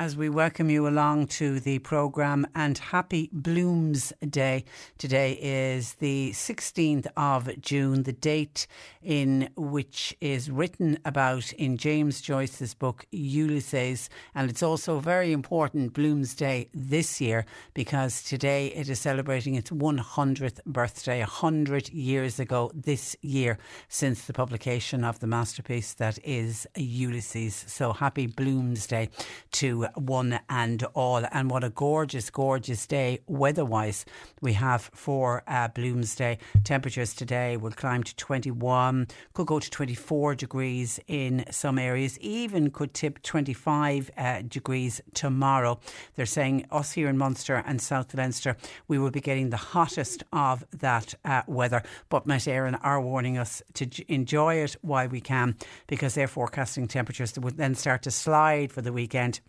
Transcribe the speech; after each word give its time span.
as 0.00 0.16
we 0.16 0.30
welcome 0.30 0.70
you 0.70 0.88
along 0.88 1.26
to 1.26 1.60
the 1.60 1.78
programme 1.80 2.46
and 2.54 2.78
happy 2.78 3.28
Blooms 3.34 4.14
Day. 4.30 4.64
Today 4.96 5.38
is 5.42 5.92
the 5.96 6.30
16th 6.30 7.06
of 7.18 7.60
June, 7.60 8.04
the 8.04 8.14
date 8.14 8.66
in 9.02 9.50
which 9.56 10.16
is 10.22 10.50
written 10.50 10.98
about 11.04 11.52
in 11.52 11.76
James 11.76 12.22
Joyce's 12.22 12.72
book 12.72 13.04
Ulysses. 13.10 14.08
And 14.34 14.48
it's 14.48 14.62
also 14.62 15.00
very 15.00 15.32
important 15.32 15.92
Blooms 15.92 16.34
Day 16.34 16.70
this 16.72 17.20
year 17.20 17.44
because 17.74 18.22
today 18.22 18.68
it 18.68 18.88
is 18.88 19.00
celebrating 19.00 19.54
its 19.54 19.68
100th 19.68 20.64
birthday, 20.64 21.18
100 21.18 21.90
years 21.90 22.40
ago 22.40 22.70
this 22.72 23.16
year 23.20 23.58
since 23.88 24.24
the 24.24 24.32
publication 24.32 25.04
of 25.04 25.18
the 25.18 25.26
masterpiece 25.26 25.92
that 25.92 26.18
is 26.24 26.66
Ulysses. 26.74 27.66
So 27.68 27.92
happy 27.92 28.26
Blooms 28.26 28.86
Day 28.86 29.10
to 29.52 29.89
one 29.94 30.40
and 30.48 30.82
all. 30.94 31.24
And 31.32 31.50
what 31.50 31.64
a 31.64 31.70
gorgeous, 31.70 32.30
gorgeous 32.30 32.86
day 32.86 33.20
weather-wise 33.26 34.04
we 34.40 34.54
have 34.54 34.90
for 34.94 35.42
uh, 35.46 35.68
Bloomsday. 35.68 36.38
Temperatures 36.64 37.14
today 37.14 37.56
will 37.56 37.72
climb 37.72 38.02
to 38.02 38.14
21, 38.16 39.08
could 39.32 39.46
go 39.46 39.58
to 39.58 39.70
24 39.70 40.34
degrees 40.34 41.00
in 41.06 41.44
some 41.50 41.78
areas, 41.78 42.18
even 42.20 42.70
could 42.70 42.94
tip 42.94 43.22
25 43.22 44.10
uh, 44.16 44.42
degrees 44.42 45.00
tomorrow. 45.14 45.78
They're 46.16 46.26
saying 46.26 46.66
us 46.70 46.92
here 46.92 47.08
in 47.08 47.18
Munster 47.18 47.62
and 47.66 47.80
South 47.80 48.14
Leinster, 48.14 48.56
we 48.88 48.98
will 48.98 49.10
be 49.10 49.20
getting 49.20 49.50
the 49.50 49.56
hottest 49.56 50.24
of 50.32 50.64
that 50.72 51.14
uh, 51.24 51.42
weather. 51.46 51.82
But 52.08 52.26
Met 52.26 52.42
Éireann 52.42 52.78
are 52.82 53.00
warning 53.00 53.38
us 53.38 53.62
to 53.74 53.88
enjoy 54.12 54.56
it 54.56 54.76
while 54.82 55.08
we 55.08 55.20
can 55.20 55.56
because 55.86 56.14
they're 56.14 56.28
forecasting 56.28 56.88
temperatures 56.88 57.32
that 57.32 57.40
would 57.40 57.56
then 57.56 57.74
start 57.74 58.02
to 58.02 58.10
slide 58.10 58.72
for 58.72 58.82
the 58.82 58.92
weekend 58.92 59.40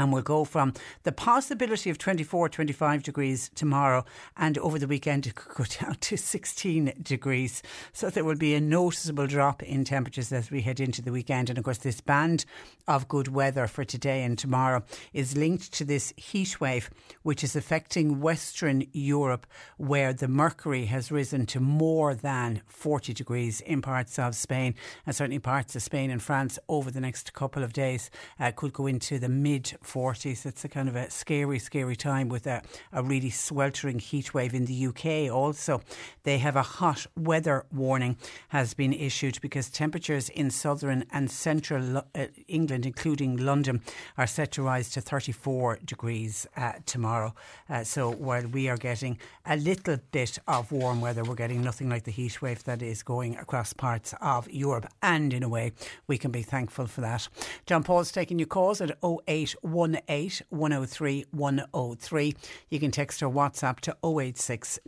and 0.00 0.12
we'll 0.12 0.22
go 0.22 0.44
from 0.44 0.72
the 1.02 1.12
possibility 1.12 1.90
of 1.90 1.98
24, 1.98 2.48
25 2.48 3.02
degrees 3.02 3.50
tomorrow, 3.54 4.04
and 4.36 4.56
over 4.58 4.78
the 4.78 4.86
weekend 4.86 5.26
it 5.26 5.34
could 5.34 5.54
go 5.54 5.64
down 5.80 5.94
to 5.96 6.16
16 6.16 6.94
degrees. 7.02 7.62
So 7.92 8.08
there 8.08 8.24
will 8.24 8.36
be 8.36 8.54
a 8.54 8.60
noticeable 8.60 9.26
drop 9.26 9.62
in 9.62 9.84
temperatures 9.84 10.32
as 10.32 10.50
we 10.50 10.62
head 10.62 10.80
into 10.80 11.02
the 11.02 11.12
weekend. 11.12 11.50
And 11.50 11.58
of 11.58 11.64
course, 11.64 11.78
this 11.78 12.00
band 12.00 12.46
of 12.88 13.08
good 13.08 13.28
weather 13.28 13.66
for 13.66 13.84
today 13.84 14.22
and 14.22 14.38
tomorrow 14.38 14.82
is 15.12 15.36
linked 15.36 15.72
to 15.74 15.84
this 15.84 16.14
heat 16.16 16.60
wave, 16.60 16.88
which 17.22 17.44
is 17.44 17.54
affecting 17.54 18.20
Western 18.20 18.86
Europe, 18.92 19.46
where 19.76 20.12
the 20.12 20.28
mercury 20.28 20.86
has 20.86 21.12
risen 21.12 21.44
to 21.46 21.60
more 21.60 22.14
than 22.14 22.62
40 22.66 23.12
degrees 23.12 23.60
in 23.60 23.82
parts 23.82 24.18
of 24.18 24.34
Spain, 24.34 24.74
and 25.04 25.14
certainly 25.14 25.38
parts 25.38 25.76
of 25.76 25.82
Spain 25.82 26.10
and 26.10 26.22
France 26.22 26.58
over 26.68 26.90
the 26.90 27.00
next 27.00 27.34
couple 27.34 27.62
of 27.62 27.72
days. 27.72 28.10
Uh, 28.38 28.50
could 28.50 28.72
go 28.72 28.86
into 28.86 29.18
the 29.18 29.28
mid 29.28 29.69
40s. 29.84 30.46
It's 30.46 30.64
a 30.64 30.68
kind 30.68 30.88
of 30.88 30.96
a 30.96 31.10
scary, 31.10 31.58
scary 31.58 31.96
time 31.96 32.28
with 32.28 32.46
a, 32.46 32.62
a 32.92 33.02
really 33.02 33.30
sweltering 33.30 33.98
heat 33.98 34.34
wave 34.34 34.54
in 34.54 34.66
the 34.66 34.86
UK. 34.86 35.32
Also, 35.32 35.82
they 36.24 36.38
have 36.38 36.56
a 36.56 36.62
hot 36.62 37.06
weather 37.16 37.64
warning 37.72 38.16
has 38.48 38.74
been 38.74 38.92
issued 38.92 39.40
because 39.40 39.70
temperatures 39.70 40.28
in 40.28 40.50
southern 40.50 41.04
and 41.12 41.30
central 41.30 41.98
uh, 41.98 42.26
England, 42.48 42.86
including 42.86 43.36
London, 43.36 43.80
are 44.18 44.26
set 44.26 44.52
to 44.52 44.62
rise 44.62 44.90
to 44.90 45.00
34 45.00 45.78
degrees 45.84 46.46
uh, 46.56 46.72
tomorrow. 46.86 47.34
Uh, 47.68 47.84
so 47.84 48.10
while 48.10 48.46
we 48.46 48.68
are 48.68 48.76
getting 48.76 49.18
a 49.46 49.56
little 49.56 49.98
bit 50.12 50.38
of 50.46 50.70
warm 50.72 51.00
weather, 51.00 51.24
we're 51.24 51.34
getting 51.34 51.62
nothing 51.62 51.88
like 51.88 52.04
the 52.04 52.10
heat 52.10 52.40
wave 52.42 52.64
that 52.64 52.82
is 52.82 53.02
going 53.02 53.36
across 53.36 53.72
parts 53.72 54.14
of 54.20 54.50
Europe. 54.50 54.86
And 55.02 55.32
in 55.32 55.42
a 55.42 55.48
way, 55.48 55.72
we 56.06 56.18
can 56.18 56.30
be 56.30 56.42
thankful 56.42 56.86
for 56.86 57.00
that. 57.00 57.28
John 57.66 57.82
Paul's 57.82 58.12
taking 58.12 58.38
your 58.38 58.46
calls 58.46 58.80
at 58.80 58.98
08 59.02 59.54
18 59.64 60.46
103 60.50 61.26
103. 61.30 62.36
You 62.68 62.80
can 62.80 62.90
text 62.90 63.22
or 63.22 63.30
WhatsApp 63.30 63.80
to 63.80 63.96
086 64.04 64.78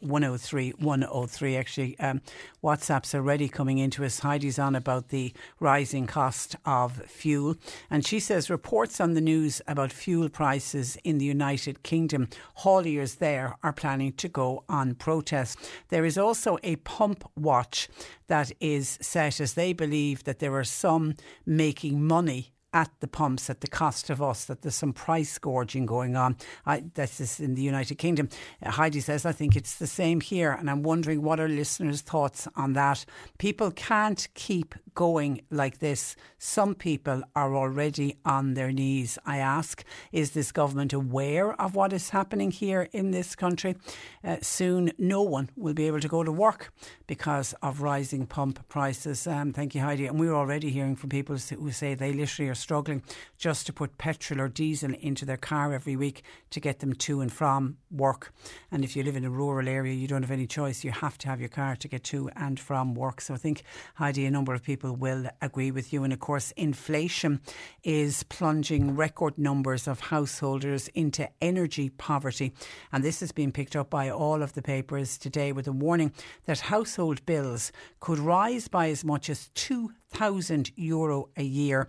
103 0.00 0.70
103. 0.70 1.56
Actually, 1.56 1.98
um, 1.98 2.20
WhatsApp's 2.62 3.14
already 3.14 3.48
coming 3.48 3.78
into 3.78 4.04
us. 4.04 4.20
Heidi's 4.20 4.58
on 4.58 4.74
about 4.74 5.08
the 5.08 5.32
rising 5.60 6.06
cost 6.06 6.56
of 6.64 7.02
fuel. 7.06 7.56
And 7.90 8.06
she 8.06 8.20
says 8.20 8.50
reports 8.50 9.00
on 9.00 9.14
the 9.14 9.20
news 9.20 9.60
about 9.66 9.92
fuel 9.92 10.28
prices 10.28 10.96
in 11.04 11.18
the 11.18 11.24
United 11.24 11.82
Kingdom, 11.82 12.28
hauliers 12.60 13.18
there 13.18 13.56
are 13.62 13.72
planning 13.72 14.12
to 14.12 14.28
go 14.28 14.64
on 14.68 14.94
protest. 14.94 15.58
There 15.88 16.04
is 16.04 16.18
also 16.18 16.58
a 16.62 16.76
pump 16.76 17.24
watch 17.36 17.88
that 18.28 18.52
is 18.60 18.98
set 19.00 19.40
as 19.40 19.54
they 19.54 19.72
believe 19.72 20.24
that 20.24 20.38
there 20.38 20.54
are 20.54 20.64
some 20.64 21.14
making 21.44 22.06
money 22.06 22.51
at 22.72 22.90
the 23.00 23.08
pumps 23.08 23.50
at 23.50 23.60
the 23.60 23.66
cost 23.66 24.10
of 24.10 24.22
us, 24.22 24.44
that 24.46 24.62
there's 24.62 24.74
some 24.74 24.92
price 24.92 25.38
gorging 25.38 25.86
going 25.86 26.16
on. 26.16 26.36
I, 26.66 26.84
this 26.94 27.20
is 27.20 27.40
in 27.40 27.54
the 27.54 27.62
United 27.62 27.96
Kingdom. 27.96 28.28
Uh, 28.64 28.70
Heidi 28.70 29.00
says, 29.00 29.26
I 29.26 29.32
think 29.32 29.56
it's 29.56 29.76
the 29.76 29.86
same 29.86 30.20
here. 30.20 30.52
And 30.52 30.70
I'm 30.70 30.82
wondering 30.82 31.22
what 31.22 31.40
are 31.40 31.48
listeners' 31.48 32.00
thoughts 32.00 32.48
on 32.56 32.72
that. 32.74 33.04
People 33.38 33.70
can't 33.70 34.26
keep 34.34 34.74
going 34.94 35.42
like 35.50 35.78
this. 35.78 36.16
Some 36.38 36.74
people 36.74 37.22
are 37.34 37.54
already 37.54 38.16
on 38.24 38.54
their 38.54 38.72
knees. 38.72 39.18
I 39.24 39.38
ask, 39.38 39.84
is 40.12 40.32
this 40.32 40.52
government 40.52 40.92
aware 40.92 41.60
of 41.60 41.74
what 41.74 41.92
is 41.92 42.10
happening 42.10 42.50
here 42.50 42.88
in 42.92 43.10
this 43.10 43.34
country? 43.34 43.76
Uh, 44.24 44.36
soon, 44.42 44.92
no 44.98 45.22
one 45.22 45.50
will 45.56 45.74
be 45.74 45.86
able 45.86 46.00
to 46.00 46.08
go 46.08 46.22
to 46.22 46.32
work 46.32 46.72
because 47.06 47.54
of 47.62 47.80
rising 47.80 48.26
pump 48.26 48.68
prices. 48.68 49.26
Um, 49.26 49.52
thank 49.52 49.74
you, 49.74 49.80
Heidi. 49.80 50.06
And 50.06 50.18
we're 50.18 50.34
already 50.34 50.70
hearing 50.70 50.96
from 50.96 51.10
people 51.10 51.36
who 51.36 51.70
say 51.70 51.94
they 51.94 52.12
literally 52.12 52.50
are 52.50 52.54
struggling 52.62 53.02
just 53.36 53.66
to 53.66 53.72
put 53.72 53.98
petrol 53.98 54.40
or 54.40 54.48
diesel 54.48 54.94
into 55.00 55.24
their 55.24 55.36
car 55.36 55.74
every 55.74 55.96
week 55.96 56.22
to 56.50 56.60
get 56.60 56.78
them 56.78 56.94
to 56.94 57.20
and 57.20 57.32
from 57.32 57.76
work. 57.90 58.32
And 58.70 58.84
if 58.84 58.96
you 58.96 59.02
live 59.02 59.16
in 59.16 59.24
a 59.24 59.30
rural 59.30 59.68
area, 59.68 59.94
you 59.94 60.06
don't 60.08 60.22
have 60.22 60.30
any 60.30 60.46
choice. 60.46 60.84
You 60.84 60.92
have 60.92 61.18
to 61.18 61.28
have 61.28 61.40
your 61.40 61.48
car 61.48 61.76
to 61.76 61.88
get 61.88 62.04
to 62.04 62.30
and 62.36 62.58
from 62.58 62.94
work. 62.94 63.20
So 63.20 63.34
I 63.34 63.36
think, 63.36 63.62
Heidi, 63.96 64.24
a 64.24 64.30
number 64.30 64.54
of 64.54 64.62
people 64.62 64.94
will 64.94 65.26
agree 65.40 65.70
with 65.70 65.92
you. 65.92 66.04
And 66.04 66.12
of 66.12 66.20
course, 66.20 66.52
inflation 66.52 67.40
is 67.82 68.22
plunging 68.24 68.96
record 68.96 69.36
numbers 69.36 69.88
of 69.88 70.00
householders 70.00 70.88
into 70.88 71.28
energy 71.40 71.90
poverty. 71.90 72.52
And 72.92 73.02
this 73.02 73.20
has 73.20 73.32
been 73.32 73.52
picked 73.52 73.76
up 73.76 73.90
by 73.90 74.08
all 74.10 74.42
of 74.42 74.52
the 74.54 74.62
papers 74.62 75.18
today 75.18 75.52
with 75.52 75.66
a 75.66 75.72
warning 75.72 76.12
that 76.46 76.60
household 76.60 77.24
bills 77.26 77.72
could 78.00 78.18
rise 78.18 78.68
by 78.68 78.88
as 78.88 79.04
much 79.04 79.28
as 79.28 79.48
2,000 79.54 80.70
euro 80.76 81.28
a 81.36 81.42
year 81.42 81.88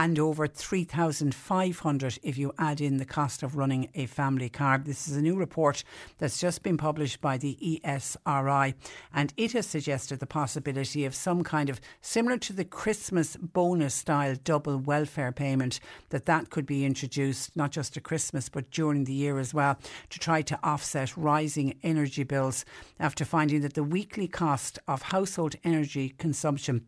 and 0.00 0.18
over 0.18 0.46
3,500 0.46 2.18
if 2.22 2.38
you 2.38 2.54
add 2.58 2.80
in 2.80 2.96
the 2.96 3.04
cost 3.04 3.42
of 3.42 3.54
running 3.54 3.90
a 3.94 4.06
family 4.06 4.48
car. 4.48 4.78
This 4.78 5.06
is 5.06 5.14
a 5.14 5.20
new 5.20 5.36
report 5.36 5.84
that's 6.16 6.40
just 6.40 6.62
been 6.62 6.78
published 6.78 7.20
by 7.20 7.36
the 7.36 7.58
ESRI, 7.84 8.72
and 9.12 9.34
it 9.36 9.52
has 9.52 9.66
suggested 9.66 10.18
the 10.18 10.26
possibility 10.26 11.04
of 11.04 11.14
some 11.14 11.44
kind 11.44 11.68
of 11.68 11.82
similar 12.00 12.38
to 12.38 12.54
the 12.54 12.64
Christmas 12.64 13.36
bonus 13.36 13.92
style 13.92 14.36
double 14.42 14.78
welfare 14.78 15.32
payment 15.32 15.80
that 16.08 16.24
that 16.24 16.48
could 16.48 16.64
be 16.64 16.86
introduced 16.86 17.54
not 17.54 17.70
just 17.70 17.94
at 17.94 18.02
Christmas 18.02 18.48
but 18.48 18.70
during 18.70 19.04
the 19.04 19.12
year 19.12 19.38
as 19.38 19.52
well 19.52 19.76
to 20.08 20.18
try 20.18 20.40
to 20.40 20.58
offset 20.62 21.14
rising 21.14 21.78
energy 21.82 22.24
bills 22.24 22.64
after 22.98 23.26
finding 23.26 23.60
that 23.60 23.74
the 23.74 23.84
weekly 23.84 24.26
cost 24.26 24.78
of 24.88 25.02
household 25.02 25.56
energy 25.62 26.14
consumption 26.16 26.86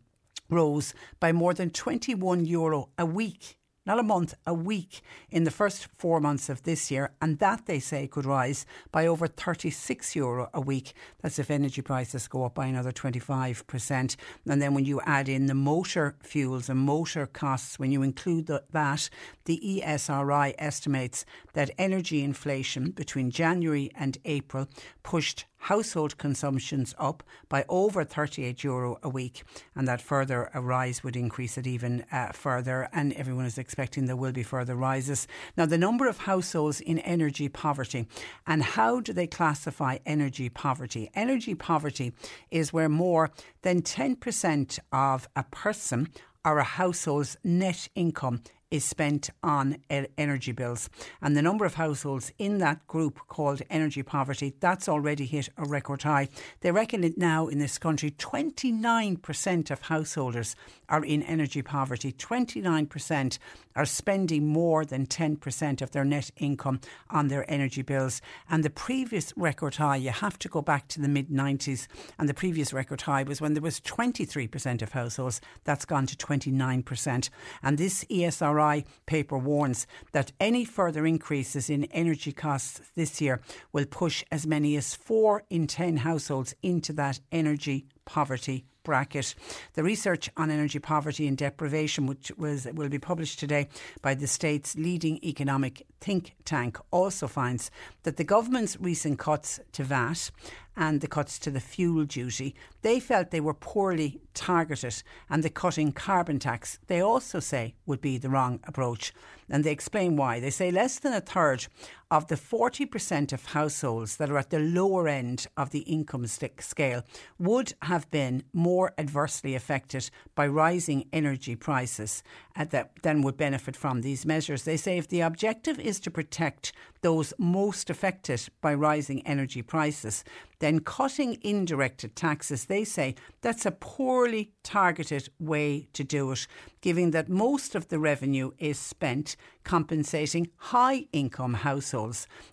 rose 0.52 0.94
by 1.20 1.32
more 1.32 1.54
than 1.54 1.70
21 1.70 2.44
euro 2.44 2.90
a 2.99 3.06
week 3.06 3.56
not 3.84 3.99
a 3.99 4.02
month, 4.02 4.34
a 4.46 4.54
week 4.54 5.00
in 5.31 5.44
the 5.44 5.50
first 5.50 5.88
four 5.99 6.20
months 6.20 6.49
of 6.49 6.62
this 6.62 6.90
year. 6.90 7.12
And 7.20 7.38
that, 7.40 7.66
they 7.66 7.81
say, 7.81 8.06
could 8.06 8.25
rise 8.25 8.64
by 8.93 9.06
over 9.06 9.26
36 9.26 10.14
euro 10.14 10.49
a 10.54 10.60
week. 10.60 10.93
That's 11.20 11.38
if 11.38 11.50
energy 11.50 11.82
prices 11.82 12.28
go 12.28 12.44
up 12.44 12.54
by 12.54 12.66
another 12.66 12.93
25%. 12.93 14.16
And 14.46 14.62
then 14.62 14.75
when 14.75 14.84
you 14.84 15.00
add 15.04 15.28
in 15.28 15.46
the 15.46 15.54
motor 15.54 16.14
fuels 16.22 16.69
and 16.69 16.78
motor 16.78 17.26
costs, 17.26 17.78
when 17.78 17.90
you 17.90 18.02
include 18.02 18.46
the, 18.46 18.62
that, 18.70 19.10
the 19.46 19.82
ESRI 19.84 20.54
estimates 20.58 21.25
that 21.54 21.70
energy 21.76 22.22
inflation 22.22 22.90
between 22.93 23.31
January 23.31 23.90
and 23.96 24.19
April 24.25 24.69
pushed 25.02 25.46
household 25.62 26.19
consumptions 26.19 26.94
up 26.99 27.23
by 27.49 27.64
over 27.69 28.03
38 28.05 28.64
euro 28.64 28.99
a 29.03 29.09
week, 29.09 29.44
and 29.76 29.87
that 29.87 30.00
further 30.00 30.50
a 30.55 30.61
rise 30.61 31.05
would 31.05 31.17
increase 31.17 31.56
it 31.56 31.67
even 31.67 32.05
uh, 32.11 32.32
further. 32.32 32.88
And 32.93 33.12
everyone 33.12 33.47
is 33.47 33.59
expecting 33.59 34.06
there 34.06 34.17
will 34.17 34.32
be 34.32 34.43
further 34.43 34.75
rises. 34.75 35.29
Now, 35.56 35.67
the 35.67 35.79
number 35.79 36.09
of 36.09 36.19
households 36.19 36.81
in 36.81 36.99
energy 37.00 37.49
poverty, 37.49 38.06
and 38.47 38.62
how 38.62 39.00
do 39.00 39.12
they 39.12 39.26
classify 39.29 39.99
energy 40.05 40.49
poverty? 40.49 41.11
Energy 41.14 41.55
poverty 41.55 42.12
is 42.50 42.73
where 42.73 42.88
more 42.88 43.31
than 43.62 43.82
10% 43.82 44.79
of 44.93 45.29
a 45.37 45.44
person 45.44 46.09
or 46.44 46.59
a 46.59 46.64
household's 46.64 47.37
net 47.44 47.88
income 47.94 48.43
is 48.72 48.86
spent 48.86 49.28
on 49.42 49.76
energy 50.16 50.50
bills. 50.50 50.88
And 51.20 51.36
the 51.36 51.42
number 51.42 51.66
of 51.66 51.74
households 51.74 52.32
in 52.38 52.56
that 52.58 52.86
group 52.86 53.20
called 53.28 53.60
energy 53.69 54.02
poverty, 54.02 54.54
that's 54.60 54.88
already 54.88 55.26
hit 55.26 55.50
a 55.58 55.66
record 55.66 56.02
high. 56.02 56.28
They 56.62 56.72
reckon 56.72 57.04
it 57.04 57.19
now 57.19 57.48
in 57.48 57.58
this 57.58 57.76
country 57.76 58.10
29% 58.12 59.70
of 59.70 59.82
householders 59.82 60.56
are 60.88 61.04
in 61.04 61.22
energy 61.24 61.60
poverty. 61.60 62.12
29% 62.12 63.38
are 63.76 63.84
spending 63.84 64.46
more 64.46 64.86
than 64.86 65.06
10% 65.06 65.82
of 65.82 65.90
their 65.90 66.04
net 66.04 66.30
income 66.38 66.80
on 67.10 67.28
their 67.28 67.50
energy 67.50 67.82
bills. 67.82 68.22
And 68.48 68.64
the 68.64 68.70
previous 68.70 69.34
record 69.36 69.76
high, 69.76 69.96
you 69.96 70.10
have 70.10 70.38
to 70.38 70.48
go 70.48 70.62
back 70.62 70.88
to 70.88 71.00
the 71.00 71.08
mid 71.08 71.28
90s, 71.28 71.88
and 72.18 72.26
the 72.26 72.34
previous 72.34 72.72
record 72.72 73.02
high 73.02 73.22
was 73.22 73.40
when 73.40 73.52
there 73.52 73.62
was 73.62 73.80
23% 73.80 74.80
of 74.80 74.92
households. 74.92 75.42
That's 75.64 75.84
gone 75.84 76.06
to 76.06 76.16
29%. 76.16 77.28
And 77.62 77.78
this 77.78 78.04
ESRI 78.04 78.62
paper 79.06 79.38
warns 79.38 79.87
that 80.12 80.32
any 80.41 80.64
further 80.64 81.06
increases 81.06 81.69
in 81.69 81.85
energy 81.85 82.32
costs 82.32 82.81
this 82.94 83.20
year 83.20 83.41
will 83.73 83.87
push 83.87 84.25
as 84.31 84.47
many 84.47 84.76
as 84.76 84.94
four 84.94 85.44
in 85.50 85.67
10 85.67 85.99
households 85.99 86.55
into 86.62 86.93
that 86.93 87.20
energy 87.31 87.87
poverty 88.05 88.64
bracket. 88.82 89.35
The 89.75 89.82
research 89.82 90.29
on 90.37 90.50
energy 90.50 90.79
poverty 90.79 91.26
and 91.29 91.37
deprivation, 91.37 92.06
which 92.06 92.32
was 92.37 92.67
will 92.75 92.88
be 92.88 92.99
published 92.99 93.38
today 93.38 93.69
by 94.00 94.14
the 94.14 94.26
state's 94.26 94.76
leading 94.76 95.19
economic 95.25 95.87
think 96.00 96.35
tank, 96.44 96.79
also 96.91 97.26
finds 97.26 97.70
that 98.03 98.17
the 98.17 98.25
government's 98.25 98.76
recent 98.81 99.19
cuts 99.19 99.61
to 99.73 99.85
VAT 99.85 100.31
and 100.76 101.00
the 101.00 101.08
cuts 101.08 101.38
to 101.40 101.50
the 101.50 101.60
fuel 101.60 102.04
duty, 102.04 102.54
they 102.82 102.98
felt 103.00 103.30
they 103.30 103.40
were 103.40 103.54
poorly 103.54 104.20
targeted, 104.34 105.02
and 105.28 105.42
the 105.42 105.50
cutting 105.50 105.92
carbon 105.92 106.38
tax, 106.38 106.78
they 106.86 107.00
also 107.00 107.40
say, 107.40 107.74
would 107.86 108.00
be 108.00 108.19
the 108.19 108.30
wrong 108.30 108.60
approach. 108.64 109.12
And 109.50 109.64
they 109.64 109.72
explain 109.72 110.16
why. 110.16 110.40
They 110.40 110.50
say 110.50 110.70
less 110.70 110.98
than 110.98 111.12
a 111.12 111.20
third 111.20 111.66
of 112.12 112.26
the 112.26 112.35
40% 112.35 113.32
of 113.32 113.47
households 113.47 114.19
that 114.19 114.29
are 114.29 114.37
at 114.37 114.50
the 114.50 114.59
lower 114.59 115.09
end 115.09 115.47
of 115.56 115.70
the 115.70 115.79
income 115.79 116.26
scale 116.26 117.03
would 117.38 117.73
have 117.81 118.11
been 118.11 118.43
more 118.53 118.93
adversely 118.99 119.55
affected 119.55 120.11
by 120.35 120.47
rising 120.47 121.09
energy 121.11 121.56
prices 121.56 122.23
uh, 122.55 122.67
that 122.67 122.91
then 123.03 123.23
would 123.23 123.38
benefit 123.38 123.75
from 123.75 124.03
these 124.03 124.26
measures. 124.26 124.64
They 124.64 124.76
say 124.76 124.99
if 124.99 125.09
the 125.09 125.23
objective 125.23 125.81
is 125.81 125.99
to 126.00 126.11
protect 126.11 126.73
those 127.00 127.32
most 127.38 127.88
affected 127.88 128.47
by 128.61 128.75
rising 128.75 129.26
energy 129.26 129.62
prices, 129.62 130.23
then 130.59 130.81
cutting 130.81 131.38
indirect 131.43 132.14
taxes, 132.14 132.67
they 132.67 132.85
say 132.85 133.14
that's 133.41 133.67
a 133.67 133.73
poorly 133.73 134.53
targeted 134.62 135.29
way 135.41 135.88
to 135.94 136.05
do 136.05 136.31
it, 136.31 136.47
given 136.82 137.11
that 137.11 137.29
most 137.29 137.75
of 137.75 137.88
the 137.88 137.99
revenue 137.99 138.53
is 138.59 138.79
spent 138.79 139.35
compensating 139.64 140.49
high 140.56 141.06
income 141.12 141.55
households 141.55 142.01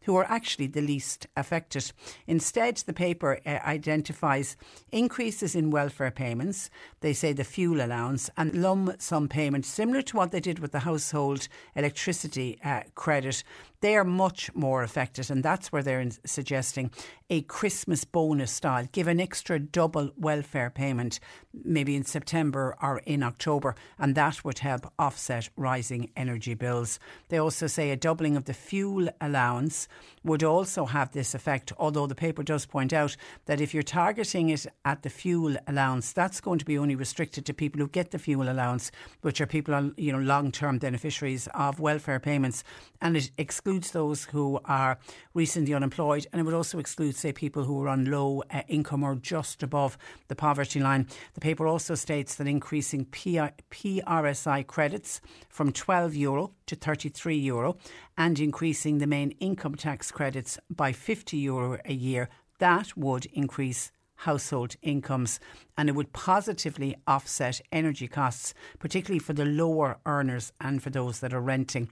who 0.04 0.16
are 0.16 0.26
actually 0.26 0.68
the 0.68 0.82
least 0.82 1.28
affected. 1.36 1.92
Instead, 2.28 2.78
the 2.78 2.94
paper 2.94 3.40
uh, 3.46 3.60
identifies 3.66 4.58
increases 4.92 5.56
in 5.56 5.72
welfare 5.72 6.12
payments, 6.12 6.70
they 7.02 7.14
say 7.14 7.34
the 7.34 7.44
fuel 7.44 7.82
allowance, 7.82 8.30
and 8.38 8.54
lump 8.54 9.02
sum 9.02 9.28
payments, 9.28 9.68
similar 9.68 10.02
to 10.02 10.18
what 10.18 10.32
they 10.32 10.40
did 10.40 10.60
with 10.60 10.72
the 10.72 10.80
household 10.80 11.48
electricity 11.76 12.58
uh, 12.64 12.82
credit. 12.96 13.44
They 13.82 13.96
are 13.96 14.04
much 14.04 14.54
more 14.54 14.84
affected, 14.84 15.32
and 15.32 15.42
that's 15.42 15.72
where 15.72 15.82
they're 15.82 16.06
suggesting 16.26 16.92
a 17.30 17.44
Christmas 17.44 18.04
bonus 18.04 18.52
style, 18.52 18.88
give 18.92 19.08
an 19.08 19.22
extra 19.22 19.58
double 19.58 20.12
welfare 20.18 20.70
payment, 20.70 21.20
maybe 21.64 21.96
in 21.96 22.04
September 22.04 22.76
or 22.82 23.00
in 23.06 23.24
October, 23.24 23.76
and 23.98 24.16
that 24.16 24.44
would 24.44 24.60
help 24.60 24.92
offset 25.00 25.50
rising 25.56 26.12
energy 26.18 26.56
bills. 26.56 27.00
They 27.30 27.38
also 27.38 27.68
say 27.68 27.92
a 27.92 27.96
doubling 27.96 28.36
of 28.36 28.46
the 28.46 28.54
fuel 28.54 29.08
allowance 29.22 29.88
would 30.24 30.44
also 30.44 30.86
have 30.86 31.12
this 31.12 31.34
effect, 31.34 31.72
although 31.78 32.08
the 32.08 32.16
paper 32.16 32.44
does 32.44 32.66
point 32.66 32.92
out 32.92 33.16
that 33.46 33.62
if 33.62 33.74
you're 33.74 33.84
targeting 33.84 34.50
it 34.50 34.66
at 34.84 35.04
the 35.04 35.10
fuel 35.10 35.56
allowance, 35.68 36.12
that's 36.12 36.42
going 36.42 36.60
to 36.60 36.66
be 36.66 36.78
only 36.78 36.96
restricted 36.96 37.46
to 37.46 37.54
people 37.54 37.80
who 37.80 37.88
get 37.88 38.12
the 38.12 38.20
fuel 38.20 38.50
allowance, 38.50 38.92
which 39.22 39.40
are 39.40 39.48
people 39.48 39.74
on 39.74 39.94
you 39.96 40.12
know 40.12 40.20
long-term 40.20 40.80
beneficiaries 40.80 41.48
of 41.54 41.80
welfare 41.80 42.20
payments, 42.20 42.66
and 43.02 43.16
it 43.16 43.32
excludes 43.38 43.69
those 43.78 44.26
who 44.26 44.60
are 44.66 44.98
recently 45.34 45.74
unemployed, 45.74 46.26
and 46.32 46.40
it 46.40 46.44
would 46.44 46.54
also 46.54 46.80
exclude, 46.80 47.16
say, 47.16 47.32
people 47.32 47.64
who 47.64 47.84
are 47.84 47.88
on 47.88 48.10
low 48.10 48.44
uh, 48.50 48.62
income 48.68 49.04
or 49.04 49.16
just 49.16 49.62
above 49.62 49.98
the 50.28 50.36
poverty 50.36 50.80
line. 50.80 51.08
The 51.36 51.42
paper 51.42 51.68
also 51.68 51.96
states 51.96 52.36
that 52.36 52.48
increasing 52.48 53.06
PRSI 53.06 54.66
credits 54.66 55.22
from 55.50 55.72
12 55.72 56.16
euro 56.16 56.54
to 56.66 56.76
33 56.76 57.36
euro 57.38 57.78
and 58.18 58.40
increasing 58.40 58.98
the 58.98 59.08
main 59.08 59.32
income 59.40 59.76
tax 59.76 60.12
credits 60.12 60.58
by 60.70 60.92
50 60.92 61.38
euro 61.38 61.78
a 61.86 61.94
year, 61.94 62.30
that 62.58 62.98
would 62.98 63.26
increase 63.28 63.92
household 64.16 64.76
incomes 64.82 65.40
and 65.78 65.88
it 65.88 65.96
would 65.96 66.12
positively 66.12 66.96
offset 67.08 67.62
energy 67.72 68.08
costs, 68.08 68.54
particularly 68.78 69.20
for 69.20 69.34
the 69.34 69.46
lower 69.46 69.98
earners 70.06 70.52
and 70.60 70.84
for 70.84 70.90
those 70.90 71.20
that 71.20 71.34
are 71.34 71.40
renting. 71.42 71.90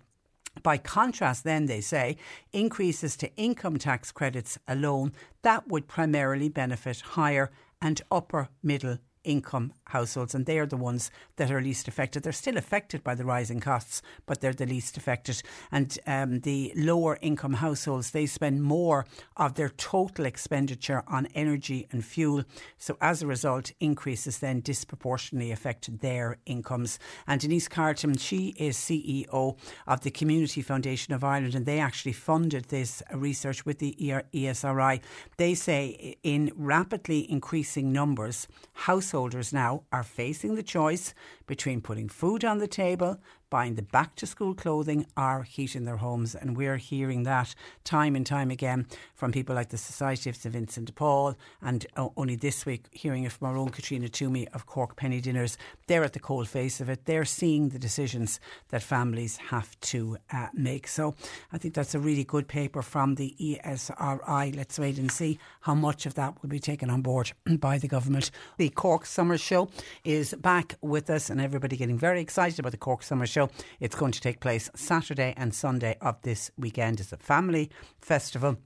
By 0.63 0.77
contrast, 0.77 1.43
then 1.43 1.65
they 1.65 1.81
say 1.81 2.17
increases 2.51 3.15
to 3.17 3.35
income 3.35 3.77
tax 3.77 4.11
credits 4.11 4.57
alone 4.67 5.13
that 5.41 5.67
would 5.67 5.87
primarily 5.87 6.49
benefit 6.49 6.99
higher 7.01 7.51
and 7.81 8.01
upper 8.11 8.49
middle 8.63 8.97
income 9.23 9.73
households, 9.89 10.35
and 10.35 10.45
they 10.45 10.59
are 10.59 10.65
the 10.65 10.77
ones 10.77 11.11
that 11.37 11.51
are 11.51 11.61
least 11.61 11.87
affected. 11.87 12.23
They're 12.23 12.31
still 12.31 12.57
affected 12.57 13.03
by 13.03 13.15
the 13.15 13.25
rising 13.25 13.59
costs, 13.59 14.01
but 14.25 14.41
they're 14.41 14.53
the 14.53 14.65
least 14.65 14.97
affected. 14.97 15.41
And 15.71 15.97
um, 16.05 16.39
the 16.41 16.73
lower 16.75 17.17
income 17.21 17.53
households, 17.53 18.11
they 18.11 18.25
spend 18.25 18.63
more 18.63 19.05
of 19.35 19.55
their 19.55 19.69
total 19.69 20.25
expenditure 20.25 21.03
on 21.07 21.27
energy 21.35 21.87
and 21.91 22.03
fuel. 22.03 22.43
So 22.77 22.97
as 23.01 23.21
a 23.21 23.27
result, 23.27 23.71
increases 23.79 24.39
then 24.39 24.61
disproportionately 24.61 25.51
affect 25.51 25.99
their 26.01 26.37
incomes. 26.45 26.99
And 27.25 27.39
Denise 27.41 27.69
Charlton, 27.69 28.17
she 28.17 28.53
is 28.57 28.77
CEO 28.77 29.57
of 29.87 30.01
the 30.01 30.11
Community 30.11 30.61
Foundation 30.61 31.13
of 31.13 31.23
Ireland, 31.23 31.55
and 31.55 31.65
they 31.65 31.79
actually 31.79 32.13
funded 32.13 32.65
this 32.65 33.01
research 33.13 33.65
with 33.65 33.79
the 33.79 33.95
ESRI. 34.33 35.01
They 35.37 35.53
say 35.53 36.17
in 36.23 36.51
rapidly 36.55 37.29
increasing 37.31 37.91
numbers, 37.91 38.47
householders 38.73 39.53
now 39.53 39.76
are 39.91 40.03
facing 40.03 40.55
the 40.55 40.63
choice 40.63 41.13
between 41.47 41.81
putting 41.81 42.09
food 42.09 42.45
on 42.45 42.59
the 42.59 42.67
table, 42.67 43.19
buying 43.49 43.75
the 43.75 43.81
back 43.81 44.15
to 44.15 44.27
school 44.27 44.53
clothing 44.53 45.05
or 45.15 45.43
heating 45.43 45.85
their 45.85 45.97
homes. 45.97 46.35
And 46.35 46.57
we're 46.57 46.77
hearing 46.77 47.23
that 47.23 47.55
time 47.83 48.15
and 48.15 48.25
time 48.25 48.51
again 48.51 48.85
from 49.15 49.31
people 49.31 49.55
like 49.55 49.69
the 49.69 49.77
Society 49.77 50.29
of 50.29 50.35
St 50.35 50.53
Vincent 50.53 50.87
de 50.87 50.93
Paul 50.93 51.35
and 51.61 51.85
uh, 51.95 52.09
only 52.17 52.35
this 52.35 52.65
week 52.65 52.85
hearing 52.91 53.23
it 53.23 53.31
from 53.31 53.47
our 53.47 53.57
own 53.57 53.69
Katrina 53.69 54.07
Twomey 54.07 54.47
of 54.53 54.65
Cork 54.65 54.97
Penny 54.97 55.21
Dinners. 55.21 55.57
They're 55.87 56.03
at 56.03 56.13
the 56.13 56.19
cold 56.19 56.47
face 56.49 56.81
of 56.81 56.89
it. 56.89 57.05
They're 57.05 57.25
seeing 57.25 57.69
the 57.69 57.79
decisions 57.79 58.39
that 58.69 58.83
families 58.83 59.37
have 59.37 59.79
to 59.81 60.17
uh, 60.31 60.47
make. 60.53 60.87
So 60.87 61.15
I 61.53 61.57
think 61.57 61.73
that's 61.73 61.95
a 61.95 61.99
really 61.99 62.25
good 62.25 62.47
paper 62.47 62.81
from 62.81 63.15
the 63.15 63.35
ESRI. 63.39 64.55
Let's 64.55 64.77
wait 64.77 64.97
and 64.97 65.11
see 65.11 65.39
how 65.61 65.75
much 65.75 66.05
of 66.05 66.15
that 66.15 66.41
will 66.41 66.49
be 66.49 66.59
taken 66.59 66.89
on 66.89 67.01
board 67.01 67.31
by 67.59 67.77
the 67.77 67.87
government. 67.87 68.31
The 68.57 68.69
Cork 68.69 69.05
Summer 69.05 69.37
Show 69.37 69.69
is 70.03 70.33
back 70.33 70.75
with 70.81 71.09
us 71.09 71.29
and 71.37 71.45
everybody 71.45 71.77
getting 71.77 71.99
very 71.99 72.19
excited 72.19 72.59
about 72.59 72.71
the 72.71 72.77
Cork 72.77 73.03
Summer 73.03 73.27
Show. 73.27 73.49
It's 73.79 73.95
going 73.95 74.11
to 74.11 74.21
take 74.21 74.39
place 74.39 74.69
Saturday 74.75 75.33
and 75.37 75.53
Sunday 75.53 75.95
of 76.01 76.19
this 76.23 76.49
weekend. 76.57 76.99
It's 76.99 77.13
a 77.13 77.17
family 77.17 77.69
festival. 78.01 78.57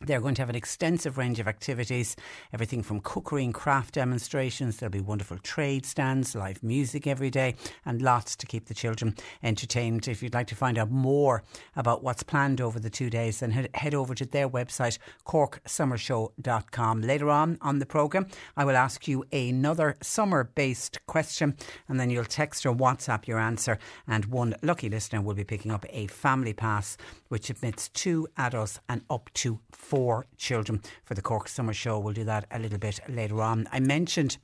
They're 0.00 0.20
going 0.20 0.36
to 0.36 0.42
have 0.42 0.48
an 0.48 0.54
extensive 0.54 1.18
range 1.18 1.40
of 1.40 1.48
activities, 1.48 2.14
everything 2.52 2.84
from 2.84 3.00
cookery 3.00 3.44
and 3.44 3.52
craft 3.52 3.94
demonstrations. 3.94 4.76
There'll 4.76 4.92
be 4.92 5.00
wonderful 5.00 5.38
trade 5.38 5.84
stands, 5.84 6.36
live 6.36 6.62
music 6.62 7.08
every 7.08 7.30
day, 7.30 7.56
and 7.84 8.00
lots 8.00 8.36
to 8.36 8.46
keep 8.46 8.66
the 8.66 8.74
children 8.74 9.16
entertained. 9.42 10.06
If 10.06 10.22
you'd 10.22 10.34
like 10.34 10.46
to 10.48 10.54
find 10.54 10.78
out 10.78 10.90
more 10.90 11.42
about 11.74 12.04
what's 12.04 12.22
planned 12.22 12.60
over 12.60 12.78
the 12.78 12.90
two 12.90 13.10
days, 13.10 13.40
then 13.40 13.68
head 13.74 13.92
over 13.94 14.14
to 14.14 14.24
their 14.24 14.48
website, 14.48 14.98
corksummershow.com. 15.26 17.02
Later 17.02 17.30
on 17.30 17.58
on 17.60 17.80
the 17.80 17.86
programme, 17.86 18.28
I 18.56 18.64
will 18.64 18.76
ask 18.76 19.08
you 19.08 19.24
another 19.32 19.96
summer 20.00 20.44
based 20.44 21.04
question, 21.06 21.56
and 21.88 21.98
then 21.98 22.08
you'll 22.08 22.24
text 22.24 22.64
or 22.64 22.74
WhatsApp 22.74 23.26
your 23.26 23.40
answer. 23.40 23.78
And 24.06 24.26
one 24.26 24.54
lucky 24.62 24.88
listener 24.88 25.20
will 25.20 25.34
be 25.34 25.44
picking 25.44 25.72
up 25.72 25.84
a 25.90 26.06
family 26.06 26.52
pass, 26.52 26.96
which 27.28 27.50
admits 27.50 27.88
two 27.88 28.28
adults 28.36 28.78
and 28.88 29.02
up 29.10 29.28
to 29.34 29.58
four 29.88 30.26
children 30.36 30.82
for 31.02 31.14
the 31.14 31.22
Cork 31.22 31.48
Summer 31.48 31.72
Show. 31.72 31.98
We'll 31.98 32.12
do 32.12 32.24
that 32.24 32.44
a 32.50 32.58
little 32.58 32.78
bit 32.78 33.00
later 33.08 33.40
on. 33.40 33.66
I 33.72 33.80
mentioned 33.80 34.36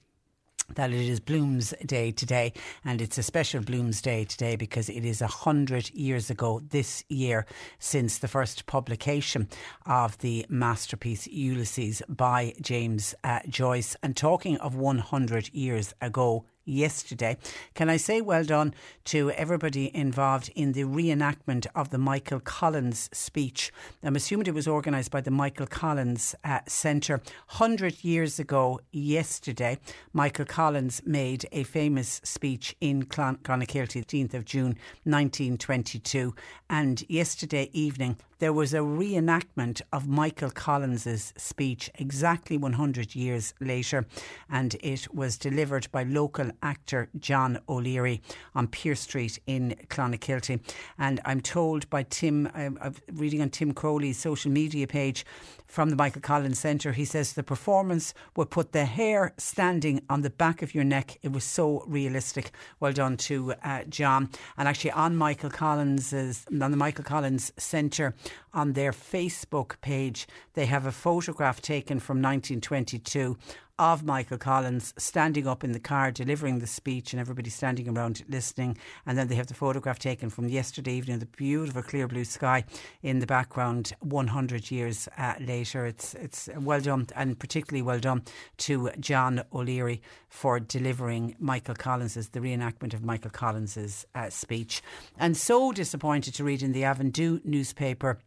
that 0.74 0.90
it 0.90 1.06
is 1.06 1.20
Blooms 1.20 1.74
Day 1.84 2.12
today, 2.12 2.54
and 2.82 3.02
it's 3.02 3.18
a 3.18 3.22
special 3.22 3.60
Blooms 3.60 4.00
Day 4.00 4.24
today 4.24 4.56
because 4.56 4.88
it 4.88 5.04
is 5.04 5.20
a 5.20 5.26
hundred 5.26 5.90
years 5.90 6.30
ago 6.30 6.62
this 6.70 7.04
year 7.10 7.44
since 7.78 8.16
the 8.16 8.28
first 8.28 8.64
publication 8.64 9.48
of 9.84 10.16
the 10.18 10.46
masterpiece 10.48 11.26
Ulysses 11.26 12.00
by 12.08 12.54
James 12.62 13.14
uh, 13.22 13.40
Joyce. 13.46 13.96
And 14.02 14.16
talking 14.16 14.56
of 14.56 14.74
100 14.74 15.52
years 15.52 15.92
ago, 16.00 16.46
yesterday. 16.64 17.36
Can 17.74 17.88
I 17.88 17.96
say 17.96 18.20
well 18.20 18.44
done 18.44 18.74
to 19.06 19.30
everybody 19.32 19.94
involved 19.94 20.50
in 20.54 20.72
the 20.72 20.84
reenactment 20.84 21.66
of 21.74 21.90
the 21.90 21.98
Michael 21.98 22.40
Collins 22.40 23.10
speech? 23.12 23.72
I'm 24.02 24.16
assuming 24.16 24.46
it 24.46 24.54
was 24.54 24.68
organised 24.68 25.10
by 25.10 25.20
the 25.20 25.30
Michael 25.30 25.66
Collins 25.66 26.34
uh, 26.44 26.60
Centre. 26.66 27.20
100 27.56 28.04
years 28.04 28.38
ago, 28.38 28.80
yesterday, 28.92 29.78
Michael 30.12 30.44
Collins 30.44 31.02
made 31.04 31.46
a 31.52 31.62
famous 31.64 32.20
speech 32.24 32.76
in 32.80 33.04
Clonakilty, 33.04 34.04
18th 34.04 34.34
of 34.34 34.44
June 34.44 34.76
1922. 35.04 36.34
And 36.70 37.04
yesterday 37.08 37.70
evening, 37.72 38.16
there 38.38 38.52
was 38.52 38.74
a 38.74 38.78
reenactment 38.78 39.80
of 39.92 40.08
Michael 40.08 40.50
Collins's 40.50 41.32
speech 41.36 41.90
exactly 41.94 42.56
100 42.56 43.14
years 43.14 43.54
later, 43.60 44.06
and 44.50 44.76
it 44.82 45.14
was 45.14 45.38
delivered 45.38 45.88
by 45.92 46.02
local 46.02 46.50
actor 46.62 47.08
John 47.18 47.58
O'Leary 47.68 48.22
on 48.54 48.68
Pearse 48.68 49.00
Street 49.00 49.38
in 49.46 49.76
Clonakilty. 49.88 50.60
And 50.98 51.20
I'm 51.24 51.40
told 51.40 51.88
by 51.90 52.04
Tim, 52.04 52.48
I'm 52.54 52.78
reading 53.12 53.40
on 53.42 53.50
Tim 53.50 53.72
Crowley's 53.72 54.18
social 54.18 54.50
media 54.50 54.86
page, 54.86 55.24
from 55.66 55.90
the 55.90 55.96
Michael 55.96 56.20
Collins 56.20 56.58
Centre. 56.58 56.92
He 56.92 57.04
says 57.04 57.32
the 57.32 57.42
performance 57.42 58.14
would 58.36 58.50
put 58.50 58.72
the 58.72 58.84
hair 58.84 59.34
standing 59.38 60.02
on 60.08 60.22
the 60.22 60.30
back 60.30 60.62
of 60.62 60.74
your 60.74 60.84
neck. 60.84 61.18
It 61.22 61.32
was 61.32 61.44
so 61.44 61.84
realistic. 61.86 62.52
Well 62.80 62.92
done 62.92 63.16
to 63.18 63.54
uh, 63.64 63.82
John. 63.88 64.30
And 64.56 64.68
actually, 64.68 64.92
on 64.92 65.16
Michael 65.16 65.50
Collins's 65.50 66.46
on 66.48 66.70
the 66.70 66.76
Michael 66.76 67.04
Collins 67.04 67.52
Centre 67.56 68.14
on 68.52 68.74
their 68.74 68.92
Facebook 68.92 69.80
page, 69.80 70.28
they 70.54 70.66
have 70.66 70.86
a 70.86 70.92
photograph 70.92 71.60
taken 71.60 71.98
from 71.98 72.18
1922 72.18 73.36
of 73.78 74.04
Michael 74.04 74.38
Collins 74.38 74.94
standing 74.96 75.48
up 75.48 75.64
in 75.64 75.72
the 75.72 75.80
car 75.80 76.12
delivering 76.12 76.60
the 76.60 76.66
speech 76.66 77.12
and 77.12 77.20
everybody 77.20 77.50
standing 77.50 77.88
around 77.88 78.24
listening. 78.28 78.78
And 79.04 79.18
then 79.18 79.28
they 79.28 79.34
have 79.34 79.48
the 79.48 79.54
photograph 79.54 79.98
taken 79.98 80.30
from 80.30 80.48
yesterday 80.48 80.92
evening, 80.92 81.18
the 81.18 81.26
beautiful 81.26 81.82
clear 81.82 82.06
blue 82.06 82.24
sky 82.24 82.64
in 83.02 83.18
the 83.18 83.26
background 83.26 83.92
100 84.00 84.70
years 84.70 85.08
uh, 85.18 85.34
later. 85.40 85.86
It's, 85.86 86.14
it's 86.14 86.48
well 86.56 86.80
done 86.80 87.08
and 87.16 87.38
particularly 87.38 87.82
well 87.82 87.98
done 87.98 88.22
to 88.58 88.90
John 89.00 89.42
O'Leary 89.52 90.00
for 90.28 90.60
delivering 90.60 91.34
Michael 91.38 91.74
Collins's, 91.74 92.28
the 92.28 92.40
reenactment 92.40 92.94
of 92.94 93.04
Michael 93.04 93.30
Collins's 93.30 94.06
uh, 94.14 94.30
speech. 94.30 94.82
And 95.18 95.36
so 95.36 95.72
disappointed 95.72 96.34
to 96.34 96.44
read 96.44 96.62
in 96.62 96.72
the 96.72 96.82
Avondhu 96.82 97.44
newspaper 97.44 98.20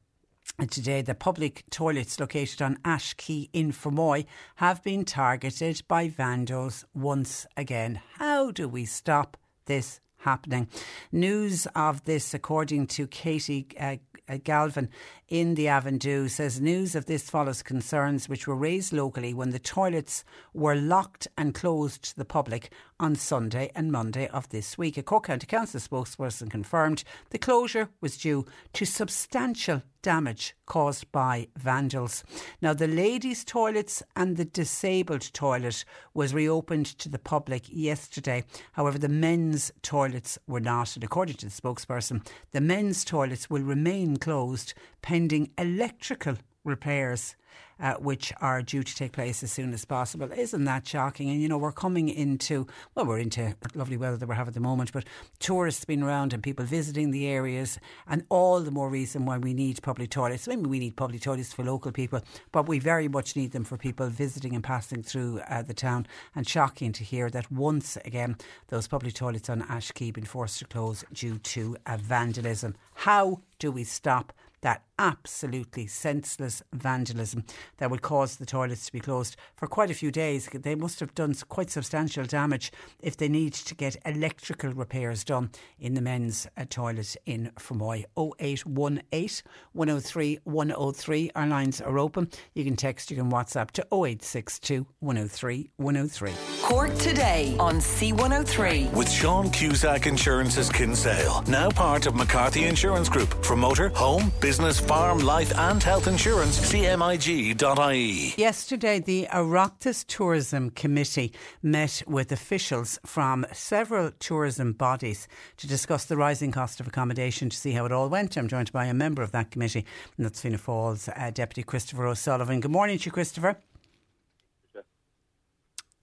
today, 0.70 1.02
the 1.02 1.14
public 1.14 1.64
toilets 1.70 2.20
located 2.20 2.62
on 2.62 2.80
Ash 2.84 3.14
Quay 3.14 3.50
in 3.54 3.72
Fermoy 3.72 4.26
have 4.56 4.84
been 4.84 5.06
targeted 5.06 5.84
by 5.88 6.08
vandals 6.10 6.86
once 6.94 7.46
again. 7.56 8.02
How 8.16 8.52
do 8.52 8.68
we 8.68 8.86
stop 8.86 9.38
this 9.66 10.00
happening? 10.18 10.68
News 11.12 11.68
of 11.76 12.04
this, 12.06 12.34
according 12.34 12.88
to 12.88 13.08
Katie 13.08 13.68
uh, 13.80 13.98
Galvin 14.44 14.90
in 15.30 15.56
the 15.56 15.68
Avondhu, 15.68 16.30
says 16.30 16.60
news 16.60 16.96
of 16.96 17.06
this 17.06 17.30
follows 17.30 17.62
concerns 17.62 18.28
which 18.28 18.48
were 18.48 18.56
raised 18.56 18.92
locally 18.92 19.34
when 19.34 19.52
the 19.52 19.60
toilets 19.60 20.24
were 20.54 20.76
locked 20.76 21.28
and 21.38 21.54
closed 21.54 22.04
to 22.04 22.16
the 22.16 22.26
public 22.26 22.72
on 23.00 23.16
Sunday 23.16 23.72
and 23.76 23.92
Monday 23.92 24.28
of 24.28 24.50
this 24.50 24.78
week. 24.78 24.98
A 24.98 25.04
Cork 25.04 25.26
County 25.26 25.46
Council 25.46 25.80
spokesperson 25.80 26.50
confirmed 26.50 27.04
the 27.30 27.38
closure 27.38 27.90
was 28.02 28.18
due 28.18 28.46
to 28.74 28.86
substantial 28.86 29.84
damage 30.02 30.56
caused 30.66 31.12
by 31.12 31.48
vandals. 31.58 32.24
Now, 32.62 32.74
the 32.74 32.88
ladies' 32.88 33.44
toilets 33.44 34.02
and 34.16 34.38
the 34.38 34.46
disabled 34.46 35.34
toilet 35.34 35.84
was 36.14 36.34
reopened 36.34 36.86
to 37.00 37.10
the 37.10 37.20
public 37.20 37.66
yesterday. 37.68 38.44
However, 38.74 38.98
the 38.98 39.10
men's 39.10 39.72
toilets 39.82 40.40
were 40.48 40.60
not. 40.60 40.96
And 40.96 41.04
according 41.04 41.38
to 41.38 41.46
the 41.46 41.52
spokesperson, 41.52 42.26
the 42.52 42.62
men's 42.62 43.04
toilets 43.04 43.50
will 43.50 43.64
remain 43.64 44.18
closed 44.18 44.74
pending 45.02 45.52
electrical 45.58 46.38
repairs 46.64 47.36
uh, 47.80 47.96
which 47.96 48.34
are 48.42 48.62
due 48.62 48.84
to 48.84 48.96
take 48.96 49.12
place 49.12 49.44
as 49.44 49.52
soon 49.52 49.74
as 49.74 49.86
possible. 49.86 50.32
Isn't 50.32 50.66
that 50.66 50.88
shocking? 50.88 51.30
And 51.30 51.42
you 51.42 51.48
know, 51.48 51.58
we're 51.58 51.72
coming 51.72 52.10
into, 52.10 52.68
well, 52.96 53.06
we're 53.06 53.20
into 53.20 53.56
lovely 53.76 53.98
weather 53.98 54.18
that 54.18 54.28
we 54.28 54.36
have 54.36 54.48
at 54.48 54.54
the 54.54 54.60
moment, 54.60 54.92
but 54.92 55.06
tourists 55.40 55.86
being 55.86 56.02
around 56.02 56.34
and 56.34 56.42
people 56.42 56.66
visiting 56.66 57.12
the 57.12 57.28
areas, 57.28 57.80
and 58.08 58.24
all 58.30 58.60
the 58.62 58.72
more 58.72 58.90
reason 58.90 59.26
why 59.26 59.38
we 59.38 59.54
need 59.54 59.82
public 59.82 60.10
toilets. 60.10 60.48
Maybe 60.48 60.64
we 60.68 60.80
need 60.80 60.96
public 60.96 61.22
toilets 61.22 61.54
for 61.54 61.64
local 61.64 61.92
people, 61.92 62.22
but 62.52 62.68
we 62.68 62.80
very 62.80 63.08
much 63.08 63.36
need 63.36 63.52
them 63.52 63.64
for 63.64 63.78
people 63.78 64.08
visiting 64.08 64.56
and 64.56 64.64
passing 64.64 65.04
through 65.04 65.42
uh, 65.48 65.62
the 65.62 65.74
town. 65.74 66.08
And 66.36 66.48
shocking 66.48 66.92
to 66.94 67.04
hear 67.04 67.30
that 67.30 67.52
once 67.52 67.98
again, 68.06 68.38
those 68.70 68.88
public 68.88 69.14
toilets 69.14 69.50
on 69.50 69.62
Ash 69.64 69.92
Quay 69.92 70.12
been 70.12 70.26
forced 70.26 70.60
to 70.60 70.66
close 70.66 71.04
due 71.14 71.38
to 71.40 71.78
uh, 71.86 71.98
vandalism. 71.98 72.76
How 72.94 73.42
do 73.60 73.72
we 73.72 73.84
stop 73.84 74.34
that 74.62 74.84
absolutely 75.00 75.88
senseless 75.88 76.64
vandalism 76.74 77.44
that 77.78 77.92
would 77.92 78.02
cause 78.02 78.38
the 78.38 78.46
toilets 78.46 78.86
to 78.86 78.92
be 78.92 79.00
closed 79.00 79.36
for 79.56 79.68
quite 79.68 79.92
a 79.92 79.94
few 79.94 80.12
days. 80.12 80.50
They 80.54 80.76
must 80.76 81.00
have 81.00 81.14
done 81.16 81.36
quite 81.50 81.70
substantial 81.70 82.26
damage 82.26 82.72
if 83.00 83.18
they 83.18 83.30
need 83.30 83.54
to 83.54 83.76
get 83.76 83.98
electrical 84.06 84.72
repairs 84.72 85.24
done 85.24 85.52
in 85.80 85.94
the 85.94 86.02
men's 86.02 86.48
uh, 86.58 86.66
toilet 86.70 87.16
in 87.26 87.52
Fermoy. 87.60 88.06
0818 88.18 89.44
103 89.74 90.40
103. 90.44 91.32
Our 91.36 91.48
lines 91.48 91.82
are 91.82 92.00
open. 92.00 92.30
You 92.54 92.64
can 92.64 92.76
text, 92.76 93.12
you 93.12 93.18
can 93.18 93.32
WhatsApp 93.32 93.72
to 93.72 93.82
0862 93.92 94.86
103 95.00 95.72
103. 95.78 96.32
Cork 96.64 96.96
today 96.96 97.56
on 97.60 97.76
C103. 97.76 98.94
With 98.94 99.10
Sean 99.10 99.50
Cusack 99.50 100.08
Insurance's 100.08 100.70
Kinsale, 100.70 101.44
now 101.48 101.70
part 101.70 102.08
of 102.08 102.16
McCarthy 102.16 102.66
Insurance 102.66 103.10
Group 103.10 103.44
for 103.44 103.56
motor, 103.56 103.90
home, 103.90 104.32
business, 104.42 104.80
farm, 104.88 105.20
life, 105.20 105.52
and 105.58 105.84
health 105.84 106.08
insurance, 106.08 106.60
cmig.ie. 106.72 108.34
Yesterday, 108.38 109.00
the 109.00 109.28
Oireachtas 109.34 110.06
Tourism 110.08 110.70
Committee 110.70 111.34
met 111.62 112.02
with 112.08 112.32
officials 112.32 112.98
from 113.06 113.46
several 113.52 114.12
tourism 114.20 114.72
bodies 114.72 115.28
to 115.58 115.68
discuss 115.68 116.06
the 116.06 116.16
rising 116.16 116.52
cost 116.52 116.80
of 116.80 116.88
accommodation 116.88 117.50
to 117.50 117.58
see 117.58 117.74
how 117.74 117.86
it 117.86 117.92
all 117.92 118.08
went. 118.08 118.38
I'm 118.38 118.48
joined 118.48 118.72
by 118.72 118.86
a 118.86 118.94
member 118.94 119.22
of 119.22 119.34
that 119.34 119.52
committee, 119.52 119.86
and 120.16 120.26
that's 120.26 120.42
Fianna 120.42 120.58
Fáil's 120.58 121.10
uh, 121.10 121.32
Deputy 121.34 121.64
Christopher 121.64 122.08
O'Sullivan. 122.08 122.62
Good 122.62 122.72
morning 122.72 122.98
to 122.98 123.06
you, 123.06 123.12
Christopher. 123.12 123.58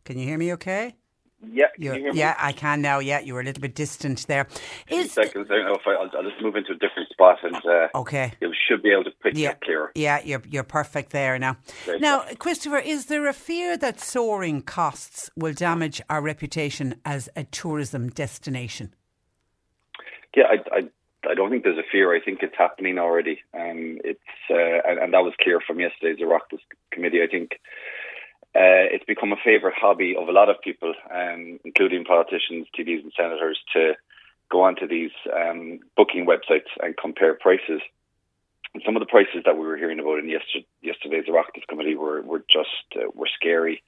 Can 0.05 0.19
you 0.19 0.26
hear 0.26 0.37
me 0.37 0.53
okay? 0.53 0.95
Yeah, 1.53 1.67
can 1.75 1.83
you 1.83 1.93
hear 1.93 2.12
me? 2.12 2.19
yeah, 2.19 2.35
I 2.38 2.53
can 2.53 2.81
now. 2.81 2.99
Yeah, 2.99 3.21
you 3.21 3.35
were 3.35 3.41
a 3.41 3.45
little 3.45 3.61
bit 3.61 3.75
distant 3.75 4.26
there. 4.26 4.47
Is 4.88 5.12
seconds. 5.12 5.49
I 5.50 5.71
will 5.71 5.79
I'll, 5.99 6.23
just 6.23 6.43
move 6.43 6.57
into 6.57 6.73
a 6.73 6.76
different 6.76 7.09
spot 7.11 7.38
and 7.43 7.57
uh, 7.57 7.88
okay, 7.95 8.33
you 8.41 8.53
should 8.66 8.83
be 8.83 8.90
able 8.90 9.04
to 9.04 9.11
pick 9.23 9.37
yeah, 9.37 9.54
clearer. 9.54 9.92
Yeah, 9.94 10.21
you're 10.25 10.42
you're 10.49 10.64
perfect 10.64 11.11
there 11.11 11.38
now. 11.38 11.56
Great 11.85 12.00
now. 12.00 12.25
Christopher, 12.38 12.78
is 12.78 13.06
there 13.06 13.26
a 13.28 13.33
fear 13.33 13.76
that 13.76 14.00
soaring 14.00 14.62
costs 14.62 15.30
will 15.37 15.52
damage 15.52 16.00
our 16.09 16.23
reputation 16.23 16.97
as 17.04 17.28
a 17.37 17.44
tourism 17.44 18.09
destination? 18.09 18.94
Yeah, 20.37 20.44
I, 20.50 20.76
I 20.76 20.88
I 21.30 21.35
don't 21.35 21.50
think 21.50 21.64
there's 21.64 21.78
a 21.78 21.90
fear. 21.90 22.14
I 22.14 22.21
think 22.21 22.42
it's 22.42 22.56
happening 22.56 22.99
already. 22.99 23.40
Um, 23.54 23.99
it's 24.04 24.21
uh, 24.50 24.88
and, 24.88 24.99
and, 24.99 25.14
that 25.14 25.25
was 25.25 25.33
clear 25.40 25.61
from 25.61 25.80
yesterday's 25.80 26.23
Oireachtas 26.23 26.61
committee. 26.90 27.23
I 27.23 27.26
think 27.26 27.61
uh, 28.54 28.87
it's 28.92 29.04
become 29.04 29.33
a 29.33 29.37
favourite 29.44 29.76
hobby 29.76 30.14
of 30.18 30.28
a 30.28 30.33
lot 30.33 30.49
of 30.49 30.61
people, 30.62 30.94
um, 31.12 31.59
including 31.64 32.04
politicians, 32.04 32.66
TDs, 32.78 33.02
and 33.02 33.12
senators, 33.16 33.59
to 33.73 33.94
go 34.50 34.62
onto 34.62 34.87
these 34.87 35.11
um, 35.35 35.80
booking 35.97 36.26
websites 36.26 36.71
and 36.83 36.97
compare 36.97 37.35
prices 37.35 37.80
some 38.85 38.97
of 38.97 39.00
the 39.00 39.07
prices 39.07 39.43
that 39.45 39.57
we 39.57 39.66
were 39.66 39.76
hearing 39.76 40.00
about 40.00 40.19
in 40.19 40.28
yesterday, 40.28 40.66
yesterday's 40.83 41.26
Oireachtas 41.26 41.66
committee 41.69 41.95
were 41.95 42.23
were 42.23 42.40
just 42.50 42.87
uh, 42.97 43.07
were 43.14 43.28
scary. 43.33 43.83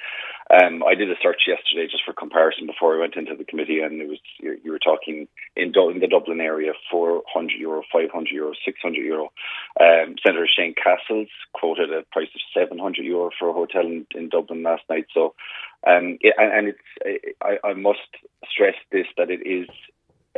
Um, 0.51 0.85
I 0.87 0.95
did 0.95 1.11
a 1.11 1.17
search 1.21 1.43
yesterday 1.49 1.89
just 1.91 2.05
for 2.05 2.13
comparison 2.13 2.67
before 2.67 2.95
I 2.95 3.01
went 3.01 3.17
into 3.17 3.35
the 3.35 3.45
committee, 3.45 3.81
and 3.81 4.01
it 4.01 4.09
was 4.09 4.19
you, 4.39 4.59
you 4.63 4.71
were 4.71 4.79
talking 4.79 5.27
in, 5.57 5.73
in 5.75 6.01
the 6.01 6.07
Dublin 6.07 6.41
area, 6.41 6.73
four 6.91 7.23
hundred 7.33 7.59
euro, 7.59 7.83
five 7.93 8.11
hundred 8.13 8.33
euro, 8.33 8.53
six 8.65 8.79
hundred 8.81 9.05
euro. 9.05 9.33
Um, 9.81 10.15
Senator 10.25 10.47
Shane 10.47 10.75
Cassells 10.75 11.29
quoted 11.53 11.93
a 11.93 12.03
price 12.13 12.29
of 12.35 12.41
seven 12.55 12.79
hundred 12.79 13.07
euro 13.07 13.31
for 13.37 13.49
a 13.49 13.53
hotel 13.55 13.83
in, 13.83 14.07
in 14.15 14.29
Dublin 14.29 14.63
last 14.63 14.85
night. 14.89 15.07
So, 15.13 15.35
um, 15.85 16.19
it, 16.21 16.35
and 16.39 16.69
it's 16.69 17.35
I, 17.43 17.59
I 17.65 17.73
must 17.73 18.07
stress 18.49 18.77
this 18.93 19.07
that 19.17 19.31
it 19.31 19.41
is 19.45 19.69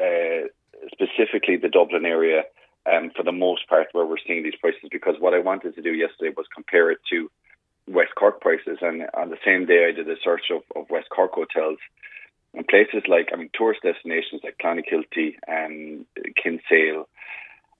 uh, 0.00 0.48
specifically 0.90 1.56
the 1.56 1.68
Dublin 1.68 2.06
area 2.06 2.44
um, 2.90 3.10
for 3.14 3.22
the 3.22 3.32
most 3.32 3.68
part 3.68 3.88
where 3.92 4.06
we're 4.06 4.16
seeing 4.26 4.42
these 4.42 4.56
prices 4.60 4.88
because 4.90 5.16
what 5.18 5.34
I 5.34 5.40
wanted 5.40 5.74
to 5.74 5.82
do 5.82 5.92
yesterday 5.92 6.32
was 6.36 6.46
compare 6.54 6.90
it 6.90 6.98
to 7.10 7.30
West 7.86 8.14
Cork 8.16 8.40
prices. 8.40 8.78
And 8.80 9.06
on 9.14 9.30
the 9.30 9.38
same 9.44 9.66
day, 9.66 9.86
I 9.88 9.92
did 9.92 10.08
a 10.08 10.20
search 10.22 10.50
of, 10.50 10.62
of 10.76 10.90
West 10.90 11.08
Cork 11.10 11.32
hotels 11.32 11.78
and 12.54 12.66
places 12.66 13.02
like, 13.08 13.30
I 13.32 13.36
mean, 13.36 13.50
tourist 13.54 13.82
destinations 13.82 14.42
like 14.44 14.58
Clonakilty 14.62 15.36
and 15.46 16.06
Kinsale, 16.42 17.08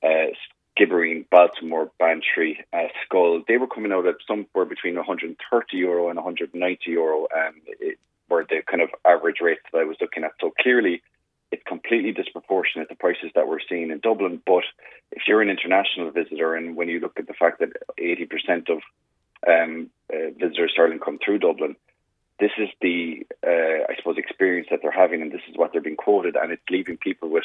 uh, 0.03 0.33
Skibbereen, 0.79 1.29
Baltimore, 1.31 1.91
Bantry, 1.99 2.65
uh, 2.73 2.89
Schull, 3.11 3.43
they 3.47 3.57
were 3.57 3.67
coming 3.67 3.93
out 3.93 4.07
at 4.07 4.17
somewhere 4.27 4.65
between 4.65 4.97
130 4.97 5.77
euro 5.77 6.09
and 6.09 6.17
190 6.17 6.91
euro, 6.91 7.23
um, 7.23 7.55
it, 7.67 7.99
were 8.29 8.45
the 8.49 8.61
kind 8.71 8.83
of 8.83 8.91
average 9.07 9.39
rates 9.41 9.63
that 9.73 9.79
I 9.79 9.85
was 9.85 9.97
looking 10.01 10.25
at. 10.25 10.33
So 10.41 10.53
clearly, 10.61 11.03
it's 11.51 11.63
completely 11.67 12.13
disproportionate 12.13 12.89
the 12.89 12.95
prices 12.95 13.31
that 13.35 13.49
we're 13.49 13.61
seeing 13.69 13.91
in 13.91 14.01
Dublin. 14.01 14.41
But 14.45 14.65
if 15.13 15.23
you're 15.27 15.43
an 15.43 15.49
international 15.49 16.11
visitor, 16.11 16.55
and 16.55 16.77
when 16.77 16.89
you 16.89 17.01
look 17.01 17.19
at 17.19 17.27
the 17.27 17.35
fact 17.35 17.61
that 17.61 17.71
80% 17.99 18.69
of 18.69 18.81
um, 19.47 19.91
uh, 20.13 20.31
visitors 20.39 20.73
starting 20.73 20.99
come 20.99 21.19
through 21.25 21.39
Dublin, 21.39 21.77
this 22.39 22.51
is 22.59 22.69
the, 22.81 23.27
uh, 23.47 23.91
I 23.91 23.97
suppose, 23.97 24.19
experience 24.19 24.69
that 24.71 24.81
they're 24.83 24.93
having, 24.93 25.23
and 25.23 25.33
this 25.33 25.41
is 25.49 25.57
what 25.57 25.73
they're 25.73 25.81
being 25.81 25.97
quoted, 25.97 26.37
and 26.37 26.53
it's 26.53 26.63
leaving 26.71 26.97
people 26.97 27.29
with 27.29 27.45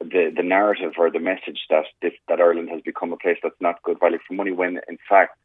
the 0.00 0.32
the 0.34 0.42
narrative 0.42 0.94
or 0.98 1.10
the 1.10 1.18
message 1.18 1.60
that 1.70 1.84
this, 2.00 2.12
that 2.28 2.40
Ireland 2.40 2.70
has 2.70 2.80
become 2.80 3.12
a 3.12 3.16
place 3.16 3.38
that's 3.42 3.60
not 3.60 3.82
good 3.82 4.00
value 4.00 4.18
for 4.26 4.34
money. 4.34 4.50
When 4.50 4.80
in 4.88 4.98
fact 5.08 5.38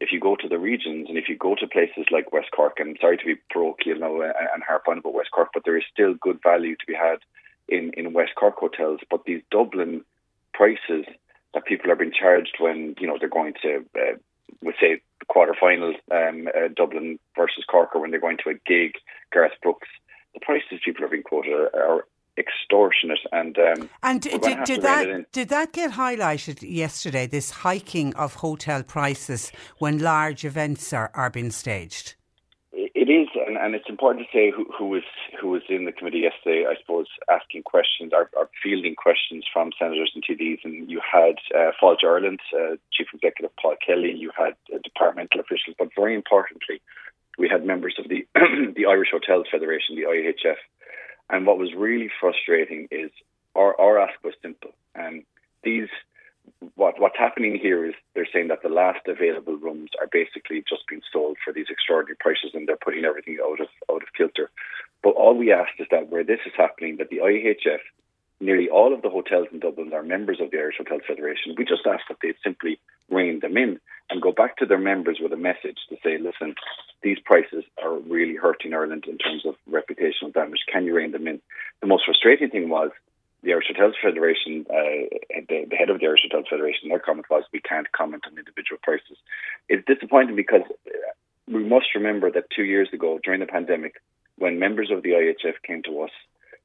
if 0.00 0.12
you 0.12 0.18
go 0.18 0.34
to 0.34 0.48
the 0.48 0.58
regions 0.58 1.08
and 1.08 1.18
if 1.18 1.28
you 1.28 1.36
go 1.36 1.54
to 1.54 1.66
places 1.66 2.06
like 2.10 2.32
West 2.32 2.48
Cork, 2.54 2.80
and 2.80 2.96
sorry 3.00 3.18
to 3.18 3.24
be 3.24 3.34
parochial 3.50 3.98
now 3.98 4.20
and 4.22 4.62
harp 4.66 4.88
on 4.88 4.98
about 4.98 5.14
West 5.14 5.30
Cork, 5.30 5.50
but 5.52 5.64
there 5.64 5.76
is 5.76 5.84
still 5.92 6.14
good 6.14 6.40
value 6.42 6.74
to 6.74 6.86
be 6.86 6.94
had 6.94 7.18
in, 7.68 7.92
in 7.96 8.12
West 8.12 8.32
Cork 8.34 8.56
hotels. 8.56 9.00
But 9.10 9.24
these 9.24 9.42
Dublin 9.50 10.04
prices 10.54 11.04
that 11.52 11.66
people 11.66 11.90
are 11.90 11.96
being 11.96 12.12
charged 12.12 12.56
when 12.58 12.94
you 12.98 13.06
know 13.06 13.16
they're 13.18 13.28
going 13.28 13.54
to, 13.62 13.84
uh, 13.94 14.16
we 14.62 14.72
say, 14.80 15.02
quarterfinals, 15.30 15.96
um, 16.10 16.48
uh, 16.48 16.68
Dublin 16.74 17.18
versus 17.36 17.64
Cork, 17.70 17.94
or 17.94 18.00
when 18.00 18.10
they're 18.10 18.20
going 18.20 18.38
to 18.44 18.50
a 18.50 18.54
gig, 18.66 18.94
Garth 19.32 19.52
Brooks, 19.62 19.88
the 20.34 20.40
prices 20.40 20.80
people 20.84 21.04
are 21.04 21.08
being 21.08 21.22
quoted 21.22 21.52
are, 21.52 21.70
are 21.74 22.06
extortionate. 22.40 23.20
And 23.32 23.58
um, 23.58 23.90
and 24.02 24.20
did, 24.20 24.64
did 24.64 24.82
that 24.82 25.32
did 25.32 25.48
that 25.50 25.72
get 25.72 25.92
highlighted 25.92 26.58
yesterday? 26.62 27.26
This 27.26 27.50
hiking 27.50 28.14
of 28.14 28.34
hotel 28.34 28.82
prices 28.82 29.52
when 29.78 29.98
large 29.98 30.44
events 30.44 30.92
are, 30.92 31.10
are 31.14 31.30
being 31.30 31.50
staged. 31.50 32.14
It 32.72 33.08
is, 33.08 33.28
and, 33.46 33.56
and 33.56 33.74
it's 33.74 33.88
important 33.88 34.26
to 34.26 34.36
say 34.36 34.52
who, 34.54 34.64
who 34.76 34.86
was 34.88 35.02
who 35.40 35.48
was 35.48 35.62
in 35.68 35.84
the 35.84 35.92
committee 35.92 36.20
yesterday. 36.28 36.66
I 36.68 36.76
suppose 36.80 37.06
asking 37.30 37.62
questions 37.64 38.12
or, 38.12 38.30
or 38.36 38.48
fielding 38.62 38.94
questions 38.94 39.44
from 39.52 39.72
senators 39.78 40.12
and 40.14 40.22
TDs, 40.22 40.60
and 40.64 40.88
you 40.88 41.00
had 41.00 41.36
uh, 41.54 41.72
Fáilte 41.82 42.04
Ireland 42.04 42.40
uh, 42.54 42.76
Chief 42.92 43.08
Executive 43.12 43.50
Paul 43.60 43.76
Kelly, 43.84 44.10
and 44.10 44.20
you 44.20 44.30
had 44.36 44.54
uh, 44.72 44.78
departmental 44.84 45.40
officials, 45.40 45.76
but 45.78 45.88
very 45.96 46.14
importantly, 46.14 46.80
we 47.38 47.48
had 47.48 47.64
members 47.64 47.96
of 47.98 48.08
the 48.08 48.26
the 48.76 48.86
Irish 48.86 49.08
Hotels 49.10 49.46
Federation, 49.50 49.96
the 49.96 50.02
IHF, 50.02 50.60
and 51.30 51.46
what 51.46 51.58
was 51.58 51.74
really 51.74 52.10
frustrating 52.20 52.88
is 52.90 53.10
our, 53.54 53.78
our 53.80 54.00
ask 54.00 54.14
was 54.24 54.34
simple. 54.42 54.70
Um, 54.98 55.24
these 55.62 55.88
what 56.74 57.00
what's 57.00 57.18
happening 57.18 57.58
here 57.60 57.84
is 57.84 57.94
they're 58.14 58.28
saying 58.32 58.48
that 58.48 58.62
the 58.62 58.68
last 58.68 59.06
available 59.06 59.56
rooms 59.56 59.90
are 60.00 60.08
basically 60.10 60.64
just 60.68 60.86
being 60.88 61.02
sold 61.12 61.36
for 61.44 61.52
these 61.52 61.66
extraordinary 61.70 62.16
prices, 62.18 62.50
and 62.54 62.66
they're 62.66 62.76
putting 62.76 63.04
everything 63.04 63.38
out 63.44 63.60
of 63.60 63.68
out 63.90 64.02
of 64.02 64.08
kilter. 64.16 64.50
But 65.02 65.10
all 65.10 65.36
we 65.36 65.52
ask 65.52 65.70
is 65.78 65.86
that 65.90 66.08
where 66.08 66.24
this 66.24 66.40
is 66.46 66.52
happening, 66.56 66.96
that 66.96 67.08
the 67.10 67.18
IHF, 67.18 67.80
nearly 68.40 68.68
all 68.68 68.94
of 68.94 69.02
the 69.02 69.10
hotels 69.10 69.48
in 69.52 69.60
Dublin 69.60 69.92
are 69.92 70.02
members 70.02 70.40
of 70.40 70.50
the 70.50 70.58
Irish 70.58 70.76
Hotel 70.78 70.98
Federation. 71.06 71.54
We 71.56 71.64
just 71.64 71.86
ask 71.86 72.02
that 72.08 72.18
they 72.22 72.34
simply 72.42 72.80
rein 73.10 73.40
them 73.40 73.56
in 73.56 73.78
and 74.08 74.22
go 74.22 74.32
back 74.32 74.56
to 74.56 74.66
their 74.66 74.78
members 74.78 75.18
with 75.20 75.32
a 75.32 75.36
message 75.36 75.78
to 75.88 75.96
say, 76.02 76.18
listen, 76.18 76.54
these 77.02 77.18
prices 77.24 77.64
are 77.82 77.94
really 77.94 78.36
hurting 78.36 78.74
Ireland 78.74 79.04
in 79.06 79.18
terms 79.18 79.44
of 79.46 79.54
reputational 79.70 80.32
damage. 80.32 80.60
Can 80.72 80.84
you 80.84 80.94
rein 80.94 81.12
them 81.12 81.28
in? 81.28 81.40
The 81.80 81.86
most 81.86 82.04
frustrating 82.06 82.50
thing 82.50 82.68
was 82.68 82.90
the 83.42 83.52
Irish 83.52 83.66
Hotels 83.68 83.94
Federation, 84.02 84.66
uh, 84.68 85.08
the, 85.48 85.66
the, 85.70 85.76
head 85.76 85.88
of 85.88 86.00
the 86.00 86.06
Irish 86.06 86.20
Hotels 86.24 86.46
Federation, 86.50 86.88
their 86.88 86.98
comment 86.98 87.26
was, 87.30 87.44
we 87.52 87.60
can't 87.60 87.90
comment 87.92 88.24
on 88.26 88.38
individual 88.38 88.78
prices. 88.82 89.16
It's 89.68 89.86
disappointing 89.86 90.36
because 90.36 90.62
we 91.46 91.64
must 91.64 91.86
remember 91.94 92.30
that 92.32 92.50
two 92.54 92.64
years 92.64 92.88
ago, 92.92 93.18
during 93.22 93.40
the 93.40 93.46
pandemic, 93.46 93.94
when 94.36 94.58
members 94.58 94.90
of 94.90 95.02
the 95.02 95.10
IHF 95.10 95.54
came 95.66 95.82
to 95.84 96.02
us 96.02 96.10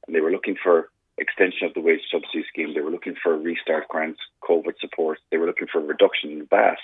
and 0.06 0.14
they 0.14 0.20
were 0.20 0.30
looking 0.30 0.56
for 0.62 0.90
extension 1.18 1.66
of 1.66 1.74
the 1.74 1.80
wage 1.80 2.00
subsidy 2.10 2.44
scheme, 2.48 2.74
they 2.74 2.80
were 2.80 2.90
looking 2.90 3.16
for 3.22 3.36
restart 3.36 3.88
grants, 3.88 4.20
COVID 4.42 4.78
support, 4.80 5.18
they 5.30 5.38
were 5.38 5.46
looking 5.46 5.68
for 5.70 5.80
a 5.80 5.84
reduction 5.84 6.30
in 6.30 6.46
VAT, 6.46 6.78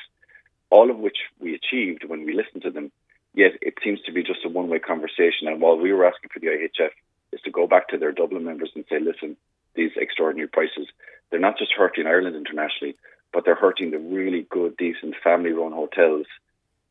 all 0.71 0.91
of 0.91 0.99
which 0.99 1.19
we 1.39 1.55
achieved 1.55 2.05
when 2.07 2.25
we 2.25 2.33
listened 2.33 2.63
to 2.63 2.71
them. 2.71 2.91
Yet 3.35 3.53
it 3.63 3.75
seems 3.83 4.01
to 4.03 4.13
be 4.13 4.23
just 4.23 4.45
a 4.45 4.49
one 4.49 4.69
way 4.69 4.79
conversation. 4.79 5.49
And 5.49 5.61
while 5.61 5.77
we 5.77 5.93
were 5.93 6.07
asking 6.07 6.31
for 6.33 6.41
the 6.41 6.49
IHF 6.49 6.91
is 7.33 7.41
to 7.43 7.51
go 7.51 7.67
back 7.67 7.89
to 7.89 7.99
their 7.99 8.13
Dublin 8.13 8.45
members 8.45 8.71
and 8.75 8.85
say, 8.89 8.99
listen, 9.01 9.37
these 9.75 9.93
extraordinary 9.97 10.49
prices, 10.49 10.87
they're 11.31 11.41
not 11.41 11.59
just 11.59 11.73
hurting 11.73 12.07
Ireland 12.07 12.37
internationally, 12.37 12.97
but 13.33 13.45
they're 13.45 13.55
hurting 13.55 13.91
the 13.91 13.99
really 13.99 14.47
good, 14.51 14.77
decent 14.77 15.15
family 15.25 15.53
run 15.53 15.73
hotels 15.73 16.27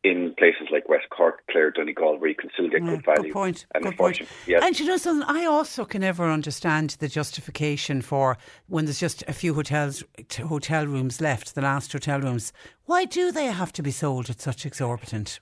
in 0.04 0.34
places 0.38 0.68
like 0.72 0.90
West 0.90 1.06
Cork, 1.12 1.44
Clare, 1.52 1.70
Donegal, 1.70 2.18
where 2.18 2.30
you 2.30 2.36
can 2.36 2.50
still 2.54 2.68
get 2.70 2.84
yeah, 2.84 2.96
good 2.96 3.06
value. 3.06 3.24
Good 3.24 3.34
point. 3.34 3.66
And 3.76 3.84
good 3.84 3.98
point. 3.98 4.22
Yes. 4.48 4.64
And 4.64 4.80
you 4.80 4.86
know 4.86 4.98
something, 4.98 5.28
I 5.28 5.46
also 5.46 5.86
can 5.86 6.02
never 6.02 6.30
understand 6.30 6.98
the 7.00 7.08
justification 7.08 8.02
for 8.02 8.38
when 8.68 8.86
there's 8.86 9.00
just 9.00 9.24
a 9.28 9.34
few 9.34 9.54
hotels, 9.54 10.04
hotel 10.48 10.88
rooms 10.88 11.22
left, 11.22 11.54
the 11.54 11.62
last 11.62 11.92
hotel 11.92 12.20
rooms. 12.20 12.52
Why 12.86 13.06
do 13.06 13.32
they 13.32 13.46
have 13.46 13.72
to 13.74 13.84
be 13.84 13.92
sold 13.92 14.30
at 14.30 14.42
such 14.42 14.66
exorbitant 14.66 15.40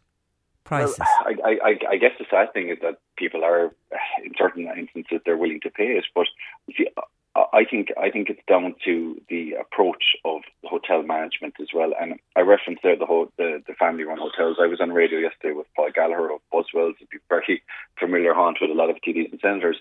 prices? 0.65 0.99
Well, 0.99 1.35
I, 1.45 1.57
I, 1.63 1.79
I 1.91 1.95
guess 1.97 2.11
the 2.19 2.25
sad 2.29 2.51
thing 2.51 2.69
is 2.69 2.79
that 2.81 2.99
people 3.17 3.45
are, 3.45 3.71
in 4.23 4.33
certain 4.37 4.67
instances, 4.77 5.21
they're 5.25 5.37
willing 5.37 5.61
to 5.61 5.69
pay 5.69 5.85
it. 5.85 6.05
But 6.13 6.27
see, 6.75 6.87
I 7.35 7.63
think 7.69 7.89
I 7.97 8.09
think 8.09 8.29
it's 8.29 8.41
down 8.47 8.75
to 8.85 9.21
the 9.29 9.53
approach 9.53 10.15
of 10.25 10.41
hotel 10.65 11.03
management 11.03 11.55
as 11.61 11.67
well. 11.73 11.91
And 11.99 12.15
I 12.35 12.41
referenced 12.41 12.81
there 12.83 12.97
the 12.97 13.05
whole 13.05 13.31
the, 13.37 13.61
the 13.67 13.73
family 13.73 14.03
run 14.03 14.17
hotels. 14.17 14.57
I 14.59 14.67
was 14.67 14.81
on 14.81 14.91
radio 14.91 15.19
yesterday 15.19 15.53
with 15.53 15.67
Paul 15.75 15.89
Gallagher 15.93 16.31
of 16.31 16.41
Buswells, 16.51 16.95
a 17.01 17.17
very 17.29 17.61
familiar 17.99 18.33
haunt 18.33 18.57
with 18.61 18.71
a 18.71 18.73
lot 18.73 18.89
of 18.89 18.97
TDs 18.97 19.31
and 19.31 19.39
senators. 19.41 19.77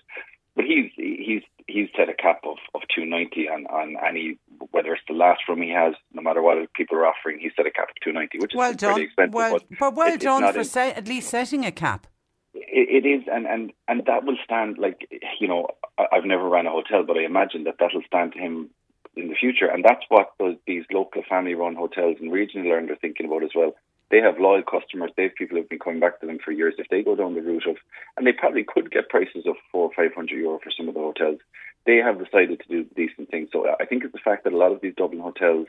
But 0.55 0.65
he's 0.65 0.91
he's 0.95 1.41
he's 1.67 1.89
set 1.97 2.09
a 2.09 2.13
cap 2.13 2.41
of, 2.43 2.57
of 2.75 2.81
two 2.93 3.05
ninety 3.05 3.49
on, 3.49 3.65
on 3.67 3.95
any 4.07 4.37
whether 4.71 4.93
it's 4.93 5.03
the 5.07 5.13
last 5.15 5.41
room 5.47 5.61
he 5.61 5.69
has, 5.69 5.95
no 6.13 6.21
matter 6.21 6.41
what 6.41 6.57
people 6.73 6.97
are 6.97 7.07
offering, 7.07 7.39
he's 7.39 7.51
set 7.55 7.65
a 7.65 7.71
cap 7.71 7.89
of 7.89 7.95
two 8.03 8.11
ninety, 8.11 8.37
which 8.39 8.53
well 8.53 8.71
is 8.71 8.77
done. 8.77 8.93
pretty 8.93 9.05
expensive. 9.07 9.33
Well, 9.33 9.53
but, 9.53 9.79
but 9.79 9.95
well 9.95 10.17
done 10.17 10.53
for 10.53 10.63
se- 10.63 10.93
at 10.93 11.07
least 11.07 11.29
setting 11.29 11.65
a 11.65 11.71
cap. 11.71 12.07
It, 12.53 13.05
it 13.05 13.07
is, 13.07 13.23
and, 13.31 13.45
and 13.45 13.71
and 13.87 14.05
that 14.05 14.23
will 14.25 14.37
stand. 14.43 14.77
Like 14.77 15.07
you 15.39 15.47
know, 15.47 15.67
I've 15.97 16.25
never 16.25 16.47
ran 16.49 16.67
a 16.67 16.71
hotel, 16.71 17.03
but 17.05 17.17
I 17.17 17.23
imagine 17.23 17.63
that 17.65 17.75
that'll 17.79 18.01
stand 18.07 18.33
to 18.33 18.39
him 18.39 18.69
in 19.15 19.29
the 19.29 19.35
future, 19.35 19.67
and 19.67 19.83
that's 19.83 20.05
what 20.09 20.31
those, 20.39 20.55
these 20.65 20.83
local 20.91 21.23
family-run 21.27 21.75
hotels 21.75 22.17
and 22.19 22.31
regional 22.31 22.71
are 22.71 22.95
thinking 22.95 23.25
about 23.25 23.43
as 23.43 23.51
well. 23.55 23.75
they 24.11 24.19
have 24.19 24.39
loyal 24.39 24.63
customers. 24.63 25.11
They 25.15 25.23
have 25.23 25.35
people 25.35 25.57
who've 25.57 25.69
been 25.69 25.79
coming 25.79 25.99
back 25.99 26.19
to 26.19 26.25
them 26.25 26.39
for 26.43 26.51
years. 26.51 26.75
If 26.77 26.87
they 26.89 27.03
go 27.03 27.15
down 27.15 27.35
the 27.35 27.41
route 27.41 27.67
of, 27.67 27.77
and 28.17 28.25
they 28.25 28.31
probably 28.31 28.63
could 28.63 28.91
get 28.91 29.09
prices 29.09 29.45
of 29.45 29.55
four 29.71 29.89
or 29.89 29.93
five 29.95 30.13
hundred 30.15 30.37
euro 30.39 30.59
for 30.63 30.71
some 30.71 30.87
of 30.87 30.95
the 30.95 30.99
hotels, 30.99 31.39
they 31.85 31.97
have 31.97 32.23
decided 32.23 32.61
to 32.61 32.67
do 32.67 32.83
decent 32.95 33.29
things. 33.29 33.49
So 33.51 33.67
I 33.79 33.85
think 33.85 34.03
it's 34.03 34.13
the 34.13 34.19
fact 34.19 34.43
that 34.43 34.53
a 34.53 34.57
lot 34.57 34.71
of 34.71 34.81
these 34.81 34.95
Dublin 34.95 35.21
hotels 35.21 35.67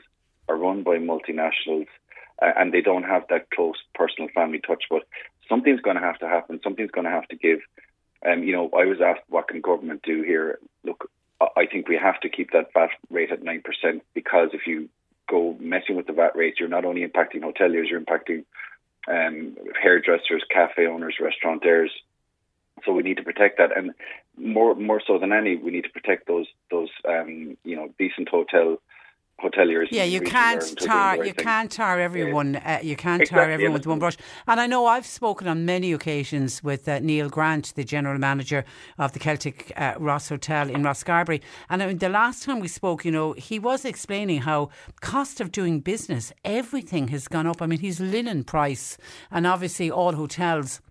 are 0.49 0.57
run 0.57 0.83
by 0.83 0.97
multinationals 0.97 1.87
uh, 2.41 2.51
and 2.57 2.73
they 2.73 2.81
don't 2.81 3.03
have 3.03 3.23
that 3.29 3.49
close 3.51 3.75
personal 3.93 4.29
family 4.33 4.59
touch. 4.65 4.83
But 4.89 5.03
something's 5.51 5.81
going 5.81 5.97
to 5.97 6.01
have 6.01 6.17
to 6.19 6.27
happen. 6.27 6.61
Something's 6.63 6.91
going 6.91 7.05
to 7.05 7.11
have 7.11 7.27
to 7.27 7.35
give. 7.35 7.59
Um, 8.25 8.43
you 8.43 8.53
know, 8.53 8.69
I 8.73 8.85
was 8.85 9.01
asked 9.01 9.21
what 9.27 9.49
can 9.49 9.61
government 9.61 10.01
do 10.01 10.23
here. 10.23 10.59
Look, 10.83 11.11
I 11.41 11.65
think 11.65 11.87
we 11.87 11.97
have 11.97 12.19
to 12.21 12.29
keep 12.29 12.51
that 12.51 12.73
VAT 12.73 12.89
rate 13.09 13.31
at 13.31 13.43
nine 13.43 13.61
percent 13.61 14.03
because 14.13 14.49
if 14.53 14.65
you 14.65 14.89
go 15.29 15.55
messing 15.59 15.95
with 15.95 16.07
the 16.07 16.13
VAT 16.13 16.35
rates, 16.35 16.59
you're 16.59 16.69
not 16.69 16.85
only 16.85 17.05
impacting 17.05 17.41
hoteliers, 17.41 17.89
you're 17.89 18.01
impacting 18.01 18.45
um, 19.07 19.57
hairdressers, 19.81 20.43
cafe 20.49 20.87
owners, 20.87 21.15
restaurateurs. 21.19 21.91
So 22.85 22.93
we 22.93 23.03
need 23.03 23.17
to 23.17 23.23
protect 23.23 23.57
that, 23.57 23.75
and 23.75 23.91
more 24.37 24.73
more 24.75 25.01
so 25.05 25.19
than 25.19 25.33
any, 25.33 25.57
we 25.57 25.71
need 25.71 25.83
to 25.83 25.89
protect 25.89 26.27
those 26.27 26.47
those 26.71 26.89
um, 27.07 27.57
you 27.63 27.75
know 27.75 27.93
decent 27.99 28.29
hotel 28.29 28.77
hoteliers. 29.41 29.87
Yeah, 29.91 30.03
you 30.03 30.21
can't 30.21 30.63
tar 30.79 31.17
you 31.17 31.33
thing. 31.33 31.45
can't 31.45 31.71
tar 31.71 31.99
everyone. 31.99 32.55
Uh, 32.57 32.79
you 32.81 32.95
can't 32.95 33.21
exactly. 33.21 33.43
tar 33.43 33.51
everyone 33.51 33.73
with 33.73 33.87
one 33.87 33.99
brush. 33.99 34.17
And 34.47 34.59
I 34.59 34.67
know 34.67 34.85
I've 34.85 35.05
spoken 35.05 35.47
on 35.47 35.65
many 35.65 35.93
occasions 35.93 36.63
with 36.63 36.87
uh, 36.87 36.99
Neil 36.99 37.29
Grant, 37.29 37.73
the 37.75 37.83
general 37.83 38.19
manager 38.19 38.63
of 38.97 39.13
the 39.13 39.19
Celtic 39.19 39.71
uh, 39.75 39.95
Ross 39.97 40.29
Hotel 40.29 40.69
in 40.69 40.83
Rosscarbery. 40.83 41.41
And 41.69 41.81
I 41.81 41.87
mean, 41.87 41.97
the 41.97 42.09
last 42.09 42.43
time 42.43 42.59
we 42.59 42.67
spoke, 42.67 43.03
you 43.05 43.11
know, 43.11 43.33
he 43.33 43.59
was 43.59 43.85
explaining 43.85 44.41
how 44.41 44.69
cost 45.01 45.41
of 45.41 45.51
doing 45.51 45.79
business, 45.79 46.31
everything 46.45 47.09
has 47.09 47.27
gone 47.27 47.47
up. 47.47 47.61
I 47.61 47.65
mean, 47.65 47.79
his 47.79 47.99
linen 47.99 48.43
price, 48.43 48.97
and 49.31 49.47
obviously 49.47 49.89
all 49.89 50.13
hotels 50.13 50.81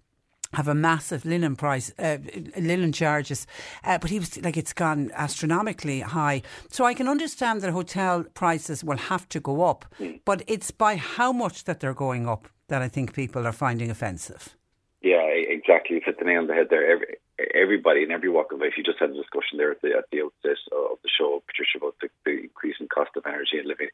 have 0.53 0.69
a 0.69 0.75
massive 0.75 1.25
linen 1.25 1.57
price, 1.57 1.93
uh, 1.99 2.19
linen 2.57 2.93
charges, 2.93 3.47
uh, 3.85 3.99
but 3.99 4.11
he 4.11 4.19
was 4.19 4.41
like 4.43 4.57
it's 4.57 4.73
gone 4.73 5.11
astronomically 5.15 6.01
high. 6.01 6.43
So 6.71 6.85
I 6.85 6.95
can 6.95 7.09
understand 7.09 7.61
that 7.63 7.71
hotel 7.71 8.25
prices 8.35 8.83
will 8.83 8.97
have 8.97 9.29
to 9.31 9.41
go 9.41 9.63
up, 9.63 9.85
mm. 10.01 10.21
but 10.25 10.43
it's 10.47 10.71
by 10.71 10.97
how 10.97 11.33
much 11.33 11.65
that 11.65 11.81
they're 11.81 11.95
going 11.95 12.29
up 12.29 12.49
that 12.69 12.83
I 12.83 12.89
think 12.89 13.15
people 13.15 13.47
are 13.47 13.53
finding 13.53 13.91
offensive. 13.91 14.57
Yeah, 15.03 15.23
exactly. 15.27 15.97
You 15.97 16.03
hit 16.05 16.19
the 16.19 16.25
nail 16.27 16.41
on 16.41 16.47
the 16.47 16.55
head 16.55 16.67
there. 16.69 16.91
Every, 16.91 17.17
everybody 17.55 18.03
in 18.03 18.11
every 18.11 18.29
walk 18.29 18.53
of 18.53 18.61
life. 18.61 18.73
You 18.77 18.85
just 18.85 18.99
had 18.99 19.11
a 19.11 19.15
discussion 19.15 19.59
there 19.59 19.71
at 19.71 19.81
the 19.83 19.93
at 19.97 20.05
the 20.13 20.23
outset 20.23 20.61
of 20.73 20.99
the 21.03 21.09
show, 21.09 21.43
Patricia, 21.47 21.79
about 21.79 21.97
the, 22.01 22.09
the 22.25 22.43
increasing 22.43 22.89
cost 22.89 23.11
of 23.17 23.25
energy 23.27 23.59
and 23.59 23.67
living. 23.67 23.89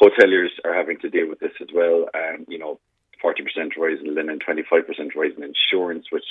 Hoteliers 0.00 0.50
are 0.64 0.74
having 0.74 0.98
to 1.00 1.10
deal 1.10 1.28
with 1.28 1.40
this 1.40 1.54
as 1.60 1.68
well, 1.74 2.06
and 2.14 2.46
you 2.48 2.58
know 2.58 2.80
40% 3.22 3.76
rise 3.76 3.98
in 4.04 4.14
linen, 4.14 4.38
25% 4.38 5.14
rise 5.14 5.32
in 5.36 5.42
insurance, 5.44 6.06
which 6.10 6.24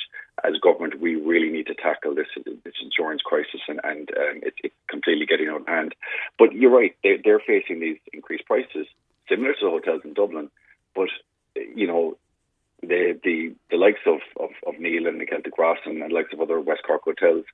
as 0.44 0.54
government 0.62 1.00
we 1.00 1.16
really 1.16 1.50
need 1.50 1.68
to 1.68 1.76
tackle 1.76 2.16
this, 2.16 2.28
this 2.46 2.74
insurance 2.82 3.22
crisis 3.22 3.62
and, 3.68 3.80
and 3.84 4.10
um, 4.12 4.40
it, 4.44 4.54
it's 4.64 4.76
completely 4.88 5.26
getting 5.26 5.50
out 5.50 5.62
of 5.62 5.68
hand. 5.68 5.96
But 6.38 6.54
you're 6.54 6.72
right, 6.72 6.96
they're, 7.04 7.18
they're 7.24 7.40
facing 7.46 7.80
these 7.80 7.98
increased 8.14 8.46
prices, 8.46 8.88
similar 9.28 9.54
to 9.54 9.66
the 9.66 9.70
hotels 9.70 10.02
in 10.04 10.14
Dublin, 10.14 10.50
but 10.96 11.10
you 11.56 11.88
know, 11.88 12.18
the 12.82 13.20
the, 13.24 13.54
the 13.72 13.78
likes 13.78 14.00
of, 14.06 14.20
of, 14.40 14.50
of 14.66 14.80
Neil 14.80 15.08
and 15.08 15.20
the 15.20 15.26
Celtic 15.26 15.58
Ross 15.58 15.80
and 15.86 16.02
the 16.02 16.08
likes 16.08 16.34
of 16.34 16.42
other 16.42 16.60
West 16.60 16.82
Cork 16.86 17.04
hotels, 17.04 17.46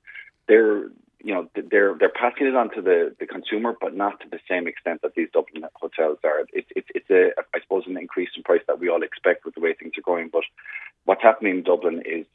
they're 0.47 0.89
you 1.25 1.34
know 1.34 1.49
they're 1.55 1.95
they're 1.99 2.10
passing 2.10 2.47
it 2.47 2.55
on 2.55 2.69
to 2.75 2.81
the, 2.81 3.15
the 3.19 3.25
consumer, 3.25 3.75
but 3.81 3.95
not 3.95 4.19
to 4.21 4.29
the 4.29 4.39
same 4.47 4.67
extent 4.67 5.01
that 5.01 5.15
these 5.15 5.29
Dublin 5.34 5.65
hotels 5.75 6.19
are. 6.23 6.45
It's 6.53 6.67
it's 6.75 6.88
it's 6.93 7.10
a 7.10 7.31
I 7.55 7.62
suppose 7.62 7.84
an 7.88 7.97
increase 7.97 8.29
in 8.38 8.43
price 8.43 8.62
that 8.67 8.79
we 8.79 8.89
all 8.89 9.01
expect 9.01 9.43
with 9.43 9.55
the 9.55 9.62
way 9.62 9.73
things 9.73 9.93
are 9.97 10.01
going. 10.01 10.29
But 10.31 10.43
what's 11.05 11.23
happening 11.23 11.58
in 11.58 11.63
Dublin 11.63 12.03
is, 12.05 12.27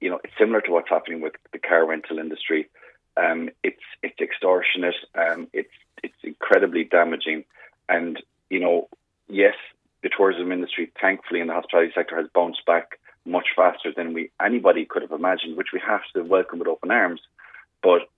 you 0.00 0.10
know, 0.10 0.18
it's 0.24 0.32
similar 0.36 0.60
to 0.62 0.72
what's 0.72 0.88
happening 0.88 1.20
with 1.20 1.34
the 1.52 1.58
car 1.58 1.86
rental 1.86 2.18
industry. 2.18 2.68
Um, 3.16 3.50
it's 3.62 3.84
it's 4.02 4.20
extortionate. 4.20 4.96
Um, 5.14 5.46
it's 5.52 5.70
it's 6.02 6.14
incredibly 6.24 6.82
damaging, 6.82 7.44
and 7.88 8.20
you 8.50 8.58
know, 8.58 8.88
yes, 9.28 9.54
the 10.02 10.10
tourism 10.14 10.50
industry, 10.50 10.90
thankfully, 11.00 11.40
in 11.40 11.46
the 11.46 11.54
hospitality 11.54 11.92
sector, 11.94 12.16
has 12.16 12.26
bounced 12.34 12.66
back 12.66 12.98
much 13.24 13.46
faster 13.54 13.92
than 13.96 14.12
we 14.12 14.30
anybody 14.44 14.84
could 14.84 15.02
have 15.02 15.12
imagined, 15.12 15.56
which 15.56 15.72
we 15.72 15.80
have 15.86 16.02
to 16.14 16.22
welcome 16.22 16.58
with 16.58 16.68
open 16.68 16.90
arms. 16.90 17.20
But 17.84 18.08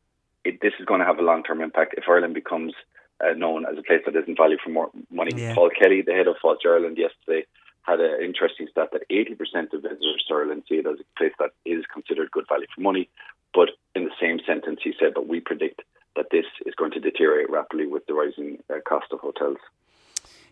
it, 0.44 0.60
this 0.62 0.72
is 0.78 0.86
going 0.86 1.00
to 1.00 1.06
have 1.06 1.18
a 1.18 1.22
long 1.22 1.42
term 1.42 1.60
impact 1.60 1.94
if 1.98 2.04
Ireland 2.08 2.34
becomes 2.34 2.72
uh, 3.20 3.32
known 3.32 3.66
as 3.66 3.76
a 3.76 3.82
place 3.82 4.00
that 4.06 4.14
isn't 4.16 4.38
valued 4.38 4.60
for 4.64 4.70
more 4.70 4.90
money. 5.10 5.32
Yeah. 5.34 5.54
Paul 5.54 5.70
Kelly, 5.70 6.02
the 6.02 6.12
head 6.12 6.28
of 6.28 6.36
Fáilte 6.42 6.66
Ireland, 6.66 6.96
yesterday 6.96 7.46
had 7.82 8.00
an 8.00 8.22
interesting 8.22 8.68
stat 8.70 8.88
that 8.92 9.08
80% 9.10 9.72
of 9.72 9.82
visitors 9.82 10.24
to 10.28 10.34
Ireland 10.34 10.64
see 10.68 10.76
it 10.76 10.86
as 10.86 10.98
a 11.00 11.18
place 11.18 11.32
that 11.38 11.50
is 11.64 11.84
considered 11.92 12.30
good 12.30 12.46
value 12.48 12.66
for 12.74 12.80
money. 12.80 13.08
But 13.54 13.70
in 13.94 14.04
the 14.04 14.10
same 14.20 14.38
sentence, 14.46 14.80
he 14.82 14.92
said, 14.98 15.14
but 15.14 15.28
we 15.28 15.40
predict 15.40 15.82
that 16.16 16.26
this 16.30 16.46
is 16.64 16.74
going 16.74 16.92
to 16.92 17.00
deteriorate 17.00 17.50
rapidly 17.50 17.86
with 17.86 18.06
the 18.06 18.14
rising 18.14 18.62
uh, 18.70 18.80
cost 18.86 19.06
of 19.12 19.20
hotels. 19.20 19.58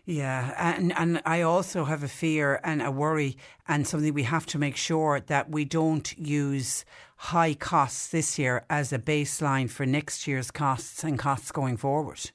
Yeah, 0.05 0.53
and 0.59 0.93
and 0.95 1.21
I 1.25 1.41
also 1.41 1.85
have 1.85 2.03
a 2.03 2.07
fear 2.07 2.59
and 2.63 2.79
a 2.79 2.91
worry 2.91 3.37
and 3.67 3.87
something 3.87 4.13
we 4.13 4.23
have 4.23 4.45
to 4.47 4.59
make 4.59 4.75
sure 4.75 5.19
that 5.19 5.49
we 5.49 5.65
don't 5.65 6.15
use 6.17 6.85
high 7.17 7.53
costs 7.53 8.07
this 8.07 8.37
year 8.37 8.65
as 8.69 8.91
a 8.91 8.99
baseline 8.99 9.69
for 9.69 9.85
next 9.85 10.27
year's 10.27 10.51
costs 10.51 11.03
and 11.03 11.17
costs 11.17 11.51
going 11.51 11.77
forward. 11.77 12.31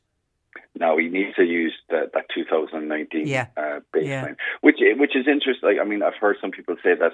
Now 0.78 0.96
we 0.96 1.08
need 1.08 1.34
to 1.36 1.44
use 1.44 1.74
the, 1.88 2.10
that 2.14 2.26
2019 2.34 3.26
yeah. 3.26 3.46
uh, 3.56 3.80
baseline, 3.94 4.04
yeah. 4.04 4.34
which 4.60 4.76
which 4.80 5.16
is 5.16 5.26
interesting. 5.28 5.78
I 5.80 5.84
mean, 5.84 6.02
I've 6.02 6.14
heard 6.20 6.36
some 6.40 6.50
people 6.50 6.76
say 6.82 6.94
that 6.94 7.12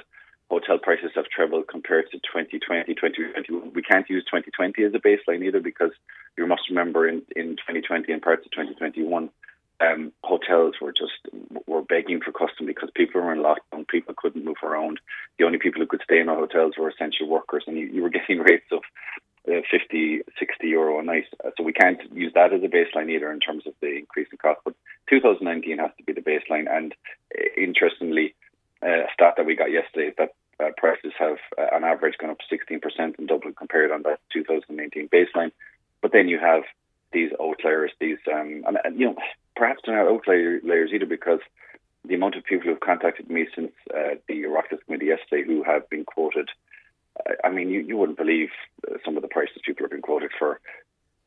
hotel 0.51 0.79
prices 0.79 1.11
have 1.15 1.25
trebled 1.27 1.67
compared 1.69 2.07
to 2.13 2.19
2020, 2.19 2.95
2021. 2.95 3.73
We 3.75 3.83
can't 3.83 4.09
use 4.09 4.25
2020 4.25 4.85
as 4.85 4.93
a 4.95 5.01
baseline 5.01 5.45
either 5.45 5.61
because 5.61 5.91
you 6.39 6.47
must 6.47 6.63
remember 6.69 7.09
in, 7.09 7.23
in 7.35 7.57
2020 7.57 8.13
and 8.13 8.23
parts 8.23 8.47
of 8.47 8.53
2021, 8.53 9.31
um, 9.81 10.13
hotels 10.23 10.75
were 10.81 10.93
just 10.93 11.13
were 11.67 11.83
begging 11.83 12.21
for 12.21 12.33
custom 12.33 12.67
because 12.67 12.91
people 12.95 13.21
were 13.21 13.33
in 13.33 13.41
lockdown. 13.41 13.87
People 13.89 14.15
couldn't 14.17 14.45
move 14.45 14.57
around. 14.63 15.01
The 15.39 15.45
only 15.45 15.59
people 15.59 15.81
who 15.81 15.87
could 15.87 16.03
stay 16.03 16.21
in 16.21 16.29
our 16.29 16.37
hotels 16.37 16.75
were 16.79 16.89
essential 16.89 17.29
workers, 17.29 17.65
and 17.67 17.77
you, 17.77 17.87
you 17.87 18.03
were 18.03 18.11
getting 18.19 18.39
rates 18.39 18.67
of 18.73 18.83
uh, 19.49 19.61
50, 19.71 20.23
60 20.39 20.67
euro 20.67 20.99
a 20.99 21.03
night. 21.03 21.27
Uh, 21.45 21.51
so 21.57 21.63
we 21.63 21.73
can't 21.73 22.01
use 22.13 22.33
that 22.35 22.53
as 22.53 22.63
a 22.63 22.69
baseline 22.69 23.11
either 23.11 23.31
in 23.31 23.41
terms 23.41 23.67
of 23.67 23.75
the 23.81 23.97
increase 23.97 24.29
in 24.33 24.39
cost. 24.39 24.61
But 24.65 24.75
2019 25.11 25.79
has 25.79 25.91
to 25.99 26.05
be 26.05 26.13
the 26.13 26.21
baseline. 26.21 26.71
And 26.71 26.95
uh, 27.37 27.43
interestingly, 27.57 28.35
uh, 28.83 29.05
a 29.05 29.07
stat 29.13 29.35
that 29.37 29.47
we 29.47 29.57
got 29.57 29.71
yesterday 29.71 30.13
that 30.19 30.35
uh, 30.59 30.71
prices 30.77 31.13
have, 31.19 31.37
uh, 31.59 31.75
on 31.75 31.85
average, 31.85 32.17
gone 32.19 32.31
up 32.31 32.39
16% 32.51 33.19
in 33.19 33.27
Dublin 33.27 33.55
compared 33.55 33.93
on 33.93 34.03
that 34.03 34.21
2019 34.33 35.09
baseline. 35.09 35.53
But 36.03 36.13
then 36.13 36.29
you 36.29 36.39
have 36.39 36.63
these 37.17 37.31
outliers, 37.41 37.93
these, 37.99 38.19
um, 38.31 38.63
and, 38.67 38.77
and 38.85 39.01
you 39.01 39.07
know, 39.07 39.17
perhaps 39.57 39.81
they're 39.85 39.97
not 39.97 40.13
outliers 40.13 40.91
either 40.93 41.07
because 41.07 41.41
the 42.07 42.15
amount 42.15 42.37
of 42.37 42.45
people 42.45 42.65
who 42.65 42.71
have 42.71 42.81
contacted 42.81 43.31
me 43.31 43.47
since 43.55 43.73
uh, 43.95 44.17
the 44.29 44.43
Oireachtas 44.43 44.85
Committee 44.85 45.07
yesterday 45.07 45.43
who 45.47 45.65
have 45.65 45.89
been 45.89 46.05
quoted, 46.05 46.51
I 47.43 47.51
mean, 47.51 47.71
you, 47.71 47.81
you 47.81 47.97
wouldn't 47.97 48.19
believe 48.19 48.51
uh, 48.87 48.97
some 49.03 49.17
of 49.17 49.23
the 49.23 49.29
prices 49.29 49.63
people 49.65 49.85
have 49.85 49.91
been 49.91 50.03
quoted 50.03 50.31
for. 50.39 50.61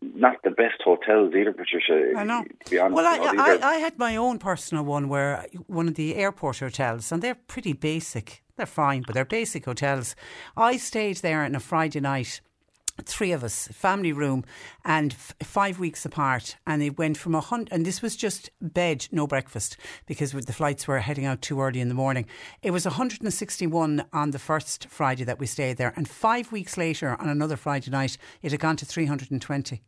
Not 0.01 0.37
the 0.43 0.51
best 0.51 0.79
hotels 0.85 1.33
either, 1.35 1.51
Patricia. 1.51 2.13
I 2.15 2.23
know. 2.23 2.45
To 2.65 2.71
be 2.71 2.79
honest, 2.79 2.95
well, 2.95 3.05
I, 3.05 3.57
I, 3.57 3.69
I, 3.71 3.75
had 3.77 3.97
my 3.97 4.15
own 4.15 4.39
personal 4.39 4.85
one 4.85 5.09
where 5.09 5.45
one 5.67 5.89
of 5.89 5.95
the 5.95 6.15
airport 6.15 6.59
hotels, 6.59 7.11
and 7.11 7.21
they're 7.21 7.35
pretty 7.35 7.73
basic. 7.73 8.43
They're 8.55 8.65
fine, 8.65 9.03
but 9.05 9.13
they're 9.13 9.25
basic 9.25 9.65
hotels. 9.65 10.15
I 10.55 10.77
stayed 10.77 11.17
there 11.17 11.43
on 11.43 11.53
a 11.53 11.59
Friday 11.59 11.99
night 11.99 12.39
three 13.05 13.31
of 13.31 13.43
us, 13.43 13.67
family 13.69 14.11
room, 14.11 14.43
and 14.85 15.13
f- 15.13 15.33
five 15.41 15.79
weeks 15.79 16.05
apart. 16.05 16.57
And 16.65 16.81
it 16.81 16.97
went 16.97 17.17
from 17.17 17.35
a 17.35 17.41
hundred, 17.41 17.71
and 17.71 17.85
this 17.85 18.01
was 18.01 18.15
just 18.15 18.49
bed, 18.61 19.07
no 19.11 19.27
breakfast, 19.27 19.77
because 20.05 20.31
the 20.31 20.53
flights 20.53 20.87
were 20.87 20.99
heading 20.99 21.25
out 21.25 21.41
too 21.41 21.61
early 21.61 21.79
in 21.79 21.89
the 21.89 21.93
morning. 21.93 22.25
It 22.61 22.71
was 22.71 22.85
161 22.85 24.05
on 24.13 24.31
the 24.31 24.39
first 24.39 24.87
Friday 24.89 25.23
that 25.23 25.39
we 25.39 25.45
stayed 25.45 25.77
there, 25.77 25.93
and 25.95 26.07
five 26.07 26.51
weeks 26.51 26.77
later, 26.77 27.15
on 27.19 27.29
another 27.29 27.55
Friday 27.55 27.91
night, 27.91 28.17
it 28.41 28.51
had 28.51 28.59
gone 28.59 28.77
to 28.77 28.85
320. 28.85 29.81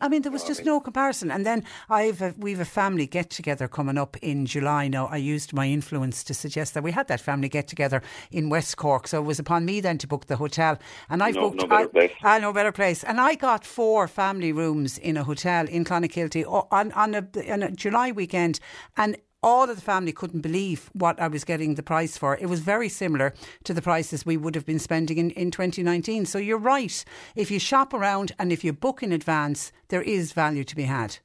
I 0.00 0.08
mean, 0.08 0.22
there 0.22 0.32
was 0.32 0.44
just 0.44 0.64
no 0.64 0.80
comparison. 0.80 1.30
And 1.30 1.44
then 1.44 1.64
I've 1.88 2.22
a, 2.22 2.34
we've 2.38 2.60
a 2.60 2.64
family 2.64 3.06
get 3.06 3.30
together 3.30 3.68
coming 3.68 3.98
up 3.98 4.16
in 4.18 4.46
July. 4.46 4.88
Now, 4.88 5.06
I 5.06 5.16
used 5.16 5.52
my 5.52 5.66
influence 5.66 6.24
to 6.24 6.34
suggest 6.34 6.74
that 6.74 6.82
we 6.82 6.92
had 6.92 7.08
that 7.08 7.20
family 7.20 7.48
get 7.48 7.68
together 7.68 8.02
in 8.30 8.50
West 8.50 8.76
Cork. 8.76 9.08
So 9.08 9.20
it 9.20 9.26
was 9.26 9.38
upon 9.38 9.64
me 9.64 9.80
then 9.80 9.98
to 9.98 10.06
book 10.06 10.26
the 10.26 10.36
hotel. 10.36 10.78
And 11.08 11.22
I 11.22 11.30
no, 11.30 11.40
booked. 11.42 11.60
No 11.62 11.66
better 11.66 11.88
place. 11.88 12.12
I, 12.22 12.36
I 12.36 12.38
know 12.38 12.52
better 12.52 12.72
place. 12.72 13.04
And 13.04 13.20
I 13.20 13.34
got 13.34 13.64
four 13.64 14.08
family 14.08 14.52
rooms 14.52 14.98
in 14.98 15.16
a 15.16 15.24
hotel 15.24 15.66
in 15.68 15.84
Clonakilty 15.84 16.44
on 16.70 16.92
on 16.92 17.14
a, 17.14 17.52
on 17.52 17.62
a 17.62 17.70
July 17.70 18.12
weekend, 18.12 18.60
and 18.96 19.16
all 19.44 19.68
of 19.68 19.76
the 19.76 19.82
family 19.82 20.10
couldn't 20.10 20.40
believe 20.40 20.88
what 20.94 21.20
I 21.20 21.28
was 21.28 21.44
getting 21.44 21.74
the 21.74 21.82
price 21.82 22.16
for. 22.16 22.38
It 22.38 22.46
was 22.46 22.60
very 22.60 22.88
similar 22.88 23.34
to 23.64 23.74
the 23.74 23.82
prices 23.82 24.24
we 24.24 24.38
would 24.38 24.54
have 24.54 24.64
been 24.64 24.78
spending 24.78 25.18
in, 25.18 25.30
in 25.32 25.50
2019. 25.50 26.24
So 26.24 26.38
you're 26.38 26.56
right. 26.56 27.04
If 27.36 27.50
you 27.50 27.58
shop 27.58 27.92
around 27.92 28.32
and 28.38 28.50
if 28.50 28.64
you 28.64 28.72
book 28.72 29.02
in 29.02 29.12
advance, 29.12 29.70
there 29.88 30.00
is 30.00 30.32
value 30.32 30.64
to 30.64 30.74
be 30.74 30.84
had. 30.84 31.18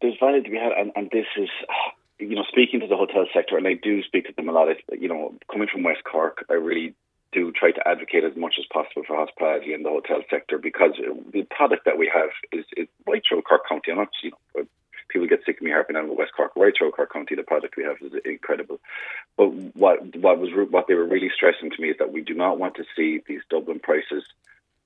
There's 0.00 0.14
value 0.20 0.44
to 0.44 0.50
be 0.50 0.56
had, 0.56 0.72
and, 0.78 0.92
and 0.94 1.10
this 1.10 1.26
is 1.36 1.48
you 2.20 2.36
know, 2.36 2.44
speaking 2.48 2.80
to 2.80 2.86
the 2.86 2.96
hotel 2.96 3.26
sector, 3.34 3.58
and 3.58 3.66
I 3.66 3.74
do 3.74 4.02
speak 4.04 4.26
to 4.26 4.32
them 4.36 4.48
a 4.48 4.52
lot. 4.52 4.68
You 4.92 5.08
know, 5.08 5.34
coming 5.50 5.68
from 5.70 5.82
West 5.82 6.04
Cork, 6.10 6.44
I 6.48 6.54
really 6.54 6.94
do 7.32 7.52
try 7.52 7.72
to 7.72 7.88
advocate 7.88 8.24
as 8.24 8.36
much 8.36 8.54
as 8.58 8.64
possible 8.72 9.02
for 9.06 9.16
hospitality 9.16 9.74
in 9.74 9.82
the 9.82 9.90
hotel 9.90 10.22
sector 10.30 10.58
because 10.58 10.92
the 11.32 11.42
product 11.50 11.84
that 11.84 11.98
we 11.98 12.10
have 12.12 12.30
is, 12.52 12.64
is 12.76 12.86
right 13.06 13.22
through 13.28 13.42
Cork 13.42 13.62
County. 13.68 13.90
I'm 13.90 13.98
not, 13.98 14.08
you 14.22 14.30
know, 14.54 14.64
people 15.16 15.28
get 15.28 15.44
sick 15.46 15.56
of 15.56 15.62
me 15.62 15.70
harping 15.70 15.96
on 15.96 16.14
West 16.14 16.32
Cork, 16.36 16.52
right 16.56 16.72
through 16.76 16.90
Cork 16.90 17.12
County. 17.12 17.34
The 17.34 17.42
product 17.42 17.76
we 17.76 17.84
have 17.84 17.96
is 18.02 18.12
incredible. 18.24 18.80
But 19.36 19.48
what 19.74 20.14
what 20.16 20.38
was 20.38 20.50
what 20.70 20.86
they 20.86 20.94
were 20.94 21.06
really 21.06 21.30
stressing 21.34 21.70
to 21.70 21.80
me 21.80 21.88
is 21.90 21.96
that 21.98 22.12
we 22.12 22.20
do 22.20 22.34
not 22.34 22.58
want 22.58 22.74
to 22.76 22.84
see 22.94 23.22
these 23.26 23.40
Dublin 23.48 23.80
prices 23.80 24.24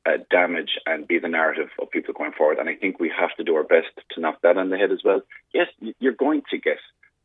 uh, 0.07 0.19
damage 0.31 0.79
and 0.87 1.09
be 1.09 1.19
the 1.19 1.29
narrative 1.29 1.71
of 1.81 1.90
people 1.90 2.14
going 2.14 2.33
forward. 2.33 2.59
And 2.59 2.69
I 2.69 2.77
think 2.77 3.01
we 3.01 3.11
have 3.11 3.35
to 3.37 3.45
do 3.45 3.57
our 3.57 3.64
best 3.64 3.88
to 4.12 4.21
knock 4.21 4.40
that 4.43 4.57
on 4.57 4.71
the 4.71 4.79
head 4.79 4.93
as 4.93 5.03
well. 5.05 5.23
Yes, 5.53 5.66
you're 5.99 6.12
going 6.12 6.43
to 6.51 6.59
get 6.59 6.79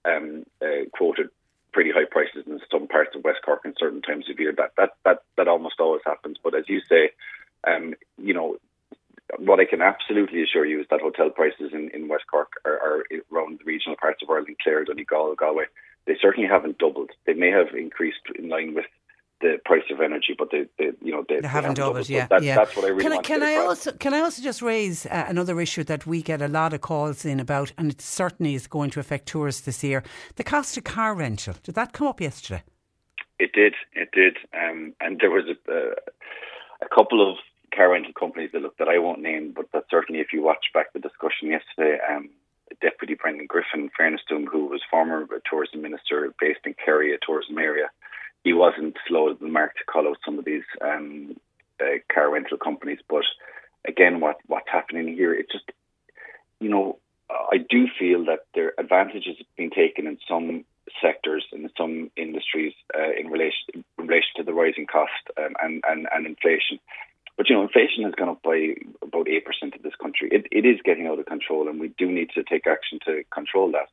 um, 0.03 0.45
uh, 0.61 0.89
quoted 0.91 1.29
pretty 1.71 1.91
high 1.91 2.05
prices 2.09 2.43
in 2.47 2.59
some 2.71 2.87
parts 2.87 3.15
of 3.15 3.23
West 3.23 3.39
Cork 3.45 3.61
in 3.65 3.75
certain 3.77 4.01
times 4.01 4.29
of 4.29 4.39
year. 4.39 4.53
That 4.57 4.71
that 4.77 4.95
that 5.05 5.23
that 5.37 5.47
almost 5.47 5.79
always 5.79 6.01
happens. 6.05 6.37
But 6.43 6.55
as 6.55 6.67
you 6.67 6.81
say, 6.89 7.11
um, 7.67 7.93
you 8.17 8.33
know, 8.33 8.57
what 9.39 9.59
I 9.59 9.65
can 9.65 9.81
absolutely 9.81 10.43
assure 10.43 10.65
you 10.65 10.81
is 10.81 10.87
that 10.89 11.01
hotel 11.01 11.29
prices 11.29 11.71
in, 11.73 11.89
in 11.93 12.07
West 12.07 12.25
Cork 12.29 12.53
are, 12.65 12.73
are 12.73 13.03
around 13.31 13.59
the 13.59 13.65
regional 13.65 13.95
parts 13.99 14.21
of 14.21 14.29
Ireland, 14.29 14.57
Clare, 14.63 14.85
Donegal, 14.85 15.35
Galway. 15.35 15.65
They 16.05 16.15
certainly 16.21 16.47
haven't 16.47 16.77
doubled. 16.77 17.11
They 17.25 17.33
may 17.33 17.49
have 17.49 17.75
increased 17.75 18.19
in 18.37 18.49
line 18.49 18.75
with 18.75 18.85
the 19.41 19.57
price 19.65 19.83
of 19.91 19.99
energy, 19.99 20.35
but 20.37 20.49
they, 20.51 20.65
they 20.77 20.91
you 21.01 21.11
know, 21.11 21.25
they, 21.27 21.39
they 21.39 21.47
haven't 21.47 21.75
doubled. 21.75 22.07
Yeah, 22.07 22.27
that, 22.27 22.43
yeah. 22.43 22.55
That's 22.55 22.75
what 22.75 22.85
I 22.85 22.89
really 22.89 23.01
can 23.01 23.11
want 23.11 23.25
I, 23.25 23.27
can 23.27 23.39
to 23.41 23.45
I 23.45 23.55
also 23.57 23.91
can 23.91 24.13
I 24.13 24.19
also 24.21 24.41
just 24.41 24.61
raise 24.61 25.05
uh, 25.07 25.25
another 25.27 25.59
issue 25.59 25.83
that 25.85 26.05
we 26.05 26.21
get 26.21 26.41
a 26.41 26.47
lot 26.47 26.73
of 26.73 26.81
calls 26.81 27.25
in 27.25 27.39
about, 27.39 27.73
and 27.77 27.91
it 27.91 28.01
certainly 28.01 28.53
is 28.53 28.67
going 28.67 28.91
to 28.91 28.99
affect 28.99 29.27
tourists 29.27 29.61
this 29.61 29.83
year. 29.83 30.03
The 30.35 30.43
cost 30.43 30.77
of 30.77 30.83
car 30.83 31.15
rental. 31.15 31.55
Did 31.63 31.75
that 31.75 31.91
come 31.91 32.07
up 32.07 32.21
yesterday? 32.21 32.63
It 33.37 33.51
did. 33.51 33.73
It 33.93 34.09
did. 34.13 34.37
Um, 34.53 34.93
and 35.01 35.19
there 35.19 35.31
was 35.31 35.43
a, 35.49 35.71
uh, 35.71 35.95
a 36.81 36.95
couple 36.95 37.29
of 37.29 37.37
car 37.75 37.91
rental 37.91 38.13
companies 38.13 38.51
that 38.53 38.61
look 38.61 38.77
that 38.77 38.87
I 38.87 38.99
won't 38.99 39.21
name, 39.21 39.53
but 39.55 39.71
that 39.73 39.85
certainly, 39.89 40.21
if 40.21 40.33
you 40.33 40.41
watch 40.41 40.65
back 40.73 40.93
the 40.93 40.99
discussion 40.99 41.49
yesterday, 41.49 41.97
um, 42.09 42.29
Deputy 42.81 43.15
Brendan 43.15 43.47
Griffin, 43.47 43.89
fairness 43.95 44.21
to 44.27 44.35
him, 44.35 44.47
who 44.47 44.65
was 44.65 44.81
former 44.89 45.27
tourism 45.49 45.81
minister 45.81 46.33
based 46.39 46.61
in 46.65 46.73
Kerry, 46.73 47.13
a 47.13 47.17
tourism 47.25 47.57
area, 47.57 47.87
he 48.43 48.53
wasn't 48.53 48.95
slow 49.07 49.29
to 49.29 49.39
the 49.39 49.47
mark 49.47 49.75
to 49.75 49.83
call 49.85 50.07
out 50.07 50.17
some 50.25 50.39
of 50.39 50.45
these 50.45 50.63
um, 50.81 51.35
uh, 51.81 51.97
car 52.13 52.31
rental 52.31 52.57
companies. 52.57 52.99
But 53.09 53.23
again, 53.87 54.19
what 54.19 54.37
what's 54.47 54.69
happening 54.71 55.13
here? 55.13 55.33
It 55.33 55.51
just, 55.51 55.71
you 56.59 56.69
know, 56.69 56.99
I 57.29 57.57
do 57.57 57.87
feel 57.99 58.25
that 58.25 58.45
there 58.53 58.73
advantages 58.77 59.37
have 59.37 59.55
been 59.57 59.71
taken 59.71 60.07
in 60.07 60.17
some 60.27 60.65
sectors 61.01 61.43
and 61.51 61.63
in 61.65 61.71
some 61.77 62.11
industries 62.15 62.73
uh, 62.97 63.11
in 63.19 63.27
relation 63.27 63.65
in 63.73 63.83
relation 63.97 64.29
to 64.37 64.43
the 64.43 64.53
rising 64.53 64.85
cost 64.85 65.11
um, 65.37 65.55
and, 65.61 65.83
and 65.87 66.07
and 66.13 66.25
inflation. 66.25 66.79
But 67.37 67.49
you 67.49 67.55
know, 67.55 67.63
inflation 67.63 68.03
has 68.03 68.15
gone 68.15 68.29
up 68.29 68.41
by 68.43 68.75
about 69.01 69.27
eight 69.27 69.45
percent 69.45 69.75
in 69.75 69.81
this 69.81 69.95
country. 70.01 70.29
It, 70.31 70.47
it 70.51 70.65
is 70.65 70.79
getting 70.83 71.07
out 71.07 71.19
of 71.19 71.25
control, 71.25 71.67
and 71.67 71.79
we 71.79 71.89
do 71.89 72.09
need 72.09 72.29
to 72.35 72.43
take 72.43 72.65
action 72.65 72.99
to 73.05 73.23
control 73.33 73.71
that. 73.73 73.89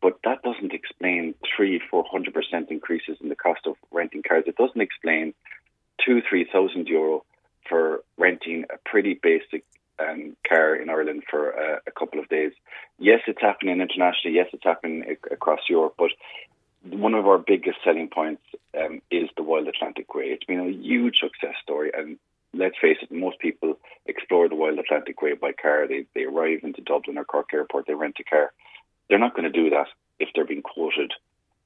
But 0.00 0.18
that 0.24 0.42
doesn't 0.42 0.72
explain 0.72 1.34
three, 1.56 1.80
four 1.90 2.04
hundred 2.10 2.34
percent 2.34 2.70
increases 2.70 3.18
in 3.20 3.28
the 3.28 3.36
cost 3.36 3.60
of 3.66 3.76
renting 3.90 4.22
cars. 4.22 4.44
It 4.46 4.56
doesn't 4.56 4.80
explain 4.80 5.34
two, 6.04 6.22
three 6.28 6.46
thousand 6.50 6.88
euro 6.88 7.24
for 7.68 8.02
renting 8.16 8.64
a 8.72 8.78
pretty 8.88 9.18
basic 9.20 9.64
um, 9.98 10.36
car 10.48 10.76
in 10.76 10.88
Ireland 10.88 11.24
for 11.30 11.58
uh, 11.58 11.78
a 11.86 11.90
couple 11.90 12.20
of 12.20 12.28
days. 12.28 12.52
Yes, 12.98 13.20
it's 13.26 13.40
happening 13.40 13.80
internationally. 13.80 14.36
Yes, 14.36 14.48
it's 14.52 14.64
happening 14.64 15.16
across 15.30 15.60
Europe. 15.68 15.94
But 15.98 16.10
one 16.88 17.14
of 17.14 17.26
our 17.26 17.38
biggest 17.38 17.78
selling 17.84 18.08
points 18.08 18.42
um, 18.78 19.02
is 19.10 19.28
the 19.36 19.42
Wild 19.42 19.66
Atlantic 19.68 20.14
Way. 20.14 20.26
It's 20.26 20.44
been 20.44 20.60
a 20.60 20.70
huge 20.70 21.16
success 21.20 21.56
story, 21.62 21.90
and 21.96 22.18
let's 22.58 22.76
face 22.80 22.98
it, 23.02 23.12
most 23.12 23.38
people 23.38 23.78
explore 24.06 24.48
the 24.48 24.54
Wild 24.54 24.78
Atlantic 24.78 25.20
Way 25.22 25.34
by 25.34 25.52
car. 25.52 25.86
They 25.88 26.06
they 26.14 26.24
arrive 26.24 26.60
into 26.62 26.82
Dublin 26.82 27.18
or 27.18 27.24
Cork 27.24 27.50
Airport, 27.52 27.86
they 27.86 27.94
rent 27.94 28.16
a 28.20 28.24
car 28.24 28.52
they're 29.08 29.18
not 29.18 29.34
going 29.34 29.50
to 29.50 29.62
do 29.62 29.70
that 29.70 29.86
if 30.18 30.28
they're 30.34 30.46
being 30.46 30.62
quoted 30.62 31.12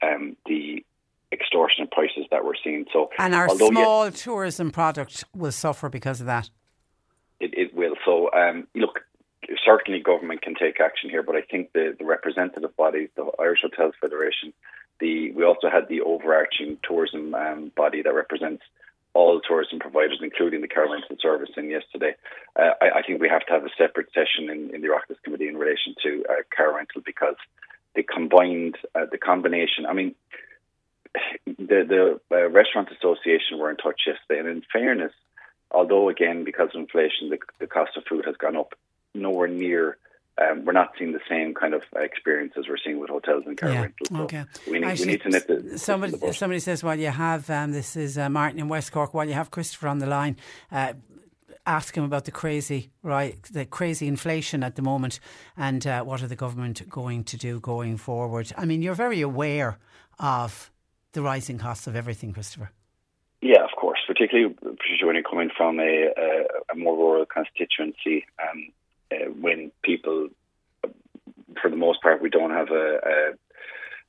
um, 0.03 0.37
the 0.47 0.85
extortionate 1.33 1.91
prices 1.91 2.27
that 2.31 2.45
we're 2.45 2.55
seeing. 2.63 2.87
So, 2.93 3.11
and 3.19 3.35
our 3.35 3.49
small 3.49 4.11
tourism 4.11 4.71
product 4.71 5.25
will 5.35 5.53
suffer 5.53 5.89
because 5.89 6.21
of 6.21 6.27
that. 6.27 6.51
It, 7.39 7.55
it 7.55 7.75
will. 7.75 7.95
So, 8.05 8.31
um, 8.33 8.67
look, 8.75 9.01
certainly 9.65 10.01
government 10.01 10.43
can 10.43 10.55
take 10.55 10.81
action 10.81 11.09
here, 11.09 11.23
but 11.23 11.37
I 11.37 11.43
think 11.43 11.73
the, 11.73 11.95
the 11.99 12.05
representative 12.05 12.77
bodies, 12.77 13.09
the 13.17 13.31
Irish 13.39 13.61
Hotels 13.63 13.95
Federation, 14.01 14.53
the 14.99 15.33
we 15.33 15.45
also 15.45 15.71
had 15.71 15.89
the 15.89 16.03
overarching 16.03 16.77
tourism 16.83 17.35
um, 17.35 17.73
body 17.75 18.03
that 18.03 18.15
represents 18.15 18.63
all 19.15 19.41
tourism 19.41 19.79
providers, 19.79 20.21
including 20.23 20.61
the 20.61 20.69
car 20.69 20.91
rental 20.91 21.17
service, 21.21 21.51
in 21.57 21.69
yesterday. 21.69 22.15
Uh, 22.57 22.71
I, 22.81 22.99
I, 22.99 23.03
think 23.03 23.21
we 23.21 23.29
have 23.29 23.45
to 23.47 23.53
have 23.53 23.65
a 23.65 23.71
separate 23.77 24.09
session 24.15 24.51
in, 24.51 24.75
in 24.75 24.83
the 24.83 24.89
Oireachtas 24.89 25.23
Committee 25.25 25.49
in 25.49 25.57
relation 25.57 25.95
to 26.03 26.25
uh, 26.29 26.35
car 26.55 26.77
rental 26.77 27.03
because 27.05 27.35
the 27.95 28.03
combined, 28.03 28.77
uh, 28.95 29.07
the 29.11 29.19
combination. 29.19 29.87
I 29.87 29.93
mean, 29.95 30.15
the 31.45 31.85
the 31.89 32.21
uh, 32.31 32.49
Restaurant 32.51 32.89
Association 32.93 33.59
were 33.59 33.71
in 33.71 33.77
touch 33.77 34.03
yesterday, 34.07 34.39
and 34.39 34.49
in 34.49 34.63
fairness, 34.73 35.13
although 35.71 36.09
again 36.09 36.45
because 36.45 36.71
of 36.75 36.81
inflation, 36.81 37.31
the, 37.31 37.39
the 37.59 37.67
cost 37.67 37.97
of 37.97 38.05
food 38.09 38.25
has 38.27 38.37
gone 38.37 38.57
up, 38.57 38.75
nowhere 39.15 39.49
near 39.49 39.97
um, 40.41 40.65
we're 40.65 40.73
not 40.73 40.93
seeing 40.99 41.13
the 41.13 41.21
same 41.29 41.55
kind 41.55 41.75
of 41.75 41.83
experiences 41.97 42.67
we're 42.69 42.79
seeing 42.83 42.99
with 42.99 43.11
hotels 43.11 43.45
and 43.47 43.59
car 43.59 43.71
yeah. 43.71 43.81
rentals. 43.83 44.09
So 44.09 44.17
okay. 44.23 44.45
We 44.67 44.79
need, 44.79 44.87
Actually, 44.87 45.07
we 45.07 45.13
need 45.13 45.23
to 45.23 45.29
nip 45.31 45.47
the, 45.47 45.79
somebody, 45.79 46.17
the 46.17 46.33
somebody 46.33 46.61
says, 46.61 46.83
while 46.83 46.99
you 46.99 47.09
have, 47.09 47.49
um, 47.51 47.73
this 47.73 47.97
is 47.97 48.17
uh, 48.17 48.29
Martin 48.29 48.59
in 48.59 48.69
West 48.69 48.93
Cork, 48.93 49.13
while 49.15 49.27
you 49.27 49.35
have 49.35 49.51
Christopher 49.51 49.89
on 49.89 49.99
the 49.99 50.07
line, 50.07 50.37
uh, 50.73 50.95
ask 51.67 51.97
him 51.97 52.05
about 52.05 52.25
the 52.25 52.31
crazy, 52.31 52.91
right, 53.03 53.41
the 53.45 53.67
crazy 53.67 54.09
inflation 54.09 54.63
at 54.63 54.77
the 54.77 54.83
moment 54.83 55.21
and 55.57 55.87
uh, 55.87 56.03
what 56.03 56.23
are 56.23 56.27
the 56.27 56.37
government 56.37 56.89
going 56.89 57.23
to 57.25 57.37
do 57.37 57.61
going 57.61 57.97
forward. 57.97 58.53
I 58.57 58.65
mean, 58.65 58.83
you're 58.83 58.95
very 58.95 59.21
aware 59.21 59.79
of 60.19 60.71
the 61.13 61.23
rising 61.23 61.59
costs 61.59 61.87
of 61.87 61.97
everything, 61.97 62.33
Christopher. 62.33 62.71
Yeah, 63.43 63.65
of 63.65 63.71
course, 63.79 64.01
particularly 64.07 64.55
when 65.03 65.15
you're 65.15 65.23
coming 65.23 65.51
from 65.57 65.81
a, 65.81 66.09
a, 66.17 66.45
a 66.73 66.77
more 66.77 66.97
rural 66.97 67.25
constituency. 67.27 68.27
Um, 68.41 68.73
uh, 69.13 69.31
when 69.41 69.73
people, 69.83 70.29
for 71.61 71.71
the 71.71 71.77
most 71.77 72.03
part, 72.03 72.23
we 72.23 72.31
don't 72.31 72.51
have 72.51 72.71
a, 72.71 72.99
a 73.05 73.33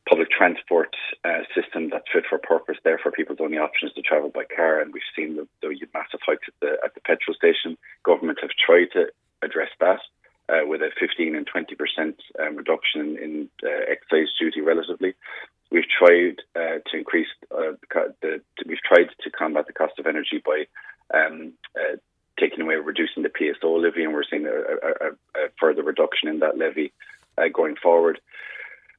public 0.09 0.29
transport 0.29 0.95
uh, 1.23 1.41
system 1.55 1.89
that's 1.89 2.05
fit 2.11 2.23
for 2.29 2.37
purpose. 2.37 2.77
Therefore, 2.83 3.11
people's 3.11 3.39
only 3.41 3.57
option 3.57 3.87
is 3.87 3.93
to 3.95 4.01
travel 4.01 4.29
by 4.29 4.43
car, 4.43 4.79
and 4.81 4.93
we've 4.93 5.03
seen 5.15 5.35
the, 5.35 5.47
the 5.61 5.75
massive 5.93 6.19
hikes 6.25 6.47
at 6.47 6.53
the 6.61 6.77
at 6.83 6.93
the 6.93 7.01
petrol 7.01 7.35
station. 7.35 7.77
Government 8.03 8.39
have 8.41 8.51
tried 8.51 8.87
to 8.93 9.07
address 9.41 9.69
that. 9.79 9.99
Uh, 10.49 10.65
with 10.67 10.81
a 10.81 10.89
15 10.99 11.35
and 11.35 11.47
20 11.47 11.75
percent 11.75 12.15
um, 12.41 12.57
reduction 12.57 13.17
in 13.17 13.49
uh, 13.63 13.85
excise 13.87 14.27
duty, 14.37 14.59
relatively, 14.59 15.13
we've 15.71 15.87
tried 15.87 16.41
uh, 16.55 16.79
to 16.89 16.97
increase 16.97 17.29
uh, 17.51 17.71
the, 18.21 18.41
we've 18.65 18.83
tried 18.83 19.07
to 19.23 19.29
combat 19.29 19.65
the 19.67 19.73
cost 19.73 19.97
of 19.97 20.07
energy 20.07 20.43
by 20.43 20.65
um, 21.13 21.53
uh, 21.79 21.95
taking 22.41 22.62
away, 22.62 22.75
reducing 22.75 23.23
the 23.23 23.30
PSO 23.30 23.82
levy, 23.82 24.04
and 24.04 24.13
we're 24.13 24.23
seeing 24.30 24.45
a, 24.45 24.49
a, 24.49 25.08
a 25.45 25.47
further 25.60 25.84
reduction 25.84 26.27
in 26.27 26.39
that 26.39 26.58
levy 26.58 26.91
uh, 27.38 27.47
going 27.54 27.75
forward. 27.75 28.19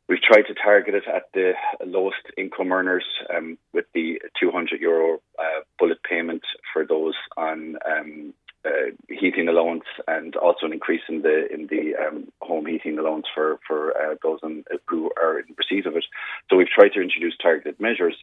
We've 0.09 0.21
tried 0.21 0.43
to 0.43 0.55
target 0.55 0.95
it 0.95 1.05
at 1.07 1.25
the 1.33 1.53
lowest 1.85 2.23
income 2.37 2.73
earners 2.73 3.05
um, 3.35 3.57
with 3.73 3.87
the 3.95 4.21
200 4.41 4.81
euro 4.81 5.21
uh, 5.39 5.61
bullet 5.79 6.03
payment 6.03 6.43
for 6.73 6.85
those 6.85 7.15
on 7.37 7.77
um, 7.87 8.35
uh, 8.65 8.93
heating 9.09 9.49
allowance, 9.49 9.85
and 10.07 10.37
also 10.37 10.67
an 10.67 10.73
increase 10.73 11.03
in 11.09 11.23
the 11.23 11.53
in 11.53 11.67
the 11.67 11.95
um, 11.97 12.29
home 12.41 12.67
heating 12.67 12.99
allowance 12.99 13.27
for 13.35 13.59
for 13.67 13.97
uh, 13.97 14.15
those 14.23 14.39
who 14.87 15.11
are 15.21 15.41
in 15.41 15.47
receipt 15.57 15.87
of 15.87 15.97
it. 15.97 16.05
So 16.49 16.57
we've 16.57 16.69
tried 16.69 16.93
to 16.95 17.01
introduce 17.01 17.37
targeted 17.39 17.81
measures, 17.81 18.17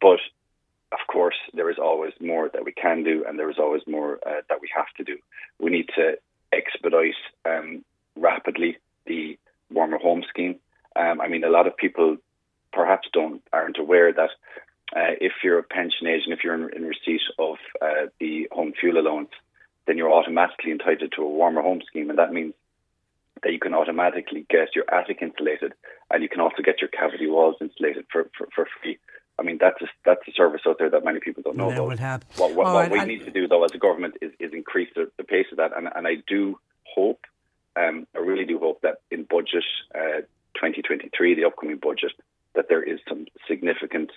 but 0.00 0.20
of 0.92 1.06
course, 1.06 1.36
there 1.54 1.70
is 1.70 1.78
always 1.78 2.12
more 2.20 2.48
that 2.52 2.64
we 2.64 2.72
can 2.72 3.02
do, 3.02 3.24
and 3.26 3.38
there 3.38 3.50
is 3.50 3.58
always 3.58 3.82
more 3.86 4.18
uh, 4.26 4.42
that 4.48 4.60
we 4.60 4.68
have 4.74 4.92
to 4.98 5.04
do. 5.04 5.16
We 5.58 5.70
need 5.70 5.88
to 5.96 6.18
expedite 6.52 7.14
um, 7.44 7.84
rapidly 8.16 8.78
the 9.06 9.38
warmer 9.70 9.98
home 9.98 10.22
scheme. 10.28 10.56
Um, 10.94 11.20
I 11.20 11.28
mean, 11.28 11.44
a 11.44 11.50
lot 11.50 11.66
of 11.66 11.76
people 11.76 12.18
perhaps 12.72 13.08
don't 13.12 13.42
aren't 13.52 13.78
aware 13.78 14.12
that 14.12 14.30
uh, 14.94 15.16
if 15.20 15.32
you're 15.42 15.58
a 15.58 15.62
pension 15.62 16.06
and 16.06 16.32
if 16.32 16.44
you're 16.44 16.54
in, 16.54 16.76
in 16.76 16.84
receipt 16.84 17.22
of 17.38 17.56
uh, 17.80 18.06
the 18.20 18.48
home 18.52 18.72
fuel 18.78 18.98
allowance, 18.98 19.30
then 19.86 19.96
you're 19.96 20.12
automatically 20.12 20.70
entitled 20.70 21.12
to 21.16 21.22
a 21.22 21.28
warmer 21.28 21.62
home 21.62 21.80
scheme, 21.86 22.10
and 22.10 22.18
that 22.18 22.32
means 22.32 22.54
that 23.42 23.52
you 23.52 23.58
can 23.58 23.74
automatically 23.74 24.46
get 24.48 24.76
your 24.76 24.84
attic 24.92 25.18
insulated, 25.20 25.72
and 26.10 26.22
you 26.22 26.28
can 26.28 26.40
also 26.40 26.62
get 26.62 26.80
your 26.80 26.88
cavity 26.88 27.26
walls 27.26 27.56
insulated 27.60 28.04
for, 28.12 28.30
for, 28.36 28.48
for 28.54 28.68
free. 28.80 28.98
I 29.42 29.44
mean, 29.44 29.58
that's 29.60 29.82
a, 29.82 29.86
that's 30.04 30.20
a 30.28 30.32
service 30.32 30.60
out 30.68 30.78
there 30.78 30.88
that 30.90 31.04
many 31.04 31.18
people 31.18 31.42
don't 31.42 31.56
know 31.56 31.68
about. 31.70 31.88
What, 32.36 32.54
what, 32.54 32.72
what 32.72 32.90
we 32.92 33.04
need 33.04 33.24
to 33.24 33.32
do, 33.32 33.48
though, 33.48 33.64
as 33.64 33.72
a 33.74 33.78
government, 33.78 34.14
is, 34.22 34.30
is 34.38 34.52
increase 34.52 34.88
the, 34.94 35.10
the 35.16 35.24
pace 35.24 35.46
of 35.50 35.56
that. 35.56 35.76
And, 35.76 35.88
and 35.92 36.06
I 36.06 36.18
do 36.28 36.60
hope, 36.84 37.26
um, 37.74 38.06
I 38.14 38.20
really 38.20 38.44
do 38.44 38.60
hope 38.60 38.82
that 38.82 39.00
in 39.10 39.24
budget 39.24 39.64
uh, 39.96 40.22
2023, 40.54 41.34
the 41.34 41.44
upcoming 41.44 41.78
budget, 41.78 42.12
that 42.54 42.68
there 42.68 42.84
is 42.84 43.00
some 43.08 43.26
significant 43.48 44.12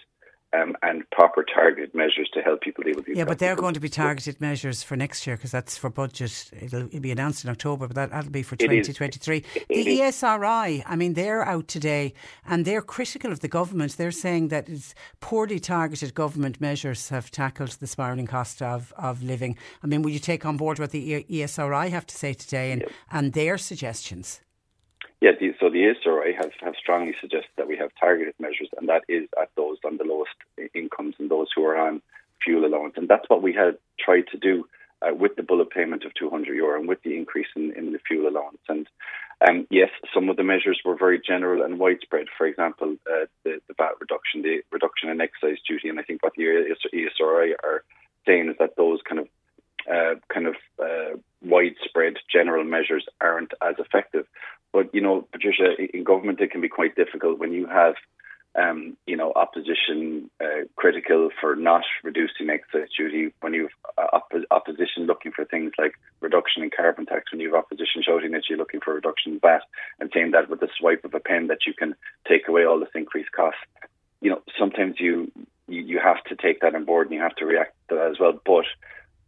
um, 0.55 0.75
and 0.81 1.09
proper 1.11 1.43
targeted 1.43 1.93
measures 1.93 2.29
to 2.33 2.41
help 2.41 2.61
people 2.61 2.83
deal 2.83 2.95
with 2.95 3.05
these. 3.05 3.17
Yeah, 3.17 3.25
but 3.25 3.39
they're 3.39 3.55
going 3.55 3.73
to 3.73 3.79
be 3.79 3.89
targeted 3.89 4.39
measures 4.39 4.83
for 4.83 4.95
next 4.95 5.25
year 5.25 5.35
because 5.35 5.51
that's 5.51 5.77
for 5.77 5.89
budget. 5.89 6.51
It'll, 6.59 6.87
it'll, 6.87 6.99
be 6.99 7.11
announced 7.11 7.43
in 7.43 7.49
October, 7.49 7.87
but 7.87 7.95
that, 7.95 8.11
that'll 8.11 8.31
be 8.31 8.43
for 8.43 8.55
2023. 8.55 9.43
the 9.69 9.99
ESRI, 9.99 10.83
I 10.85 10.95
mean, 10.95 11.13
they're 11.13 11.43
out 11.43 11.67
today 11.67 12.13
and 12.45 12.65
they're 12.65 12.81
critical 12.81 13.31
of 13.31 13.41
the 13.41 13.47
government. 13.47 13.97
They're 13.97 14.11
saying 14.11 14.49
that 14.49 14.69
it's 14.69 14.95
poorly 15.19 15.59
targeted 15.59 16.13
government 16.13 16.61
measures 16.61 17.09
have 17.09 17.31
tackled 17.31 17.71
the 17.71 17.87
spiralling 17.87 18.27
cost 18.27 18.61
of, 18.61 18.93
of 18.97 19.23
living. 19.23 19.57
I 19.83 19.87
mean, 19.87 20.01
will 20.01 20.11
you 20.11 20.19
take 20.19 20.45
on 20.45 20.57
board 20.57 20.79
what 20.79 20.91
the 20.91 21.23
ESRI 21.23 21.89
have 21.89 22.05
to 22.07 22.15
say 22.15 22.33
today 22.33 22.71
and, 22.71 22.85
and 23.11 23.33
their 23.33 23.57
suggestions? 23.57 24.41
Yeah, 25.25 25.31
the, 25.39 25.55
so 25.59 25.71
the 25.71 25.81
ESRI 25.81 26.35
have, 26.37 26.51
have 26.61 26.75
strongly 26.79 27.15
suggested 27.19 27.49
that 27.57 27.67
we 27.67 27.75
have 27.77 27.89
targeted 27.99 28.35
measures, 28.39 28.69
and 28.77 28.87
that 28.89 29.01
is 29.09 29.27
at 29.41 29.49
those 29.57 29.77
on 29.83 29.97
the 29.97 30.03
lowest 30.03 30.35
incomes 30.75 31.15
and 31.17 31.31
those 31.31 31.47
who 31.55 31.65
are 31.65 31.75
on 31.75 32.03
fuel 32.43 32.63
allowance. 32.63 32.93
And 32.95 33.07
that's 33.07 33.27
what 33.27 33.41
we 33.41 33.51
had 33.51 33.79
tried 33.99 34.27
to 34.33 34.37
do 34.37 34.67
uh, 35.01 35.15
with 35.15 35.35
the 35.35 35.41
bullet 35.41 35.71
payment 35.71 36.05
of 36.05 36.13
200 36.13 36.53
euro 36.53 36.79
and 36.79 36.87
with 36.87 37.01
the 37.01 37.17
increase 37.17 37.47
in, 37.55 37.73
in 37.75 37.91
the 37.91 37.97
fuel 38.07 38.29
allowance. 38.29 38.59
And 38.69 38.87
um, 39.49 39.65
yes, 39.71 39.89
some 40.13 40.29
of 40.29 40.37
the 40.37 40.43
measures 40.43 40.79
were 40.85 40.95
very 40.95 41.19
general 41.19 41.63
and 41.63 41.79
widespread. 41.79 42.27
For 42.37 42.45
example, 42.45 42.95
uh, 43.11 43.25
the, 43.43 43.59
the 43.67 43.73
VAT 43.79 43.93
reduction, 43.99 44.43
the 44.43 44.61
reduction 44.71 45.09
in 45.09 45.21
excise 45.21 45.57
duty, 45.67 45.89
and 45.89 45.99
I 45.99 46.03
think 46.03 46.21
what 46.21 46.33
the 46.37 46.43
ESRI 46.93 47.53
are 47.63 47.83
saying 48.27 48.49
is 48.49 48.57
that 48.59 48.75
those 48.77 48.99
kind 49.01 49.21
of 49.21 49.27
uh, 49.91 50.15
kind 50.31 50.47
of 50.47 50.55
uh, 50.79 51.17
widespread 51.45 52.15
general 52.31 52.63
measures 52.63 53.05
aren't 53.21 53.53
as 53.61 53.75
effective. 53.79 54.25
But 54.73 54.93
you 54.93 55.01
know, 55.01 55.27
Patricia, 55.31 55.75
in 55.93 56.03
government 56.03 56.41
it 56.41 56.51
can 56.51 56.61
be 56.61 56.69
quite 56.69 56.95
difficult 56.95 57.39
when 57.39 57.53
you 57.53 57.67
have, 57.67 57.95
um, 58.55 58.97
you 59.05 59.15
know, 59.15 59.31
opposition 59.35 60.29
uh, 60.43 60.65
critical 60.75 61.29
for 61.39 61.55
not 61.55 61.83
reducing 62.03 62.49
excise 62.49 62.89
duty. 62.97 63.33
When 63.41 63.53
you've 63.53 63.71
uh, 63.97 64.07
op- 64.11 64.33
opposition 64.51 65.05
looking 65.05 65.31
for 65.31 65.45
things 65.45 65.71
like 65.77 65.93
reduction 66.19 66.63
in 66.63 66.71
carbon 66.75 67.05
tax. 67.05 67.31
When 67.31 67.39
you 67.39 67.53
have 67.53 67.63
opposition 67.63 68.03
shouting 68.03 68.31
that 68.31 68.43
you're 68.49 68.57
looking 68.57 68.81
for 68.81 68.91
a 68.91 68.95
reduction 68.95 69.33
in 69.33 69.39
VAT 69.39 69.61
and 69.99 70.11
saying 70.13 70.31
that 70.31 70.49
with 70.49 70.59
the 70.59 70.69
swipe 70.77 71.05
of 71.05 71.13
a 71.13 71.19
pen 71.19 71.47
that 71.47 71.65
you 71.65 71.73
can 71.73 71.95
take 72.27 72.47
away 72.47 72.65
all 72.65 72.79
this 72.79 72.89
increased 72.95 73.31
cost. 73.31 73.57
You 74.21 74.31
know, 74.31 74.41
sometimes 74.59 74.95
you 74.99 75.31
you, 75.67 75.81
you 75.81 75.99
have 76.03 76.23
to 76.25 76.35
take 76.35 76.61
that 76.61 76.75
on 76.75 76.85
board 76.85 77.07
and 77.07 77.15
you 77.15 77.21
have 77.21 77.35
to 77.37 77.45
react 77.45 77.75
to 77.89 77.95
that 77.95 78.11
as 78.11 78.19
well. 78.19 78.39
But 78.45 78.65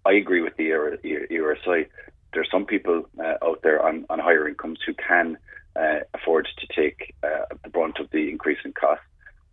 I 0.08 0.14
agree 0.14 0.42
with 0.42 0.56
the 0.58 0.70
ESRI 0.70 1.88
there's 2.34 2.50
some 2.52 2.66
people 2.66 3.10
uh, 3.20 3.36
out 3.44 3.62
there 3.64 3.84
on, 3.84 4.06
on 4.10 4.20
higher 4.20 4.48
incomes 4.48 4.80
who 4.86 4.94
can 4.94 5.38
uh, 5.76 6.00
afford 6.14 6.48
to 6.60 6.68
take 6.80 7.16
uh, 7.24 7.46
the 7.64 7.70
brunt 7.70 8.00
of 8.00 8.10
the 8.12 8.30
increase 8.30 8.60
in 8.66 8.74
cost. 8.74 9.02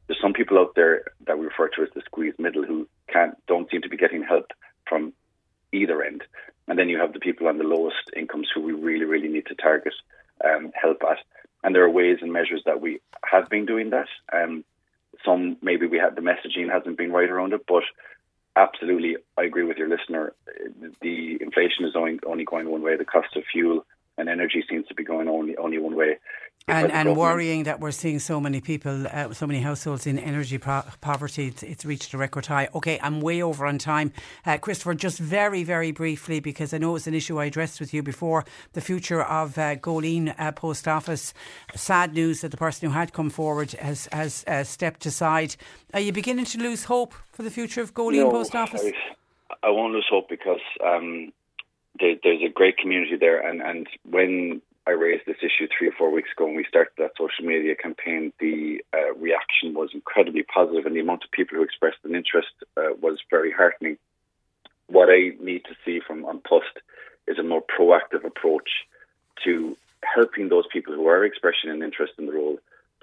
There's 0.07 0.21
some 0.21 0.33
people 0.33 0.59
out 0.59 0.75
there 0.75 1.05
that 1.27 1.39
we 1.39 1.47
refer 1.47 1.69
to 1.69 1.83
as 1.83 1.89
the 1.95 2.03
squeezed 2.05 2.39
middle 2.39 2.65
who 2.65 2.87
can't 3.11 3.35
don't 3.47 3.71
seem 3.71 3.83
to 3.83 3.89
be 3.89 3.97
getting 3.97 4.23
help 4.23 4.51
from 4.87 5.13
either 5.73 6.03
end. 6.03 6.25
And 6.69 6.79
then 6.79 6.89
you 6.89 6.99
have 6.99 7.13
the 7.13 7.21
people 7.21 7.47
on 7.47 7.59
the 7.59 7.65
lowest 7.65 8.11
incomes 8.17 8.49
who 8.55 8.61
we 8.61 8.73
really, 8.73 9.05
really 9.05 9.29
need 9.29 9.47
to 9.47 9.55
target 9.55 9.95
um, 10.45 10.71
help 10.75 11.03
at. 11.11 11.19
And 11.63 11.75
there 11.75 11.85
are 11.85 11.91
ways 11.91 12.19
and 12.21 12.33
measures 12.33 12.63
that 12.67 12.81
we 12.81 13.01
have 13.25 13.49
been 13.49 13.65
doing 13.65 13.91
that. 13.91 14.09
Um, 14.31 14.65
some 15.25 15.57
maybe 15.63 15.87
we 15.87 15.99
had 15.99 16.17
the 16.17 16.21
messaging 16.21 16.71
hasn't 16.71 16.99
been 16.99 17.13
right 17.13 17.31
around 17.31 17.55
it, 17.55 17.63
but 17.67 17.85
absolutely, 18.57 19.17
I 19.39 19.45
agree 19.45 19.65
with 19.65 19.77
your 19.77 19.89
listener. 19.89 20.33
The 21.01 21.39
inflation 21.41 21.85
is 21.85 21.97
only, 21.97 22.21
only 22.27 22.45
going 22.45 22.69
one 22.71 22.83
way. 22.83 22.97
The 22.97 23.05
cost 23.05 23.37
of 23.37 23.45
fuel 23.51 23.85
and 24.17 24.29
energy 24.29 24.65
seems 24.69 24.87
to 24.89 24.95
be 24.95 25.05
going 25.05 25.29
only 25.29 25.57
only 25.57 25.79
one 25.79 25.97
way. 25.97 26.19
And, 26.67 26.91
and 26.91 27.15
worrying 27.15 27.65
that 27.65 27.81
we're 27.81 27.91
seeing 27.91 28.19
so 28.19 28.41
many 28.41 28.63
people, 28.63 29.07
uh, 29.07 29.35
so 29.35 29.47
many 29.47 29.61
households 29.61 30.07
in 30.07 30.19
energy 30.19 30.57
pro- 30.57 30.83
poverty. 31.03 31.49
It's, 31.49 31.63
it's, 31.63 31.85
reached 31.85 32.15
a 32.15 32.19
record 32.19 32.47
high. 32.47 32.71
Okay, 32.75 32.99
I'm 33.03 33.21
way 33.21 33.43
over 33.43 33.67
on 33.67 33.77
time. 33.77 34.15
Uh, 34.47 34.57
Christopher, 34.57 34.95
just 34.95 35.19
very, 35.19 35.63
very 35.63 35.93
briefly, 35.93 36.41
because 36.41 36.73
I 36.73 36.79
know 36.79 36.97
it's 36.97 37.07
an 37.07 37.13
issue 37.13 37.39
I 37.39 37.45
addressed 37.45 37.81
with 37.81 37.93
you 37.93 38.03
before 38.03 38.47
the 38.73 38.81
future 38.81 39.23
of 39.23 39.59
uh, 39.59 39.77
Goleen 39.77 40.35
uh, 40.39 40.53
Post 40.53 40.89
Office. 40.89 41.35
Sad 41.75 42.15
news 42.15 42.41
that 42.41 42.51
the 42.51 42.57
person 42.57 42.89
who 42.89 42.95
had 42.95 43.13
come 43.13 43.29
forward 43.29 43.73
has, 43.73 44.09
has 44.11 44.43
uh, 44.47 44.65
stepped 44.65 45.05
aside. 45.05 45.57
Are 45.93 46.01
you 46.01 46.13
beginning 46.13 46.47
to 46.47 46.59
lose 46.59 46.85
hope 46.85 47.13
for 47.31 47.43
the 47.43 47.51
future 47.51 47.83
of 47.83 47.93
Goleen 47.93 48.25
no, 48.25 48.31
Post 48.31 48.55
Office? 48.55 48.91
I, 49.51 49.67
I 49.69 49.71
won't 49.71 49.93
lose 49.93 50.07
hope 50.09 50.31
because 50.31 50.63
um, 50.83 51.31
there, 52.01 52.15
there's 52.23 52.43
a 52.43 52.51
great 52.51 52.79
community 52.79 53.17
there, 53.17 53.47
and, 53.47 53.61
and 53.61 53.87
when 54.09 54.63
I 54.87 54.91
raised 54.91 55.25
this 55.27 55.39
issue 55.41 55.67
three 55.77 55.89
or 55.89 55.93
four 55.93 56.11
weeks 56.11 56.29
ago 56.37 56.45
when 56.45 56.57
we 56.57 56.65
started 56.69 56.93
that 56.99 57.13
social 57.17 57.45
media 57.45 57.75
campaign, 57.75 58.33
the 58.39 58.85
uh, 58.93 59.15
reaction 59.15 59.73
was 59.73 59.91
incredibly 59.95 60.43
positive, 60.43 60.85
and 60.85 60.95
the 60.95 61.01
amount 61.01 61.25
of 61.25 61.31
people 61.31 61.57
who 61.57 61.63
expressed 61.63 61.99
an 62.05 62.15
interest 62.15 62.53
uh, 62.77 62.93
was 63.01 63.19
very 63.31 63.51
heartening. 63.51 63.97
What 64.89 65.09
I 65.09 65.33
need 65.43 65.65
to 65.65 65.75
see 65.85 66.01
from 66.07 66.27
An 66.27 66.41
Post 66.47 66.81
is 67.27 67.39
a 67.39 67.43
more 67.43 67.63
proactive 67.63 68.25
approach 68.25 68.69
to 69.45 69.77
helping 70.05 70.51
those 70.51 70.65
people 70.71 70.95
who 70.95 71.07
are 71.09 71.25
expressing 71.25 71.71
an 71.71 71.83
interest 71.83 72.13
in 72.19 72.27
the 72.27 72.33
role 72.33 72.59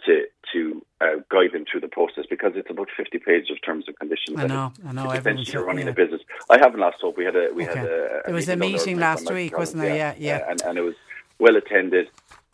to 0.05 0.25
to 0.53 0.85
uh, 0.99 1.15
guide 1.29 1.51
them 1.53 1.65
through 1.69 1.81
the 1.81 1.87
process 1.87 2.25
because 2.29 2.53
it's 2.55 2.69
about 2.69 2.89
fifty 2.95 3.17
pages 3.17 3.49
of 3.51 3.57
terms 3.63 3.85
and 3.87 3.97
conditions. 3.97 4.37
I 4.37 4.47
know, 4.47 4.73
I 4.85 4.91
know. 4.91 5.09
Eventually, 5.09 5.51
you're 5.51 5.65
running 5.65 5.85
yeah. 5.85 5.91
a 5.91 5.95
business. 5.95 6.21
I 6.49 6.57
haven't 6.59 6.79
lost 6.79 6.97
hope. 7.01 7.17
We 7.17 7.25
had 7.25 7.35
a 7.35 7.49
we 7.53 7.67
okay. 7.67 7.79
had 7.79 7.87
a. 7.87 8.21
There 8.25 8.35
was 8.35 8.49
a 8.49 8.55
meeting 8.55 8.99
last 8.99 9.31
week, 9.31 9.57
wasn't 9.57 9.81
there? 9.81 9.95
Yeah, 9.95 10.13
yeah. 10.17 10.37
yeah. 10.39 10.51
and, 10.51 10.61
and 10.61 10.77
it 10.77 10.81
was 10.81 10.95
well 11.41 11.57
attended. 11.57 12.07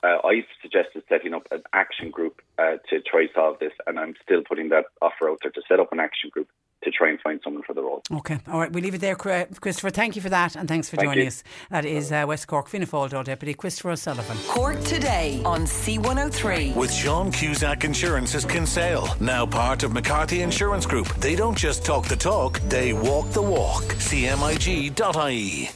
Uh, 0.03 0.17
I 0.23 0.45
suggested 0.61 1.03
setting 1.09 1.33
up 1.33 1.47
an 1.51 1.63
action 1.73 2.11
group 2.11 2.41
uh, 2.57 2.77
to 2.89 3.01
try 3.01 3.27
solve 3.35 3.59
this, 3.59 3.73
and 3.85 3.99
I'm 3.99 4.15
still 4.23 4.41
putting 4.47 4.69
that 4.69 4.85
offer 5.01 5.29
out 5.29 5.39
there 5.41 5.51
to 5.51 5.61
set 5.67 5.79
up 5.79 5.91
an 5.91 5.99
action 5.99 6.29
group 6.31 6.47
to 6.83 6.91
try 6.91 7.09
and 7.09 7.19
find 7.19 7.41
someone 7.43 7.63
for 7.63 7.73
the 7.73 7.81
role. 7.81 8.03
Okay, 8.11 8.37
all 8.47 8.59
right, 8.59 8.71
we'll 8.71 8.83
leave 8.83 8.93
it 8.93 9.01
there, 9.01 9.15
Christopher. 9.15 9.89
Thank 9.89 10.15
you 10.15 10.21
for 10.21 10.29
that, 10.29 10.55
and 10.55 10.67
thanks 10.67 10.87
for 10.87 10.95
Thank 10.95 11.07
joining 11.07 11.23
you. 11.23 11.27
us. 11.27 11.43
That 11.71 11.85
is 11.85 12.11
uh, 12.11 12.25
West 12.27 12.47
Cork 12.47 12.69
Fianna 12.69 12.85
Fáil 12.85 13.23
Deputy 13.23 13.55
Christopher 13.55 13.91
O'Sullivan. 13.91 14.37
Cork 14.47 14.79
today 14.83 15.41
on 15.43 15.61
C103. 15.61 16.75
With 16.75 16.93
Sean 16.93 17.31
Cusack 17.31 17.83
Insurance's 17.83 18.45
Kinsale, 18.45 19.07
now 19.19 19.47
part 19.47 19.81
of 19.81 19.91
McCarthy 19.91 20.43
Insurance 20.43 20.85
Group. 20.85 21.07
They 21.15 21.35
don't 21.35 21.57
just 21.57 21.83
talk 21.83 22.05
the 22.05 22.15
talk, 22.15 22.59
they 22.69 22.93
walk 22.93 23.31
the 23.31 23.41
walk. 23.41 23.83
CMIG.ie. 23.83 25.69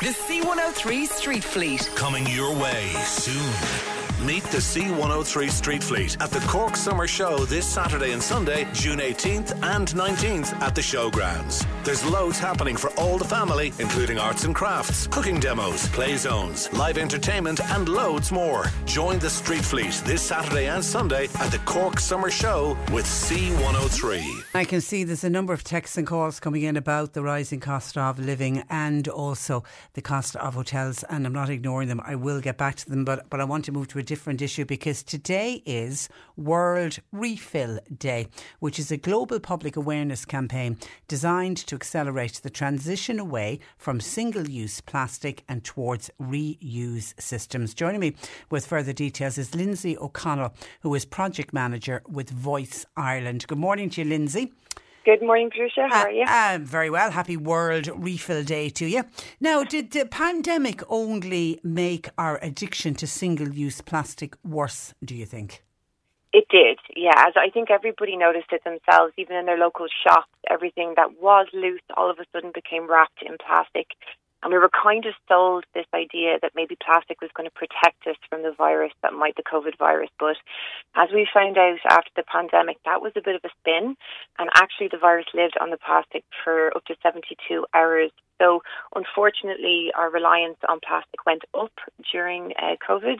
The 0.00 0.12
C103 0.12 1.06
Street 1.06 1.42
Fleet. 1.42 1.90
Coming 1.94 2.26
your 2.26 2.54
way 2.54 2.90
soon. 3.06 3.95
Meet 4.26 4.42
the 4.44 4.58
C103 4.58 5.48
Street 5.48 5.84
Fleet 5.84 6.20
at 6.20 6.32
the 6.32 6.40
Cork 6.48 6.74
Summer 6.74 7.06
Show 7.06 7.44
this 7.44 7.64
Saturday 7.64 8.10
and 8.10 8.20
Sunday, 8.20 8.66
June 8.72 8.98
18th 8.98 9.52
and 9.62 9.86
19th 9.86 10.52
at 10.60 10.74
the 10.74 10.80
showgrounds. 10.80 11.64
There's 11.84 12.04
loads 12.04 12.36
happening 12.36 12.76
for 12.76 12.90
all 12.98 13.18
the 13.18 13.24
family, 13.24 13.72
including 13.78 14.18
arts 14.18 14.42
and 14.42 14.52
crafts, 14.52 15.06
cooking 15.06 15.38
demos, 15.38 15.88
play 15.90 16.16
zones, 16.16 16.72
live 16.72 16.98
entertainment, 16.98 17.60
and 17.70 17.88
loads 17.88 18.32
more. 18.32 18.64
Join 18.84 19.20
the 19.20 19.30
Street 19.30 19.64
Fleet 19.64 19.92
this 20.04 20.22
Saturday 20.22 20.66
and 20.66 20.84
Sunday 20.84 21.28
at 21.38 21.52
the 21.52 21.60
Cork 21.60 22.00
Summer 22.00 22.28
Show 22.28 22.76
with 22.92 23.04
C103. 23.06 24.42
I 24.54 24.64
can 24.64 24.80
see 24.80 25.04
there's 25.04 25.22
a 25.22 25.30
number 25.30 25.52
of 25.52 25.62
texts 25.62 25.96
and 25.98 26.06
calls 26.06 26.40
coming 26.40 26.62
in 26.62 26.76
about 26.76 27.12
the 27.12 27.22
rising 27.22 27.60
cost 27.60 27.96
of 27.96 28.18
living 28.18 28.64
and 28.70 29.06
also 29.06 29.62
the 29.92 30.02
cost 30.02 30.34
of 30.34 30.54
hotels, 30.54 31.04
and 31.04 31.24
I'm 31.24 31.32
not 31.32 31.48
ignoring 31.48 31.86
them. 31.86 32.00
I 32.04 32.16
will 32.16 32.40
get 32.40 32.58
back 32.58 32.74
to 32.74 32.90
them, 32.90 33.04
but, 33.04 33.30
but 33.30 33.40
I 33.40 33.44
want 33.44 33.64
to 33.66 33.72
move 33.72 33.86
to 33.88 34.00
a 34.00 34.02
different 34.02 34.15
issue 34.40 34.64
because 34.64 35.02
today 35.02 35.62
is 35.66 36.08
World 36.36 36.98
Refill 37.12 37.78
Day, 37.96 38.28
which 38.58 38.78
is 38.78 38.90
a 38.90 38.96
global 38.96 39.38
public 39.38 39.76
awareness 39.76 40.24
campaign 40.24 40.78
designed 41.06 41.58
to 41.58 41.74
accelerate 41.74 42.40
the 42.42 42.50
transition 42.50 43.18
away 43.18 43.60
from 43.76 44.00
single 44.00 44.48
use 44.48 44.80
plastic 44.80 45.44
and 45.48 45.62
towards 45.62 46.10
reuse 46.20 47.14
systems. 47.20 47.74
Joining 47.74 48.00
me 48.00 48.16
with 48.50 48.66
further 48.66 48.92
details 48.92 49.38
is 49.38 49.54
Lindsay 49.54 49.96
O'Connell, 49.98 50.54
who 50.80 50.94
is 50.94 51.04
project 51.04 51.52
manager 51.52 52.02
with 52.08 52.30
Voice 52.30 52.86
Ireland. 52.96 53.46
Good 53.46 53.58
morning 53.58 53.90
to 53.90 54.02
you, 54.02 54.08
Lindsay. 54.08 54.52
Good 55.06 55.22
morning, 55.22 55.50
Patricia. 55.50 55.86
How 55.88 56.02
are 56.02 56.10
you? 56.10 56.24
Uh, 56.26 56.58
very 56.60 56.90
well. 56.90 57.12
Happy 57.12 57.36
World 57.36 57.88
Refill 57.94 58.42
Day 58.42 58.68
to 58.70 58.86
you. 58.86 59.04
Now, 59.38 59.62
did 59.62 59.92
the 59.92 60.04
pandemic 60.04 60.82
only 60.88 61.60
make 61.62 62.08
our 62.18 62.40
addiction 62.42 62.96
to 62.96 63.06
single 63.06 63.50
use 63.50 63.80
plastic 63.80 64.34
worse, 64.42 64.94
do 65.04 65.14
you 65.14 65.24
think? 65.24 65.62
It 66.32 66.46
did, 66.50 66.80
yeah. 66.96 67.14
As 67.18 67.34
I 67.36 67.50
think 67.50 67.70
everybody 67.70 68.16
noticed 68.16 68.48
it 68.50 68.64
themselves, 68.64 69.12
even 69.16 69.36
in 69.36 69.46
their 69.46 69.56
local 69.56 69.86
shops, 70.02 70.26
everything 70.50 70.94
that 70.96 71.22
was 71.22 71.46
loose 71.52 71.86
all 71.96 72.10
of 72.10 72.18
a 72.18 72.24
sudden 72.32 72.50
became 72.52 72.90
wrapped 72.90 73.22
in 73.22 73.36
plastic. 73.38 73.86
And 74.42 74.52
we 74.52 74.58
were 74.58 74.70
kind 74.70 75.04
of 75.06 75.14
sold 75.28 75.64
this 75.74 75.86
idea 75.94 76.38
that 76.42 76.52
maybe 76.54 76.76
plastic 76.76 77.20
was 77.20 77.30
going 77.34 77.48
to 77.48 77.54
protect 77.54 78.06
us 78.06 78.16
from 78.28 78.42
the 78.42 78.52
virus 78.56 78.92
that 79.02 79.12
might 79.12 79.36
the 79.36 79.42
COVID 79.42 79.78
virus. 79.78 80.10
But 80.18 80.36
as 80.94 81.08
we 81.12 81.26
found 81.32 81.58
out 81.58 81.78
after 81.88 82.10
the 82.16 82.22
pandemic, 82.22 82.76
that 82.84 83.02
was 83.02 83.12
a 83.16 83.22
bit 83.22 83.34
of 83.34 83.44
a 83.44 83.50
spin. 83.60 83.96
And 84.38 84.50
actually, 84.54 84.88
the 84.88 84.98
virus 84.98 85.26
lived 85.34 85.56
on 85.60 85.70
the 85.70 85.78
plastic 85.78 86.24
for 86.44 86.76
up 86.76 86.84
to 86.84 86.96
72 87.02 87.66
hours 87.74 88.10
So, 88.38 88.62
unfortunately, 88.94 89.90
our 89.96 90.10
reliance 90.10 90.58
on 90.68 90.80
plastic 90.86 91.24
went 91.24 91.42
up 91.58 91.72
during 92.12 92.52
uh, 92.60 92.76
COVID, 92.86 93.18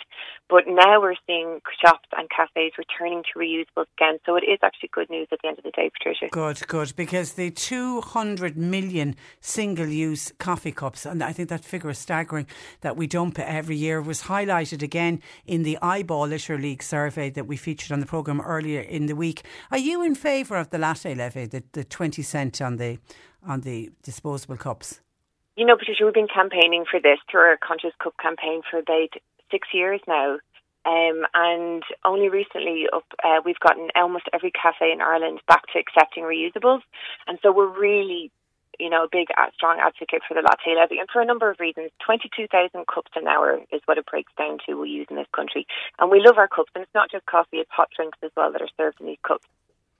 but 0.48 0.64
now 0.66 1.00
we're 1.00 1.14
seeing 1.26 1.60
shops 1.84 2.08
and 2.16 2.28
cafes 2.28 2.72
returning 2.78 3.22
to 3.32 3.38
reusables 3.38 3.86
again. 3.98 4.18
So, 4.26 4.36
it 4.36 4.44
is 4.44 4.58
actually 4.62 4.90
good 4.92 5.10
news 5.10 5.28
at 5.32 5.38
the 5.42 5.48
end 5.48 5.58
of 5.58 5.64
the 5.64 5.70
day, 5.70 5.90
Patricia. 5.90 6.28
Good, 6.30 6.66
good, 6.68 6.92
because 6.96 7.32
the 7.32 7.50
200 7.50 8.56
million 8.56 9.16
single 9.40 9.86
use 9.86 10.32
coffee 10.38 10.72
cups, 10.72 11.06
and 11.06 11.22
I 11.22 11.32
think 11.32 11.48
that 11.48 11.64
figure 11.64 11.90
is 11.90 11.98
staggering, 11.98 12.46
that 12.82 12.96
we 12.96 13.06
dump 13.06 13.38
every 13.38 13.76
year 13.76 14.02
was 14.02 14.22
highlighted 14.22 14.82
again 14.82 15.20
in 15.46 15.62
the 15.62 15.78
IBAL 15.82 16.28
Litter 16.28 16.58
League 16.58 16.82
survey 16.82 17.30
that 17.30 17.46
we 17.46 17.56
featured 17.56 17.92
on 17.92 18.00
the 18.00 18.06
programme 18.06 18.40
earlier 18.40 18.80
in 18.80 19.06
the 19.06 19.16
week. 19.16 19.44
Are 19.70 19.78
you 19.78 20.02
in 20.02 20.14
favour 20.14 20.56
of 20.56 20.70
the 20.70 20.78
latte 20.78 21.14
levy, 21.14 21.46
the, 21.46 21.62
the 21.72 21.84
20 21.84 22.22
cent 22.22 22.60
on 22.60 22.76
the 22.76 22.98
on 23.46 23.60
the 23.60 23.90
disposable 24.02 24.56
cups? 24.56 25.00
You 25.56 25.64
know, 25.64 25.76
Patricia, 25.78 26.04
we've 26.04 26.12
been 26.12 26.28
campaigning 26.28 26.84
for 26.84 27.00
this 27.00 27.18
through 27.30 27.40
our 27.40 27.56
Conscious 27.56 27.94
Cup 28.02 28.12
campaign 28.20 28.60
for 28.70 28.78
about 28.78 29.08
six 29.50 29.68
years 29.72 30.02
now. 30.06 30.36
Um, 30.84 31.24
and 31.32 31.82
only 32.04 32.28
recently, 32.28 32.84
up, 32.92 33.04
uh, 33.24 33.40
we've 33.42 33.58
gotten 33.58 33.88
almost 33.96 34.28
every 34.34 34.52
cafe 34.52 34.92
in 34.92 35.00
Ireland 35.00 35.40
back 35.48 35.62
to 35.72 35.78
accepting 35.78 36.24
reusables, 36.24 36.82
and 37.26 37.38
so 37.42 37.52
we're 37.52 37.66
really, 37.66 38.30
you 38.78 38.90
know, 38.90 39.04
a 39.04 39.08
big, 39.10 39.28
uh, 39.36 39.46
strong 39.54 39.78
advocate 39.80 40.20
for 40.28 40.34
the 40.34 40.42
latte 40.42 40.76
levy, 40.76 40.98
and 40.98 41.08
for 41.10 41.22
a 41.22 41.24
number 41.24 41.50
of 41.50 41.58
reasons. 41.58 41.90
Twenty-two 42.04 42.46
thousand 42.48 42.86
cups 42.86 43.10
an 43.16 43.26
hour 43.26 43.58
is 43.72 43.80
what 43.86 43.98
it 43.98 44.06
breaks 44.06 44.32
down 44.38 44.58
to. 44.66 44.74
We 44.74 44.90
use 44.90 45.06
in 45.08 45.16
this 45.16 45.26
country, 45.34 45.66
and 45.98 46.10
we 46.10 46.20
love 46.20 46.36
our 46.36 46.48
cups, 46.48 46.70
and 46.74 46.82
it's 46.84 46.94
not 46.94 47.10
just 47.10 47.24
coffee; 47.26 47.56
it's 47.56 47.70
hot 47.72 47.88
drinks 47.96 48.18
as 48.22 48.30
well 48.36 48.52
that 48.52 48.62
are 48.62 48.68
served 48.76 49.00
in 49.00 49.06
these 49.06 49.24
cups. 49.26 49.46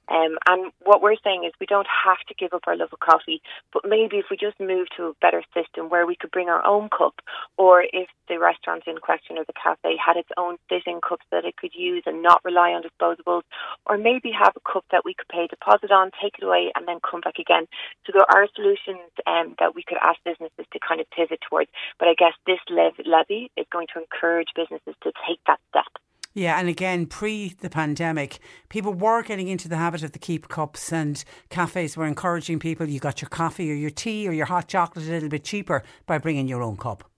Um, 0.08 0.38
and 0.46 0.72
what 0.82 1.02
we're 1.02 1.16
saying 1.22 1.44
is 1.44 1.52
we 1.60 1.66
don't 1.66 1.88
have 2.04 2.18
to 2.28 2.34
give 2.34 2.52
up 2.52 2.62
our 2.66 2.76
love 2.76 2.90
of 2.92 3.00
coffee, 3.00 3.42
but 3.72 3.82
maybe 3.86 4.16
if 4.18 4.26
we 4.30 4.36
just 4.36 4.58
move 4.60 4.86
to 4.96 5.04
a 5.06 5.12
better 5.20 5.42
system 5.54 5.88
where 5.88 6.06
we 6.06 6.16
could 6.16 6.30
bring 6.30 6.48
our 6.48 6.64
own 6.64 6.88
cup, 6.88 7.20
or 7.56 7.84
if 7.92 8.08
the 8.28 8.38
restaurant 8.38 8.84
in 8.86 8.98
question 8.98 9.38
or 9.38 9.44
the 9.44 9.52
cafe 9.52 9.96
had 9.96 10.16
its 10.16 10.28
own 10.36 10.56
sitting 10.68 11.00
cups 11.00 11.24
that 11.30 11.44
it 11.44 11.56
could 11.56 11.74
use 11.74 12.02
and 12.06 12.22
not 12.22 12.44
rely 12.44 12.70
on 12.72 12.82
disposables, 12.82 13.42
or 13.86 13.98
maybe 13.98 14.30
have 14.30 14.54
a 14.56 14.72
cup 14.72 14.84
that 14.90 15.04
we 15.04 15.14
could 15.14 15.28
pay 15.28 15.44
a 15.44 15.48
deposit 15.48 15.90
on, 15.90 16.10
take 16.22 16.34
it 16.38 16.44
away, 16.44 16.72
and 16.74 16.86
then 16.86 16.98
come 17.08 17.20
back 17.20 17.38
again. 17.38 17.66
So 18.06 18.12
there 18.14 18.30
are 18.30 18.48
solutions 18.54 19.10
um, 19.26 19.54
that 19.58 19.74
we 19.74 19.82
could 19.82 19.98
ask 20.02 20.18
businesses 20.24 20.66
to 20.72 20.78
kind 20.78 21.00
of 21.00 21.10
pivot 21.10 21.40
towards. 21.48 21.70
But 21.98 22.08
I 22.08 22.14
guess 22.14 22.34
this 22.46 22.60
levy 22.70 23.50
is 23.56 23.66
going 23.72 23.86
to 23.94 24.00
encourage 24.00 24.48
businesses 24.54 24.94
to 25.02 25.12
take 25.26 25.40
that 25.46 25.60
step. 25.70 25.90
Yeah, 26.36 26.60
and 26.60 26.68
again, 26.68 27.06
pre 27.06 27.54
the 27.62 27.70
pandemic, 27.70 28.40
people 28.68 28.92
were 28.92 29.22
getting 29.22 29.48
into 29.48 29.70
the 29.70 29.78
habit 29.78 30.02
of 30.02 30.12
the 30.12 30.18
keep 30.18 30.48
cups, 30.48 30.92
and 30.92 31.24
cafes 31.48 31.96
were 31.96 32.04
encouraging 32.04 32.58
people. 32.58 32.86
You 32.86 33.00
got 33.00 33.22
your 33.22 33.30
coffee 33.30 33.72
or 33.72 33.74
your 33.74 33.88
tea 33.88 34.28
or 34.28 34.32
your 34.32 34.44
hot 34.44 34.68
chocolate 34.68 35.06
a 35.06 35.08
little 35.08 35.30
bit 35.30 35.44
cheaper 35.44 35.82
by 36.04 36.18
bringing 36.18 36.46
your 36.46 36.62
own 36.62 36.76
cup. 36.76 37.10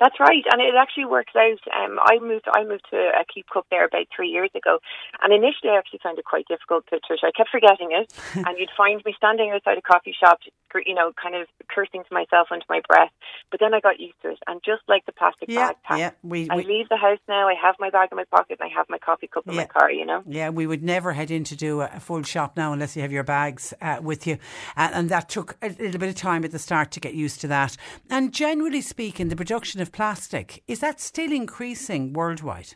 That's 0.00 0.18
right, 0.20 0.44
and 0.50 0.62
it 0.62 0.74
actually 0.78 1.06
works 1.06 1.34
out. 1.36 1.60
Um, 1.74 1.98
I 2.00 2.18
moved. 2.20 2.46
I 2.52 2.64
moved 2.64 2.86
to 2.90 2.96
a 2.96 3.24
Keep 3.32 3.50
Cup 3.52 3.66
there 3.70 3.84
about 3.84 4.06
three 4.14 4.28
years 4.28 4.50
ago, 4.54 4.78
and 5.22 5.32
initially 5.32 5.70
I 5.74 5.78
actually 5.78 6.00
found 6.02 6.18
it 6.18 6.24
quite 6.24 6.46
difficult, 6.48 6.86
to 6.86 6.98
Patricia. 7.00 7.26
I 7.26 7.32
kept 7.36 7.50
forgetting 7.50 7.90
it, 7.92 8.12
and 8.34 8.58
you'd 8.58 8.70
find 8.76 9.02
me 9.04 9.14
standing 9.16 9.50
outside 9.50 9.76
a 9.78 9.82
coffee 9.82 10.14
shop, 10.18 10.38
you 10.86 10.94
know, 10.94 11.12
kind 11.20 11.34
of 11.34 11.48
cursing 11.68 12.04
to 12.08 12.14
myself 12.14 12.48
under 12.50 12.64
my 12.68 12.80
breath. 12.88 13.10
But 13.50 13.60
then 13.60 13.74
I 13.74 13.80
got 13.80 14.00
used 14.00 14.20
to 14.22 14.30
it, 14.30 14.38
and 14.46 14.62
just 14.64 14.82
like 14.88 15.04
the 15.06 15.12
plastic 15.12 15.48
yeah, 15.48 15.68
bag 15.68 15.76
pack, 15.84 15.98
yeah, 15.98 16.10
we, 16.22 16.48
I 16.48 16.56
we, 16.56 16.64
leave 16.64 16.88
the 16.88 16.96
house 16.96 17.20
now. 17.28 17.48
I 17.48 17.54
have 17.60 17.74
my 17.78 17.90
bag 17.90 18.08
in 18.12 18.16
my 18.16 18.24
pocket, 18.30 18.58
and 18.60 18.70
I 18.70 18.74
have 18.74 18.86
my 18.88 18.98
coffee 18.98 19.26
cup 19.26 19.46
in 19.46 19.54
Yeah. 19.54 19.62
my 19.62 19.66
car. 19.66 19.90
You 19.90 20.06
know. 20.06 20.22
Yeah, 20.26 20.50
we 20.50 20.66
would 20.66 20.82
never 20.82 21.12
head 21.12 21.30
in 21.30 21.44
to 21.44 21.56
do 21.56 21.80
a 21.82 21.88
a 21.98 22.00
full 22.00 22.22
shop 22.22 22.56
now 22.56 22.72
unless 22.72 22.96
you 22.96 23.02
have 23.02 23.12
your 23.12 23.24
bags 23.24 23.74
uh, 23.82 23.98
with 24.00 24.26
you. 24.26 24.38
And, 24.76 24.94
and 24.94 25.08
that 25.10 25.28
took 25.28 25.56
a 25.60 25.68
little 25.68 25.98
bit 25.98 26.08
of 26.08 26.14
time 26.14 26.44
at 26.44 26.52
the 26.52 26.58
start 26.58 26.90
to 26.92 27.00
get 27.00 27.14
used 27.14 27.40
to 27.42 27.48
that. 27.48 27.76
And 28.08 28.32
generally 28.32 28.80
speaking, 28.80 29.28
the 29.28 29.36
production 29.36 29.80
of 29.80 29.87
plastic, 29.92 30.62
is 30.66 30.80
that 30.80 31.00
still 31.00 31.32
increasing 31.32 32.12
worldwide? 32.12 32.74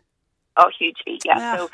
Oh, 0.56 0.70
hugely, 0.78 1.18
yeah. 1.24 1.38
Yeah. 1.38 1.56
So 1.56 1.70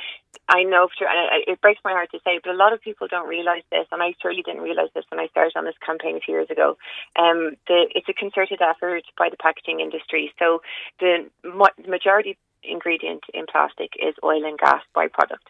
I 0.49 0.63
know, 0.63 0.89
for, 0.97 1.07
and 1.09 1.43
it 1.47 1.61
breaks 1.61 1.81
my 1.85 1.93
heart 1.93 2.11
to 2.13 2.21
say, 2.25 2.39
but 2.43 2.53
a 2.53 2.57
lot 2.57 2.73
of 2.73 2.81
people 2.81 3.09
don't 3.09 3.29
realise 3.29 3.65
this, 3.71 3.87
and 3.91 4.03
I 4.03 4.15
certainly 4.23 4.43
didn't 4.43 4.63
realise 4.63 4.91
this 4.95 5.05
when 5.11 5.19
I 5.19 5.27
started 5.29 5.57
on 5.57 5.65
this 5.65 5.75
campaign 5.85 6.17
a 6.17 6.21
few 6.21 6.35
years 6.35 6.51
ago. 6.51 6.77
Um, 7.19 7.57
the, 7.67 7.89
it's 7.95 8.09
a 8.09 8.13
concerted 8.13 8.61
effort 8.63 9.03
by 9.19 9.29
the 9.31 9.37
packaging 9.37 9.81
industry. 9.81 10.33
So 10.39 10.63
the 11.01 11.29
ma- 11.45 11.75
majority 11.89 12.39
ingredient 12.63 13.25
in 13.35 13.47
plastic 13.51 13.91
is 14.01 14.15
oil 14.23 14.45
and 14.45 14.59
gas 14.59 14.83
byproduct. 14.95 15.47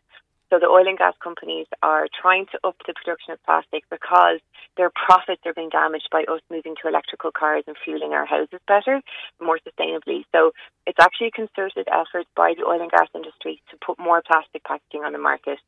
So 0.51 0.59
the 0.59 0.67
oil 0.67 0.89
and 0.89 0.97
gas 0.97 1.15
companies 1.23 1.67
are 1.83 2.09
trying 2.09 2.47
to 2.53 2.59
up 2.65 2.77
the 2.87 2.95
production 2.95 3.33
of 3.33 3.43
plastic 3.45 3.85
because 3.91 4.41
their 4.77 4.91
profits 4.91 5.43
are 5.45 5.53
being 5.53 5.69
damaged 5.69 6.09
by 6.11 6.25
us 6.25 6.41
moving 6.51 6.75
to 6.81 6.89
electrical 6.89 7.31
cars 7.31 7.65
and 7.67 7.77
fueling 7.85 8.13
our 8.13 8.25
houses 8.25 8.61
better, 8.67 9.03
more 9.41 9.59
sustainably. 9.61 10.25
So 10.33 10.53
it's 10.87 10.99
actually 10.99 11.29
a 11.29 11.37
concerted 11.37 11.89
effort 11.93 12.27
by 12.35 12.55
the 12.57 12.65
oil 12.65 12.81
and 12.81 12.91
gas 12.91 13.09
industry 13.15 13.61
to 13.71 13.77
put 13.77 13.99
more 13.99 14.23
plastic 14.25 14.65
packaging 14.65 15.05
on 15.05 15.13
the 15.13 15.19
market. 15.19 15.59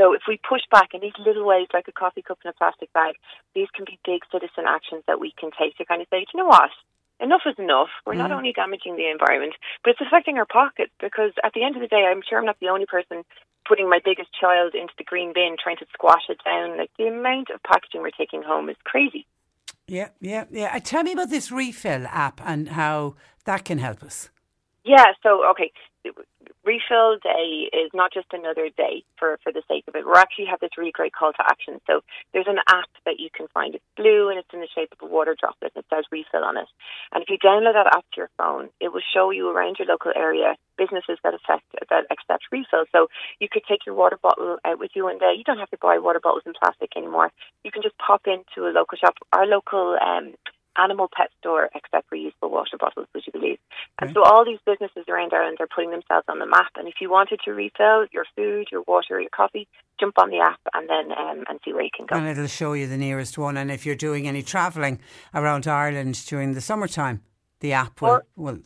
So 0.00 0.14
if 0.14 0.22
we 0.26 0.40
push 0.40 0.62
back 0.70 0.94
in 0.94 1.00
these 1.00 1.18
little 1.18 1.44
ways, 1.44 1.68
like 1.74 1.88
a 1.88 1.92
coffee 1.92 2.22
cup 2.22 2.38
in 2.44 2.48
a 2.48 2.54
plastic 2.54 2.92
bag, 2.92 3.16
these 3.54 3.68
can 3.74 3.84
be 3.84 3.98
big 4.04 4.22
citizen 4.32 4.64
actions 4.66 5.04
that 5.06 5.20
we 5.20 5.32
can 5.36 5.50
take 5.52 5.76
to 5.76 5.84
kind 5.84 6.00
of 6.00 6.08
say, 6.08 6.24
"Do 6.24 6.30
you 6.32 6.40
know 6.40 6.48
what? 6.48 6.70
Enough 7.20 7.42
is 7.46 7.54
enough. 7.58 7.88
We're 8.06 8.14
not 8.14 8.32
only 8.32 8.52
damaging 8.52 8.96
the 8.96 9.10
environment, 9.10 9.54
but 9.84 9.90
it's 9.90 10.00
affecting 10.00 10.38
our 10.38 10.46
pockets 10.46 10.92
because 11.00 11.32
at 11.44 11.52
the 11.54 11.62
end 11.62 11.76
of 11.76 11.82
the 11.82 11.88
day, 11.88 12.04
I'm 12.08 12.22
sure 12.26 12.38
I'm 12.38 12.46
not 12.46 12.56
the 12.60 12.68
only 12.68 12.86
person 12.86 13.24
putting 13.68 13.90
my 13.90 14.00
biggest 14.02 14.30
child 14.32 14.74
into 14.74 14.94
the 14.96 15.04
green 15.04 15.32
bin 15.34 15.56
trying 15.62 15.76
to 15.76 15.86
squash 15.92 16.24
it 16.30 16.38
down. 16.44 16.78
Like 16.78 16.90
the 16.98 17.08
amount 17.08 17.50
of 17.50 17.62
packaging 17.62 18.00
we're 18.00 18.10
taking 18.10 18.42
home 18.42 18.70
is 18.70 18.76
crazy. 18.84 19.26
Yeah, 19.86 20.08
yeah, 20.20 20.44
yeah. 20.50 20.72
Uh, 20.74 20.80
Tell 20.80 21.02
me 21.02 21.12
about 21.12 21.30
this 21.30 21.52
refill 21.52 22.06
app 22.06 22.40
and 22.44 22.70
how 22.70 23.16
that 23.44 23.64
can 23.64 23.78
help 23.78 24.02
us. 24.02 24.30
Yeah, 24.84 25.12
so 25.22 25.46
okay, 25.50 25.72
refill 26.64 27.16
day 27.22 27.70
is 27.72 27.90
not 27.94 28.12
just 28.12 28.28
another 28.32 28.68
day 28.76 29.04
for 29.18 29.38
for 29.42 29.52
the 29.52 29.62
sake 29.68 29.84
of 29.88 29.94
it. 29.94 30.06
We 30.06 30.12
actually 30.16 30.46
have 30.46 30.60
this 30.60 30.76
really 30.76 30.92
great 30.92 31.12
call 31.12 31.32
to 31.32 31.44
action. 31.44 31.80
So 31.86 32.00
there's 32.32 32.48
an 32.48 32.58
app 32.68 32.90
that 33.06 33.18
you 33.18 33.28
can 33.32 33.48
find. 33.48 33.74
It's 33.74 33.84
blue 33.96 34.28
and 34.28 34.38
it's 34.38 34.52
in 34.52 34.60
the 34.60 34.68
shape 34.74 34.92
of 34.92 35.00
a 35.02 35.10
water 35.10 35.36
droplet. 35.38 35.72
and 35.74 35.84
It 35.84 35.88
says 35.88 36.04
refill 36.10 36.44
on 36.44 36.56
it. 36.56 36.68
And 37.12 37.22
if 37.22 37.30
you 37.30 37.38
download 37.38 37.74
that 37.74 37.92
app 37.94 38.04
to 38.12 38.16
your 38.16 38.30
phone, 38.36 38.68
it 38.80 38.92
will 38.92 39.04
show 39.14 39.30
you 39.30 39.50
around 39.50 39.76
your 39.78 39.88
local 39.88 40.12
area 40.14 40.56
businesses 40.76 41.18
that 41.22 41.34
affect 41.34 41.64
that 41.90 42.04
accept 42.10 42.44
refills. 42.50 42.88
So 42.92 43.08
you 43.38 43.48
could 43.50 43.64
take 43.68 43.84
your 43.86 43.94
water 43.94 44.18
bottle 44.20 44.58
out 44.64 44.78
with 44.78 44.92
you 44.94 45.04
one 45.04 45.18
day. 45.18 45.34
You 45.36 45.44
don't 45.44 45.58
have 45.58 45.70
to 45.70 45.78
buy 45.80 45.98
water 45.98 46.20
bottles 46.20 46.44
in 46.46 46.52
plastic 46.52 46.96
anymore. 46.96 47.30
You 47.64 47.70
can 47.70 47.82
just 47.82 47.98
pop 47.98 48.22
into 48.26 48.68
a 48.68 48.72
local 48.72 48.96
shop. 48.96 49.14
Our 49.32 49.46
local 49.46 49.96
um, 50.00 50.34
animal 50.78 51.08
pet 51.14 51.30
store 51.38 51.68
accept 51.74 52.10
reusable 52.10 52.50
water 52.50 52.76
bottles, 52.78 53.06
would 53.14 53.24
you 53.26 53.32
believe? 53.32 53.58
And 53.98 54.12
so 54.14 54.22
all 54.22 54.44
these 54.44 54.60
businesses 54.64 55.04
around 55.08 55.32
Ireland 55.32 55.58
are 55.60 55.66
putting 55.66 55.90
themselves 55.90 56.24
on 56.28 56.38
the 56.38 56.46
map. 56.46 56.72
And 56.76 56.88
if 56.88 56.94
you 57.00 57.10
wanted 57.10 57.40
to 57.44 57.52
refill 57.52 58.06
your 58.12 58.24
food, 58.36 58.68
your 58.70 58.82
water, 58.86 59.20
your 59.20 59.30
coffee, 59.30 59.68
jump 59.98 60.18
on 60.18 60.30
the 60.30 60.38
app 60.38 60.60
and 60.74 60.88
then 60.88 61.12
um, 61.16 61.44
and 61.48 61.60
see 61.64 61.72
where 61.72 61.82
you 61.82 61.90
can 61.94 62.06
go. 62.06 62.16
And 62.16 62.26
it'll 62.26 62.46
show 62.46 62.72
you 62.72 62.86
the 62.86 62.96
nearest 62.96 63.36
one. 63.36 63.56
And 63.56 63.70
if 63.70 63.84
you're 63.84 63.94
doing 63.94 64.26
any 64.26 64.42
travelling 64.42 65.00
around 65.34 65.66
Ireland 65.66 66.24
during 66.26 66.54
the 66.54 66.60
summertime, 66.60 67.22
the 67.60 67.72
app 67.72 68.00
will, 68.00 68.10
Or- 68.10 68.26
will 68.36 68.58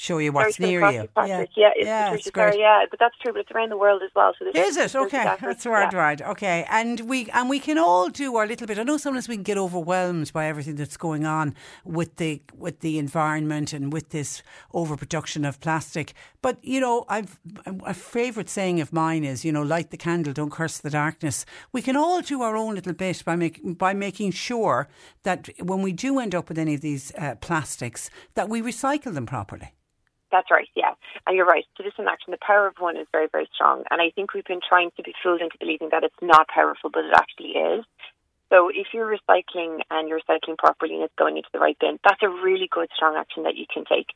show 0.00 0.18
you 0.18 0.32
what's 0.32 0.58
near 0.58 0.90
you. 0.90 1.08
package. 1.14 1.50
Yeah, 1.56 1.70
it's 1.76 1.86
yeah, 1.86 2.10
Patricia, 2.10 2.48
it's 2.48 2.56
yeah, 2.58 2.84
but 2.90 2.98
that's 2.98 3.14
true. 3.18 3.32
But 3.32 3.40
it's 3.40 3.50
around 3.50 3.70
the 3.70 3.76
world 3.76 4.02
as 4.02 4.10
well. 4.14 4.32
So 4.38 4.46
Is 4.54 4.76
it 4.76 4.94
okay? 4.96 5.36
That's 5.40 5.66
right, 5.66 5.92
yeah. 5.92 5.98
right. 5.98 6.22
Okay, 6.22 6.66
and 6.70 7.00
we 7.00 7.28
and 7.30 7.48
we 7.48 7.60
can 7.60 7.78
all 7.78 8.08
do 8.08 8.36
our 8.36 8.46
little 8.46 8.66
bit. 8.66 8.78
I 8.78 8.82
know 8.82 8.96
sometimes 8.96 9.28
we 9.28 9.36
can 9.36 9.42
get 9.42 9.58
overwhelmed 9.58 10.32
by 10.32 10.46
everything 10.46 10.76
that's 10.76 10.96
going 10.96 11.26
on 11.26 11.54
with 11.84 12.16
the 12.16 12.42
with 12.54 12.80
the 12.80 12.98
environment 12.98 13.72
and 13.72 13.92
with 13.92 14.08
this 14.10 14.42
overproduction 14.72 15.44
of 15.44 15.60
plastic. 15.60 16.14
But 16.42 16.58
you 16.62 16.80
know, 16.80 17.04
I've 17.08 17.38
a 17.84 17.94
favourite 17.94 18.48
saying 18.48 18.80
of 18.80 18.92
mine 18.92 19.24
is, 19.24 19.44
you 19.44 19.52
know, 19.52 19.62
light 19.62 19.90
the 19.90 19.96
candle, 19.96 20.32
don't 20.32 20.50
curse 20.50 20.78
the 20.78 20.90
darkness. 20.90 21.44
We 21.72 21.82
can 21.82 21.96
all 21.96 22.22
do 22.22 22.42
our 22.42 22.56
own 22.56 22.74
little 22.74 22.94
bit 22.94 23.22
by 23.24 23.36
making 23.36 23.74
by 23.74 23.92
making 23.92 24.32
sure 24.32 24.88
that 25.24 25.50
when 25.60 25.82
we 25.82 25.92
do 25.92 26.18
end 26.18 26.34
up 26.34 26.48
with 26.48 26.58
any 26.58 26.74
of 26.74 26.80
these 26.80 27.12
uh, 27.18 27.34
plastics, 27.40 28.10
that 28.34 28.48
we 28.48 28.62
recycle 28.62 29.12
them 29.12 29.26
properly. 29.26 29.74
That's 30.32 30.50
right, 30.50 30.68
yeah. 30.76 30.94
And 31.26 31.36
you're 31.36 31.46
right. 31.46 31.64
Citizen 31.76 32.06
action, 32.08 32.30
the 32.30 32.38
power 32.40 32.66
of 32.66 32.74
one 32.78 32.96
is 32.96 33.06
very, 33.10 33.26
very 33.30 33.48
strong. 33.54 33.84
And 33.90 34.00
I 34.00 34.10
think 34.10 34.32
we've 34.32 34.44
been 34.44 34.60
trying 34.66 34.90
to 34.96 35.02
be 35.02 35.12
fooled 35.22 35.40
into 35.40 35.58
believing 35.58 35.88
that 35.90 36.04
it's 36.04 36.14
not 36.22 36.48
powerful, 36.48 36.90
but 36.92 37.04
it 37.04 37.12
actually 37.14 37.58
is. 37.58 37.84
So 38.52 38.68
if 38.68 38.88
you're 38.92 39.06
recycling 39.06 39.80
and 39.90 40.08
you're 40.08 40.20
recycling 40.20 40.58
properly 40.58 40.94
and 40.94 41.04
it's 41.04 41.14
going 41.18 41.36
into 41.36 41.48
the 41.52 41.60
right 41.60 41.76
bin, 41.78 41.98
that's 42.04 42.22
a 42.22 42.28
really 42.28 42.68
good, 42.70 42.88
strong 42.94 43.16
action 43.16 43.44
that 43.44 43.56
you 43.56 43.66
can 43.72 43.84
take. 43.84 44.06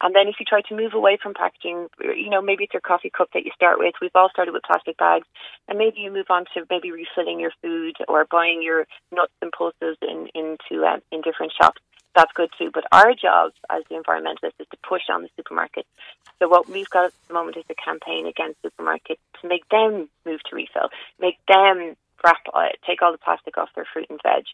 And 0.00 0.14
then 0.14 0.28
if 0.28 0.36
you 0.38 0.46
try 0.46 0.62
to 0.62 0.76
move 0.76 0.94
away 0.94 1.18
from 1.20 1.34
packaging, 1.34 1.88
you 2.00 2.30
know, 2.30 2.40
maybe 2.40 2.64
it's 2.64 2.74
your 2.74 2.80
coffee 2.80 3.10
cup 3.10 3.28
that 3.34 3.44
you 3.44 3.50
start 3.54 3.78
with. 3.78 3.94
We've 4.00 4.10
all 4.14 4.30
started 4.30 4.52
with 4.52 4.62
plastic 4.62 4.96
bags. 4.96 5.26
And 5.68 5.78
maybe 5.78 6.00
you 6.00 6.12
move 6.12 6.26
on 6.30 6.44
to 6.54 6.64
maybe 6.70 6.92
refilling 6.92 7.40
your 7.40 7.52
food 7.62 7.96
or 8.06 8.26
buying 8.30 8.62
your 8.62 8.86
nuts 9.12 9.32
and 9.42 9.52
pulses 9.52 9.96
in, 10.02 10.28
into 10.34 10.84
um, 10.84 11.00
in 11.10 11.20
different 11.22 11.52
shops. 11.60 11.80
That's 12.14 12.32
good 12.32 12.50
too. 12.58 12.70
But 12.72 12.84
our 12.90 13.12
job 13.14 13.52
as 13.70 13.82
the 13.88 13.96
environmentalists 13.96 14.58
is 14.58 14.66
to 14.70 14.76
push 14.88 15.02
on 15.08 15.22
the 15.22 15.30
supermarkets. 15.38 15.86
So 16.38 16.48
what 16.48 16.68
we've 16.68 16.88
got 16.90 17.06
at 17.06 17.12
the 17.26 17.34
moment 17.34 17.56
is 17.56 17.64
a 17.70 17.74
campaign 17.74 18.26
against 18.26 18.62
supermarkets 18.62 19.18
to 19.42 19.48
make 19.48 19.68
them 19.68 20.08
move 20.24 20.40
to 20.50 20.56
refill, 20.56 20.88
make 21.20 21.38
them 21.46 21.96
wrap, 22.24 22.40
uh, 22.52 22.68
take 22.86 23.02
all 23.02 23.12
the 23.12 23.18
plastic 23.18 23.58
off 23.58 23.68
their 23.74 23.86
fruit 23.92 24.06
and 24.10 24.20
veg. 24.22 24.44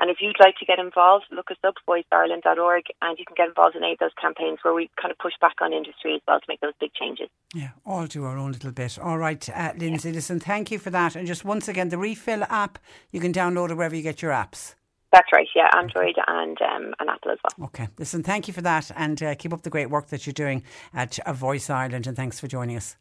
And 0.00 0.10
if 0.10 0.18
you'd 0.20 0.40
like 0.40 0.56
to 0.58 0.64
get 0.64 0.78
involved, 0.78 1.26
look 1.30 1.50
us 1.50 1.56
up, 1.64 1.74
voiceireland.org, 1.88 2.84
and 3.02 3.18
you 3.18 3.24
can 3.24 3.34
get 3.36 3.48
involved 3.48 3.76
in 3.76 3.82
any 3.82 3.92
of 3.92 3.98
those 3.98 4.14
campaigns 4.20 4.58
where 4.62 4.74
we 4.74 4.90
kind 5.00 5.10
of 5.10 5.18
push 5.18 5.34
back 5.40 5.56
on 5.60 5.72
industry 5.72 6.14
as 6.14 6.20
well 6.26 6.40
to 6.40 6.46
make 6.48 6.60
those 6.60 6.74
big 6.80 6.92
changes. 6.94 7.28
Yeah, 7.54 7.70
all 7.86 8.06
do 8.06 8.24
our 8.24 8.36
own 8.36 8.52
little 8.52 8.72
bit. 8.72 8.98
All 8.98 9.18
right, 9.18 9.48
uh, 9.50 9.72
Lindsay, 9.76 10.10
yeah. 10.10 10.14
listen, 10.16 10.40
thank 10.40 10.70
you 10.70 10.78
for 10.78 10.90
that. 10.90 11.16
And 11.16 11.26
just 11.26 11.44
once 11.44 11.68
again, 11.68 11.88
the 11.88 11.98
Refill 11.98 12.44
app, 12.44 12.78
you 13.10 13.20
can 13.20 13.32
download 13.32 13.70
it 13.70 13.74
wherever 13.74 13.94
you 13.94 14.02
get 14.02 14.22
your 14.22 14.32
apps. 14.32 14.74
That's 15.12 15.30
right, 15.32 15.46
yeah, 15.54 15.68
Android 15.76 16.16
and 16.26 16.60
um, 16.60 16.92
and 16.98 17.08
Apple 17.08 17.30
as 17.30 17.38
well. 17.44 17.68
Okay, 17.68 17.86
listen, 17.98 18.24
thank 18.24 18.48
you 18.48 18.54
for 18.54 18.62
that, 18.62 18.90
and 18.96 19.22
uh, 19.22 19.36
keep 19.36 19.52
up 19.52 19.62
the 19.62 19.70
great 19.70 19.88
work 19.88 20.08
that 20.08 20.26
you're 20.26 20.32
doing 20.32 20.64
at 20.92 21.18
Voice 21.36 21.70
Ireland, 21.70 22.08
and 22.08 22.16
thanks 22.16 22.40
for 22.40 22.48
joining 22.48 22.76
us. 22.76 22.96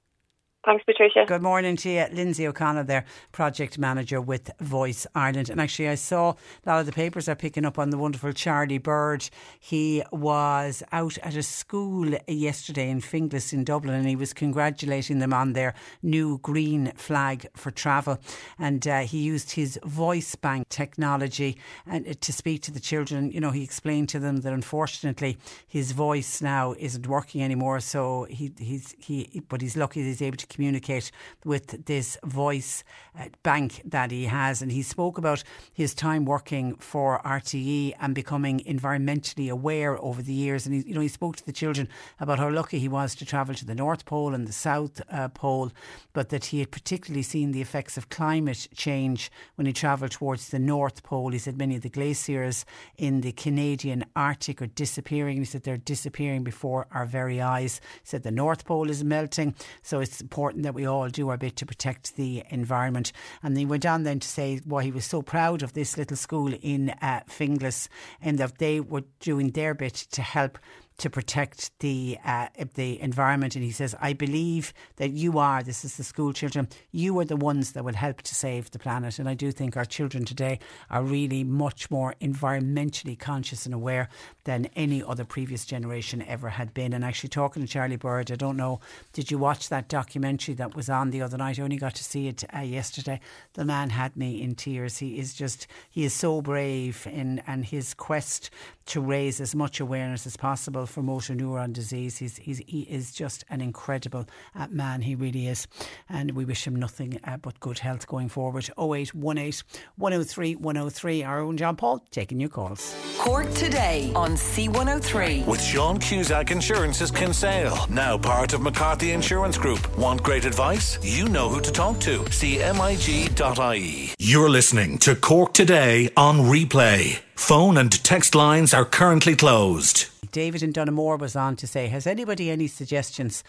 Thanks, 0.65 0.85
Patricia. 0.85 1.25
Good 1.27 1.41
morning 1.41 1.75
to 1.77 1.89
you. 1.89 2.05
Lindsay 2.13 2.47
O'Connor 2.47 2.85
there, 2.85 3.03
project 3.33 3.77
manager 3.77 4.21
with 4.21 4.49
Voice 4.61 5.05
Ireland. 5.13 5.49
And 5.49 5.59
actually, 5.59 5.89
I 5.89 5.95
saw 5.95 6.35
a 6.65 6.69
lot 6.69 6.79
of 6.79 6.85
the 6.85 6.93
papers 6.93 7.27
are 7.27 7.35
picking 7.35 7.65
up 7.65 7.77
on 7.77 7.89
the 7.89 7.97
wonderful 7.97 8.31
Charlie 8.31 8.77
Bird. 8.77 9.29
He 9.59 10.03
was 10.13 10.81
out 10.93 11.17
at 11.17 11.35
a 11.35 11.43
school 11.43 12.15
yesterday 12.29 12.89
in 12.89 13.01
Finglas 13.01 13.51
in 13.51 13.65
Dublin 13.65 13.93
and 13.93 14.07
he 14.07 14.15
was 14.15 14.33
congratulating 14.33 15.19
them 15.19 15.33
on 15.33 15.51
their 15.51 15.73
new 16.01 16.37
green 16.37 16.93
flag 16.95 17.45
for 17.57 17.69
travel. 17.69 18.19
And 18.57 18.87
uh, 18.87 18.99
he 18.99 19.17
used 19.17 19.51
his 19.51 19.77
voice 19.83 20.33
bank 20.35 20.69
technology 20.69 21.57
and 21.85 22.07
uh, 22.07 22.13
to 22.21 22.31
speak 22.31 22.61
to 22.61 22.71
the 22.71 22.79
children. 22.79 23.31
You 23.31 23.41
know, 23.41 23.51
he 23.51 23.63
explained 23.63 24.07
to 24.09 24.19
them 24.19 24.37
that 24.37 24.53
unfortunately 24.53 25.37
his 25.67 25.91
voice 25.91 26.41
now 26.41 26.73
isn't 26.79 27.05
working 27.05 27.43
anymore. 27.43 27.81
So 27.81 28.27
he, 28.29 28.53
he's, 28.57 28.95
he, 28.97 29.43
but 29.49 29.59
he's 29.59 29.75
lucky 29.75 30.03
he's 30.03 30.21
able 30.21 30.37
to 30.37 30.52
communicate 30.53 31.11
with 31.43 31.85
this 31.85 32.17
voice 32.23 32.83
uh, 33.19 33.25
bank 33.43 33.81
that 33.85 34.11
he 34.11 34.25
has. 34.25 34.61
And 34.61 34.71
he 34.71 34.81
spoke 34.81 35.17
about 35.17 35.43
his 35.73 35.93
time 35.93 36.25
working 36.25 36.75
for 36.75 37.21
RTE 37.23 37.93
and 37.99 38.15
becoming 38.15 38.59
environmentally 38.61 39.49
aware 39.49 40.01
over 40.03 40.21
the 40.21 40.33
years. 40.33 40.65
And 40.65 40.75
he, 40.75 40.87
you 40.87 40.95
know, 40.95 41.01
he 41.01 41.07
spoke 41.07 41.35
to 41.37 41.45
the 41.45 41.51
children 41.51 41.87
about 42.19 42.39
how 42.39 42.49
lucky 42.49 42.79
he 42.79 42.87
was 42.87 43.15
to 43.15 43.25
travel 43.25 43.55
to 43.55 43.65
the 43.65 43.75
North 43.75 44.05
Pole 44.05 44.33
and 44.33 44.47
the 44.47 44.53
South 44.53 45.01
uh, 45.09 45.29
Pole, 45.29 45.71
but 46.13 46.29
that 46.29 46.45
he 46.45 46.59
had 46.59 46.71
particularly 46.71 47.23
seen 47.23 47.51
the 47.51 47.61
effects 47.61 47.97
of 47.97 48.09
climate 48.09 48.67
change 48.75 49.31
when 49.55 49.67
he 49.67 49.73
travelled 49.73 50.11
towards 50.11 50.49
the 50.49 50.59
North 50.59 51.03
Pole. 51.03 51.31
He 51.31 51.39
said 51.39 51.57
many 51.57 51.75
of 51.75 51.81
the 51.81 51.89
glaciers 51.89 52.65
in 52.97 53.21
the 53.21 53.31
Canadian 53.31 54.05
Arctic 54.15 54.61
are 54.61 54.67
disappearing. 54.67 55.37
He 55.37 55.45
said 55.45 55.63
they're 55.63 55.77
disappearing 55.77 56.43
before 56.43 56.87
our 56.91 57.05
very 57.05 57.41
eyes. 57.41 57.81
He 58.01 58.07
said 58.07 58.23
the 58.23 58.31
North 58.31 58.65
Pole 58.65 58.89
is 58.89 59.03
melting, 59.03 59.55
so 59.81 59.99
it's 59.99 60.21
important 60.43 60.63
that 60.63 60.75
we 60.75 60.85
all 60.85 61.07
do 61.07 61.29
our 61.29 61.37
bit 61.37 61.55
to 61.55 61.65
protect 61.65 62.17
the 62.17 62.43
environment. 62.49 63.13
And 63.41 63.57
he 63.57 63.65
went 63.65 63.85
on 63.85 64.03
then 64.03 64.19
to 64.19 64.27
say 64.27 64.59
why 64.65 64.83
he 64.83 64.91
was 64.91 65.05
so 65.05 65.21
proud 65.21 65.63
of 65.63 65.71
this 65.71 65.97
little 65.97 66.17
school 66.17 66.53
in 66.61 66.89
uh, 67.01 67.21
Finglas 67.29 67.87
and 68.21 68.37
that 68.39 68.57
they 68.57 68.81
were 68.81 69.05
doing 69.21 69.51
their 69.51 69.73
bit 69.73 69.93
to 70.11 70.21
help 70.21 70.59
to 70.97 71.09
protect 71.09 71.77
the 71.79 72.17
uh, 72.25 72.47
the 72.75 73.01
environment. 73.01 73.55
And 73.55 73.63
he 73.63 73.71
says, 73.71 73.95
I 74.01 74.13
believe 74.13 74.73
that 74.97 75.11
you 75.11 75.39
are, 75.39 75.63
this 75.63 75.83
is 75.83 75.97
the 75.97 76.03
school 76.03 76.33
children, 76.33 76.67
you 76.91 77.17
are 77.19 77.25
the 77.25 77.35
ones 77.35 77.71
that 77.71 77.83
will 77.83 77.95
help 77.95 78.21
to 78.21 78.35
save 78.35 78.71
the 78.71 78.79
planet. 78.79 79.19
And 79.19 79.27
I 79.27 79.33
do 79.33 79.51
think 79.51 79.75
our 79.75 79.85
children 79.85 80.25
today 80.25 80.59
are 80.89 81.03
really 81.03 81.43
much 81.43 81.89
more 81.89 82.15
environmentally 82.21 83.17
conscious 83.17 83.65
and 83.65 83.73
aware 83.73 84.09
than 84.43 84.65
any 84.75 85.03
other 85.03 85.25
previous 85.25 85.65
generation 85.65 86.21
ever 86.27 86.49
had 86.49 86.73
been. 86.73 86.93
And 86.93 87.03
actually, 87.03 87.29
talking 87.29 87.61
to 87.63 87.67
Charlie 87.67 87.95
Bird, 87.95 88.31
I 88.31 88.35
don't 88.35 88.57
know, 88.57 88.79
did 89.13 89.31
you 89.31 89.37
watch 89.37 89.69
that 89.69 89.87
documentary 89.87 90.55
that 90.55 90.75
was 90.75 90.89
on 90.89 91.11
the 91.11 91.21
other 91.21 91.37
night? 91.37 91.59
I 91.59 91.63
only 91.63 91.77
got 91.77 91.95
to 91.95 92.03
see 92.03 92.27
it 92.27 92.43
uh, 92.55 92.59
yesterday. 92.59 93.19
The 93.53 93.65
man 93.65 93.89
had 93.89 94.15
me 94.15 94.41
in 94.41 94.55
tears. 94.55 94.97
He 94.97 95.19
is 95.19 95.33
just, 95.33 95.67
he 95.89 96.03
is 96.03 96.13
so 96.13 96.41
brave 96.41 97.07
in 97.11 97.41
and 97.47 97.65
his 97.65 97.93
quest 97.93 98.49
to 98.85 99.01
raise 99.01 99.39
as 99.39 99.55
much 99.55 99.79
awareness 99.79 100.27
as 100.27 100.37
possible 100.37 100.82
for 100.85 101.01
motor 101.01 101.33
neuron 101.33 101.73
disease. 101.73 102.17
He's, 102.17 102.37
he's 102.37 102.59
he 102.67 102.81
is 102.81 103.11
just 103.11 103.43
an 103.49 103.61
incredible 103.61 104.25
uh, 104.55 104.67
man. 104.69 105.01
He 105.01 105.15
really 105.15 105.47
is, 105.47 105.67
and 106.09 106.31
we 106.31 106.45
wish 106.45 106.65
him 106.65 106.75
nothing 106.75 107.19
uh, 107.23 107.37
but 107.37 107.59
good 107.59 107.79
health 107.79 108.07
going 108.07 108.29
forward. 108.29 108.69
0818 108.77 109.63
103 109.97 110.55
103. 110.55 111.23
Our 111.23 111.39
own 111.39 111.57
John 111.57 111.75
Paul 111.75 112.03
taking 112.11 112.39
your 112.39 112.49
calls. 112.49 112.95
Cork 113.17 113.51
today 113.53 114.11
on 114.15 114.31
C103 114.31 115.45
with 115.45 115.61
Sean 115.61 115.99
Cusack 115.99 116.51
Insurance's 116.51 117.11
Kinsale, 117.11 117.85
now 117.89 118.17
part 118.17 118.53
of 118.53 118.61
McCarthy 118.61 119.11
Insurance 119.11 119.57
Group. 119.57 119.97
Want 119.97 120.23
great 120.23 120.45
advice? 120.45 120.97
You 121.01 121.29
know 121.29 121.49
who 121.49 121.61
to 121.61 121.71
talk 121.71 121.99
to. 122.01 122.19
CMIG.ie. 122.19 124.13
You're 124.19 124.49
listening 124.49 124.97
to 124.99 125.15
Cork 125.15 125.53
today 125.53 126.09
on 126.15 126.39
replay. 126.39 127.19
Phone 127.35 127.77
and 127.77 127.91
text 128.03 128.35
lines 128.35 128.73
are 128.73 128.85
currently 128.85 129.35
closed. 129.35 130.12
David 130.33 130.63
in 130.63 130.73
Dunamore 130.73 131.17
was 131.17 131.35
on 131.35 131.55
to 131.57 131.67
say, 131.67 131.87
Has 131.87 132.07
anybody 132.07 132.49
any 132.49 132.67
suggestions 132.67 133.43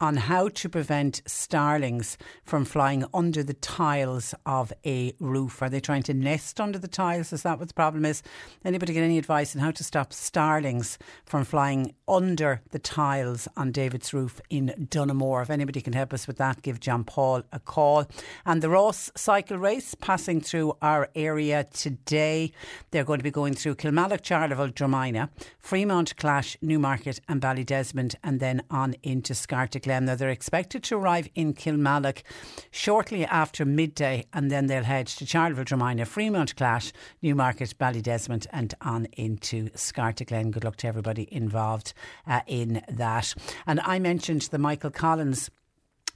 on 0.00 0.16
how 0.16 0.48
to 0.48 0.68
prevent 0.68 1.22
starlings 1.26 2.18
from 2.44 2.64
flying 2.66 3.04
under 3.14 3.42
the 3.42 3.54
tiles 3.54 4.34
of 4.44 4.72
a 4.84 5.14
roof? 5.18 5.62
Are 5.62 5.70
they 5.70 5.80
trying 5.80 6.02
to 6.04 6.14
nest 6.14 6.60
under 6.60 6.78
the 6.78 6.88
tiles? 6.88 7.32
Is 7.32 7.42
that 7.44 7.58
what 7.58 7.68
the 7.68 7.74
problem 7.74 8.04
is? 8.04 8.22
Anybody 8.64 8.92
get 8.92 9.02
any 9.02 9.16
advice 9.16 9.56
on 9.56 9.62
how 9.62 9.70
to 9.70 9.82
stop 9.82 10.12
starlings 10.12 10.98
from 11.24 11.44
flying 11.44 11.94
under 12.06 12.60
the 12.72 12.78
tiles 12.78 13.48
on 13.56 13.72
David's 13.72 14.12
roof 14.12 14.38
in 14.50 14.88
Dunamore? 14.90 15.42
If 15.42 15.50
anybody 15.50 15.80
can 15.80 15.94
help 15.94 16.12
us 16.12 16.26
with 16.26 16.36
that, 16.36 16.60
give 16.60 16.78
John 16.78 17.02
Paul 17.02 17.42
a 17.50 17.58
call. 17.58 18.06
And 18.44 18.62
the 18.62 18.68
Rás 18.68 19.10
cycle 19.16 19.56
race 19.56 19.94
passing 19.94 20.42
through 20.42 20.76
our 20.82 21.08
area 21.14 21.64
today. 21.72 22.52
They're 22.90 23.04
going 23.04 23.20
to 23.20 23.24
be 23.24 23.30
going 23.30 23.54
through 23.54 23.76
Kilmallock, 23.76 24.20
Charleville, 24.20 24.74
Dromina, 24.74 25.30
Freemount, 25.62 26.16
Clash, 26.16 26.58
Newmarket, 26.60 27.20
and 27.28 27.40
Ballydesmond, 27.40 28.14
and 28.22 28.40
then 28.40 28.62
on 28.70 28.94
into 29.02 29.32
Scartaglen. 29.32 29.85
Now, 29.86 30.14
they're 30.14 30.28
expected 30.28 30.82
to 30.84 30.96
arrive 30.96 31.28
in 31.34 31.54
Kilmallock 31.54 32.22
shortly 32.70 33.24
after 33.24 33.64
midday, 33.64 34.26
and 34.32 34.50
then 34.50 34.66
they'll 34.66 34.82
head 34.82 35.06
to 35.06 35.24
Charleville, 35.24 35.64
Dromina, 35.64 36.02
Freemount, 36.02 36.56
Clash, 36.56 36.92
Newmarket, 37.22 37.78
Ballydesmond, 37.78 38.46
and 38.52 38.74
on 38.80 39.06
into 39.12 39.70
Scartaglen. 39.70 40.50
Good 40.50 40.64
luck 40.64 40.76
to 40.76 40.88
everybody 40.88 41.28
involved 41.32 41.92
uh, 42.26 42.40
in 42.46 42.82
that. 42.88 43.34
And 43.66 43.80
I 43.80 43.98
mentioned 43.98 44.42
the 44.42 44.58
Michael 44.58 44.90
Collins 44.90 45.50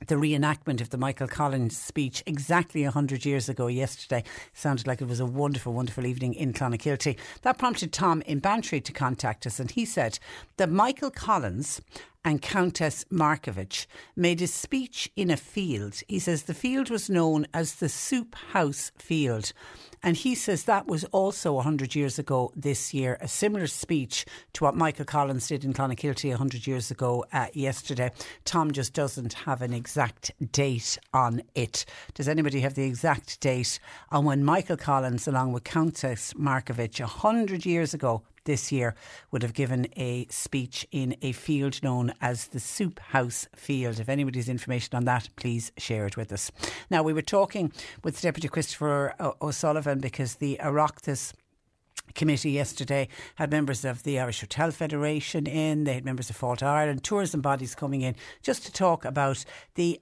the 0.06 0.14
reenactment 0.14 0.80
of 0.80 0.90
the 0.90 0.96
Michael 0.96 1.28
Collins 1.28 1.76
speech 1.76 2.22
exactly 2.26 2.84
100 2.84 3.24
years 3.24 3.48
ago 3.48 3.66
yesterday. 3.66 4.24
Sounded 4.54 4.86
like 4.86 5.00
it 5.00 5.08
was 5.08 5.20
a 5.20 5.26
wonderful, 5.26 5.72
wonderful 5.72 6.06
evening 6.06 6.34
in 6.34 6.52
Clonakilty. 6.52 7.18
That 7.42 7.58
prompted 7.58 7.92
Tom 7.92 8.22
in 8.22 8.38
Bantry 8.38 8.80
to 8.80 8.92
contact 8.92 9.46
us, 9.46 9.60
and 9.60 9.70
he 9.70 9.84
said 9.84 10.18
that 10.56 10.70
Michael 10.70 11.10
Collins 11.10 11.80
and 12.24 12.42
Countess 12.42 13.04
Markievicz 13.10 13.86
made 14.16 14.42
a 14.42 14.46
speech 14.46 15.10
in 15.16 15.30
a 15.30 15.36
field. 15.36 16.00
He 16.08 16.18
says 16.18 16.42
the 16.42 16.54
field 16.54 16.90
was 16.90 17.08
known 17.08 17.46
as 17.54 17.76
the 17.76 17.88
Soup 17.88 18.34
House 18.52 18.92
Field. 18.96 19.52
And 20.02 20.16
he 20.16 20.34
says 20.34 20.64
that 20.64 20.86
was 20.86 21.04
also 21.04 21.52
100 21.54 21.94
years 21.94 22.18
ago 22.18 22.52
this 22.56 22.94
year, 22.94 23.18
a 23.20 23.28
similar 23.28 23.66
speech 23.66 24.24
to 24.54 24.64
what 24.64 24.74
Michael 24.74 25.04
Collins 25.04 25.48
did 25.48 25.64
in 25.64 25.74
Clonakilty 25.74 26.30
100 26.30 26.66
years 26.66 26.90
ago 26.90 27.24
uh, 27.32 27.46
yesterday. 27.52 28.10
Tom 28.44 28.72
just 28.72 28.94
doesn't 28.94 29.34
have 29.34 29.60
an 29.60 29.74
exact 29.74 30.32
date 30.52 30.98
on 31.12 31.42
it. 31.54 31.84
Does 32.14 32.28
anybody 32.28 32.60
have 32.60 32.74
the 32.74 32.84
exact 32.84 33.40
date 33.40 33.78
on 34.10 34.24
when 34.24 34.44
Michael 34.44 34.78
Collins, 34.78 35.28
along 35.28 35.52
with 35.52 35.64
Countess 35.64 36.32
Markievicz, 36.32 37.00
100 37.00 37.66
years 37.66 37.92
ago, 37.92 38.22
this 38.50 38.72
year 38.72 38.96
would 39.30 39.42
have 39.42 39.54
given 39.54 39.86
a 39.96 40.26
speech 40.28 40.84
in 40.90 41.14
a 41.22 41.30
field 41.30 41.80
known 41.84 42.12
as 42.20 42.48
the 42.48 42.58
Soup 42.58 42.98
House 42.98 43.46
Field. 43.54 44.00
If 44.00 44.08
anybody's 44.08 44.48
information 44.48 44.96
on 44.96 45.04
that, 45.04 45.28
please 45.36 45.70
share 45.78 46.04
it 46.04 46.16
with 46.16 46.32
us. 46.32 46.50
Now, 46.90 47.04
we 47.04 47.12
were 47.12 47.22
talking 47.22 47.72
with 48.02 48.20
Deputy 48.20 48.48
Christopher 48.48 49.14
O'Sullivan 49.40 50.00
because 50.00 50.34
the 50.34 50.58
Oireachtas 50.60 51.32
committee 52.16 52.50
yesterday 52.50 53.06
had 53.36 53.52
members 53.52 53.84
of 53.84 54.02
the 54.02 54.18
Irish 54.18 54.40
Hotel 54.40 54.72
Federation 54.72 55.46
in, 55.46 55.84
they 55.84 55.94
had 55.94 56.04
members 56.04 56.28
of 56.28 56.36
Fáilte 56.36 56.64
Ireland, 56.64 57.04
tourism 57.04 57.40
bodies 57.40 57.76
coming 57.76 58.00
in 58.02 58.16
just 58.42 58.64
to 58.66 58.72
talk 58.72 59.04
about 59.04 59.44
the. 59.76 60.00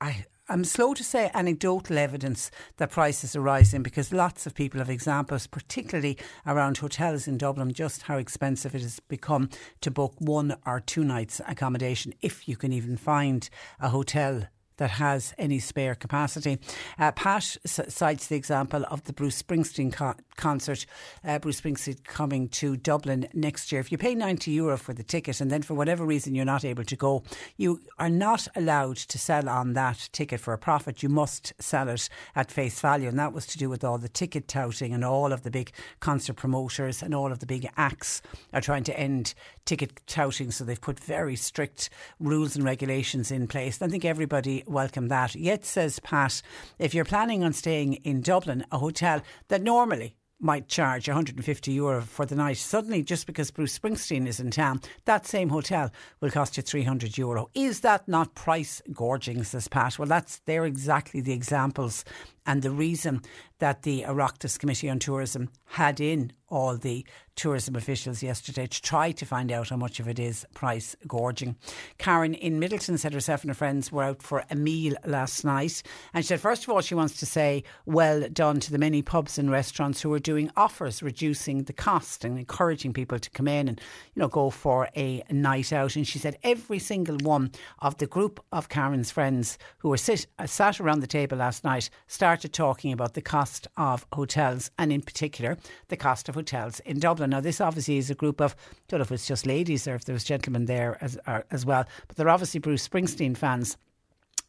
I, 0.00 0.26
I'm 0.48 0.62
slow 0.62 0.94
to 0.94 1.02
say 1.02 1.28
anecdotal 1.34 1.98
evidence 1.98 2.52
that 2.76 2.92
prices 2.92 3.34
are 3.34 3.40
rising 3.40 3.82
because 3.82 4.12
lots 4.12 4.46
of 4.46 4.54
people 4.54 4.78
have 4.78 4.88
examples, 4.88 5.48
particularly 5.48 6.16
around 6.46 6.78
hotels 6.78 7.26
in 7.26 7.36
Dublin, 7.36 7.72
just 7.72 8.02
how 8.02 8.16
expensive 8.18 8.72
it 8.72 8.82
has 8.82 9.00
become 9.00 9.50
to 9.80 9.90
book 9.90 10.14
one 10.18 10.56
or 10.64 10.78
two 10.78 11.02
nights 11.02 11.40
accommodation 11.48 12.14
if 12.22 12.46
you 12.46 12.56
can 12.56 12.72
even 12.72 12.96
find 12.96 13.50
a 13.80 13.88
hotel 13.88 14.46
that 14.76 14.90
has 14.90 15.34
any 15.36 15.58
spare 15.58 15.96
capacity. 15.96 16.58
Uh, 16.96 17.10
Pat 17.10 17.56
cites 17.64 18.28
the 18.28 18.36
example 18.36 18.84
of 18.88 19.02
the 19.04 19.12
Bruce 19.12 19.42
Springsteen 19.42 19.92
co- 19.92 20.14
concert, 20.36 20.86
uh, 21.24 21.38
Bruce 21.38 21.60
Springsteen 21.60 22.02
coming 22.04 22.48
to 22.48 22.76
Dublin 22.76 23.28
next 23.34 23.72
year. 23.72 23.80
If 23.80 23.90
you 23.90 23.98
pay 23.98 24.14
90 24.14 24.50
euro 24.50 24.76
for 24.76 24.92
the 24.92 25.02
ticket 25.02 25.40
and 25.40 25.50
then 25.50 25.62
for 25.62 25.74
whatever 25.74 26.04
reason 26.04 26.34
you're 26.34 26.44
not 26.44 26.64
able 26.64 26.84
to 26.84 26.96
go, 26.96 27.22
you 27.56 27.80
are 27.98 28.10
not 28.10 28.46
allowed 28.54 28.96
to 28.96 29.18
sell 29.18 29.48
on 29.48 29.72
that 29.74 30.08
ticket 30.12 30.40
for 30.40 30.52
a 30.52 30.58
profit. 30.58 31.02
You 31.02 31.08
must 31.08 31.52
sell 31.58 31.88
it 31.88 32.08
at 32.34 32.50
face 32.50 32.80
value. 32.80 33.08
And 33.08 33.18
that 33.18 33.32
was 33.32 33.46
to 33.46 33.58
do 33.58 33.68
with 33.68 33.84
all 33.84 33.98
the 33.98 34.08
ticket 34.08 34.48
touting 34.48 34.92
and 34.92 35.04
all 35.04 35.32
of 35.32 35.42
the 35.42 35.50
big 35.50 35.72
concert 36.00 36.34
promoters 36.34 37.02
and 37.02 37.14
all 37.14 37.32
of 37.32 37.38
the 37.38 37.46
big 37.46 37.68
acts 37.76 38.22
are 38.52 38.60
trying 38.60 38.84
to 38.84 38.98
end 38.98 39.34
ticket 39.64 40.00
touting. 40.06 40.50
So 40.50 40.64
they've 40.64 40.80
put 40.80 41.00
very 41.00 41.36
strict 41.36 41.90
rules 42.20 42.56
and 42.56 42.64
regulations 42.64 43.30
in 43.30 43.46
place. 43.46 43.80
I 43.80 43.88
think 43.88 44.04
everybody 44.04 44.64
welcomed 44.66 45.10
that. 45.10 45.34
Yet, 45.34 45.64
says 45.64 46.00
Pat, 46.00 46.42
if 46.78 46.94
you're 46.94 47.04
planning 47.04 47.44
on 47.44 47.52
staying 47.52 47.94
in 47.94 48.20
Dublin, 48.20 48.64
a 48.72 48.78
hotel 48.78 49.22
that 49.48 49.62
normally 49.62 50.14
might 50.40 50.68
charge 50.68 51.08
150 51.08 51.72
euro 51.72 52.02
for 52.02 52.26
the 52.26 52.34
night. 52.34 52.58
Suddenly, 52.58 53.02
just 53.02 53.26
because 53.26 53.50
Bruce 53.50 53.78
Springsteen 53.78 54.26
is 54.26 54.40
in 54.40 54.50
town, 54.50 54.80
that 55.04 55.26
same 55.26 55.48
hotel 55.48 55.90
will 56.20 56.30
cost 56.30 56.56
you 56.56 56.62
300 56.62 57.16
euro. 57.16 57.48
Is 57.54 57.80
that 57.80 58.06
not 58.06 58.34
price 58.34 58.82
gorging, 58.92 59.44
says 59.44 59.68
Pat? 59.68 59.98
Well, 59.98 60.08
that's 60.08 60.38
they're 60.40 60.66
exactly 60.66 61.20
the 61.20 61.32
examples 61.32 62.04
and 62.46 62.62
the 62.62 62.70
reason 62.70 63.22
that 63.58 63.82
the 63.82 64.02
Oireachtas 64.02 64.58
Committee 64.58 64.90
on 64.90 64.98
Tourism 64.98 65.50
had 65.64 66.00
in 66.00 66.32
all 66.48 66.76
the 66.76 67.04
tourism 67.34 67.74
officials 67.74 68.22
yesterday 68.22 68.66
to 68.66 68.80
try 68.80 69.10
to 69.10 69.26
find 69.26 69.50
out 69.50 69.68
how 69.68 69.76
much 69.76 69.98
of 69.98 70.08
it 70.08 70.18
is 70.18 70.46
price 70.54 70.94
gorging. 71.06 71.56
Karen 71.98 72.34
in 72.34 72.60
Midleton 72.60 72.98
said 72.98 73.12
herself 73.12 73.42
and 73.42 73.50
her 73.50 73.54
friends 73.54 73.90
were 73.90 74.04
out 74.04 74.22
for 74.22 74.44
a 74.48 74.54
meal 74.54 74.94
last 75.04 75.44
night. 75.44 75.82
And 76.14 76.24
she 76.24 76.28
said, 76.28 76.40
first 76.40 76.62
of 76.62 76.70
all, 76.70 76.80
she 76.80 76.94
wants 76.94 77.18
to 77.18 77.26
say 77.26 77.64
well 77.84 78.28
done 78.32 78.60
to 78.60 78.70
the 78.70 78.78
many 78.78 79.02
pubs 79.02 79.38
and 79.38 79.50
restaurants 79.50 80.00
who 80.00 80.12
are 80.14 80.20
doing 80.20 80.50
offers, 80.56 81.02
reducing 81.02 81.64
the 81.64 81.72
cost 81.72 82.24
and 82.24 82.38
encouraging 82.38 82.92
people 82.92 83.18
to 83.18 83.30
come 83.30 83.48
in 83.48 83.68
and, 83.68 83.80
you 84.14 84.20
know, 84.20 84.28
go 84.28 84.48
for 84.48 84.88
a 84.96 85.22
night 85.28 85.72
out. 85.72 85.96
And 85.96 86.06
she 86.06 86.20
said, 86.20 86.38
every 86.44 86.78
single 86.78 87.16
one 87.22 87.50
of 87.80 87.98
the 87.98 88.06
group 88.06 88.42
of 88.52 88.68
Karen's 88.68 89.10
friends 89.10 89.58
who 89.78 89.88
were 89.88 89.96
sit, 89.96 90.26
uh, 90.38 90.46
sat 90.46 90.80
around 90.80 91.00
the 91.00 91.06
table 91.06 91.38
last 91.38 91.64
night 91.64 91.90
started 92.06 92.35
talking 92.36 92.92
about 92.92 93.14
the 93.14 93.22
cost 93.22 93.68
of 93.76 94.06
hotels 94.12 94.70
and, 94.78 94.92
in 94.92 95.02
particular, 95.02 95.56
the 95.88 95.96
cost 95.96 96.28
of 96.28 96.34
hotels 96.34 96.80
in 96.80 96.98
Dublin. 96.98 97.30
Now, 97.30 97.40
this 97.40 97.60
obviously 97.60 97.98
is 97.98 98.10
a 98.10 98.14
group 98.14 98.40
of, 98.40 98.54
I 98.54 98.74
don't 98.88 98.98
know 98.98 99.02
if 99.02 99.12
it's 99.12 99.26
just 99.26 99.46
ladies 99.46 99.88
or 99.88 99.94
if 99.94 100.04
there's 100.04 100.24
gentlemen 100.24 100.66
there 100.66 100.98
as, 101.00 101.18
uh, 101.26 101.42
as 101.50 101.64
well, 101.64 101.84
but 102.06 102.16
they're 102.16 102.28
obviously 102.28 102.60
Bruce 102.60 102.86
Springsteen 102.86 103.36
fans 103.36 103.76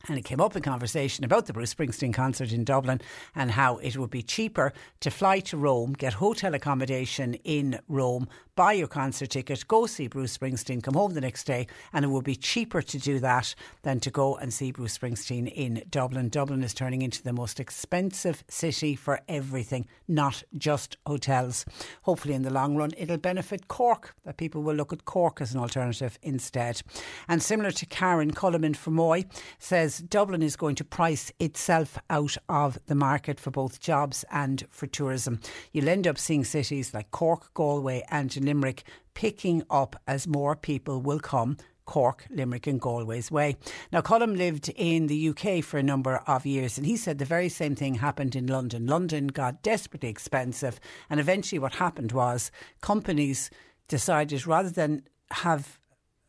and 0.08 0.18
it 0.18 0.26
came 0.26 0.40
up 0.40 0.56
in 0.56 0.62
conversation 0.62 1.26
about 1.26 1.46
the 1.46 1.54
Bruce 1.54 1.74
Springsteen 1.74 2.14
concert 2.14 2.52
in 2.52 2.64
Dublin 2.64 3.02
and 3.36 3.52
how 3.52 3.78
it 3.78 3.98
would 3.98 4.10
be 4.10 4.22
cheaper 4.22 4.74
to 5.02 5.12
fly 5.12 5.40
to 5.42 5.58
Rome, 5.58 5.94
get 5.94 6.14
hotel 6.14 6.54
accommodation 6.54 7.34
in 7.44 7.80
Rome, 7.88 8.28
buy 8.56 8.74
your 8.74 8.88
concert 8.88 9.30
ticket, 9.30 9.68
go 9.68 9.86
see 9.86 10.08
Bruce 10.08 10.38
Springsteen, 10.38 10.82
come 10.82 10.96
home 10.96 11.14
the 11.14 11.22
next 11.22 11.46
day, 11.46 11.68
and 11.94 12.06
it 12.06 12.10
would 12.10 12.24
be 12.24 12.36
cheaper 12.36 12.82
to 12.82 12.98
do 12.98 13.20
that 13.20 13.54
than 13.84 14.00
to 14.00 14.12
go 14.12 14.36
and 14.36 14.54
see 14.54 14.72
Bruce 14.72 14.98
Springsteen 14.98 15.52
in 15.52 15.84
Dublin. 15.90 16.30
Dublin 16.30 16.64
is 16.64 16.74
turning 16.74 17.02
into 17.02 17.24
the 17.24 17.34
most 17.34 17.60
expensive 17.60 18.44
city 18.48 18.96
for 18.96 19.22
everything, 19.28 19.86
not 20.08 20.44
just 20.58 20.98
hotels. 21.06 21.66
Hopefully, 22.04 22.34
in 22.34 22.42
the 22.42 22.54
long 22.54 22.76
run, 22.76 22.92
it'll 22.98 23.18
benefit 23.18 23.68
Cork, 23.68 24.16
that 24.26 24.38
people 24.38 24.64
will 24.64 24.76
look 24.76 24.94
at 24.94 25.06
Cork 25.06 25.40
as 25.42 25.54
an 25.54 25.60
alternative 25.60 26.18
instead. 26.22 26.82
And 27.28 27.42
similar 27.42 27.72
to 27.72 27.86
Karen 27.86 28.32
Culliman 28.32 28.68
in 28.68 28.74
Fermoy 28.74 29.26
says, 29.60 29.87
Dublin 29.96 30.42
is 30.42 30.56
going 30.56 30.76
to 30.76 30.84
price 30.84 31.32
itself 31.40 31.98
out 32.10 32.38
of 32.50 32.78
the 32.88 32.96
market 32.96 33.40
for 33.40 33.52
both 33.52 33.80
jobs 33.80 34.26
and 34.32 34.66
for 34.70 34.88
tourism. 34.88 35.40
You'll 35.72 35.90
end 35.90 36.08
up 36.08 36.18
seeing 36.18 36.44
cities 36.44 36.94
like 36.94 37.12
Cork, 37.12 37.54
Galway, 37.54 38.04
and 38.10 38.36
Limerick 38.38 38.84
picking 39.14 39.64
up 39.70 39.96
as 40.08 40.28
more 40.28 40.56
people 40.56 41.02
will 41.02 41.20
come 41.20 41.58
Cork, 41.86 42.26
Limerick, 42.30 42.68
and 42.68 42.80
Galway's 42.80 43.32
way. 43.32 43.56
Now, 43.92 44.02
Colm 44.02 44.38
lived 44.38 44.70
in 44.76 45.08
the 45.08 45.30
UK 45.30 45.64
for 45.64 45.78
a 45.78 45.84
number 45.84 46.18
of 46.28 46.46
years, 46.46 46.78
and 46.78 46.86
he 46.86 46.98
said 46.98 47.18
the 47.18 47.26
very 47.26 47.50
same 47.50 47.76
thing 47.76 47.96
happened 47.96 48.36
in 48.36 48.46
London. 48.46 48.86
London 48.86 49.28
got 49.28 49.64
desperately 49.64 50.10
expensive, 50.10 50.80
and 51.10 51.20
eventually, 51.20 51.58
what 51.58 51.76
happened 51.76 52.12
was 52.12 52.52
companies 52.82 53.50
decided 53.88 54.46
rather 54.46 54.70
than 54.70 55.04
have 55.32 55.80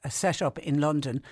a 0.04 0.10
set 0.10 0.40
up 0.40 0.58
in 0.60 0.80
London, 0.80 1.22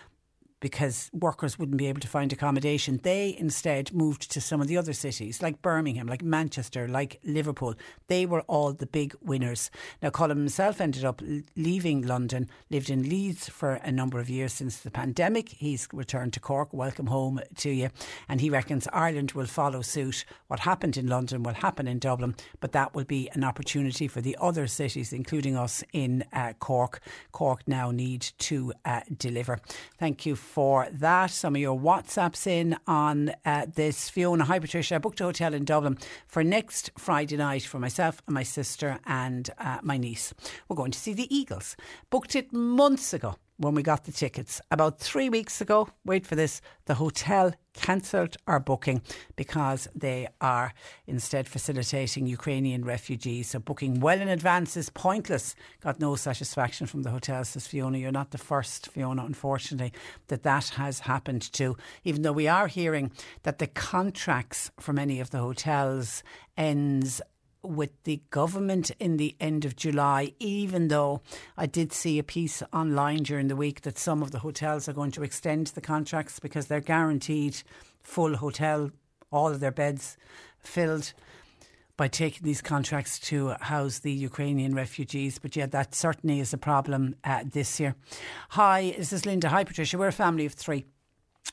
because 0.61 1.11
workers 1.13 1.59
wouldn't 1.59 1.77
be 1.77 1.87
able 1.87 2.01
to 2.01 2.09
find 2.09 2.33
accommodation. 2.33 3.01
They 3.03 3.37
instead 3.39 3.93
moved 3.93 4.31
to 4.33 4.41
some 4.41 4.61
of 4.61 4.69
the 4.69 4.77
other 4.77 4.93
cities, 4.93 5.43
like 5.43 5.61
Birmingham, 5.61 6.07
like 6.07 6.23
Manchester, 6.23 6.89
like 6.89 7.21
Liverpool. 7.25 7.75
They 8.09 8.25
were 8.25 8.41
all 8.43 8.73
the 8.73 8.87
big 8.87 9.15
winners. 9.23 9.71
Now, 10.03 10.11
Colm 10.11 10.31
himself 10.31 10.81
ended 10.81 11.05
up 11.05 11.21
leaving 11.57 12.03
London, 12.03 12.49
lived 12.71 12.91
in 12.91 13.09
Leeds 13.09 13.49
for 13.49 13.75
a 13.75 13.93
number 13.93 14.19
of 14.19 14.31
years 14.31 14.53
since 14.53 14.79
the 14.79 14.91
pandemic. 14.91 15.51
He's 15.51 15.89
returned 15.93 16.33
to 16.35 16.41
Cork. 16.41 16.73
Welcome 16.73 17.09
home 17.09 17.41
to 17.57 17.71
you. 17.71 17.91
And 18.29 18.41
he 18.41 18.51
reckons 18.51 18.89
Ireland 18.93 19.33
will 19.33 19.47
follow 19.47 19.83
suit. 19.83 20.25
What 20.47 20.61
happened 20.61 20.97
in 20.97 21.07
London 21.07 21.43
will 21.43 21.55
happen 21.55 21.87
in 21.87 21.99
Dublin, 21.99 22.35
but 22.61 22.73
that 22.73 22.95
will 22.95 23.05
be 23.05 23.29
an 23.35 23.45
opportunity 23.45 24.09
for 24.09 24.21
the 24.21 24.37
other 24.41 24.67
cities, 24.67 25.13
including 25.13 25.57
us 25.57 25.85
in 25.93 26.25
uh, 26.33 26.55
Cork. 26.59 27.01
Cork 27.33 27.63
now 27.67 27.91
need 27.91 28.23
to 28.39 28.73
uh, 28.85 29.01
deliver. 29.19 29.61
Thank 29.99 30.25
you 30.25 30.35
for 30.47 30.89
that. 30.93 31.31
Some 31.31 31.57
of 31.57 31.61
your 31.61 31.79
WhatsApps 31.79 32.47
in 32.47 32.77
on 32.87 33.33
uh, 33.45 33.67
this. 33.75 34.09
Fiona, 34.09 34.45
hi 34.45 34.59
Patricia. 34.59 34.95
I 34.95 34.99
booked 34.99 35.21
a 35.21 35.25
hotel 35.25 35.53
in 35.53 35.65
Dublin 35.65 35.99
for 36.27 36.43
next 36.43 36.91
Friday 36.97 37.37
night 37.37 37.65
for 37.65 37.79
myself 37.79 38.23
and 38.27 38.35
my 38.35 38.43
sister 38.43 38.99
and 39.05 39.51
uh, 39.59 39.79
my 39.83 39.99
niece. 39.99 40.33
We're 40.69 40.77
going 40.77 40.93
to 40.93 40.99
see 40.99 41.13
the 41.13 41.35
Eagles. 41.35 41.77
Booked 42.11 42.37
it 42.37 42.53
months 42.53 43.13
ago 43.13 43.37
when 43.59 43.75
we 43.75 43.83
got 43.83 44.05
the 44.05 44.13
tickets. 44.13 44.61
About 44.71 44.99
three 44.99 45.29
weeks 45.29 45.61
ago, 45.61 45.89
wait 46.05 46.27
for 46.27 46.35
this, 46.35 46.61
the 46.85 46.95
hotel 46.95 47.53
cancelled 47.73 48.37
our 48.47 48.61
booking 48.61 49.03
because 49.37 49.89
they 49.95 50.27
are 50.41 50.73
instead 51.07 51.47
facilitating 51.49 52.27
Ukrainian 52.27 52.85
refugees. 52.85 53.51
So 53.51 53.59
booking 53.59 54.01
well 54.01 54.21
in 54.21 54.29
advance 54.29 54.77
is 54.77 54.91
pointless. 54.91 55.55
Got 55.83 56.01
no 56.01 56.17
satisfaction 56.17 56.87
from 56.87 57.03
the 57.03 57.11
hotel, 57.11 57.45
says 57.45 57.67
Fiona. 57.67 57.99
You're 57.99 58.13
not 58.13 58.31
the 58.31 58.39
first, 58.39 58.89
Fiona, 58.89 59.25
unfortunately, 59.25 59.93
that 60.29 60.43
that 60.43 60.69
has 60.71 61.01
happened 61.01 61.53
to. 61.53 61.77
Even 62.05 62.23
though 62.23 62.33
we 62.33 62.49
are 62.49 62.67
hearing 62.67 63.11
that 63.43 63.59
the 63.59 63.67
contracts 63.67 64.71
for 64.81 64.93
many 64.93 65.21
of 65.21 65.31
the 65.31 65.39
hotels 65.39 66.23
ends 66.57 67.21
with 67.67 67.91
the 68.05 68.23
government 68.31 68.91
in 68.99 69.17
the 69.17 69.37
end 69.41 69.65
of 69.65 69.77
July, 69.77 70.33
even 70.39 70.89
though 70.89 71.21
I 71.57 71.67
did 71.67 71.93
see 71.93 72.19
a 72.19 72.23
piece 72.23 72.63
online 72.73 73.23
during 73.23 73.49
the 73.49 73.57
week 73.57 73.83
that 73.83 73.99
some 73.99 74.23
of 74.23 74.31
the 74.31 74.41
hotels 74.41 74.89
are 74.89 74.93
going 74.93 75.11
to 75.13 75.23
extend 75.23 75.69
the 75.69 75.81
contracts 75.81 76.39
because 76.39 76.67
they're 76.67 76.81
guaranteed 76.81 77.63
full 78.03 78.37
hotel, 78.37 78.91
all 79.31 79.49
of 79.49 79.61
their 79.61 79.73
beds 79.73 80.17
filled 80.59 81.13
by 81.97 82.09
taking 82.09 82.45
these 82.45 82.61
contracts 82.61 83.19
to 83.19 83.49
house 83.61 84.01
the 84.01 84.13
Ukrainian 84.13 84.75
refugees. 84.75 85.39
But 85.39 85.57
yeah, 85.57 85.67
that 85.67 85.95
certainly 85.95 86.41
is 86.41 86.53
a 86.53 86.59
problem 86.59 87.17
uh, 87.25 87.45
this 87.51 87.81
year. 87.81 87.95
Hi, 88.51 88.95
this 88.99 89.13
is 89.13 89.25
Linda. 89.25 89.49
Hi, 89.49 89.65
Patricia. 89.65 89.97
We're 89.97 90.09
a 90.09 90.13
family 90.13 90.45
of 90.45 90.53
three 90.53 90.85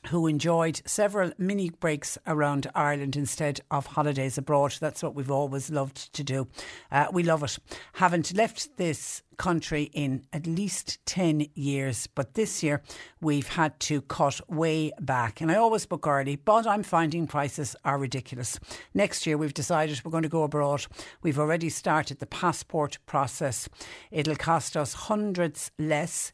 who 0.08 0.26
enjoyed 0.26 0.80
several 0.86 1.32
mini 1.38 1.70
breaks 1.70 2.18
around 2.26 2.70
Ireland 2.74 3.16
instead 3.16 3.60
of 3.70 3.86
holidays 3.86 4.38
abroad. 4.38 4.76
That's 4.80 5.02
what 5.02 5.14
we've 5.14 5.30
always 5.30 5.70
loved 5.70 6.12
to 6.14 6.24
do. 6.24 6.46
Uh, 6.90 7.06
we 7.12 7.22
love 7.22 7.42
it. 7.42 7.58
Haven't 7.94 8.36
left 8.36 8.76
this 8.76 9.22
country 9.36 9.90
in 9.92 10.22
at 10.32 10.46
least 10.46 11.04
10 11.06 11.46
years, 11.54 12.06
but 12.06 12.34
this 12.34 12.62
year 12.62 12.82
we've 13.20 13.48
had 13.48 13.78
to 13.80 14.00
cut 14.02 14.40
way 14.50 14.92
back. 15.00 15.40
And 15.40 15.50
I 15.50 15.56
always 15.56 15.86
book 15.86 16.06
early, 16.06 16.36
but 16.36 16.66
I'm 16.66 16.82
finding 16.82 17.26
prices 17.26 17.76
are 17.84 17.98
ridiculous. 17.98 18.58
Next 18.94 19.26
year 19.26 19.36
we've 19.36 19.54
decided 19.54 20.00
we're 20.04 20.10
going 20.10 20.22
to 20.22 20.28
go 20.28 20.44
abroad. 20.44 20.86
We've 21.22 21.38
already 21.38 21.68
started 21.68 22.18
the 22.18 22.26
passport 22.26 22.98
process. 23.06 23.68
It'll 24.10 24.36
cost 24.36 24.76
us 24.76 24.94
hundreds 24.94 25.70
less 25.78 26.32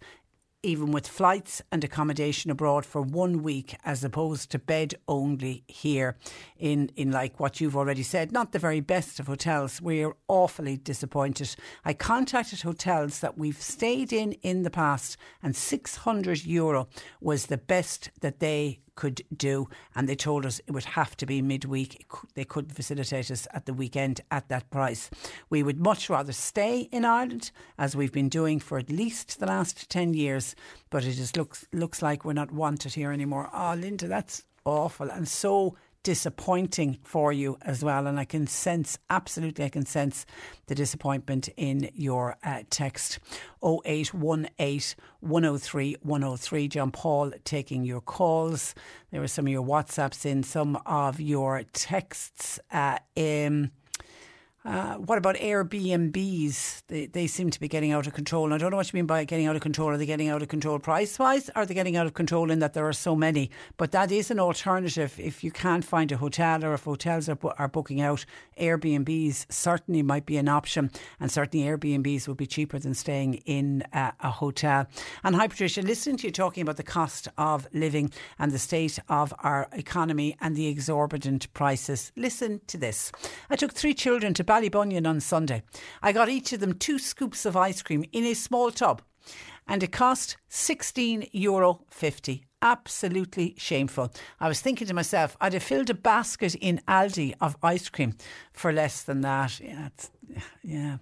even 0.63 0.91
with 0.93 1.07
flights 1.07 1.63
and 1.73 1.83
accommodation 1.83 2.51
abroad 2.51 2.85
for 2.85 3.01
one 3.01 3.43
week 3.43 3.77
as 3.85 4.05
opposed 4.05 4.51
to 4.51 4.59
bed 4.59 4.95
only 5.09 5.65
here 5.67 6.17
in, 6.59 6.91
in 6.97 7.11
like 7.11 7.41
what 7.41 7.61
you've 7.61 7.77
already 7.77 8.03
said, 8.03 8.33
not 8.33 8.53
the 8.53 8.59
very 8.59 8.81
best 8.81 9.19
of 9.19 9.27
hotels. 9.27 9.81
We're 9.81 10.13
awfully 10.29 10.77
disappointed. 10.77 11.55
I 11.85 11.95
contacted 11.95 12.63
hotels 12.63 13.21
that 13.21 13.39
we've 13.39 13.61
stayed 13.61 14.13
in 14.13 14.33
in 14.43 14.63
the 14.63 14.71
past 14.71 15.17
and 15.43 15.57
600 15.57 16.45
euro 16.45 16.89
was 17.21 17.47
the 17.47 17.59
best 17.59 18.11
that 18.21 18.41
they 18.41 18.81
could 19.01 19.23
do. 19.35 19.67
And 19.95 20.07
they 20.07 20.15
told 20.15 20.45
us 20.45 20.61
it 20.67 20.73
would 20.73 20.85
have 20.85 21.17
to 21.17 21.27
be 21.27 21.41
midweek. 21.41 22.07
They 22.35 22.45
couldn't 22.45 22.75
facilitate 22.75 23.31
us 23.31 23.49
at 23.55 23.65
the 23.65 23.73
weekend 23.73 24.21
at 24.31 24.49
that 24.51 24.69
price. 24.69 25.09
We 25.49 25.63
would 25.63 25.81
much 25.81 26.11
rather 26.11 26.35
stay 26.35 26.81
in 26.93 27.07
Ireland, 27.07 27.51
as 27.79 27.97
we've 27.97 28.13
been 28.13 28.29
doing 28.29 28.61
for 28.61 28.77
at 28.77 28.91
least 28.91 29.41
the 29.41 29.47
last 29.47 29.89
10 29.89 30.13
years, 30.13 30.55
but 30.91 31.07
it 31.07 31.15
just 31.15 31.39
looks, 31.39 31.67
looks 31.73 32.03
like 32.03 32.27
we're 32.27 32.35
not 32.35 32.53
wanted 32.53 32.93
here 32.93 33.11
anymore. 33.11 33.49
Oh, 33.55 33.75
Linda, 33.75 34.07
that's 34.07 34.45
awful 34.67 35.11
and 35.11 35.27
so 35.27 35.75
disappointing 36.03 36.99
for 37.03 37.33
you 37.33 37.59
as 37.63 37.85
well. 37.85 38.07
And 38.07 38.19
I 38.19 38.25
can 38.25 38.47
sense, 38.47 38.99
absolutely, 39.09 39.65
I 39.65 39.69
can 39.69 39.87
sense 39.87 40.27
the 40.67 40.75
disappointment 40.75 41.49
in 41.57 41.91
your 41.95 42.37
uh, 42.43 42.63
text 42.71 43.19
0818 43.63 44.95
103 45.21 45.97
103. 46.03 46.69
John 46.69 46.91
Paul 46.91 47.33
taking 47.45 47.85
your 47.85 48.01
calls. 48.01 48.75
There 49.11 49.21
were 49.21 49.29
some 49.29 49.47
of 49.47 49.53
your 49.53 49.65
WhatsApps 49.65 50.25
in, 50.25 50.43
some 50.43 50.77
of 50.87 51.21
your 51.21 51.63
texts. 51.73 52.59
Uh, 52.73 52.99
in, 53.15 53.71
uh, 54.63 54.97
what 54.97 55.17
about 55.17 55.37
Airbnbs? 55.37 56.83
They, 56.89 57.07
they 57.07 57.27
seem 57.27 57.49
to 57.51 57.59
be 57.59 57.67
getting 57.67 57.93
out 57.93 58.07
of 58.07 58.13
control. 58.13 58.45
And 58.45 58.53
I 58.53 58.59
don't 58.59 58.71
know 58.71 58.77
what 58.77 58.93
you 58.93 58.99
mean 58.99 59.07
by 59.07 59.25
getting 59.25 59.47
out 59.47 59.57
of 59.57 59.63
control. 59.63 59.89
Are 59.89 59.97
they 59.97 60.05
getting 60.05 60.29
out 60.29 60.43
of 60.43 60.49
control 60.49 60.79
price 60.79 61.19
wise? 61.19 61.49
Are 61.57 61.65
they 61.65 61.73
getting 61.73 61.97
out 61.97 62.07
of 62.07 62.13
control 62.13 62.51
in 62.51 62.59
that 62.59 62.75
there 62.75 62.87
are 62.87 62.93
so 62.93 63.17
many? 63.17 63.51
But 63.79 63.93
that 63.93 64.13
is 64.13 64.31
an 64.31 64.39
alternative. 64.39 65.19
If 65.19 65.43
you 65.43 65.51
can't 65.51 65.83
find 65.83 66.13
a 66.13 66.19
hotel 66.19 66.63
or 66.63 66.75
if 66.75 66.85
hotels 66.85 67.31
are, 67.31 67.39
are 67.59 67.69
booking 67.69 68.03
out, 68.03 68.27
Airbnbs 68.61 69.51
certainly 69.51 70.03
might 70.03 70.27
be 70.27 70.37
an 70.37 70.49
option. 70.49 70.91
And 71.19 71.33
certainly 71.33 71.67
Airbnbs 71.67 72.29
will 72.29 72.35
be 72.35 72.47
cheaper 72.47 72.79
than 72.79 72.93
staying 72.93 73.35
in 73.47 73.83
uh, 73.95 74.13
a 74.21 74.31
hotel. 74.31 74.87
And 75.25 75.37
hi, 75.37 75.49
Patricia, 75.49 75.81
listening 75.81 76.19
to 76.19 76.27
you 76.27 76.33
talking 76.33 76.61
about 76.61 76.77
the 76.77 76.83
cost 76.83 77.29
of 77.39 77.67
living 77.73 78.13
and 78.39 78.53
the 78.53 78.59
state 78.59 78.99
of 79.09 79.33
our 79.39 79.69
economy 79.73 80.37
and 80.39 80.55
the 80.55 80.67
exorbitant 80.67 81.51
prices, 81.55 82.13
listen 82.15 82.61
to 82.67 82.77
this. 82.77 83.11
I 83.49 83.57
took 83.57 83.73
three 83.73 83.95
children 83.95 84.35
to 84.35 84.50
Ballybunion 84.51 85.07
on 85.07 85.21
Sunday. 85.21 85.63
I 86.03 86.11
got 86.11 86.29
each 86.29 86.53
of 86.53 86.59
them 86.59 86.75
two 86.75 86.99
scoops 86.99 87.47
of 87.47 87.57
ice 87.57 87.83
cream 87.83 88.05
in 88.11 88.25
a 88.25 88.35
small 88.35 88.73
tub 88.73 89.01
and 89.69 89.81
it 89.81 89.93
cost 89.93 90.39
€16.50 90.51 91.29
euro 91.31 91.85
absolutely 92.61 93.55
shameful. 93.57 94.13
I 94.41 94.49
was 94.49 94.61
thinking 94.61 94.89
to 94.89 94.95
myself, 94.95 95.37
I'd 95.41 95.53
have 95.53 95.63
filled 95.63 95.89
a 95.89 95.95
basket 95.95 96.57
in 96.57 96.81
Aldi 96.89 97.35
of 97.41 97.57
ice 97.63 97.89
cream 97.89 98.17
for 98.53 98.73
less 98.73 99.03
than 99.03 99.21
that. 99.21 99.61
Yeah, 99.61 99.91
yeah. 100.63 100.99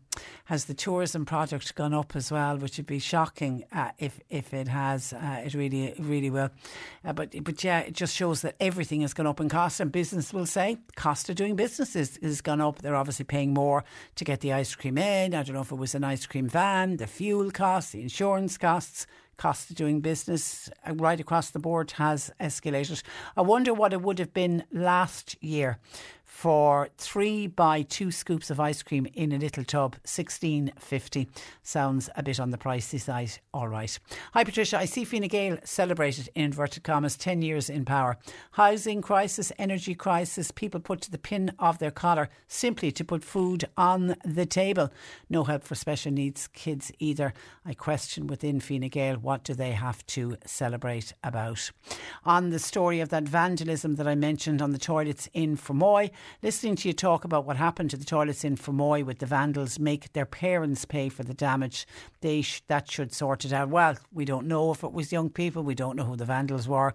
Has 0.47 0.65
the 0.65 0.75
tourism 0.75 1.25
product 1.25 1.75
gone 1.75 1.95
up 1.95 2.17
as 2.17 2.31
well, 2.31 2.57
which 2.57 2.77
would 2.79 2.87
be 2.87 2.99
shocking 2.99 3.65
uh, 3.73 3.91
if 3.99 4.21
if 4.31 4.55
it 4.55 4.69
has. 4.69 5.13
Uh, 5.13 5.43
it 5.45 5.55
really 5.55 5.95
really 5.99 6.31
will. 6.31 6.51
Uh, 7.05 7.13
but 7.13 7.35
but 7.45 7.63
yeah, 7.63 7.81
it 7.81 7.95
just 7.95 8.15
shows 8.15 8.43
that 8.43 8.57
everything 8.61 9.03
has 9.03 9.15
gone 9.15 9.27
up 9.27 9.41
in 9.41 9.49
cost, 9.49 9.81
and 9.81 9.93
business 9.93 10.33
will 10.33 10.47
say 10.47 10.79
cost 10.97 11.29
of 11.29 11.37
doing 11.37 11.57
business 11.57 11.95
is, 11.97 12.17
is 12.19 12.41
gone 12.41 12.61
up. 12.61 12.81
They're 12.81 12.97
obviously 12.97 13.25
paying 13.25 13.53
more 13.53 13.85
to 14.17 14.25
get 14.25 14.41
the 14.41 14.53
ice 14.53 14.75
cream 14.75 14.99
in. 14.99 15.35
I 15.35 15.43
don't 15.43 15.55
know 15.55 15.63
if 15.63 15.73
it 15.73 15.77
was 15.77 15.95
an 15.95 16.05
ice 16.05 16.27
cream 16.27 16.49
van, 16.49 16.97
the 16.97 17.07
fuel 17.07 17.51
costs, 17.51 17.93
the 17.93 18.03
insurance 18.03 18.57
costs 18.59 19.07
cost 19.39 19.71
of 19.71 19.77
doing 19.77 20.01
business 20.01 20.69
uh, 20.87 20.93
right 20.97 21.21
across 21.21 21.51
the 21.51 21.59
board 21.59 21.93
has 21.93 22.31
escalated. 22.41 23.03
I 23.37 23.43
wonder 23.43 23.73
what 23.73 23.93
it 23.93 24.03
would 24.03 24.19
have 24.19 24.35
been 24.35 24.65
last 24.73 25.43
year 25.43 25.79
for 26.39 26.89
three 26.99 27.49
by 27.49 27.83
two 27.83 28.13
scoops 28.13 28.49
of 28.49 28.61
ice 28.61 28.81
cream 28.81 29.09
in 29.15 29.33
a 29.33 29.39
little 29.39 29.65
tub, 29.65 29.97
sixteen 30.05 30.71
fifty. 30.79 31.29
Sounds 31.65 32.09
a 32.15 32.23
bit 32.23 32.39
on 32.39 32.51
the 32.51 32.57
pricey 32.57 33.01
side. 33.01 33.33
All 33.53 33.67
right. 33.67 33.99
Hi 34.35 34.45
Patricia, 34.45 34.79
I 34.79 34.85
see 34.85 35.03
Fine 35.03 35.27
Gael 35.27 35.59
celebrated 35.65 36.29
in 36.37 36.45
inverted 36.45 36.85
commas 36.85 37.17
ten 37.17 37.43
years 37.43 37.69
in 37.69 37.85
power. 37.85 38.19
Housing 38.53 39.03
crisis, 39.03 39.51
energy 39.59 39.97
crisis, 39.97 40.53
people 40.53 40.79
put 40.79 41.01
to 41.01 41.11
the 41.11 41.19
pin 41.19 41.51
of 41.59 41.81
their 41.81 41.91
collar 41.91 42.29
simply 42.47 42.93
to 42.93 43.05
put 43.05 43.25
food 43.25 43.65
on 43.77 44.15
the 44.25 44.47
table. 44.47 44.93
No 45.29 45.43
help 45.43 45.65
for 45.65 45.75
special 45.75 46.13
needs 46.13 46.47
kids 46.47 46.93
either. 47.01 47.35
I 47.67 47.75
question 47.75 48.29
within 48.29 48.61
Fine 48.61 48.89
Gael 48.91 49.17
what 49.17 49.43
do 49.43 49.55
they 49.55 49.73
have 49.73 50.07
to 50.07 50.37
celebrate 50.47 51.13
about. 51.25 51.73
On 52.25 52.51
the 52.51 52.61
story 52.61 53.01
of 53.01 53.09
that 53.09 53.25
vandalism 53.25 53.97
that 53.97 54.07
I 54.07 54.15
mentioned 54.15 54.63
on 54.63 54.71
the 54.71 54.79
toilets 54.79 55.29
in 55.35 55.57
Fermoy, 55.57 56.13
listening 56.43 56.77
to 56.77 56.89
you 56.89 56.95
talk 56.95 57.25
about 57.25 57.45
what 57.45 57.57
happened 57.57 57.91
to 57.91 57.97
the 57.97 58.05
toilets 58.05 58.45
in 58.45 58.57
Fermoy 58.57 59.05
with 59.05 59.19
the 59.19 59.27
vandals 59.27 59.79
make 59.79 60.13
their 60.13 60.27
parents 60.27 60.85
pay 60.85 61.09
for 61.09 61.23
the 61.23 61.35
damage. 61.35 61.87
They 62.21 62.43
sh- 62.43 62.63
that 62.69 62.91
should 62.91 63.13
sort 63.13 63.45
it 63.45 63.53
out. 63.53 63.69
Well, 63.69 63.97
we 64.13 64.25
don't 64.25 64.47
know 64.47 64.71
if 64.73 64.83
it 64.85 64.93
was 64.93 65.13
young 65.13 65.31
people. 65.31 65.63
We 65.63 65.75
don't 65.75 65.97
know 65.97 66.05
who 66.05 66.17
the 66.17 66.25
vandals 66.25 66.69
were. 66.69 66.95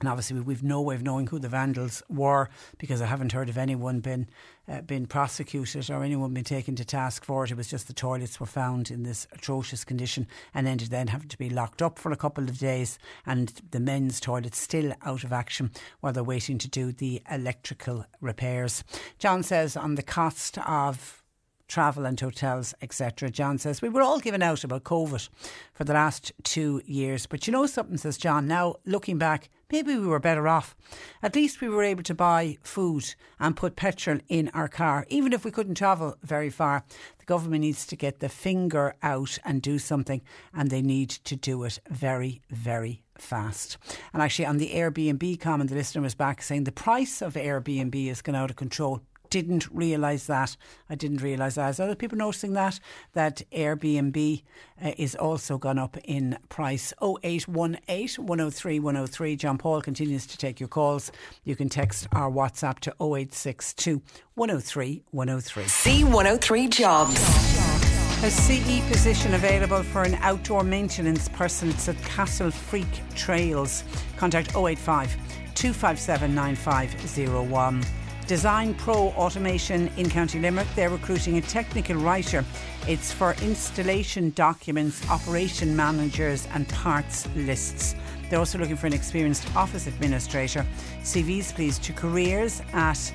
And 0.00 0.08
obviously, 0.08 0.40
we've 0.40 0.62
no 0.62 0.80
way 0.80 0.94
of 0.94 1.02
knowing 1.02 1.26
who 1.26 1.38
the 1.38 1.48
vandals 1.48 2.02
were 2.08 2.48
because 2.78 3.02
I 3.02 3.06
haven't 3.06 3.32
heard 3.32 3.50
of 3.50 3.58
anyone 3.58 4.00
been 4.00 4.28
uh, 4.66 4.80
been 4.80 5.06
prosecuted 5.06 5.90
or 5.90 6.02
anyone 6.02 6.32
been 6.32 6.44
taken 6.44 6.74
to 6.76 6.84
task 6.84 7.24
for 7.24 7.44
it. 7.44 7.50
It 7.50 7.56
was 7.56 7.68
just 7.68 7.86
the 7.86 7.92
toilets 7.92 8.40
were 8.40 8.46
found 8.46 8.90
in 8.90 9.02
this 9.02 9.26
atrocious 9.32 9.84
condition 9.84 10.26
and 10.54 10.66
ended 10.66 10.90
then 10.90 11.08
having 11.08 11.28
to 11.28 11.38
be 11.38 11.50
locked 11.50 11.82
up 11.82 11.98
for 11.98 12.12
a 12.12 12.16
couple 12.16 12.44
of 12.44 12.58
days. 12.58 12.98
And 13.26 13.52
the 13.72 13.80
men's 13.80 14.20
toilets 14.20 14.58
still 14.58 14.94
out 15.02 15.24
of 15.24 15.32
action 15.32 15.70
while 16.00 16.12
they're 16.12 16.24
waiting 16.24 16.58
to 16.58 16.68
do 16.68 16.92
the 16.92 17.20
electrical 17.30 18.06
repairs. 18.20 18.84
John 19.18 19.42
says 19.42 19.76
on 19.76 19.96
the 19.96 20.02
cost 20.02 20.56
of 20.58 21.19
travel 21.70 22.04
and 22.04 22.20
hotels, 22.20 22.74
etc. 22.82 23.30
John 23.30 23.56
says, 23.56 23.80
We 23.80 23.88
were 23.88 24.02
all 24.02 24.20
given 24.20 24.42
out 24.42 24.64
about 24.64 24.84
COVID 24.84 25.28
for 25.72 25.84
the 25.84 25.94
last 25.94 26.32
two 26.42 26.82
years. 26.84 27.26
But 27.26 27.46
you 27.46 27.52
know 27.52 27.66
something, 27.66 27.96
says 27.96 28.18
John, 28.18 28.46
now 28.46 28.74
looking 28.84 29.16
back, 29.16 29.48
maybe 29.70 29.96
we 29.96 30.06
were 30.06 30.18
better 30.18 30.48
off. 30.48 30.76
At 31.22 31.36
least 31.36 31.60
we 31.60 31.68
were 31.68 31.84
able 31.84 32.02
to 32.02 32.14
buy 32.14 32.58
food 32.62 33.14
and 33.38 33.56
put 33.56 33.76
petrol 33.76 34.18
in 34.28 34.50
our 34.52 34.68
car, 34.68 35.06
even 35.08 35.32
if 35.32 35.44
we 35.44 35.50
couldn't 35.50 35.76
travel 35.76 36.16
very 36.22 36.50
far. 36.50 36.84
The 37.18 37.24
government 37.24 37.62
needs 37.62 37.86
to 37.86 37.96
get 37.96 38.18
the 38.18 38.28
finger 38.28 38.94
out 39.02 39.38
and 39.44 39.62
do 39.62 39.78
something, 39.78 40.20
and 40.52 40.70
they 40.70 40.82
need 40.82 41.10
to 41.10 41.36
do 41.36 41.62
it 41.64 41.78
very, 41.88 42.42
very 42.50 43.04
fast. 43.16 43.78
And 44.12 44.22
actually, 44.22 44.46
on 44.46 44.58
the 44.58 44.72
Airbnb 44.74 45.38
comment, 45.40 45.70
the 45.70 45.76
listener 45.76 46.02
was 46.02 46.14
back 46.14 46.42
saying 46.42 46.64
the 46.64 46.72
price 46.72 47.22
of 47.22 47.34
Airbnb 47.34 48.08
has 48.08 48.22
gone 48.22 48.34
out 48.34 48.50
of 48.50 48.56
control 48.56 49.02
didn't 49.30 49.68
realise 49.70 50.26
that. 50.26 50.56
I 50.88 50.94
didn't 50.96 51.22
realise 51.22 51.54
that. 51.54 51.70
Is 51.70 51.80
other 51.80 51.94
people 51.94 52.18
noticing 52.18 52.52
that? 52.54 52.80
That 53.14 53.42
Airbnb 53.52 54.42
uh, 54.82 54.92
is 54.98 55.14
also 55.14 55.56
gone 55.56 55.78
up 55.78 55.96
in 56.04 56.36
price. 56.48 56.92
0818 57.00 58.26
103 58.26 58.80
103. 58.80 59.36
John 59.36 59.58
Paul 59.58 59.80
continues 59.80 60.26
to 60.26 60.36
take 60.36 60.60
your 60.60 60.68
calls. 60.68 61.10
You 61.44 61.56
can 61.56 61.68
text 61.68 62.08
our 62.12 62.30
WhatsApp 62.30 62.80
to 62.80 62.90
0862 63.00 64.02
103 64.34 65.02
103. 65.10 65.64
C103 65.64 66.70
Jobs. 66.70 67.70
A 68.22 68.30
CE 68.30 68.86
position 68.86 69.32
available 69.32 69.82
for 69.82 70.02
an 70.02 70.14
outdoor 70.16 70.62
maintenance 70.62 71.28
person. 71.30 71.70
It's 71.70 71.88
at 71.88 71.96
Castlefreke 71.96 73.14
Trails. 73.14 73.82
Contact 74.18 74.54
085 74.54 75.16
257 75.54 76.34
9501. 76.34 77.99
Design 78.30 78.74
Pro 78.74 79.08
Automation 79.16 79.90
in 79.96 80.08
County 80.08 80.38
Limerick. 80.38 80.68
They're 80.76 80.88
recruiting 80.88 81.38
a 81.38 81.40
technical 81.40 81.96
writer. 81.96 82.44
It's 82.86 83.12
for 83.12 83.34
installation 83.42 84.30
documents, 84.36 85.04
operation 85.10 85.74
managers, 85.74 86.46
and 86.54 86.68
parts 86.68 87.26
lists. 87.34 87.96
They're 88.28 88.38
also 88.38 88.56
looking 88.56 88.76
for 88.76 88.86
an 88.86 88.92
experienced 88.92 89.52
office 89.56 89.88
administrator. 89.88 90.64
CVs, 91.02 91.52
please, 91.52 91.76
to 91.80 91.92
careers 91.92 92.62
at 92.72 93.12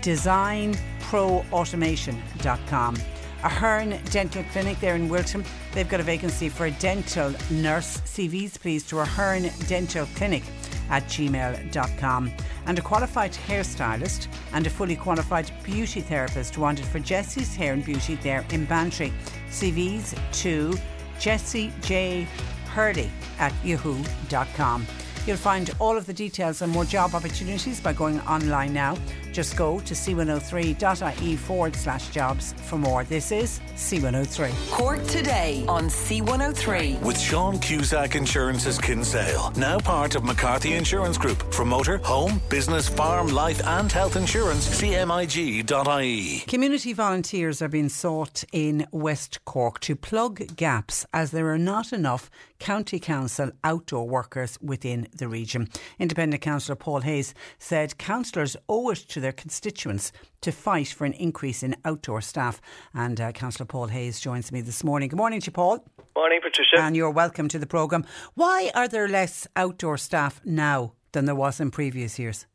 designproautomation.com. 0.00 2.96
Ahern 3.44 4.00
Dental 4.10 4.42
Clinic 4.52 4.80
there 4.80 4.94
in 4.94 5.10
Wilton. 5.10 5.44
They've 5.72 5.86
got 5.86 6.00
a 6.00 6.02
vacancy 6.02 6.48
for 6.48 6.64
a 6.64 6.70
dental 6.70 7.34
nurse. 7.50 7.98
CVs, 7.98 8.58
please, 8.58 8.86
to 8.86 9.00
Ahern 9.00 9.50
Dental 9.68 10.06
Clinic 10.14 10.44
at 10.90 11.04
gmail.com. 11.04 12.32
And 12.66 12.78
a 12.78 12.82
qualified 12.82 13.32
hairstylist 13.32 14.28
and 14.52 14.66
a 14.66 14.70
fully 14.70 14.96
qualified 14.96 15.50
beauty 15.62 16.00
therapist 16.00 16.58
wanted 16.58 16.86
for 16.86 16.98
Jessie's 16.98 17.54
Hair 17.54 17.74
and 17.74 17.84
Beauty 17.84 18.16
there 18.16 18.44
in 18.50 18.64
Bantry. 18.64 19.12
CVs 19.50 20.18
to 20.42 20.76
Jessie 21.18 21.72
J. 21.80 22.26
Hurley 22.74 23.10
at 23.38 23.52
yahoo.com. 23.64 24.86
You'll 25.26 25.36
find 25.36 25.70
all 25.80 25.96
of 25.96 26.06
the 26.06 26.12
details 26.12 26.62
and 26.62 26.72
more 26.72 26.84
job 26.84 27.14
opportunities 27.14 27.80
by 27.80 27.92
going 27.92 28.20
online 28.20 28.72
now. 28.72 28.96
Just 29.32 29.56
go 29.56 29.80
to 29.80 29.92
c103.ie 29.92 31.36
forward 31.36 31.76
slash 31.76 32.08
jobs 32.08 32.54
for 32.62 32.78
more. 32.78 33.04
This 33.04 33.32
is 33.32 33.60
C103. 33.74 34.70
Cork 34.70 35.04
today 35.06 35.64
on 35.68 35.88
C103. 35.88 37.02
With 37.02 37.18
Sean 37.18 37.58
Cusack 37.58 38.14
Insurance's 38.14 38.78
Kinsale, 38.78 39.50
now 39.56 39.78
part 39.78 40.14
of 40.14 40.24
McCarthy 40.24 40.74
Insurance 40.74 41.18
Group. 41.18 41.52
For 41.52 41.64
motor, 41.64 41.98
home, 41.98 42.40
business, 42.48 42.88
farm, 42.88 43.26
life, 43.26 43.60
and 43.66 43.90
health 43.90 44.16
insurance, 44.16 44.80
cmig.ie. 44.80 46.40
Community 46.46 46.92
volunteers 46.92 47.60
are 47.60 47.68
being 47.68 47.88
sought 47.88 48.44
in 48.52 48.86
West 48.92 49.44
Cork 49.44 49.80
to 49.80 49.96
plug 49.96 50.56
gaps 50.56 51.04
as 51.12 51.32
there 51.32 51.50
are 51.50 51.58
not 51.58 51.92
enough 51.92 52.30
County 52.58 52.98
Council 52.98 53.50
outdoor 53.64 54.08
workers 54.08 54.58
within 54.62 55.08
the 55.18 55.28
region. 55.28 55.68
Independent 55.98 56.42
Councillor 56.42 56.76
Paul 56.76 57.00
Hayes 57.00 57.34
said 57.58 57.98
councillors 57.98 58.56
owe 58.68 58.90
it 58.90 58.98
to 59.08 59.20
their 59.20 59.32
constituents 59.32 60.12
to 60.40 60.52
fight 60.52 60.88
for 60.88 61.04
an 61.04 61.12
increase 61.14 61.62
in 61.62 61.76
outdoor 61.84 62.20
staff. 62.20 62.60
And 62.94 63.20
uh, 63.20 63.32
Councillor 63.32 63.66
Paul 63.66 63.88
Hayes 63.88 64.20
joins 64.20 64.52
me 64.52 64.60
this 64.60 64.84
morning. 64.84 65.08
Good 65.08 65.16
morning 65.16 65.40
to 65.40 65.46
you, 65.46 65.52
Paul. 65.52 65.84
Morning, 66.14 66.40
Patricia. 66.42 66.80
And 66.80 66.96
you're 66.96 67.10
welcome 67.10 67.48
to 67.48 67.58
the 67.58 67.66
programme. 67.66 68.04
Why 68.34 68.70
are 68.74 68.88
there 68.88 69.08
less 69.08 69.46
outdoor 69.56 69.98
staff 69.98 70.40
now 70.44 70.92
than 71.12 71.24
there 71.24 71.34
was 71.34 71.60
in 71.60 71.70
previous 71.70 72.18
years? 72.18 72.46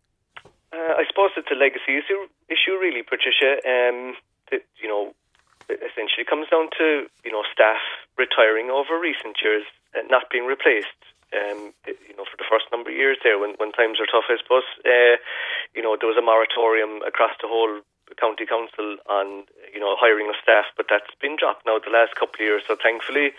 Uh, 0.73 0.77
I 0.77 1.03
suppose 1.09 1.31
it's 1.37 1.51
a 1.51 1.55
legacy 1.55 1.97
issue, 1.97 2.27
issue 2.49 2.77
really, 2.79 3.03
Patricia. 3.03 3.59
Um, 3.65 4.15
that, 4.51 4.63
you 4.81 4.87
know, 4.87 5.13
essentially 5.79 6.27
comes 6.27 6.47
down 6.51 6.67
to 6.77 7.07
you 7.23 7.31
know 7.31 7.43
staff 7.53 7.79
retiring 8.17 8.69
over 8.69 8.99
recent 8.99 9.39
years 9.43 9.63
and 9.93 10.09
not 10.09 10.27
being 10.31 10.45
replaced. 10.45 10.99
Um, 11.31 11.71
you 11.87 12.15
know, 12.19 12.27
for 12.27 12.35
the 12.35 12.47
first 12.47 12.67
number 12.71 12.91
of 12.91 12.95
years 12.95 13.17
there, 13.23 13.39
when 13.39 13.55
when 13.55 13.71
times 13.71 14.03
are 14.03 14.09
tough, 14.09 14.27
I 14.27 14.35
suppose, 14.35 14.67
uh, 14.83 15.15
you 15.71 15.79
know, 15.79 15.95
there 15.95 16.11
was 16.11 16.19
a 16.19 16.25
moratorium 16.25 16.99
across 17.07 17.31
the 17.39 17.47
whole 17.47 17.79
county 18.19 18.43
council 18.45 18.99
on 19.07 19.47
you 19.71 19.79
know 19.79 19.95
hiring 19.95 20.27
of 20.27 20.35
staff, 20.43 20.67
but 20.75 20.87
that's 20.91 21.11
been 21.23 21.39
dropped 21.39 21.65
now 21.65 21.79
the 21.79 21.93
last 21.93 22.15
couple 22.19 22.35
of 22.35 22.43
years. 22.43 22.63
So 22.67 22.75
thankfully, 22.75 23.31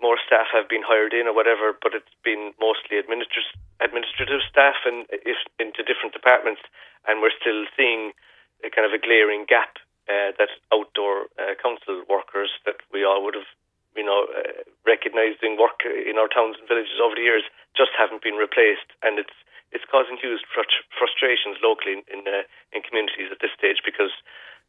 more 0.00 0.18
staff 0.20 0.50
have 0.52 0.68
been 0.68 0.82
hired 0.84 1.14
in 1.14 1.30
or 1.30 1.34
whatever, 1.34 1.72
but 1.72 1.94
it's 1.94 2.12
been 2.26 2.52
mostly 2.60 2.98
administrative 2.98 3.56
administrative 3.80 4.42
staff 4.50 4.82
and 4.84 5.06
if, 5.10 5.38
into 5.58 5.86
different 5.86 6.12
departments, 6.12 6.60
and 7.06 7.22
we're 7.22 7.34
still 7.38 7.64
seeing 7.78 8.12
a 8.66 8.68
kind 8.70 8.84
of 8.84 8.92
a 8.92 9.00
glaring 9.00 9.46
gap 9.46 9.78
uh, 10.10 10.34
that 10.38 10.50
outdoor 10.74 11.30
uh, 11.38 11.54
council 11.62 12.02
workers 12.10 12.50
that 12.66 12.82
we 12.92 13.06
all 13.06 13.22
would 13.22 13.34
have, 13.34 13.48
you 13.96 14.04
know, 14.04 14.26
uh, 14.32 14.64
recognised 14.86 15.44
in 15.44 15.60
work 15.60 15.84
in 15.84 16.16
our 16.16 16.28
towns 16.28 16.56
and 16.58 16.68
villages 16.68 17.00
over 17.02 17.14
the 17.16 17.26
years 17.26 17.44
just 17.76 17.92
haven't 17.96 18.22
been 18.24 18.40
replaced, 18.40 18.88
and 19.02 19.18
it's 19.18 19.34
it's 19.72 19.88
causing 19.88 20.20
huge 20.20 20.44
frustrations 20.52 21.56
locally 21.64 22.00
in 22.00 22.02
in, 22.12 22.20
uh, 22.24 22.44
in 22.72 22.84
communities 22.84 23.32
at 23.32 23.40
this 23.40 23.52
stage 23.56 23.80
because 23.84 24.12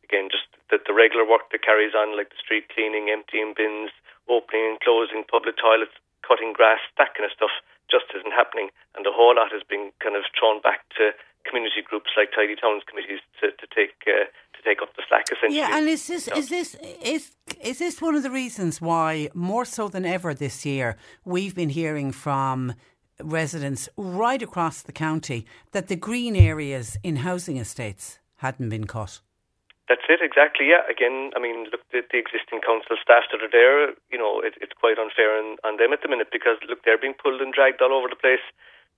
again, 0.03 0.27
just 0.27 0.47
the, 0.67 0.77
the 0.83 0.93
regular 0.93 1.23
work 1.23 1.47
that 1.51 1.63
carries 1.63 1.95
on, 1.95 2.15
like 2.19 2.29
the 2.29 2.39
street 2.39 2.67
cleaning, 2.69 3.07
emptying 3.09 3.55
bins, 3.55 3.89
opening 4.27 4.75
and 4.75 4.79
closing 4.83 5.23
public 5.23 5.55
toilets, 5.55 5.95
cutting 6.21 6.51
grass, 6.51 6.83
that 6.99 7.15
kind 7.15 7.27
of 7.27 7.35
stuff 7.35 7.51
just 7.91 8.07
isn't 8.15 8.35
happening, 8.35 8.71
and 8.95 9.03
the 9.07 9.15
whole 9.15 9.35
lot 9.35 9.51
has 9.51 9.63
been 9.63 9.91
kind 9.99 10.15
of 10.15 10.23
thrown 10.35 10.59
back 10.63 10.87
to 10.95 11.11
community 11.45 11.81
groups 11.83 12.11
like 12.17 12.29
Tidy 12.35 12.55
Towns 12.55 12.83
committees 12.87 13.19
to, 13.41 13.51
to 13.51 13.67
take 13.75 13.95
uh, 14.07 14.25
to 14.55 14.59
take 14.63 14.81
up 14.81 14.95
the 14.95 15.03
slack 15.07 15.25
essentially. 15.31 15.57
Yeah, 15.57 15.77
and 15.77 15.87
is 15.87 16.07
this 16.07 16.27
is 16.27 16.49
this 16.49 16.75
is 17.03 17.31
is 17.61 17.79
this 17.79 18.01
one 18.01 18.15
of 18.15 18.23
the 18.23 18.31
reasons 18.31 18.81
why 18.81 19.29
more 19.33 19.65
so 19.65 19.87
than 19.87 20.05
ever 20.05 20.33
this 20.33 20.65
year 20.65 20.97
we've 21.25 21.55
been 21.55 21.69
hearing 21.69 22.11
from 22.11 22.73
residents 23.21 23.89
right 23.97 24.41
across 24.41 24.81
the 24.81 24.91
county 24.91 25.45
that 25.71 25.87
the 25.87 25.95
green 25.95 26.35
areas 26.35 26.97
in 27.03 27.17
housing 27.17 27.57
estates 27.57 28.19
hadn't 28.37 28.69
been 28.69 28.85
cut? 28.85 29.21
That's 29.89 30.07
it, 30.07 30.23
exactly. 30.23 30.71
Yeah. 30.71 30.87
Again, 30.89 31.31
I 31.35 31.39
mean, 31.39 31.67
look, 31.71 31.83
the, 31.91 32.01
the 32.07 32.17
existing 32.17 32.63
council 32.63 32.95
staff 33.03 33.27
that 33.31 33.43
are 33.43 33.51
there, 33.51 33.91
you 34.11 34.17
know, 34.17 34.39
it, 34.39 34.55
it's 34.61 34.73
quite 34.73 34.97
unfair 34.97 35.35
on, 35.35 35.57
on 35.63 35.75
them 35.77 35.91
at 35.91 36.01
the 36.01 36.07
minute 36.07 36.31
because, 36.31 36.55
look, 36.67 36.83
they're 36.83 36.97
being 36.97 37.13
pulled 37.13 37.41
and 37.41 37.53
dragged 37.53 37.81
all 37.81 37.91
over 37.91 38.07
the 38.07 38.15
place 38.15 38.43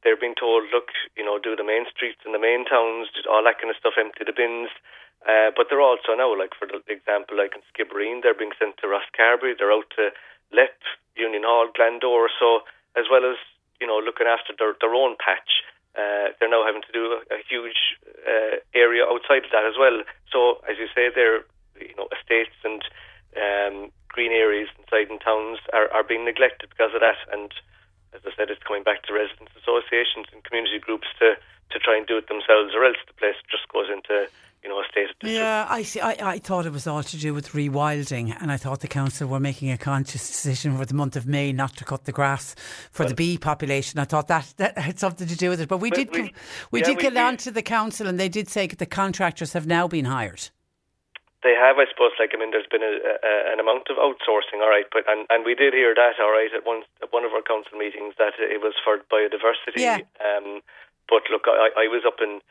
they're 0.06 0.16
being 0.16 0.38
told, 0.38 0.70
look, 0.70 0.94
you 1.18 1.26
know, 1.26 1.42
do 1.42 1.58
the 1.58 1.66
main 1.66 1.90
streets 1.90 2.22
in 2.24 2.32
the 2.32 2.40
main 2.40 2.64
towns, 2.64 3.10
all 3.26 3.42
that 3.42 3.58
kind 3.58 3.74
of 3.74 3.82
stuff, 3.82 3.98
empty 3.98 4.22
the 4.22 4.38
bins. 4.38 4.70
Uh, 5.26 5.50
but 5.58 5.66
they're 5.68 5.82
also 5.82 6.14
now, 6.14 6.30
like 6.38 6.54
for 6.54 6.70
the 6.70 6.78
example, 6.86 7.34
like 7.34 7.58
in 7.58 7.66
Skibbereen, 7.74 8.22
they're 8.22 8.38
being 8.38 8.54
sent 8.62 8.78
to 8.78 8.86
Rosscarbery, 8.86 9.58
they're 9.58 9.74
out 9.74 9.90
to 9.98 10.14
Leap, 10.54 10.78
Union 11.18 11.42
Hall, 11.42 11.66
Glendore. 11.74 12.30
so 12.38 12.62
as 12.94 13.10
well 13.10 13.26
as, 13.26 13.42
you 13.82 13.90
know, 13.90 13.98
looking 13.98 14.30
after 14.30 14.54
their, 14.54 14.78
their 14.80 14.94
own 14.94 15.18
patch, 15.18 15.66
uh, 15.98 16.32
they're 16.38 16.54
now 16.54 16.62
having 16.62 16.86
to 16.86 16.94
do 16.94 17.18
a, 17.18 17.20
a 17.34 17.40
huge 17.50 17.98
uh, 18.22 18.62
area 18.78 19.02
outside 19.04 19.44
of 19.44 19.52
that 19.52 19.66
as 19.66 19.74
well. 19.80 20.06
So, 20.30 20.62
as 20.70 20.78
you 20.78 20.88
say, 20.94 21.10
they're, 21.10 21.48
you 21.82 21.96
know, 21.98 22.08
estates 22.14 22.56
and 22.64 22.86
um, 23.36 23.92
green 24.08 24.32
areas 24.32 24.70
inside 24.78 25.10
in 25.10 25.20
towns 25.20 25.60
are, 25.74 25.92
are 25.92 26.04
being 26.04 26.24
neglected 26.24 26.70
because 26.70 26.94
of 26.94 27.02
that. 27.02 27.20
And 27.32 27.52
as 28.16 28.22
I 28.26 28.32
said, 28.36 28.50
it's 28.50 28.64
coming 28.64 28.84
back 28.84 29.04
to 29.04 29.14
residents 29.14 29.52
associations 29.60 30.28
and 30.32 30.44
community 30.44 30.80
groups 30.80 31.08
to, 31.20 31.36
to 31.36 31.80
try 31.80 31.98
and 31.98 32.08
do 32.08 32.18
it 32.18 32.28
themselves, 32.28 32.74
or 32.74 32.86
else 32.86 32.98
the 33.08 33.14
place 33.14 33.36
just 33.52 33.68
goes 33.70 33.88
into 33.92 34.28
you 34.64 34.70
know 34.70 34.80
a 34.80 34.84
state 34.90 35.10
of 35.10 35.30
Yeah, 35.30 35.68
I 35.70 35.84
see. 35.84 36.00
I, 36.00 36.16
I 36.20 36.40
thought 36.40 36.66
it 36.66 36.72
was 36.72 36.88
all 36.88 37.04
to 37.04 37.18
do 37.18 37.34
with 37.34 37.50
rewilding, 37.50 38.36
and 38.42 38.52
I 38.52 38.58
thought 38.58 38.80
the 38.80 38.88
council 38.88 39.28
were 39.28 39.40
making 39.40 39.72
a 39.72 39.78
conscious 39.78 40.28
decision 40.28 40.78
for 40.78 40.86
the 40.86 40.96
month 40.96 41.16
of 41.16 41.28
May 41.28 41.54
not 41.54 41.76
to 41.78 41.86
cut 41.86 42.06
the 42.06 42.12
grass 42.12 42.56
for 42.92 43.04
well, 43.04 43.10
the 43.10 43.16
bee 43.16 43.38
population. 43.38 44.00
I 44.00 44.06
thought 44.06 44.28
that 44.30 44.54
that 44.58 44.78
had 44.78 44.98
something 45.00 45.28
to 45.28 45.36
do 45.36 45.50
with 45.50 45.62
it, 45.62 45.70
but 45.70 45.78
we 45.78 45.92
did 45.92 46.12
we, 46.12 46.34
we 46.72 46.80
yeah, 46.80 46.88
did 46.88 47.00
get 47.00 47.18
on 47.18 47.38
to 47.38 47.52
the 47.52 47.62
council, 47.62 48.08
and 48.08 48.20
they 48.20 48.30
did 48.30 48.50
say 48.50 48.66
that 48.68 48.80
the 48.80 48.86
contractors 48.86 49.54
have 49.54 49.68
now 49.68 49.88
been 49.88 50.06
hired 50.06 50.50
they 51.46 51.54
have, 51.54 51.78
I 51.78 51.86
suppose. 51.86 52.18
Like 52.18 52.34
I 52.34 52.42
mean, 52.42 52.50
there's 52.50 52.68
been 52.68 52.82
a, 52.82 52.98
a, 52.98 53.34
an 53.54 53.62
amount 53.62 53.94
of 53.94 54.02
outsourcing, 54.02 54.66
all 54.66 54.74
right, 54.74 54.90
but 54.90 55.06
and, 55.06 55.30
and 55.30 55.46
we 55.46 55.54
did 55.54 55.78
hear 55.78 55.94
that, 55.94 56.18
all 56.18 56.34
right, 56.34 56.50
at 56.50 56.66
one 56.66 56.82
at 57.06 57.14
one 57.14 57.24
of 57.24 57.32
our 57.38 57.46
council 57.46 57.78
meetings 57.78 58.18
that 58.18 58.34
it 58.42 58.60
was 58.66 58.74
for 58.82 58.98
biodiversity. 59.14 59.78
Yeah. 59.78 60.02
Um, 60.18 60.66
but 61.06 61.30
look, 61.30 61.46
I, 61.46 61.86
I 61.86 61.88
was 61.88 62.02
up 62.02 62.18
in 62.18 62.42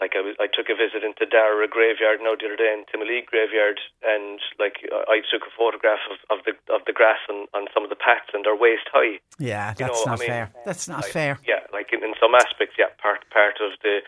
like 0.00 0.12
I 0.12 0.20
was, 0.20 0.36
I 0.36 0.44
took 0.44 0.68
a 0.68 0.76
visit 0.76 1.00
into 1.00 1.24
Dara 1.24 1.64
graveyard 1.68 2.20
now 2.20 2.36
the 2.36 2.52
other 2.52 2.60
day 2.60 2.68
in 2.68 2.84
Timoleague 2.84 3.32
graveyard, 3.32 3.80
and 4.04 4.40
like 4.60 4.84
I 5.08 5.24
took 5.24 5.48
a 5.48 5.52
photograph 5.56 6.04
of, 6.12 6.20
of 6.28 6.44
the 6.44 6.52
of 6.68 6.84
the 6.84 6.92
grass 6.92 7.20
on, 7.32 7.48
on 7.56 7.68
some 7.72 7.80
of 7.80 7.90
the 7.90 7.96
paths, 7.96 8.28
and 8.36 8.44
they're 8.44 8.56
waist 8.56 8.84
high. 8.92 9.16
Yeah, 9.40 9.72
that's 9.72 9.80
you 9.80 9.86
know, 9.88 10.12
not 10.12 10.20
I 10.20 10.20
mean, 10.20 10.28
fair. 10.28 10.44
That's 10.68 10.88
not 10.88 11.04
fair. 11.08 11.40
Yeah, 11.48 11.64
like 11.72 11.92
in, 11.92 12.04
in 12.04 12.12
some 12.20 12.36
aspects, 12.36 12.76
yeah, 12.76 12.92
part 13.00 13.24
part 13.32 13.56
of 13.64 13.72
the, 13.80 14.04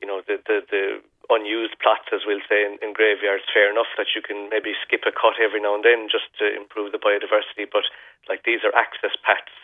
you 0.00 0.06
know, 0.06 0.20
the 0.28 0.36
the, 0.44 0.60
the 0.68 0.84
unused 1.30 1.78
plots, 1.78 2.10
as 2.12 2.26
we'll 2.26 2.44
say, 2.50 2.66
in, 2.66 2.76
in 2.82 2.92
graveyards, 2.92 3.46
fair 3.48 3.70
enough 3.70 3.88
that 3.96 4.12
you 4.14 4.20
can 4.20 4.50
maybe 4.50 4.74
skip 4.82 5.06
a 5.06 5.14
cut 5.14 5.38
every 5.38 5.62
now 5.62 5.78
and 5.78 5.86
then 5.86 6.10
just 6.10 6.28
to 6.42 6.50
improve 6.50 6.92
the 6.92 6.98
biodiversity. 6.98 7.70
But 7.70 7.86
like 8.28 8.42
these 8.44 8.60
are 8.66 8.74
access 8.74 9.14
paths, 9.22 9.54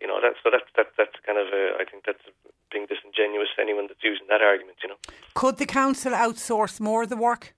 you 0.00 0.06
know. 0.06 0.22
That's 0.22 0.38
so 0.40 0.54
that's 0.54 0.70
that, 0.78 0.94
that's 0.96 1.18
kind 1.26 1.36
of 1.36 1.50
a, 1.50 1.76
I 1.76 1.84
think 1.84 2.06
that's 2.06 2.22
being 2.70 2.86
disingenuous 2.86 3.50
to 3.56 3.62
anyone 3.62 3.90
that's 3.90 4.02
using 4.02 4.30
that 4.30 4.40
argument. 4.40 4.78
You 4.82 4.94
know. 4.94 5.00
Could 5.34 5.58
the 5.58 5.66
council 5.66 6.14
outsource 6.14 6.80
more 6.80 7.04
of 7.04 7.10
the 7.10 7.18
work? 7.18 7.52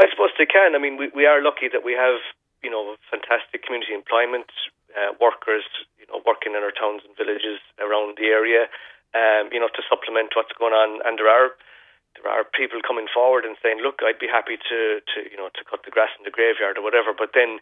I 0.00 0.08
suppose 0.10 0.34
they 0.36 0.46
can. 0.48 0.74
I 0.74 0.80
mean, 0.82 0.96
we 0.98 1.08
we 1.14 1.24
are 1.24 1.40
lucky 1.40 1.70
that 1.70 1.84
we 1.86 1.94
have 1.94 2.18
you 2.62 2.70
know 2.70 2.98
fantastic 3.08 3.62
community 3.62 3.94
employment 3.94 4.50
uh, 4.96 5.14
workers, 5.20 5.64
you 5.98 6.06
know, 6.10 6.18
working 6.26 6.58
in 6.58 6.62
our 6.66 6.74
towns 6.74 7.02
and 7.06 7.14
villages 7.14 7.62
around 7.78 8.18
the 8.18 8.26
area. 8.32 8.66
Um, 9.10 9.50
you 9.50 9.58
know, 9.58 9.66
to 9.74 9.82
supplement 9.90 10.38
what's 10.38 10.54
going 10.54 10.70
on, 10.70 11.02
and 11.02 11.18
there 11.18 11.26
are 11.26 11.58
there 12.18 12.30
are 12.30 12.44
people 12.44 12.82
coming 12.82 13.06
forward 13.06 13.44
and 13.44 13.56
saying, 13.62 13.80
"Look, 13.80 14.02
I'd 14.02 14.18
be 14.18 14.28
happy 14.30 14.56
to, 14.58 14.78
to 15.00 15.16
you 15.30 15.36
know 15.36 15.48
to 15.54 15.62
cut 15.64 15.84
the 15.84 15.94
grass 15.94 16.10
in 16.18 16.24
the 16.24 16.34
graveyard 16.34 16.78
or 16.78 16.82
whatever." 16.82 17.12
But 17.14 17.32
then, 17.34 17.60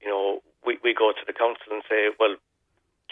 you 0.00 0.08
know, 0.08 0.42
we 0.64 0.78
we 0.82 0.94
go 0.94 1.12
to 1.12 1.24
the 1.26 1.36
council 1.36 1.72
and 1.72 1.84
say, 1.88 2.10
"Well, 2.18 2.36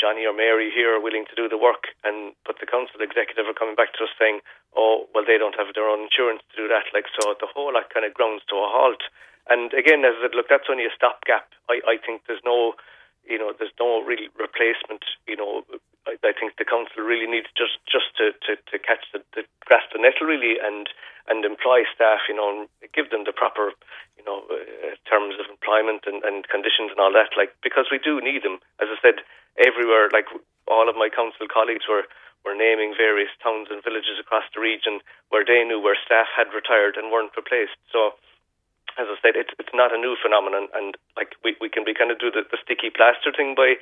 Johnny 0.01 0.25
or 0.25 0.33
Mary 0.33 0.71
here 0.73 0.97
are 0.97 1.03
willing 1.03 1.27
to 1.29 1.37
do 1.37 1.49
the 1.49 1.61
work," 1.61 1.93
and 2.05 2.33
but 2.47 2.59
the 2.61 2.67
council 2.71 3.01
executive 3.01 3.47
are 3.47 3.57
coming 3.57 3.77
back 3.77 3.93
to 3.95 4.05
us 4.05 4.15
saying, 4.19 4.41
"Oh, 4.75 5.07
well, 5.15 5.25
they 5.25 5.39
don't 5.39 5.59
have 5.59 5.75
their 5.75 5.89
own 5.89 6.09
insurance 6.09 6.43
to 6.51 6.57
do 6.57 6.69
that." 6.69 6.89
Like 6.95 7.07
so, 7.21 7.35
the 7.39 7.51
whole 7.51 7.73
lot 7.73 7.93
kind 7.93 8.07
of 8.07 8.15
grounds 8.15 8.43
to 8.49 8.57
a 8.57 8.69
halt. 8.69 9.03
And 9.49 9.73
again, 9.75 10.05
as 10.05 10.15
I 10.21 10.29
said, 10.29 10.35
look, 10.35 10.49
that's 10.49 10.71
only 10.71 10.87
a 10.87 10.95
stopgap. 10.97 11.53
I 11.69 11.81
I 11.87 11.97
think 11.99 12.25
there's 12.27 12.45
no 12.45 12.75
you 13.29 13.39
know, 13.39 13.53
there's 13.57 13.75
no 13.79 14.03
real 14.03 14.29
replacement. 14.39 15.05
You 15.29 15.37
know, 15.37 15.63
I, 16.07 16.17
I 16.23 16.33
think 16.33 16.57
the 16.57 16.69
council 16.69 17.05
really 17.05 17.27
needs 17.27 17.49
just 17.57 17.79
just 17.87 18.17
to, 18.19 18.33
to, 18.47 18.57
to 18.57 18.77
catch 18.79 19.05
the, 19.13 19.21
the 19.35 19.43
grasp 19.67 19.93
the 19.93 20.01
nettle 20.03 20.27
really 20.27 20.57
and 20.61 20.89
and 21.29 21.45
employ 21.45 21.85
staff. 21.95 22.27
You 22.29 22.37
know, 22.37 22.67
give 22.95 23.11
them 23.11 23.25
the 23.25 23.37
proper 23.37 23.73
you 24.17 24.25
know 24.25 24.45
uh, 24.51 24.97
terms 25.09 25.37
of 25.39 25.47
employment 25.51 26.05
and, 26.07 26.25
and 26.25 26.49
conditions 26.49 26.91
and 26.91 27.01
all 27.01 27.13
that. 27.13 27.37
Like 27.37 27.55
because 27.63 27.89
we 27.93 27.99
do 27.99 28.21
need 28.21 28.43
them. 28.43 28.59
As 28.81 28.89
I 28.91 28.99
said, 29.01 29.23
everywhere. 29.59 30.09
Like 30.13 30.27
all 30.69 30.89
of 30.89 30.97
my 30.97 31.09
council 31.11 31.47
colleagues 31.51 31.87
were 31.89 32.07
were 32.45 32.57
naming 32.57 32.97
various 32.97 33.29
towns 33.45 33.69
and 33.69 33.85
villages 33.85 34.17
across 34.17 34.49
the 34.55 34.65
region 34.65 35.05
where 35.29 35.45
they 35.45 35.61
knew 35.61 35.77
where 35.77 35.99
staff 36.01 36.29
had 36.33 36.49
retired 36.57 36.97
and 36.97 37.13
weren't 37.13 37.37
replaced. 37.37 37.77
So 37.93 38.17
as 38.99 39.07
I 39.11 39.17
said, 39.23 39.35
it's 39.37 39.53
it's 39.59 39.75
not 39.75 39.95
a 39.95 40.01
new 40.01 40.17
phenomenon, 40.19 40.69
and 40.75 40.97
like 41.17 41.35
we, 41.45 41.57
we 41.61 41.69
can 41.69 41.85
be 41.85 41.95
kind 41.95 42.11
of 42.11 42.19
do 42.19 42.31
the, 42.31 42.43
the 42.49 42.59
sticky 42.63 42.91
plaster 42.91 43.31
thing 43.31 43.55
by 43.55 43.77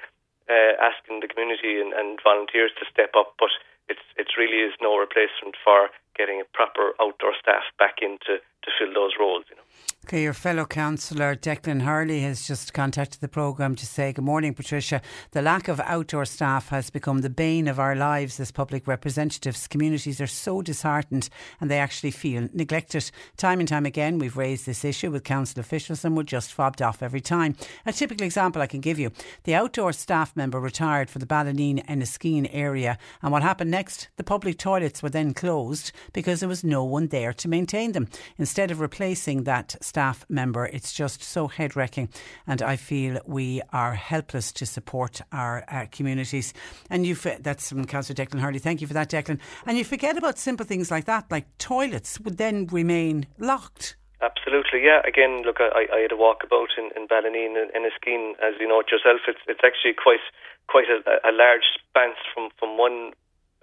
uh, 0.48 0.74
asking 0.80 1.20
the 1.20 1.28
community 1.28 1.80
and, 1.80 1.92
and 1.92 2.18
volunteers 2.24 2.72
to 2.80 2.88
step 2.88 3.12
up, 3.12 3.36
but 3.38 3.52
it's 3.88 4.04
it 4.16 4.28
really 4.36 4.64
is 4.64 4.74
no 4.80 4.96
replacement 4.96 5.56
for 5.60 5.92
getting 6.16 6.40
a 6.40 6.48
proper 6.56 6.96
outdoor 7.00 7.36
staff 7.38 7.68
back 7.78 8.00
in 8.02 8.18
to, 8.26 8.40
to 8.40 8.68
fill 8.76 8.92
those 8.92 9.14
roles. 9.20 9.44
You 9.52 9.56
know. 9.56 9.67
Okay, 10.04 10.22
your 10.22 10.32
fellow 10.32 10.64
councillor 10.64 11.36
Declan 11.36 11.82
Hurley 11.82 12.20
has 12.20 12.46
just 12.46 12.72
contacted 12.72 13.20
the 13.20 13.28
programme 13.28 13.74
to 13.74 13.84
say, 13.84 14.10
Good 14.10 14.24
morning, 14.24 14.54
Patricia. 14.54 15.02
The 15.32 15.42
lack 15.42 15.68
of 15.68 15.80
outdoor 15.80 16.24
staff 16.24 16.70
has 16.70 16.88
become 16.88 17.20
the 17.20 17.28
bane 17.28 17.68
of 17.68 17.78
our 17.78 17.94
lives 17.94 18.40
as 18.40 18.50
public 18.50 18.88
representatives. 18.88 19.66
Communities 19.66 20.18
are 20.18 20.26
so 20.26 20.62
disheartened 20.62 21.28
and 21.60 21.70
they 21.70 21.78
actually 21.78 22.12
feel 22.12 22.48
neglected. 22.54 23.10
Time 23.36 23.58
and 23.58 23.68
time 23.68 23.84
again, 23.84 24.18
we've 24.18 24.38
raised 24.38 24.64
this 24.64 24.82
issue 24.82 25.10
with 25.10 25.24
council 25.24 25.60
officials 25.60 26.02
and 26.06 26.16
we're 26.16 26.22
just 26.22 26.54
fobbed 26.54 26.80
off 26.80 27.02
every 27.02 27.20
time. 27.20 27.54
A 27.84 27.92
typical 27.92 28.24
example 28.24 28.62
I 28.62 28.66
can 28.66 28.80
give 28.80 28.98
you 28.98 29.10
the 29.44 29.54
outdoor 29.54 29.92
staff 29.92 30.34
member 30.34 30.58
retired 30.58 31.10
for 31.10 31.18
the 31.18 31.26
Ballineen 31.26 31.84
and 31.86 32.00
Enniskeane 32.00 32.48
area. 32.50 32.96
And 33.20 33.30
what 33.30 33.42
happened 33.42 33.72
next? 33.72 34.08
The 34.16 34.24
public 34.24 34.56
toilets 34.56 35.02
were 35.02 35.10
then 35.10 35.34
closed 35.34 35.92
because 36.14 36.40
there 36.40 36.48
was 36.48 36.64
no 36.64 36.82
one 36.82 37.08
there 37.08 37.34
to 37.34 37.48
maintain 37.48 37.92
them. 37.92 38.08
Instead 38.38 38.70
of 38.70 38.80
replacing 38.80 39.44
that 39.44 39.76
staff 39.88 40.24
member. 40.28 40.66
It's 40.66 40.92
just 40.92 41.22
so 41.22 41.48
head 41.48 41.74
wrecking, 41.74 42.08
and 42.46 42.62
I 42.62 42.76
feel 42.76 43.20
we 43.26 43.62
are 43.72 43.94
helpless 43.94 44.52
to 44.52 44.66
support 44.66 45.20
our, 45.32 45.64
our 45.68 45.86
communities. 45.86 46.52
And 46.90 47.06
you, 47.06 47.14
that's 47.14 47.68
from 47.70 47.84
Councillor 47.86 48.14
Declan 48.14 48.40
Hurley. 48.40 48.58
Thank 48.58 48.80
you 48.80 48.86
for 48.86 48.94
that, 48.94 49.10
Declan. 49.10 49.40
And 49.66 49.78
you 49.78 49.84
forget 49.84 50.16
about 50.16 50.38
simple 50.38 50.66
things 50.66 50.90
like 50.90 51.06
that, 51.06 51.30
like 51.30 51.46
toilets 51.58 52.20
would 52.20 52.36
then 52.36 52.66
remain 52.66 53.26
locked. 53.38 53.96
Absolutely, 54.20 54.82
yeah. 54.82 55.00
Again, 55.06 55.42
look, 55.46 55.58
I, 55.60 55.86
I 55.94 55.98
had 56.02 56.12
a 56.12 56.18
walkabout 56.18 56.74
in, 56.76 56.90
in 56.96 57.06
Ballineen 57.06 57.54
and 57.54 57.70
Enniskeane, 57.70 58.32
as 58.42 58.54
you 58.58 58.66
know 58.66 58.80
it 58.80 58.90
yourself. 58.90 59.20
It's 59.28 59.38
it's 59.46 59.62
actually 59.62 59.94
quite 59.94 60.24
quite 60.66 60.90
a, 60.90 60.98
a 61.22 61.30
large 61.30 61.62
span 61.78 62.14
from 62.34 62.50
from 62.58 62.76
one 62.76 63.14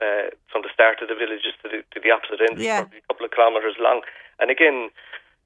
uh, 0.02 0.32
from 0.52 0.64
the 0.64 0.72
start 0.74 1.02
of 1.02 1.08
the 1.08 1.16
villages 1.16 1.54
to 1.64 1.70
the, 1.70 1.84
to 1.92 2.00
the 2.00 2.12
opposite 2.12 2.40
end. 2.40 2.60
Yeah. 2.60 2.88
Probably 2.88 3.00
a 3.00 3.08
couple 3.12 3.26
of 3.26 3.32
kilometres 3.32 3.76
long. 3.80 4.02
And 4.40 4.52
again, 4.52 4.90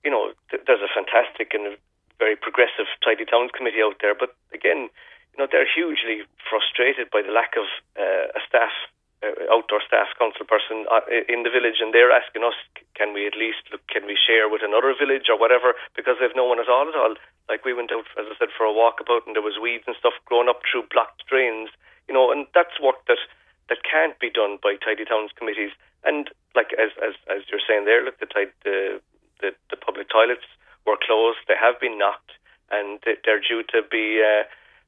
you 0.04 0.12
know, 0.12 0.32
th- 0.50 0.64
there's 0.66 0.84
a 0.84 0.91
fantastic 0.91 1.54
and 1.54 1.68
a 1.68 1.74
very 2.20 2.36
progressive 2.36 2.88
tidy 3.04 3.26
towns 3.26 3.52
committee 3.56 3.82
out 3.82 3.97
there, 4.04 4.14
but 4.14 4.36
again, 4.54 4.91
you 5.34 5.38
know, 5.38 5.47
they're 5.47 5.68
hugely 5.68 6.28
frustrated 6.50 7.08
by 7.12 7.24
the 7.24 7.32
lack 7.32 7.56
of 7.56 7.66
uh, 7.95 8.28
a 8.36 8.41
staff 8.47 8.76
uh, 9.20 9.36
outdoor 9.52 9.84
staff 9.84 10.08
council 10.16 10.47
person 10.47 10.88
uh, 10.88 11.04
in 11.28 11.43
the 11.43 11.52
village, 11.52 11.84
and 11.84 11.91
they're 11.91 12.12
asking 12.12 12.43
us, 12.43 12.56
can 12.95 13.12
we 13.12 13.28
at 13.28 13.36
least 13.36 13.64
look, 13.72 13.84
can 13.88 14.08
we 14.08 14.16
share 14.16 14.47
with 14.47 14.64
another 14.64 14.95
village 14.95 15.28
or 15.28 15.39
whatever? 15.39 15.76
Because 15.95 16.16
they've 16.20 16.36
no 16.36 16.47
one 16.47 16.60
at 16.60 16.72
all 16.72 16.88
at 16.88 16.95
all. 16.95 17.16
Like 17.47 17.66
we 17.66 17.76
went 17.76 17.91
out, 17.91 18.08
as 18.16 18.32
I 18.32 18.36
said, 18.39 18.56
for 18.56 18.64
a 18.64 18.76
walkabout, 18.76 19.28
and 19.28 19.36
there 19.36 19.43
was 19.43 19.60
weeds 19.60 19.84
and 19.88 19.95
stuff 20.00 20.16
growing 20.24 20.47
up 20.47 20.64
through 20.64 20.88
blocked 20.91 21.28
drains, 21.28 21.68
you 22.08 22.14
know, 22.14 22.32
and 22.32 22.47
that's 22.56 22.80
work 22.80 23.04
that 23.08 23.20
that 23.68 23.86
can't 23.86 24.18
be 24.18 24.30
done 24.34 24.58
by 24.64 24.76
tidy 24.82 25.06
towns 25.06 25.32
committees. 25.36 25.72
And 26.04 26.30
like 26.56 26.72
as 26.80 26.91
as 27.04 27.16
as 27.28 27.43
you're 27.52 27.64
saying 27.64 27.86
there, 27.86 28.04
look, 28.04 28.20
the 28.20 28.28
the 28.64 29.02
the, 29.42 29.52
the 29.70 29.78
public 29.78 30.10
toilets 30.10 30.46
were 30.86 30.98
closed; 31.00 31.40
they 31.48 31.60
have 31.60 31.80
been 31.80 31.98
knocked, 31.98 32.32
and 32.72 33.00
they're 33.04 33.42
due 33.42 33.64
to 33.74 33.82
be 33.90 34.22
uh, 34.22 34.44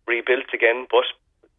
rebuilt 0.07 0.53
again, 0.53 0.87
but 0.89 1.05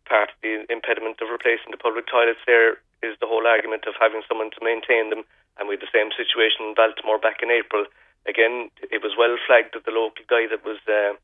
part 0.04 0.30
of 0.30 0.38
the 0.42 0.66
impediment 0.68 1.22
of 1.22 1.30
replacing 1.30 1.70
the 1.70 1.80
public 1.80 2.06
toilets 2.06 2.42
there 2.46 2.82
is 3.02 3.14
the 3.18 3.26
whole 3.26 3.46
argument 3.46 3.86
of 3.86 3.94
having 3.98 4.22
someone 4.26 4.50
to 4.54 4.62
maintain 4.62 5.10
them. 5.10 5.24
And 5.58 5.68
we 5.68 5.74
had 5.74 5.84
the 5.84 5.94
same 5.94 6.10
situation 6.14 6.64
in 6.66 6.78
Baltimore 6.78 7.18
back 7.18 7.42
in 7.42 7.50
April. 7.50 7.84
Again, 8.26 8.70
it 8.78 9.02
was 9.02 9.18
well 9.18 9.36
flagged 9.46 9.74
that 9.74 9.84
the 9.84 9.94
local 9.94 10.22
guy 10.30 10.46
that 10.48 10.64
was 10.64 10.78
uh, 10.86 11.18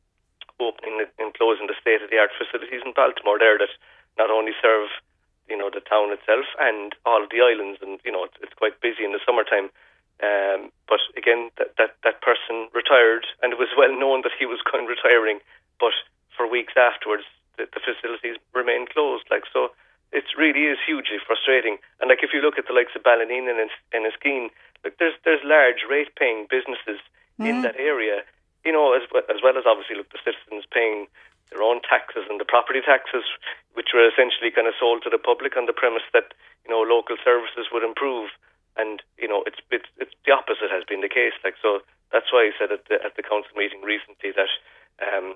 opening 0.59 1.07
and 1.19 1.35
closing 1.35 1.71
the 1.71 1.79
state 1.79 2.03
of 2.03 2.11
the 2.11 2.19
art 2.19 2.35
facilities 2.35 2.83
in 2.85 2.93
Baltimore 2.93 3.39
there 3.39 3.57
that 3.59 3.73
not 4.19 4.31
only 4.31 4.53
serve 4.61 4.91
you 5.49 5.57
know 5.57 5.71
the 5.73 5.81
town 5.81 6.13
itself 6.13 6.45
and 6.61 6.93
all 7.07 7.25
the 7.25 7.41
islands, 7.41 7.81
and 7.81 8.01
you 8.05 8.13
know 8.13 8.25
it's, 8.25 8.37
it's 8.43 8.59
quite 8.59 8.77
busy 8.85 9.05
in 9.05 9.13
the 9.17 9.23
summertime. 9.25 9.71
Um, 10.19 10.75
but 10.89 10.99
again, 11.17 11.51
that, 11.59 11.79
that 11.79 11.95
that 12.03 12.23
person 12.23 12.67
retired, 12.75 13.27
and 13.43 13.53
it 13.53 13.59
was 13.59 13.71
well 13.79 13.95
known 13.95 14.23
that 14.27 14.35
he 14.35 14.47
was 14.47 14.59
going 14.67 14.87
retiring. 14.87 15.39
But 15.79 15.95
for 16.35 16.51
weeks 16.51 16.75
afterwards, 16.75 17.23
the, 17.57 17.71
the 17.71 17.83
facilities 17.83 18.39
remained 18.55 18.91
closed. 18.91 19.31
Like 19.31 19.47
so, 19.53 19.71
it 20.11 20.25
really 20.37 20.67
is 20.67 20.79
hugely 20.83 21.23
frustrating. 21.23 21.79
And 22.01 22.09
like 22.09 22.23
if 22.23 22.35
you 22.35 22.41
look 22.41 22.59
at 22.59 22.67
the 22.67 22.75
likes 22.75 22.97
of 22.97 23.07
Ballineen 23.07 23.47
and 23.47 23.71
Enniskeane, 23.95 24.51
like 24.83 24.99
there's 24.99 25.15
there's 25.25 25.43
large 25.45 25.87
rate 25.89 26.15
paying 26.19 26.47
businesses 26.51 26.99
mm-hmm. 27.39 27.47
in 27.47 27.63
that 27.63 27.77
area. 27.79 28.27
You 28.65 28.73
know, 28.73 28.95
as 28.99 29.07
as 29.31 29.39
well 29.43 29.59
as 29.59 29.71
obviously 29.71 29.97
look 29.97 30.11
the 30.11 30.23
citizens 30.25 30.67
paying 30.67 31.07
their 31.51 31.63
own 31.63 31.81
taxes 31.87 32.29
and 32.29 32.41
the 32.41 32.49
property 32.49 32.81
taxes, 32.85 33.25
which 33.73 33.95
were 33.95 34.05
essentially 34.05 34.53
kind 34.53 34.69
of 34.69 34.77
sold 34.77 35.03
to 35.05 35.11
the 35.11 35.21
public 35.21 35.57
on 35.57 35.67
the 35.67 35.77
premise 35.77 36.05
that 36.13 36.35
you 36.65 36.71
know 36.71 36.83
local 36.83 37.17
services 37.23 37.71
would 37.73 37.85
improve. 37.85 38.31
And 38.79 39.03
you 39.19 39.27
know, 39.27 39.43
it's 39.43 39.59
it's 39.71 39.91
it's 39.99 40.15
the 40.25 40.33
opposite 40.33 40.71
has 40.71 40.87
been 40.87 41.03
the 41.03 41.11
case. 41.11 41.35
Like 41.43 41.59
so, 41.61 41.83
that's 42.15 42.31
why 42.33 42.47
I 42.49 42.53
said 42.55 42.71
at 42.71 42.87
the 42.87 43.03
at 43.03 43.19
the 43.19 43.27
council 43.27 43.53
meeting 43.59 43.83
recently 43.83 44.31
that 44.33 44.53
um, 45.03 45.35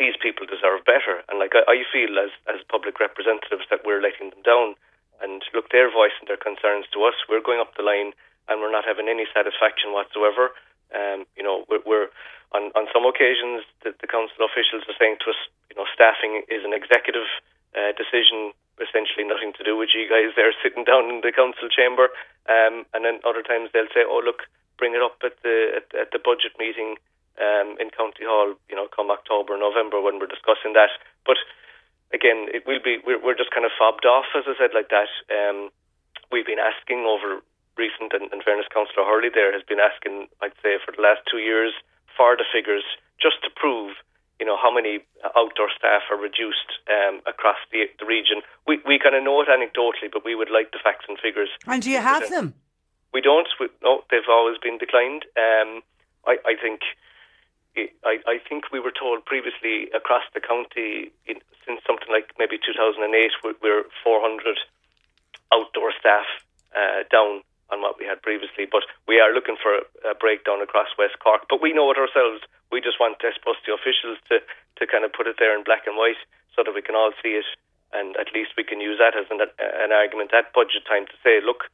these 0.00 0.16
people 0.16 0.48
deserve 0.48 0.88
better. 0.88 1.20
And 1.28 1.36
like 1.38 1.52
I, 1.52 1.62
I 1.68 1.84
feel 1.92 2.16
as 2.18 2.32
as 2.48 2.64
public 2.72 2.98
representatives 2.98 3.68
that 3.68 3.84
we're 3.84 4.00
letting 4.00 4.32
them 4.32 4.42
down. 4.42 4.74
And 5.20 5.44
look, 5.54 5.70
their 5.70 5.86
voice 5.86 6.16
and 6.18 6.26
their 6.26 6.40
concerns 6.40 6.88
to 6.96 7.04
us. 7.04 7.14
We're 7.28 7.44
going 7.44 7.60
up 7.60 7.76
the 7.76 7.86
line, 7.86 8.10
and 8.48 8.58
we're 8.58 8.74
not 8.74 8.88
having 8.88 9.06
any 9.06 9.28
satisfaction 9.30 9.94
whatsoever. 9.94 10.50
Um, 10.90 11.24
you 11.38 11.44
know, 11.46 11.62
we're, 11.70 11.84
we're 11.86 12.08
on 12.56 12.72
on 12.74 12.88
some 12.92 13.04
occasions 13.04 13.62
the, 13.84 13.94
the 14.00 14.08
council 14.08 14.42
officials 14.44 14.82
are 14.88 14.98
saying 14.98 15.20
to 15.22 15.30
us, 15.30 15.40
you 15.70 15.76
know, 15.76 15.86
staffing 15.92 16.42
is 16.48 16.64
an 16.64 16.72
executive 16.72 17.28
uh, 17.76 17.92
decision, 17.96 18.52
essentially 18.82 19.22
nothing 19.22 19.54
to 19.54 19.64
do 19.64 19.78
with 19.78 19.94
you 19.94 20.10
guys 20.10 20.34
there 20.34 20.50
sitting 20.62 20.82
down 20.84 21.08
in 21.08 21.22
the 21.22 21.30
council 21.30 21.70
chamber. 21.70 22.10
Um, 22.50 22.84
and 22.92 23.06
then 23.06 23.22
other 23.22 23.46
times 23.46 23.70
they'll 23.70 23.90
say, 23.94 24.02
oh 24.02 24.20
look, 24.20 24.44
bring 24.76 24.98
it 24.98 25.02
up 25.02 25.22
at 25.22 25.38
the 25.46 25.78
at, 25.78 25.86
at 25.94 26.08
the 26.10 26.18
budget 26.18 26.58
meeting 26.58 26.98
um, 27.38 27.78
in 27.78 27.94
County 27.94 28.26
Hall, 28.26 28.58
you 28.68 28.76
know, 28.76 28.90
come 28.90 29.10
October, 29.14 29.56
November 29.56 30.02
when 30.02 30.18
we're 30.18 30.30
discussing 30.30 30.74
that. 30.74 30.90
But 31.24 31.38
again, 32.12 32.50
it 32.50 32.66
will 32.66 32.82
be 32.82 32.98
we're, 33.06 33.22
we're 33.22 33.38
just 33.38 33.54
kind 33.54 33.64
of 33.64 33.72
fobbed 33.78 34.04
off, 34.04 34.28
as 34.34 34.44
I 34.44 34.58
said, 34.58 34.74
like 34.74 34.90
that. 34.90 35.08
Um, 35.30 35.70
we've 36.34 36.46
been 36.46 36.60
asking 36.60 37.06
over 37.06 37.40
recent, 37.76 38.12
and 38.12 38.28
fairness, 38.44 38.68
Councillor 38.68 39.06
Hurley 39.08 39.32
there 39.32 39.52
has 39.52 39.64
been 39.64 39.80
asking, 39.80 40.28
I'd 40.44 40.56
say, 40.62 40.76
for 40.84 40.92
the 40.92 41.00
last 41.00 41.24
two 41.24 41.40
years 41.40 41.72
for 42.16 42.36
the 42.36 42.44
figures 42.52 42.84
just 43.16 43.40
to 43.44 43.50
prove, 43.54 43.96
you 44.42 44.48
know, 44.50 44.58
how 44.58 44.74
many 44.74 44.98
outdoor 45.38 45.70
staff 45.70 46.02
are 46.10 46.18
reduced 46.18 46.82
um, 46.90 47.22
across 47.30 47.62
the, 47.70 47.86
the 48.02 48.04
region. 48.04 48.42
We 48.66 48.82
we 48.82 48.98
kind 48.98 49.14
of 49.14 49.22
know 49.22 49.38
it 49.38 49.46
anecdotally, 49.46 50.10
but 50.10 50.26
we 50.26 50.34
would 50.34 50.50
like 50.50 50.74
the 50.74 50.82
facts 50.82 51.06
and 51.06 51.14
figures. 51.14 51.46
And 51.70 51.80
do 51.80 51.94
you 51.94 52.02
have 52.02 52.26
them? 52.28 52.58
We 53.14 53.20
don't. 53.20 53.46
We, 53.60 53.68
no, 53.86 54.02
they've 54.10 54.26
always 54.26 54.58
been 54.58 54.78
declined. 54.82 55.30
Um, 55.38 55.86
I, 56.26 56.42
I 56.42 56.54
think 56.58 56.82
I, 58.02 58.18
I 58.26 58.42
think 58.42 58.74
we 58.74 58.82
were 58.82 58.90
told 58.90 59.24
previously 59.24 59.86
across 59.94 60.26
the 60.34 60.42
county 60.42 61.14
in, 61.30 61.38
since 61.62 61.78
something 61.86 62.10
like 62.10 62.34
maybe 62.34 62.58
2008 62.58 62.98
we're 63.62 63.86
400 64.02 64.58
outdoor 65.54 65.94
staff 66.02 66.26
uh, 66.74 67.06
down 67.14 67.46
on 67.70 67.80
what 67.80 67.94
we 67.98 68.04
had 68.04 68.20
previously. 68.20 68.66
But 68.66 68.84
we 69.06 69.20
are 69.22 69.32
looking 69.32 69.56
for 69.56 69.70
a, 69.80 69.82
a, 70.10 70.14
breakdown 70.18 70.60
across 70.60 70.88
West 70.98 71.16
Cork. 71.22 71.46
But 71.48 71.62
we 71.62 71.72
know 71.72 71.90
it 71.90 71.96
ourselves. 71.96 72.42
We 72.72 72.80
just 72.80 72.98
want, 72.98 73.20
I 73.20 73.36
suppose, 73.36 73.60
the 73.62 73.76
officials 73.76 74.18
to, 74.32 74.40
to 74.40 74.82
kind 74.88 75.04
of 75.04 75.12
put 75.12 75.28
it 75.28 75.36
there 75.38 75.52
in 75.52 75.62
black 75.62 75.84
and 75.84 75.94
white 75.94 76.18
so 76.56 76.64
that 76.64 76.72
we 76.74 76.82
can 76.82 76.96
all 76.96 77.12
see 77.20 77.36
it. 77.36 77.46
And 77.92 78.16
at 78.16 78.32
least 78.32 78.56
we 78.56 78.64
can 78.64 78.80
use 78.80 78.96
that 78.96 79.12
as 79.12 79.28
an, 79.28 79.44
an 79.60 79.92
argument 79.92 80.32
at 80.32 80.56
budget 80.56 80.88
time 80.88 81.04
to 81.06 81.16
say, 81.20 81.44
look, 81.44 81.68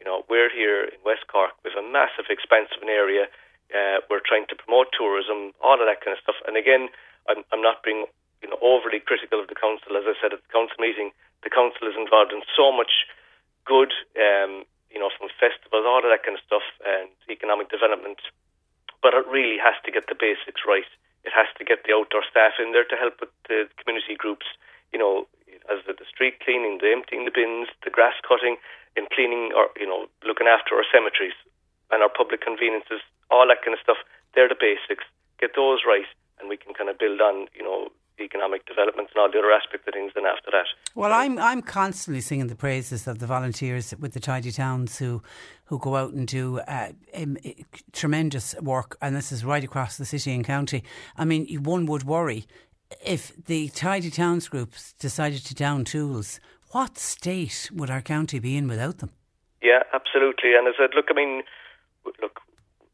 you 0.00 0.08
know, 0.08 0.24
we're 0.32 0.48
here 0.48 0.88
in 0.88 0.96
West 1.04 1.28
Cork 1.28 1.52
with 1.60 1.76
a 1.76 1.84
massive, 1.84 2.32
expanse 2.32 2.72
of 2.72 2.80
an 2.80 2.88
area 2.88 3.28
uh, 3.72 4.00
we're 4.08 4.24
trying 4.24 4.48
to 4.48 4.56
promote 4.56 4.88
tourism, 4.96 5.52
all 5.60 5.76
of 5.76 5.84
that 5.84 6.00
kind 6.00 6.16
of 6.16 6.22
stuff. 6.22 6.40
And 6.48 6.56
again, 6.56 6.88
I'm, 7.28 7.44
I'm 7.52 7.60
not 7.60 7.84
being 7.84 8.08
you 8.40 8.48
know 8.48 8.58
overly 8.62 9.00
critical 9.00 9.40
of 9.40 9.48
the 9.48 9.58
council. 9.58 9.96
As 9.96 10.08
I 10.08 10.16
said 10.20 10.32
at 10.32 10.40
the 10.40 10.52
council 10.52 10.80
meeting, 10.80 11.12
the 11.44 11.52
council 11.52 11.84
is 11.88 11.96
involved 11.98 12.32
in 12.32 12.40
so 12.56 12.72
much 12.72 13.04
good, 13.68 13.92
um, 14.16 14.64
you 14.88 14.96
know, 14.96 15.12
from 15.12 15.28
festivals, 15.36 15.84
all 15.84 16.00
of 16.00 16.08
that 16.08 16.24
kind 16.24 16.40
of 16.40 16.44
stuff, 16.44 16.64
and 16.80 17.12
economic 17.28 17.68
development. 17.68 18.24
But 19.02 19.14
it 19.14 19.26
really 19.30 19.58
has 19.62 19.78
to 19.86 19.94
get 19.94 20.10
the 20.10 20.18
basics 20.18 20.66
right. 20.66 20.88
It 21.22 21.32
has 21.34 21.46
to 21.58 21.64
get 21.64 21.84
the 21.86 21.94
outdoor 21.94 22.24
staff 22.26 22.58
in 22.58 22.72
there 22.72 22.86
to 22.86 22.96
help 22.96 23.20
with 23.20 23.30
the 23.46 23.70
community 23.78 24.16
groups. 24.18 24.46
You 24.92 24.98
know, 24.98 25.28
as 25.68 25.84
the, 25.86 25.92
the 25.92 26.08
street 26.08 26.40
cleaning, 26.40 26.80
the 26.80 26.90
emptying 26.90 27.28
the 27.28 27.34
bins, 27.34 27.68
the 27.84 27.92
grass 27.92 28.16
cutting, 28.24 28.56
and 28.96 29.06
cleaning, 29.10 29.52
or 29.54 29.68
you 29.78 29.86
know, 29.86 30.08
looking 30.24 30.48
after 30.48 30.74
our 30.74 30.86
cemeteries 30.88 31.36
and 31.90 32.02
our 32.02 32.10
public 32.10 32.40
conveniences 32.40 33.00
all 33.30 33.46
that 33.48 33.62
kind 33.64 33.74
of 33.74 33.80
stuff. 33.82 33.98
They're 34.34 34.48
the 34.48 34.56
basics. 34.58 35.04
Get 35.40 35.52
those 35.54 35.80
right, 35.86 36.08
and 36.40 36.48
we 36.48 36.56
can 36.56 36.74
kind 36.74 36.90
of 36.90 36.98
build 36.98 37.20
on, 37.20 37.46
you 37.54 37.62
know, 37.62 37.88
economic 38.20 38.66
development 38.66 39.08
and 39.14 39.20
all 39.20 39.30
the 39.30 39.38
other 39.38 39.52
aspects 39.52 39.86
of 39.86 39.94
things 39.94 40.10
then 40.14 40.26
after 40.26 40.50
that. 40.50 40.66
Well, 40.94 41.12
I'm 41.12 41.38
I'm 41.38 41.62
constantly 41.62 42.20
singing 42.20 42.48
the 42.48 42.56
praises 42.56 43.06
of 43.06 43.20
the 43.20 43.26
volunteers 43.26 43.94
with 43.98 44.12
the 44.12 44.20
tidy 44.20 44.50
towns 44.50 44.98
who 44.98 45.22
who 45.68 45.78
go 45.78 45.96
out 45.96 46.12
and 46.12 46.26
do 46.26 46.60
uh, 46.60 46.92
um, 47.14 47.36
tremendous 47.92 48.54
work, 48.60 48.96
and 49.02 49.14
this 49.14 49.30
is 49.30 49.44
right 49.44 49.62
across 49.62 49.96
the 49.96 50.04
city 50.04 50.34
and 50.34 50.44
county. 50.44 50.82
I 51.16 51.24
mean, 51.24 51.62
one 51.62 51.86
would 51.86 52.04
worry 52.04 52.46
if 53.04 53.32
the 53.46 53.68
tidy 53.68 54.10
towns 54.10 54.48
groups 54.48 54.94
decided 54.94 55.44
to 55.44 55.54
down 55.54 55.84
tools. 55.84 56.40
What 56.72 56.98
state 56.98 57.70
would 57.72 57.90
our 57.90 58.00
county 58.00 58.38
be 58.38 58.56
in 58.56 58.66
without 58.66 58.98
them? 58.98 59.10
Yeah, 59.62 59.82
absolutely. 59.92 60.54
And 60.56 60.68
I 60.68 60.72
said, 60.78 60.90
look, 60.94 61.06
I 61.10 61.14
mean, 61.14 61.42
look, 62.22 62.40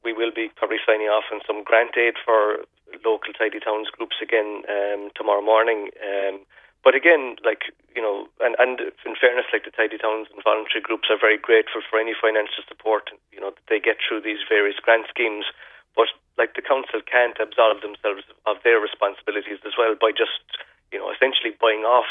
we 0.04 0.12
will 0.12 0.32
be 0.34 0.50
probably 0.56 0.78
signing 0.84 1.06
off 1.06 1.24
on 1.32 1.40
some 1.46 1.62
grant 1.62 1.96
aid 1.96 2.14
for 2.24 2.64
local 3.04 3.32
tidy 3.32 3.60
towns 3.60 3.88
groups 3.90 4.16
again 4.22 4.62
um, 4.68 5.10
tomorrow 5.14 5.42
morning. 5.42 5.90
Um, 6.02 6.40
but 6.84 6.94
again, 6.94 7.40
like 7.42 7.72
you 7.96 8.02
know, 8.04 8.28
and, 8.44 8.54
and 8.60 8.92
in 9.08 9.16
fairness, 9.16 9.48
like 9.50 9.64
the 9.64 9.72
tidy 9.72 9.96
towns 9.96 10.28
and 10.28 10.44
voluntary 10.44 10.84
groups 10.84 11.08
are 11.08 11.18
very 11.18 11.40
grateful 11.40 11.80
for 11.80 11.96
any 11.98 12.12
financial 12.12 12.62
support 12.68 13.08
you 13.32 13.40
know 13.40 13.50
that 13.56 13.66
they 13.72 13.80
get 13.80 13.96
through 13.98 14.20
these 14.20 14.44
various 14.44 14.76
grant 14.78 15.08
schemes. 15.08 15.48
But 15.96 16.12
like 16.36 16.52
the 16.54 16.66
council 16.66 17.00
can't 17.06 17.38
absolve 17.40 17.80
themselves 17.80 18.28
of 18.44 18.60
their 18.62 18.78
responsibilities 18.78 19.64
as 19.64 19.74
well 19.80 19.96
by 19.96 20.12
just 20.12 20.44
you 20.92 21.00
know 21.00 21.08
essentially 21.08 21.56
buying 21.56 21.88
off 21.88 22.10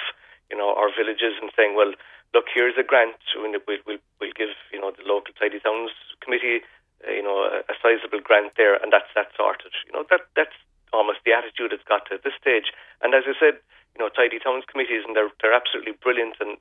you 0.49 0.57
know 0.57 0.74
our 0.74 0.89
villages 0.89 1.38
and 1.38 1.53
saying, 1.55 1.78
well, 1.78 1.93
look, 2.34 2.49
here's 2.49 2.76
a 2.76 2.84
grant, 2.84 3.21
we'll, 3.38 3.53
we'll, 3.69 4.01
we'll 4.17 4.36
give 4.36 4.57
you 4.74 4.82
know 4.82 4.89
the 4.89 5.05
local 5.05 5.32
tidy 5.38 5.61
towns 5.61 5.93
committee 6.19 6.65
uh, 7.03 7.11
you 7.11 7.24
know, 7.24 7.36
a, 7.67 7.76
sizable 7.84 8.24
grant 8.24 8.55
there, 8.55 8.80
and 8.80 8.91
that's 8.91 9.11
that 9.15 9.28
sorted. 9.36 9.76
You 9.86 9.91
know 9.91 10.07
that 10.09 10.24
that's 10.36 10.55
almost 10.95 11.19
the 11.26 11.34
attitude 11.34 11.74
it's 11.74 11.84
got 11.84 12.07
to 12.07 12.15
at 12.15 12.24
this 12.24 12.38
stage. 12.39 12.71
And 13.01 13.11
as 13.11 13.28
I 13.28 13.36
said, 13.36 13.59
you 13.96 14.00
know, 14.02 14.10
tidy 14.10 14.39
towns 14.39 14.66
committees, 14.66 15.06
and 15.06 15.16
they're 15.16 15.32
they're 15.41 15.56
absolutely 15.56 15.94
brilliant, 16.02 16.38
and 16.39 16.58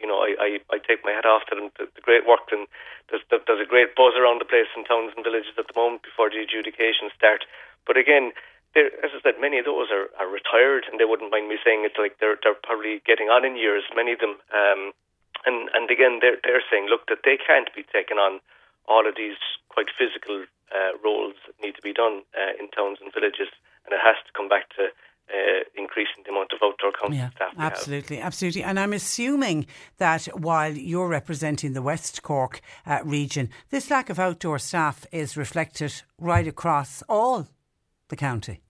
you 0.00 0.08
know, 0.08 0.24
I, 0.24 0.32
I, 0.40 0.48
I 0.72 0.78
take 0.80 1.04
my 1.04 1.12
hat 1.12 1.28
off 1.28 1.44
to 1.52 1.54
them, 1.54 1.68
the, 1.76 1.84
the 1.92 2.00
great 2.00 2.24
work, 2.24 2.48
and 2.50 2.64
there's 3.12 3.20
there's 3.28 3.60
a 3.60 3.68
great 3.68 3.92
buzz 3.92 4.16
around 4.16 4.40
the 4.40 4.48
place 4.48 4.72
in 4.72 4.88
towns 4.88 5.12
and 5.12 5.24
villages 5.24 5.52
at 5.60 5.68
the 5.68 5.76
moment 5.76 6.02
before 6.02 6.32
the 6.32 6.40
adjudications 6.40 7.12
start. 7.12 7.44
But 7.84 8.00
again, 8.00 8.32
there, 8.72 8.88
as 9.04 9.12
I 9.12 9.20
said, 9.20 9.36
many 9.36 9.60
of 9.60 9.68
those 9.68 9.92
are, 9.92 10.08
are 10.16 10.30
retired, 10.30 10.88
and 10.88 10.96
they 10.96 11.04
wouldn't 11.04 11.30
mind 11.30 11.52
me 11.52 11.60
saying 11.60 11.84
it's 11.84 12.00
like 12.00 12.16
they're 12.16 12.40
they're 12.40 12.58
probably 12.64 13.04
getting 13.04 13.28
on 13.28 13.44
in 13.44 13.60
years, 13.60 13.84
many 13.92 14.16
of 14.16 14.24
them. 14.24 14.40
Um, 14.50 14.96
and 15.44 15.68
and 15.76 15.84
again, 15.92 16.24
they're 16.24 16.40
they're 16.42 16.64
saying, 16.72 16.88
look, 16.88 17.04
that 17.12 17.28
they 17.28 17.36
can't 17.36 17.68
be 17.76 17.84
taking 17.84 18.16
on 18.16 18.40
all 18.88 19.04
of 19.04 19.20
these 19.20 19.38
quite 19.68 19.92
physical 19.92 20.48
uh, 20.72 20.96
roles 21.04 21.36
that 21.44 21.60
need 21.60 21.76
to 21.76 21.84
be 21.84 21.92
done 21.92 22.24
uh, 22.32 22.56
in 22.56 22.72
towns 22.72 22.98
and 23.04 23.12
villages, 23.12 23.52
and 23.84 23.92
it 23.92 24.00
has 24.00 24.16
to 24.24 24.32
come 24.32 24.48
back 24.48 24.72
to 24.80 24.88
uh, 25.30 25.64
increasing 25.76 26.22
the 26.24 26.30
amount 26.30 26.52
of 26.52 26.58
outdoor 26.62 26.92
council 26.92 27.14
yeah, 27.14 27.30
staff. 27.30 27.52
absolutely, 27.58 28.16
have. 28.16 28.26
absolutely. 28.26 28.62
And 28.62 28.78
I'm 28.78 28.92
assuming 28.92 29.66
that 29.98 30.26
while 30.34 30.72
you're 30.72 31.08
representing 31.08 31.72
the 31.72 31.82
West 31.82 32.22
Cork 32.22 32.60
uh, 32.86 33.00
region, 33.04 33.50
this 33.70 33.90
lack 33.90 34.10
of 34.10 34.18
outdoor 34.18 34.58
staff 34.58 35.06
is 35.12 35.36
reflected 35.36 36.02
right 36.18 36.46
across 36.46 37.02
all 37.08 37.48
the 38.08 38.16
county. 38.16 38.60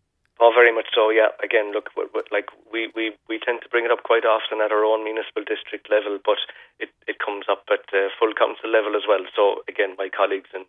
Oh, 0.41 0.53
very 0.57 0.73
much 0.73 0.89
so. 0.97 1.11
Yeah. 1.13 1.37
Again, 1.45 1.73
look, 1.77 1.93
we're, 1.97 2.09
we're, 2.15 2.25
like 2.33 2.49
we, 2.73 2.89
we, 2.97 3.13
we 3.29 3.37
tend 3.37 3.61
to 3.61 3.69
bring 3.69 3.85
it 3.85 3.93
up 3.93 4.09
quite 4.09 4.25
often 4.25 4.65
at 4.65 4.73
our 4.73 4.89
own 4.89 5.05
municipal 5.05 5.45
district 5.45 5.93
level, 5.93 6.17
but 6.17 6.41
it, 6.81 6.89
it 7.05 7.21
comes 7.21 7.45
up 7.45 7.69
at 7.69 7.85
uh, 7.93 8.09
full 8.17 8.33
council 8.33 8.73
level 8.73 8.97
as 8.97 9.05
well. 9.05 9.21
So 9.37 9.61
again, 9.69 10.01
my 10.01 10.09
colleagues 10.09 10.49
in 10.57 10.65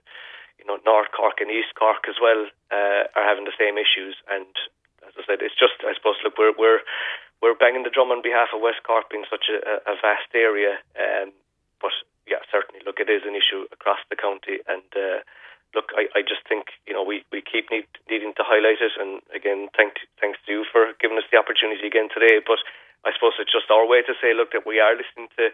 you 0.60 0.68
know 0.68 0.76
North 0.84 1.16
Cork 1.16 1.39
and 1.39 1.48
East 1.48 1.72
Cork 1.80 2.04
as 2.12 2.20
well 2.20 2.52
uh, 2.68 3.08
are 3.16 3.24
having 3.24 3.48
the 3.48 3.56
same 3.56 3.80
issues, 3.80 4.20
and 4.28 4.52
as 5.12 5.28
I 5.28 5.36
said, 5.36 5.43
it's 5.43 5.57
just 5.57 5.76
I 5.84 5.91
suppose 5.95 6.16
look 6.24 6.39
we're 6.39 6.55
we're 6.55 6.82
we're 7.43 7.57
banging 7.57 7.84
the 7.84 7.93
drum 7.93 8.14
on 8.14 8.24
behalf 8.24 8.53
of 8.55 8.64
West 8.64 8.86
Cork 8.88 9.09
being 9.09 9.28
such 9.28 9.49
a, 9.51 9.59
a 9.89 9.95
vast 9.99 10.30
area, 10.32 10.80
um, 10.95 11.34
but 11.82 11.91
yeah, 12.30 12.39
certainly 12.47 12.80
look 12.86 13.01
it 13.01 13.09
is 13.09 13.26
an 13.26 13.36
issue 13.36 13.68
across 13.74 13.99
the 14.07 14.16
county, 14.16 14.64
and 14.70 14.86
uh, 14.95 15.20
look 15.76 15.91
I, 15.97 16.07
I 16.16 16.22
just 16.24 16.47
think 16.47 16.72
you 16.88 16.93
know 16.93 17.03
we, 17.03 17.28
we 17.34 17.43
keep 17.43 17.68
need, 17.68 17.89
needing 18.07 18.32
to 18.39 18.45
highlight 18.45 18.80
it, 18.80 18.95
and 18.95 19.20
again 19.36 19.68
thank 19.76 19.99
thanks 20.22 20.39
to 20.45 20.51
you 20.51 20.62
for 20.70 20.95
giving 21.03 21.20
us 21.20 21.28
the 21.28 21.41
opportunity 21.41 21.84
again 21.84 22.07
today, 22.07 22.39
but 22.39 22.62
I 23.03 23.12
suppose 23.12 23.36
it's 23.41 23.51
just 23.51 23.74
our 23.74 23.84
way 23.84 24.05
to 24.05 24.16
say 24.22 24.32
look 24.32 24.53
that 24.55 24.70
we 24.70 24.80
are 24.80 24.95
listening 24.95 25.28
to. 25.38 25.51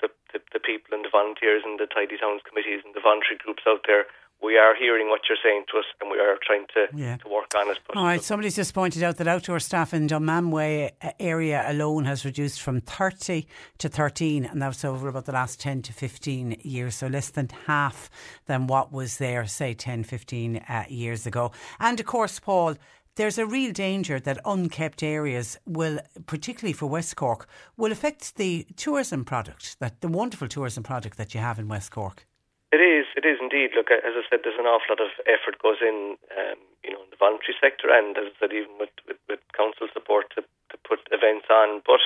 The, 0.00 0.08
the, 0.32 0.40
the 0.56 0.64
people 0.64 0.96
and 0.96 1.04
the 1.04 1.12
volunteers 1.12 1.60
and 1.60 1.76
the 1.76 1.84
tidy 1.84 2.16
towns 2.16 2.40
committees 2.48 2.80
and 2.88 2.96
the 2.96 3.04
voluntary 3.04 3.36
groups 3.36 3.68
out 3.68 3.84
there 3.84 4.08
we 4.42 4.56
are 4.56 4.74
hearing 4.74 5.08
what 5.08 5.20
you're 5.28 5.38
saying 5.42 5.64
to 5.70 5.78
us 5.78 5.84
and 6.00 6.10
we 6.10 6.18
are 6.18 6.38
trying 6.44 6.66
to, 6.74 6.86
yeah. 6.96 7.16
to 7.18 7.28
work 7.28 7.52
on 7.56 7.70
it. 7.70 7.78
But 7.86 7.96
All 7.96 8.04
right, 8.04 8.22
somebody's 8.22 8.56
just 8.56 8.72
pointed 8.72 9.02
out 9.02 9.16
that 9.18 9.28
outdoor 9.28 9.60
staff 9.60 9.92
in 9.92 10.08
Dunmanway 10.08 10.92
area 11.18 11.64
alone 11.66 12.04
has 12.06 12.24
reduced 12.24 12.62
from 12.62 12.80
30 12.80 13.46
to 13.78 13.88
13, 13.88 14.44
and 14.46 14.62
that's 14.62 14.84
over 14.84 15.08
about 15.08 15.26
the 15.26 15.32
last 15.32 15.60
10 15.60 15.82
to 15.82 15.92
15 15.92 16.56
years, 16.62 16.94
so 16.94 17.06
less 17.06 17.30
than 17.30 17.48
half 17.66 18.10
than 18.46 18.66
what 18.66 18.92
was 18.92 19.18
there, 19.18 19.46
say, 19.46 19.74
10, 19.74 20.04
15 20.04 20.56
uh, 20.56 20.84
years 20.88 21.26
ago. 21.26 21.52
And 21.78 22.00
of 22.00 22.06
course, 22.06 22.40
Paul, 22.40 22.76
there's 23.16 23.38
a 23.38 23.46
real 23.46 23.72
danger 23.72 24.18
that 24.20 24.38
unkept 24.46 25.02
areas 25.02 25.58
will, 25.66 25.98
particularly 26.26 26.72
for 26.72 26.86
West 26.86 27.16
Cork, 27.16 27.46
will 27.76 27.92
affect 27.92 28.36
the 28.36 28.66
tourism 28.76 29.24
product, 29.24 29.78
that 29.80 30.00
the 30.00 30.08
wonderful 30.08 30.48
tourism 30.48 30.82
product 30.82 31.18
that 31.18 31.34
you 31.34 31.40
have 31.40 31.58
in 31.58 31.68
West 31.68 31.90
Cork. 31.90 32.26
It 32.70 32.78
is, 32.78 33.10
it 33.18 33.26
is 33.26 33.42
indeed. 33.42 33.74
Look, 33.74 33.90
as 33.90 34.14
I 34.14 34.22
said, 34.30 34.46
there's 34.46 34.58
an 34.58 34.70
awful 34.70 34.94
lot 34.94 35.02
of 35.02 35.10
effort 35.26 35.58
goes 35.58 35.82
in, 35.82 36.14
um, 36.30 36.58
you 36.86 36.94
know, 36.94 37.02
in 37.02 37.10
the 37.10 37.18
voluntary 37.18 37.58
sector, 37.58 37.90
and 37.90 38.14
as 38.14 38.30
I 38.30 38.34
said, 38.38 38.54
even 38.54 38.78
with, 38.78 38.94
with, 39.10 39.18
with 39.26 39.42
council 39.58 39.90
support 39.90 40.30
to, 40.38 40.46
to 40.46 40.76
put 40.86 41.02
events 41.10 41.50
on. 41.50 41.82
But 41.82 41.98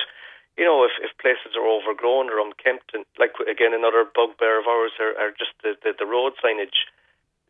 you 0.57 0.65
know, 0.65 0.81
if, 0.81 0.97
if 1.05 1.13
places 1.21 1.53
are 1.53 1.69
overgrown 1.69 2.33
or 2.33 2.41
unkempt, 2.41 2.97
and 2.97 3.05
like 3.21 3.37
again, 3.45 3.77
another 3.77 4.09
bugbear 4.09 4.57
of 4.57 4.65
ours 4.65 4.97
are, 4.97 5.13
are 5.21 5.37
just 5.37 5.53
the, 5.61 5.77
the, 5.85 5.93
the 6.01 6.09
road 6.09 6.33
signage. 6.41 6.89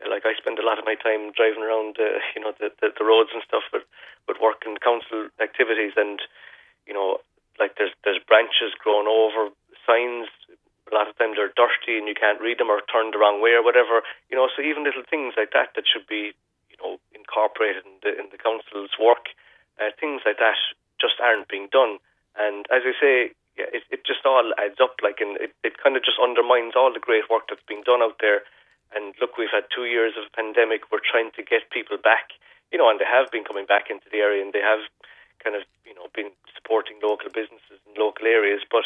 Like 0.04 0.28
I 0.28 0.36
spend 0.36 0.60
a 0.60 0.68
lot 0.68 0.76
of 0.76 0.84
my 0.84 1.00
time 1.00 1.32
driving 1.32 1.64
around, 1.64 1.96
uh, 1.96 2.20
you 2.36 2.44
know, 2.44 2.52
the, 2.60 2.68
the, 2.84 2.92
the 3.00 3.08
roads 3.08 3.32
and 3.32 3.40
stuff, 3.48 3.64
but 3.72 3.88
with 4.28 4.44
work 4.44 4.68
and 4.68 4.76
council 4.84 5.32
activities, 5.40 5.96
and 5.96 6.20
you 6.84 6.92
know, 6.92 7.24
like 7.64 7.80
there's 7.80 7.96
there's 8.04 8.20
branches 8.28 8.76
grown 8.76 9.08
over 9.08 9.56
signs 9.88 10.28
a 10.92 10.94
lot 10.94 11.10
of 11.10 11.18
times 11.18 11.38
they're 11.38 11.54
dirty 11.58 11.98
and 11.98 12.08
you 12.08 12.14
can't 12.14 12.42
read 12.42 12.62
them 12.62 12.70
or 12.70 12.82
turned 12.86 13.14
the 13.14 13.22
wrong 13.22 13.42
way 13.42 13.58
or 13.58 13.64
whatever. 13.64 14.06
You 14.30 14.38
know, 14.38 14.50
so 14.54 14.62
even 14.62 14.86
little 14.86 15.06
things 15.06 15.34
like 15.38 15.52
that 15.58 15.74
that 15.76 15.90
should 15.90 16.06
be, 16.06 16.38
you 16.70 16.78
know, 16.78 17.02
incorporated 17.14 17.86
in 17.86 17.98
the 18.06 18.12
in 18.14 18.30
the 18.30 18.38
council's 18.38 18.94
work, 19.02 19.34
uh, 19.82 19.90
things 19.98 20.22
like 20.26 20.38
that 20.38 20.58
just 21.02 21.18
aren't 21.20 21.50
being 21.50 21.68
done. 21.74 21.98
And 22.38 22.68
as 22.70 22.84
I 22.86 22.94
say, 23.00 23.16
yeah, 23.58 23.72
it, 23.72 23.84
it 23.90 24.02
just 24.06 24.28
all 24.28 24.52
adds 24.60 24.78
up. 24.84 25.00
Like, 25.02 25.24
and 25.24 25.40
it, 25.40 25.56
it 25.64 25.80
kind 25.82 25.96
of 25.96 26.04
just 26.04 26.20
undermines 26.22 26.76
all 26.76 26.92
the 26.92 27.02
great 27.02 27.32
work 27.32 27.48
that's 27.50 27.64
being 27.66 27.84
done 27.88 28.04
out 28.04 28.20
there. 28.20 28.44
And 28.94 29.16
look, 29.20 29.40
we've 29.40 29.52
had 29.52 29.68
two 29.74 29.90
years 29.90 30.14
of 30.16 30.30
a 30.30 30.36
pandemic. 30.36 30.92
We're 30.92 31.04
trying 31.04 31.32
to 31.36 31.44
get 31.44 31.74
people 31.74 31.98
back, 31.98 32.36
you 32.72 32.78
know, 32.78 32.92
and 32.92 33.00
they 33.00 33.08
have 33.08 33.32
been 33.32 33.44
coming 33.48 33.66
back 33.66 33.90
into 33.90 34.08
the 34.12 34.22
area, 34.22 34.44
and 34.44 34.54
they 34.54 34.62
have 34.62 34.86
kind 35.42 35.56
of, 35.56 35.64
you 35.84 35.96
know, 35.96 36.08
been 36.14 36.32
supporting 36.56 37.00
local 37.04 37.28
businesses 37.34 37.82
in 37.84 37.98
local 38.00 38.28
areas, 38.28 38.62
but 38.70 38.86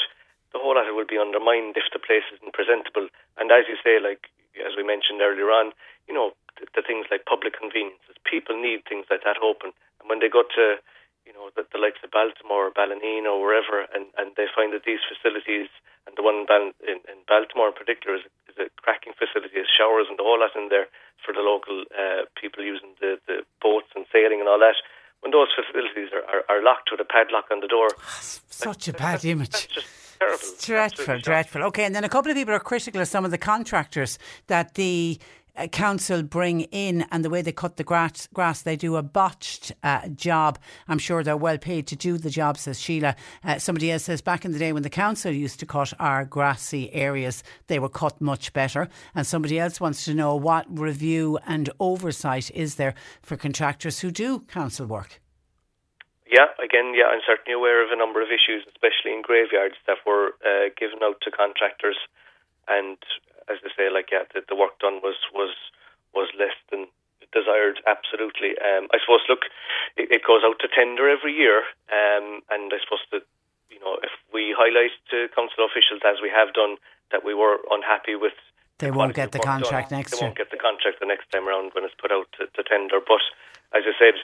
the 0.52 0.60
whole 0.60 0.76
lot 0.76 0.90
will 0.90 1.08
be 1.08 1.22
undermined 1.22 1.78
if 1.78 1.88
the 1.94 2.02
place 2.02 2.26
isn't 2.34 2.54
presentable. 2.54 3.08
And 3.38 3.52
as 3.54 3.70
you 3.70 3.78
say, 3.82 4.02
like 4.02 4.30
as 4.58 4.74
we 4.76 4.84
mentioned 4.84 5.22
earlier 5.22 5.52
on, 5.54 5.72
you 6.10 6.14
know, 6.14 6.34
the, 6.58 6.66
the 6.74 6.84
things 6.84 7.08
like 7.14 7.30
public 7.30 7.56
conveniences, 7.56 8.18
people 8.26 8.58
need 8.58 8.84
things 8.86 9.06
like 9.08 9.24
that 9.24 9.40
open. 9.40 9.72
And 10.02 10.10
when 10.10 10.20
they 10.20 10.32
go 10.32 10.44
to, 10.44 10.82
you 11.24 11.34
know, 11.34 11.54
the, 11.54 11.64
the 11.70 11.80
likes 11.80 12.02
of 12.02 12.12
Baltimore 12.12 12.68
or 12.70 12.74
Ballineen 12.74 13.30
or 13.30 13.40
wherever, 13.40 13.86
and, 13.94 14.10
and 14.18 14.34
they 14.36 14.50
find 14.50 14.74
that 14.74 14.84
these 14.84 15.04
facilities, 15.06 15.70
and 16.10 16.18
the 16.18 16.26
one 16.26 16.44
in, 16.44 16.48
Bal- 16.50 16.78
in, 16.82 17.00
in 17.06 17.22
Baltimore 17.30 17.70
in 17.70 17.78
particular 17.78 18.18
is, 18.18 18.26
is 18.50 18.58
a 18.58 18.68
cracking 18.82 19.14
facility, 19.14 19.62
has 19.62 19.70
showers 19.70 20.10
and 20.10 20.18
the 20.18 20.26
whole 20.26 20.42
lot 20.42 20.58
in 20.58 20.74
there 20.74 20.90
for 21.22 21.32
the 21.32 21.46
local 21.46 21.86
uh, 21.94 22.26
people 22.34 22.66
using 22.66 22.98
the, 22.98 23.22
the 23.30 23.46
boats 23.62 23.94
and 23.94 24.10
sailing 24.10 24.42
and 24.42 24.50
all 24.50 24.60
that 24.60 24.80
when 25.22 25.36
those 25.36 25.52
facilities 25.52 26.10
are, 26.16 26.24
are, 26.32 26.44
are, 26.48 26.64
locked 26.64 26.88
with 26.92 27.00
a 27.04 27.06
padlock 27.06 27.52
on 27.52 27.60
the 27.60 27.68
door. 27.68 27.92
Such 28.50 28.88
a 28.88 28.94
bad 28.94 29.26
image 29.26 29.68
terrible. 30.20 30.40
It's 30.42 30.66
dreadful, 30.66 31.20
dreadful. 31.20 31.64
Okay, 31.64 31.86
and 31.86 31.96
then 31.96 32.04
a 32.04 32.10
couple 32.10 32.32
of 32.32 32.38
people 32.38 32.54
are 32.54 32.60
critical 32.60 33.02
of 33.02 33.08
some 33.08 33.26
of 33.26 33.32
the 33.32 33.38
contractors 33.38 34.20
that 34.48 34.76
the 34.76 35.20
uh, 35.56 35.68
council 35.68 36.24
bring 36.24 36.62
in 36.62 37.06
and 37.12 37.26
the 37.26 37.30
way 37.30 37.42
they 37.42 37.52
cut 37.52 37.78
the 37.78 37.84
grass, 37.84 38.28
grass 38.34 38.62
they 38.62 38.76
do 38.76 38.96
a 38.96 39.04
botched 39.04 39.72
uh, 39.84 40.08
job. 40.10 40.60
I'm 40.88 41.00
sure 41.00 41.24
they're 41.24 41.36
well 41.36 41.58
paid 41.58 41.88
to 41.88 41.96
do 41.96 42.18
the 42.18 42.30
job, 42.30 42.58
says 42.58 42.80
Sheila. 42.80 43.16
Uh, 43.44 43.60
somebody 43.60 43.92
else 43.92 44.04
says 44.04 44.22
back 44.22 44.46
in 44.46 44.52
the 44.52 44.60
day 44.60 44.72
when 44.72 44.84
the 44.84 44.90
council 44.90 45.32
used 45.32 45.60
to 45.60 45.66
cut 45.66 45.94
our 46.00 46.24
grassy 46.26 46.94
areas, 46.94 47.44
they 47.68 47.80
were 47.80 47.90
cut 47.90 48.22
much 48.22 48.54
better. 48.54 48.88
And 49.16 49.28
somebody 49.28 49.60
else 49.60 49.82
wants 49.82 50.06
to 50.06 50.14
know 50.14 50.36
what 50.36 50.66
review 50.70 51.40
and 51.46 51.70
oversight 51.80 52.52
is 52.52 52.76
there 52.76 52.94
for 53.22 53.36
contractors 53.36 54.00
who 54.00 54.12
do 54.12 54.40
council 54.42 54.86
work. 54.86 55.20
Yeah, 56.30 56.54
again, 56.62 56.94
yeah, 56.94 57.10
I'm 57.10 57.26
certainly 57.26 57.58
aware 57.58 57.82
of 57.82 57.90
a 57.90 57.98
number 57.98 58.22
of 58.22 58.30
issues, 58.30 58.62
especially 58.70 59.18
in 59.18 59.26
graveyards 59.26 59.82
that 59.90 59.98
were 60.06 60.38
uh, 60.46 60.70
given 60.78 61.02
out 61.02 61.18
to 61.26 61.34
contractors, 61.34 61.98
and 62.70 63.02
as 63.50 63.58
I 63.66 63.74
say, 63.74 63.90
like 63.90 64.14
yeah, 64.14 64.30
the, 64.30 64.46
the 64.46 64.54
work 64.54 64.78
done 64.78 65.02
was 65.02 65.18
was 65.34 65.58
was 66.14 66.30
less 66.38 66.54
than 66.70 66.86
desired. 67.34 67.82
Absolutely. 67.90 68.54
Um, 68.62 68.94
I 68.94 69.02
suppose. 69.02 69.26
Look, 69.26 69.50
it, 69.98 70.14
it, 70.14 70.22
goes 70.22 70.46
out 70.46 70.62
to 70.62 70.70
tender 70.70 71.10
every 71.10 71.34
year, 71.34 71.66
um, 71.90 72.46
and 72.54 72.70
I 72.70 72.78
suppose 72.78 73.02
that 73.10 73.26
you 73.74 73.82
know 73.82 73.98
if 74.06 74.14
we 74.30 74.54
highlight 74.54 74.94
to 75.10 75.34
council 75.34 75.66
officials 75.66 76.06
as 76.06 76.22
we 76.22 76.30
have 76.30 76.54
done 76.54 76.78
that 77.10 77.26
we 77.26 77.34
were 77.34 77.58
unhappy 77.74 78.14
with. 78.14 78.38
They 78.78 78.94
the 78.94 78.98
won't 78.98 79.18
get 79.18 79.34
the 79.34 79.42
contract 79.42 79.90
done, 79.90 79.98
next 79.98 80.14
they 80.14 80.22
year. 80.22 80.30
They 80.30 80.38
won't 80.38 80.38
get 80.46 80.54
the 80.54 80.62
contract 80.62 81.02
the 81.02 81.10
next 81.10 81.34
time 81.34 81.50
around 81.50 81.74
when 81.74 81.84
it's 81.84 81.98
put 81.98 82.14
out 82.14 82.30
to, 82.38 82.46
to 82.46 82.62
tender. 82.64 83.02
But 83.02 83.26
as 83.74 83.82
I 83.82 83.98
said, 83.98 84.22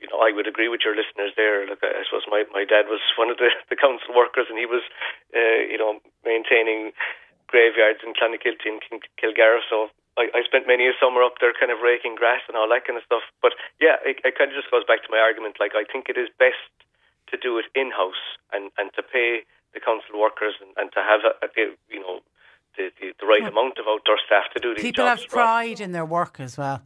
you 0.00 0.08
know, 0.08 0.18
I 0.24 0.32
would 0.32 0.48
agree 0.48 0.72
with 0.72 0.80
your 0.82 0.96
listeners 0.96 1.36
there. 1.36 1.68
Look, 1.68 1.84
I 1.84 2.02
suppose 2.08 2.24
my, 2.26 2.48
my 2.50 2.64
dad 2.64 2.88
was 2.88 3.04
one 3.20 3.28
of 3.28 3.36
the, 3.36 3.52
the 3.68 3.76
council 3.76 4.16
workers, 4.16 4.48
and 4.48 4.56
he 4.56 4.66
was, 4.66 4.82
uh, 5.36 5.60
you 5.68 5.76
know, 5.76 6.00
maintaining 6.24 6.92
graveyards 7.46 8.00
in 8.00 8.16
Clonakilty 8.16 8.70
and 8.70 8.80
Kilgarra. 9.20 9.60
So 9.68 9.92
I, 10.16 10.30
I 10.32 10.40
spent 10.46 10.66
many 10.66 10.88
a 10.88 10.96
summer 10.96 11.22
up 11.22 11.38
there, 11.40 11.52
kind 11.52 11.70
of 11.70 11.84
raking 11.84 12.16
grass 12.16 12.40
and 12.48 12.56
all 12.56 12.68
that 12.70 12.86
kind 12.86 12.96
of 12.96 13.04
stuff. 13.04 13.22
But 13.44 13.52
yeah, 13.78 14.00
it, 14.02 14.18
it 14.24 14.34
kind 14.38 14.50
of 14.50 14.56
just 14.56 14.70
goes 14.70 14.86
back 14.88 15.04
to 15.04 15.10
my 15.12 15.18
argument. 15.18 15.60
Like 15.60 15.76
I 15.76 15.84
think 15.84 16.08
it 16.08 16.16
is 16.16 16.32
best 16.38 16.70
to 17.30 17.36
do 17.36 17.58
it 17.58 17.66
in 17.74 17.90
house 17.90 18.24
and 18.52 18.70
and 18.78 18.90
to 18.96 19.02
pay 19.02 19.46
the 19.74 19.80
council 19.80 20.18
workers 20.18 20.54
and, 20.58 20.70
and 20.76 20.90
to 20.92 21.00
have 21.02 21.22
a, 21.22 21.32
a 21.46 21.48
you 21.90 22.00
know 22.00 22.20
the, 22.76 22.90
the, 23.00 23.12
the 23.20 23.26
right 23.26 23.42
yeah. 23.42 23.48
amount 23.48 23.78
of 23.78 23.86
outdoor 23.86 24.18
staff 24.26 24.50
to 24.54 24.60
do 24.60 24.74
these 24.74 24.82
People 24.82 25.06
jobs. 25.06 25.22
People 25.22 25.38
have 25.38 25.46
pride 25.46 25.80
in 25.80 25.92
their 25.92 26.04
work 26.06 26.38
as 26.38 26.58
well. 26.58 26.82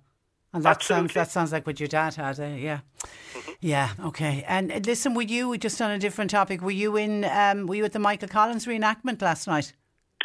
And 0.54 0.62
that 0.62 0.76
Absolutely. 0.76 1.08
sounds 1.08 1.14
that 1.14 1.30
sounds 1.32 1.52
like 1.52 1.66
what 1.66 1.80
your 1.80 1.88
dad 1.88 2.14
had, 2.14 2.38
uh, 2.38 2.44
yeah, 2.44 2.78
mm-hmm. 3.02 3.52
yeah, 3.60 3.90
okay. 4.04 4.44
And 4.46 4.70
uh, 4.70 4.78
listen, 4.86 5.12
were 5.12 5.22
you 5.22 5.58
just 5.58 5.82
on 5.82 5.90
a 5.90 5.98
different 5.98 6.30
topic? 6.30 6.62
Were 6.62 6.70
you 6.70 6.96
in? 6.96 7.24
Um, 7.24 7.66
were 7.66 7.74
you 7.74 7.84
at 7.84 7.92
the 7.92 7.98
Michael 7.98 8.28
Collins 8.28 8.64
reenactment 8.64 9.20
last 9.20 9.48
night? 9.48 9.74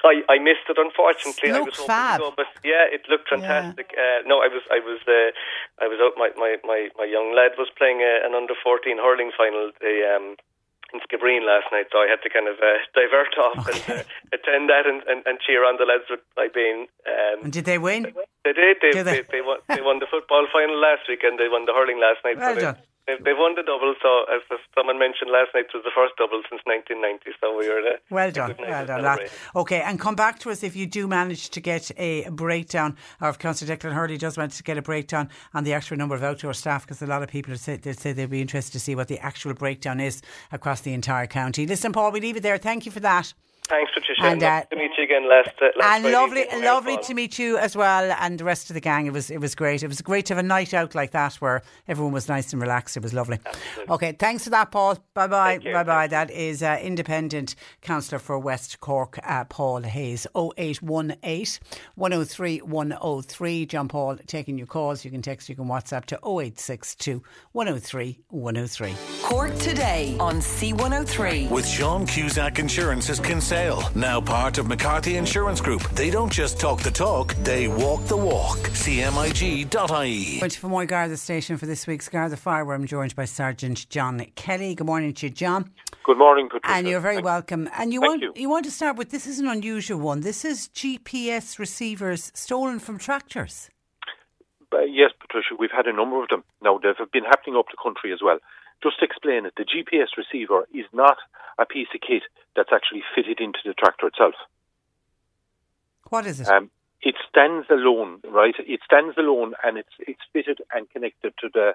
I, 0.05 0.21
I 0.29 0.37
missed 0.39 0.69
it 0.69 0.77
unfortunately. 0.77 1.51
I 1.51 1.59
was 1.59 1.75
fab. 1.75 2.19
Go, 2.21 2.31
but 2.37 2.45
yeah, 2.63 2.85
it 2.87 3.01
looked 3.09 3.29
fantastic. 3.29 3.89
Uh, 3.97 4.21
no, 4.27 4.37
I 4.37 4.47
was 4.47 4.61
I 4.71 4.79
was 4.79 4.99
uh, 5.07 5.83
I 5.83 5.87
was 5.87 5.99
out. 5.99 6.13
My, 6.15 6.29
my, 6.37 6.57
my, 6.63 6.89
my 6.95 7.05
young 7.05 7.35
lad 7.35 7.57
was 7.57 7.67
playing 7.75 8.01
a, 8.01 8.21
an 8.23 8.35
under 8.35 8.53
fourteen 8.63 8.97
hurling 8.97 9.31
final. 9.35 9.71
The, 9.81 10.15
um, 10.15 10.35
in 10.93 10.99
Skibbereen 11.05 11.45
last 11.45 11.67
night, 11.71 11.87
so 11.91 11.99
I 11.99 12.07
had 12.09 12.21
to 12.23 12.29
kind 12.29 12.47
of 12.47 12.55
uh, 12.57 12.77
divert 12.97 13.33
off 13.37 13.57
Okay. 13.67 13.77
and 13.93 14.01
uh, 14.01 14.03
attend 14.33 14.69
that 14.69 14.85
and, 14.85 15.01
and, 15.07 15.21
and 15.25 15.39
cheer 15.39 15.63
on 15.65 15.77
the 15.77 15.85
lads 15.85 16.05
with 16.09 16.21
my 16.37 16.47
being. 16.53 16.87
Um, 17.05 17.43
And 17.45 17.53
did 17.53 17.65
they 17.65 17.77
win? 17.77 18.03
they 18.45 18.53
did. 18.53 18.77
They, 18.81 18.91
Did 18.91 19.05
they? 19.05 19.21
they? 19.21 19.39
They, 19.39 19.41
won, 19.41 19.59
they 19.67 19.81
won 19.81 19.99
the 19.99 20.07
football 20.09 20.47
final 20.51 20.79
last 20.79 21.07
week 21.07 21.21
and 21.23 21.37
they 21.37 21.49
won 21.49 21.65
the 21.65 21.73
hurling 21.73 21.99
last 21.99 22.19
night. 22.25 22.37
Well 22.37 22.55
so 22.55 22.61
done. 22.61 22.77
They, 23.09 23.23
they 23.23 23.33
won 23.33 23.55
the 23.55 23.63
double. 23.63 23.95
So 24.01 24.25
as 24.29 24.41
someone 24.77 24.99
mentioned 24.99 25.31
last 25.31 25.49
night, 25.55 25.65
it 25.65 25.73
was 25.73 25.83
the 25.83 25.95
first 25.95 26.13
double 26.17 26.41
since 26.49 26.61
1990. 26.65 27.31
So 27.41 27.57
we 27.57 27.67
were 27.67 27.81
uh, 27.81 27.97
Well 28.09 28.31
done, 28.31 28.55
well 28.59 28.85
done. 28.85 29.01
That. 29.01 29.31
Okay, 29.55 29.81
and 29.81 29.99
come 29.99 30.15
back 30.15 30.37
to 30.39 30.51
us 30.51 30.63
if 30.63 30.75
you 30.75 30.85
do 30.85 31.07
manage 31.07 31.49
to 31.49 31.59
get 31.59 31.89
a 31.97 32.29
breakdown, 32.29 32.95
or 33.21 33.29
if 33.29 33.39
Councillor 33.39 33.75
Declan 33.75 33.93
Hurley 33.93 34.17
does 34.17 34.37
manage 34.37 34.57
to 34.57 34.63
get 34.63 34.77
a 34.77 34.81
breakdown 34.81 35.29
on 35.53 35.63
the 35.63 35.73
actual 35.73 35.97
number 35.97 36.15
of 36.15 36.23
outdoor 36.23 36.53
staff, 36.53 36.85
because 36.85 37.01
a 37.01 37.07
lot 37.07 37.23
of 37.23 37.29
people 37.29 37.51
have 37.51 37.59
said, 37.59 37.81
they 37.81 37.93
say 37.93 38.13
they'd 38.13 38.29
be 38.29 38.41
interested 38.41 38.73
to 38.73 38.79
see 38.79 38.95
what 38.95 39.07
the 39.07 39.19
actual 39.19 39.53
breakdown 39.53 39.99
is 39.99 40.21
across 40.51 40.81
the 40.81 40.93
entire 40.93 41.27
county. 41.27 41.65
Listen, 41.65 41.91
Paul, 41.91 42.11
we 42.11 42.21
leave 42.21 42.37
it 42.37 42.43
there. 42.43 42.57
Thank 42.57 42.85
you 42.85 42.91
for 42.91 42.99
that. 42.99 43.33
Thanks, 43.69 43.91
Patricia. 43.93 44.23
And, 44.23 44.33
And, 44.33 44.43
uh, 44.43 44.49
nice 44.49 44.67
to 44.69 44.75
meet 44.75 44.91
you 44.97 45.03
again 45.03 45.29
last. 45.29 45.49
Uh, 45.61 45.65
last 45.65 45.95
and 45.95 46.03
Friday 46.03 46.11
lovely, 46.15 46.41
evening 46.41 46.63
lovely 46.63 46.97
to 46.97 47.13
meet 47.13 47.37
you 47.37 47.57
as 47.57 47.75
well, 47.75 48.15
and 48.19 48.39
the 48.39 48.43
rest 48.43 48.69
of 48.69 48.73
the 48.73 48.81
gang. 48.81 49.05
It 49.05 49.13
was, 49.13 49.29
it 49.29 49.39
was 49.39 49.53
great. 49.55 49.83
It 49.83 49.87
was 49.87 50.01
great 50.01 50.25
to 50.27 50.35
have 50.35 50.43
a 50.43 50.47
night 50.47 50.73
out 50.73 50.95
like 50.95 51.11
that 51.11 51.35
where 51.35 51.61
everyone 51.87 52.13
was 52.13 52.27
nice 52.27 52.51
and 52.51 52.61
relaxed. 52.61 52.97
It 52.97 53.03
was 53.03 53.13
lovely. 53.13 53.37
Okay, 53.87 54.13
thanks 54.13 54.43
for 54.43 54.49
that, 54.49 54.71
Paul. 54.71 54.97
Bye 55.13 55.27
bye, 55.27 55.59
bye 55.59 55.83
bye. 55.83 56.07
That 56.07 56.31
is 56.31 56.63
uh, 56.63 56.79
independent 56.81 57.55
councillor 57.81 58.19
for 58.19 58.39
West 58.39 58.79
Cork, 58.79 59.19
uh, 59.23 59.45
Paul 59.45 59.83
Hayes. 59.83 60.25
0818 60.35 61.59
103 61.95 62.57
103. 62.59 63.65
John 63.65 63.87
Paul 63.87 64.17
taking 64.25 64.57
your 64.57 64.67
calls. 64.67 65.05
You 65.05 65.11
can 65.11 65.21
text, 65.21 65.47
you 65.49 65.55
can 65.55 65.65
WhatsApp 65.65 66.05
to 66.05 66.15
0862 66.15 67.21
103 67.51 68.19
103. 68.29 68.95
Cork 69.21 69.55
today 69.59 70.15
on 70.19 70.35
C103. 70.39 71.49
With 71.49 71.67
Sean 71.67 72.05
Cusack 72.05 72.59
Insurance's 72.59 73.19
Kinsale, 73.59 73.91
now 73.93 74.21
part 74.21 74.57
of 74.57 74.67
McCarthy 74.67 75.17
Insurance 75.17 75.59
Group. 75.59 75.81
They 75.89 76.09
don't 76.09 76.31
just 76.31 76.61
talk 76.61 76.79
the 76.81 76.91
talk, 76.91 77.33
they 77.43 77.67
walk 77.67 78.05
the 78.05 78.15
walk. 78.15 78.57
CMIG.ie. 78.57 79.65
Going 80.39 80.49
to 80.49 80.61
Fermoy 80.61 80.87
Garda 80.87 81.17
Station 81.17 81.57
for 81.57 81.65
this 81.65 81.85
week's 81.85 82.07
Garda 82.07 82.37
File, 82.37 82.63
where 82.65 82.73
I'm 82.73 82.87
joined 82.87 83.17
by 83.17 83.25
Sergeant 83.25 83.89
John 83.89 84.25
Kelly. 84.35 84.75
Good 84.75 84.87
morning 84.87 85.13
to 85.15 85.25
you, 85.25 85.29
John. 85.31 85.71
Good 86.05 86.17
morning, 86.17 86.47
Patricia. 86.47 86.73
And 86.73 86.87
you're 86.87 87.01
very 87.01 87.15
Thank- 87.15 87.25
welcome. 87.25 87.69
And 87.77 87.91
you 87.93 87.99
Thank 87.99 88.21
want 88.23 88.37
you. 88.37 88.49
want 88.49 88.63
to 88.65 88.71
start 88.71 88.95
with 88.95 89.09
this 89.11 89.27
is 89.27 89.39
an 89.39 89.49
unusual 89.49 89.99
one. 89.99 90.21
This 90.21 90.45
is 90.45 90.69
GPS 90.69 91.59
receivers 91.59 92.31
stolen 92.33 92.79
from 92.79 92.97
tractors. 92.97 93.69
Uh, 94.71 94.81
yes, 94.81 95.11
Patricia, 95.19 95.55
we've 95.59 95.75
had 95.75 95.85
a 95.85 95.93
number 95.93 96.23
of 96.23 96.29
them. 96.29 96.45
Now, 96.61 96.79
they've 96.81 96.95
been 97.11 97.25
happening 97.25 97.57
up 97.57 97.65
the 97.69 97.77
country 97.83 98.13
as 98.13 98.19
well. 98.23 98.37
Just 98.81 98.99
to 98.99 99.05
explain 99.05 99.45
it, 99.45 99.53
the 99.57 99.65
GPS 99.65 100.15
receiver 100.17 100.65
is 100.73 100.85
not 100.93 101.17
a 101.59 101.65
piece 101.65 101.87
of 101.93 102.01
kit 102.01 102.23
that's 102.55 102.69
actually 102.73 103.03
fitted 103.15 103.39
into 103.39 103.59
the 103.65 103.73
tractor 103.73 104.07
itself. 104.07 104.35
What 106.09 106.25
is 106.25 106.39
it? 106.39 106.47
Um, 106.47 106.71
it 107.01 107.15
stands 107.29 107.67
alone, 107.69 108.19
right? 108.29 108.55
It 108.59 108.81
stands 108.83 109.17
alone, 109.17 109.53
and 109.63 109.77
it's 109.77 109.93
it's 109.99 110.21
fitted 110.33 110.59
and 110.73 110.89
connected 110.89 111.33
to 111.39 111.49
the 111.53 111.73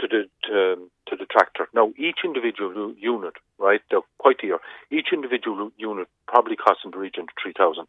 to 0.00 0.08
the 0.08 0.28
to, 0.48 0.90
to 1.08 1.16
the 1.16 1.26
tractor. 1.26 1.68
Now, 1.74 1.92
each 1.96 2.18
individual 2.24 2.94
unit, 2.98 3.34
right? 3.58 3.80
They're 3.90 4.00
quite 4.18 4.38
dear. 4.38 4.58
Each 4.90 5.08
individual 5.12 5.70
unit 5.76 6.08
probably 6.26 6.56
costs 6.56 6.82
in 6.84 6.90
the 6.90 6.98
region 6.98 7.22
of 7.24 7.28
three 7.40 7.54
thousand. 7.56 7.88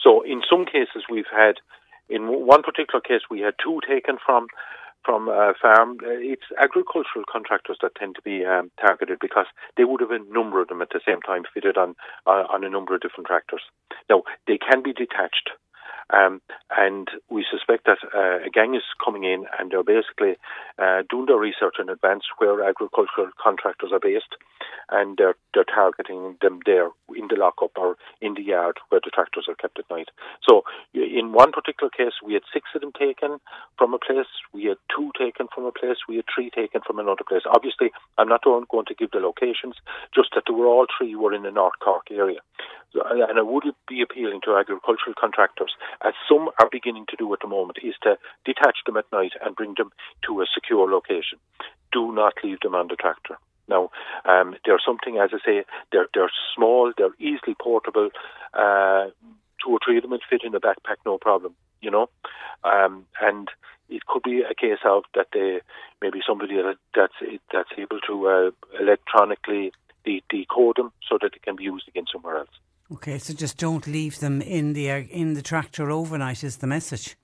So, 0.00 0.22
in 0.22 0.42
some 0.48 0.64
cases, 0.64 1.04
we've 1.10 1.30
had 1.30 1.56
in 2.08 2.46
one 2.46 2.62
particular 2.62 3.00
case 3.00 3.22
we 3.30 3.40
had 3.40 3.54
two 3.62 3.80
taken 3.86 4.16
from 4.24 4.46
from 5.04 5.28
a 5.28 5.54
farm. 5.60 5.98
Uh, 6.02 6.10
It's 6.32 6.48
agricultural 6.58 7.24
contractors 7.30 7.78
that 7.82 7.94
tend 7.94 8.16
to 8.16 8.22
be 8.22 8.44
um, 8.44 8.70
targeted 8.80 9.18
because 9.20 9.46
they 9.76 9.84
would 9.84 10.00
have 10.00 10.10
a 10.10 10.18
number 10.32 10.60
of 10.60 10.68
them 10.68 10.82
at 10.82 10.90
the 10.90 11.00
same 11.06 11.20
time 11.22 11.44
fitted 11.52 11.76
on 11.76 11.94
uh, 12.26 12.44
on 12.50 12.64
a 12.64 12.70
number 12.70 12.94
of 12.94 13.00
different 13.00 13.26
tractors. 13.26 13.62
Now 14.10 14.22
they 14.46 14.58
can 14.58 14.82
be 14.82 14.92
detached. 14.92 15.50
Um, 16.10 16.40
and 16.76 17.08
we 17.28 17.44
suspect 17.50 17.86
that 17.86 17.98
uh, 18.14 18.46
a 18.46 18.50
gang 18.50 18.74
is 18.74 18.82
coming 19.04 19.24
in 19.24 19.46
and 19.58 19.70
they're 19.70 19.82
basically 19.82 20.36
uh, 20.78 21.02
doing 21.10 21.26
their 21.26 21.36
research 21.36 21.76
in 21.78 21.88
advance 21.88 22.24
where 22.38 22.66
agricultural 22.66 23.28
contractors 23.42 23.90
are 23.92 24.00
based 24.00 24.36
and 24.90 25.18
they're, 25.18 25.34
they're 25.52 25.64
targeting 25.64 26.36
them 26.40 26.60
there 26.64 26.88
in 27.14 27.28
the 27.28 27.36
lockup 27.36 27.72
or 27.76 27.96
in 28.20 28.34
the 28.34 28.42
yard 28.42 28.78
where 28.88 29.00
the 29.04 29.10
tractors 29.10 29.46
are 29.48 29.54
kept 29.54 29.78
at 29.78 29.90
night. 29.90 30.08
So 30.48 30.62
in 30.94 31.32
one 31.32 31.52
particular 31.52 31.90
case, 31.90 32.14
we 32.24 32.32
had 32.34 32.42
six 32.52 32.66
of 32.74 32.80
them 32.80 32.92
taken 32.98 33.38
from 33.76 33.92
a 33.92 33.98
place, 33.98 34.26
we 34.52 34.64
had 34.64 34.78
two 34.94 35.10
taken 35.18 35.48
from 35.54 35.64
a 35.64 35.72
place, 35.72 35.98
we 36.08 36.16
had 36.16 36.24
three 36.34 36.50
taken 36.50 36.80
from 36.86 36.98
another 36.98 37.24
place. 37.26 37.42
Obviously, 37.46 37.90
I'm 38.16 38.28
not 38.28 38.44
going 38.44 38.86
to 38.86 38.94
give 38.94 39.10
the 39.10 39.18
locations, 39.18 39.74
just 40.14 40.30
that 40.34 40.44
they 40.46 40.54
were 40.54 40.66
all 40.66 40.86
three 40.96 41.14
were 41.14 41.34
in 41.34 41.42
the 41.42 41.50
North 41.50 41.78
Cork 41.80 42.10
area. 42.10 42.40
And 42.94 43.38
I 43.38 43.42
would 43.42 43.64
be 43.86 44.00
appealing 44.00 44.40
to 44.44 44.56
agricultural 44.56 45.14
contractors, 45.20 45.72
as 46.04 46.14
some 46.28 46.48
are 46.60 46.68
beginning 46.70 47.06
to 47.08 47.16
do 47.16 47.32
at 47.32 47.40
the 47.40 47.48
moment, 47.48 47.78
is 47.82 47.94
to 48.02 48.18
detach 48.44 48.78
them 48.86 48.96
at 48.96 49.10
night 49.12 49.32
and 49.44 49.56
bring 49.56 49.74
them 49.76 49.90
to 50.26 50.40
a 50.40 50.46
secure 50.52 50.90
location. 50.90 51.38
Do 51.92 52.12
not 52.12 52.34
leave 52.44 52.60
them 52.60 52.74
on 52.74 52.88
the 52.88 52.96
tractor. 52.96 53.38
Now, 53.68 53.90
um, 54.24 54.56
they're 54.64 54.80
something, 54.84 55.18
as 55.18 55.30
I 55.32 55.38
say, 55.44 55.64
they're 55.92 56.08
they're 56.14 56.30
small, 56.54 56.92
they're 56.96 57.14
easily 57.18 57.54
portable. 57.60 58.10
Uh, 58.54 59.08
two 59.62 59.70
or 59.70 59.78
three 59.84 59.98
of 59.98 60.02
them 60.02 60.12
would 60.12 60.22
fit 60.28 60.42
in 60.44 60.54
a 60.54 60.60
backpack, 60.60 60.96
no 61.04 61.18
problem. 61.18 61.54
You 61.80 61.90
know, 61.90 62.08
um, 62.64 63.04
and 63.20 63.48
it 63.88 64.06
could 64.06 64.22
be 64.22 64.42
a 64.42 64.54
case 64.54 64.80
of 64.84 65.04
that 65.14 65.28
they 65.32 65.60
maybe 66.02 66.20
somebody 66.26 66.56
that, 66.56 66.76
that's 66.94 67.14
that's 67.52 67.70
able 67.76 68.00
to 68.06 68.28
uh, 68.28 68.50
electronically 68.80 69.72
de- 70.04 70.24
decode 70.28 70.76
them 70.76 70.92
so 71.08 71.18
that 71.20 71.32
they 71.32 71.38
can 71.38 71.56
be 71.56 71.64
used 71.64 71.88
again 71.88 72.06
somewhere 72.10 72.38
else. 72.38 72.48
Okay, 72.90 73.18
so 73.18 73.34
just 73.34 73.58
don't 73.58 73.86
leave 73.86 74.18
them 74.20 74.40
in 74.40 74.72
the 74.72 74.88
in 74.88 75.34
the 75.34 75.42
tractor 75.42 75.90
overnight. 75.90 76.42
Is 76.42 76.56
the 76.56 76.66
message? 76.66 77.16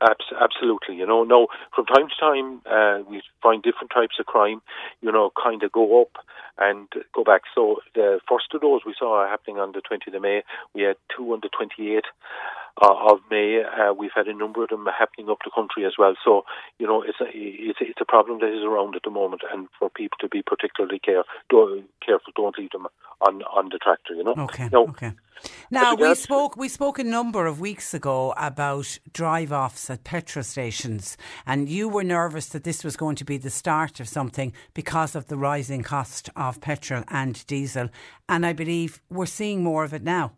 Abs- 0.00 0.32
absolutely. 0.40 0.96
You 0.96 1.06
know, 1.06 1.22
no, 1.22 1.46
from 1.74 1.86
time 1.86 2.08
to 2.08 2.14
time, 2.18 2.60
uh, 2.66 3.08
we 3.08 3.22
find 3.40 3.62
different 3.62 3.92
types 3.94 4.16
of 4.18 4.26
crime, 4.26 4.60
you 5.00 5.12
know, 5.12 5.30
kind 5.40 5.62
of 5.62 5.70
go 5.70 6.02
up 6.02 6.24
and 6.58 6.88
go 7.14 7.22
back. 7.22 7.42
So 7.54 7.76
the 7.94 8.18
first 8.28 8.46
of 8.52 8.62
those 8.62 8.80
we 8.84 8.94
saw 8.98 9.28
happening 9.28 9.58
on 9.58 9.72
the 9.72 9.80
20th 9.80 10.14
of 10.14 10.22
May. 10.22 10.42
We 10.74 10.82
had 10.82 10.96
two 11.16 11.32
on 11.32 11.40
the 11.40 11.50
28th 11.50 12.10
uh, 12.80 13.12
of 13.12 13.18
May. 13.30 13.62
Uh, 13.62 13.92
we've 13.92 14.10
had 14.14 14.28
a 14.28 14.34
number 14.34 14.62
of 14.62 14.70
them 14.70 14.86
happening 14.86 15.28
up 15.30 15.38
the 15.44 15.50
country 15.54 15.84
as 15.84 15.94
well. 15.98 16.14
So, 16.24 16.44
you 16.78 16.86
know, 16.86 17.02
it's 17.02 17.20
a, 17.20 17.26
it's 17.32 17.80
a, 17.80 17.84
it's 17.84 18.00
a 18.00 18.04
problem 18.04 18.40
that 18.40 18.48
is 18.48 18.64
around 18.64 18.96
at 18.96 19.02
the 19.04 19.10
moment 19.10 19.42
and 19.52 19.68
for 19.78 19.90
people 19.90 20.18
to 20.20 20.28
be 20.28 20.42
particularly 20.42 20.98
care, 20.98 21.24
do, 21.50 21.82
careful. 22.04 22.32
Don't 22.34 22.58
leave 22.58 22.70
them 22.70 22.86
on, 23.20 23.42
on 23.42 23.68
the 23.70 23.78
tractor, 23.78 24.14
you 24.14 24.24
know. 24.24 24.34
Okay. 24.36 24.68
Now, 24.72 24.84
okay. 24.84 25.12
Now 25.70 25.94
we 25.94 26.14
spoke 26.14 26.56
we 26.56 26.68
spoke 26.68 26.98
a 27.00 27.04
number 27.04 27.46
of 27.46 27.58
weeks 27.58 27.94
ago 27.94 28.32
about 28.36 28.98
drive 29.12 29.50
offs 29.50 29.90
at 29.90 30.04
petrol 30.04 30.44
stations 30.44 31.16
and 31.46 31.68
you 31.68 31.88
were 31.88 32.04
nervous 32.04 32.46
that 32.50 32.62
this 32.62 32.84
was 32.84 32.96
going 32.96 33.16
to 33.16 33.24
be 33.24 33.38
the 33.38 33.50
start 33.50 33.98
of 33.98 34.08
something 34.08 34.52
because 34.72 35.16
of 35.16 35.26
the 35.26 35.36
rising 35.36 35.82
cost 35.82 36.30
of 36.36 36.60
petrol 36.60 37.02
and 37.08 37.44
diesel 37.46 37.88
and 38.28 38.46
I 38.46 38.52
believe 38.52 39.00
we're 39.10 39.26
seeing 39.26 39.64
more 39.64 39.82
of 39.82 39.92
it 39.92 40.04
now. 40.04 40.32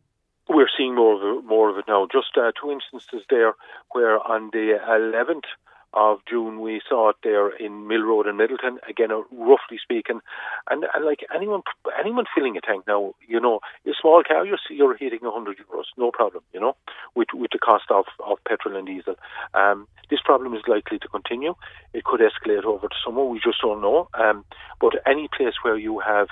Seeing 0.76 0.94
more 0.94 1.14
of 1.14 1.38
it, 1.38 1.46
more 1.46 1.70
of 1.70 1.78
it 1.78 1.84
now. 1.86 2.06
Just 2.10 2.36
uh, 2.36 2.52
two 2.60 2.70
instances 2.70 3.24
there 3.30 3.54
where 3.92 4.18
on 4.18 4.50
the 4.52 4.78
11th 4.88 5.44
of 5.94 6.18
June 6.28 6.60
we 6.60 6.80
saw 6.88 7.10
it 7.10 7.16
there 7.22 7.50
in 7.50 7.86
Mill 7.86 8.02
Road 8.02 8.26
and 8.26 8.38
Midleton. 8.38 8.78
Again, 8.88 9.12
uh, 9.12 9.22
roughly 9.30 9.78
speaking, 9.80 10.20
and, 10.68 10.84
and 10.92 11.04
like 11.04 11.20
anyone 11.34 11.62
anyone 11.98 12.24
filling 12.34 12.56
a 12.56 12.60
tank 12.60 12.84
now, 12.86 13.14
you 13.26 13.40
know, 13.40 13.60
a 13.86 13.90
small 14.00 14.22
car 14.26 14.44
you're 14.44 14.58
you're 14.68 14.96
hitting 14.96 15.20
100 15.22 15.56
euros, 15.58 15.84
no 15.96 16.10
problem, 16.10 16.42
you 16.52 16.60
know, 16.60 16.76
with 17.14 17.28
with 17.32 17.52
the 17.52 17.58
cost 17.58 17.84
of, 17.90 18.04
of 18.26 18.38
petrol 18.46 18.76
and 18.76 18.86
diesel. 18.86 19.14
Um, 19.54 19.86
this 20.10 20.20
problem 20.24 20.54
is 20.54 20.62
likely 20.66 20.98
to 20.98 21.08
continue. 21.08 21.54
It 21.94 22.04
could 22.04 22.20
escalate 22.20 22.64
over 22.64 22.88
to 22.88 22.94
summer. 23.04 23.24
We 23.24 23.38
just 23.38 23.60
don't 23.62 23.80
know. 23.80 24.08
Um, 24.14 24.44
but 24.80 24.94
any 25.06 25.28
place 25.28 25.54
where 25.62 25.78
you 25.78 26.00
have 26.00 26.28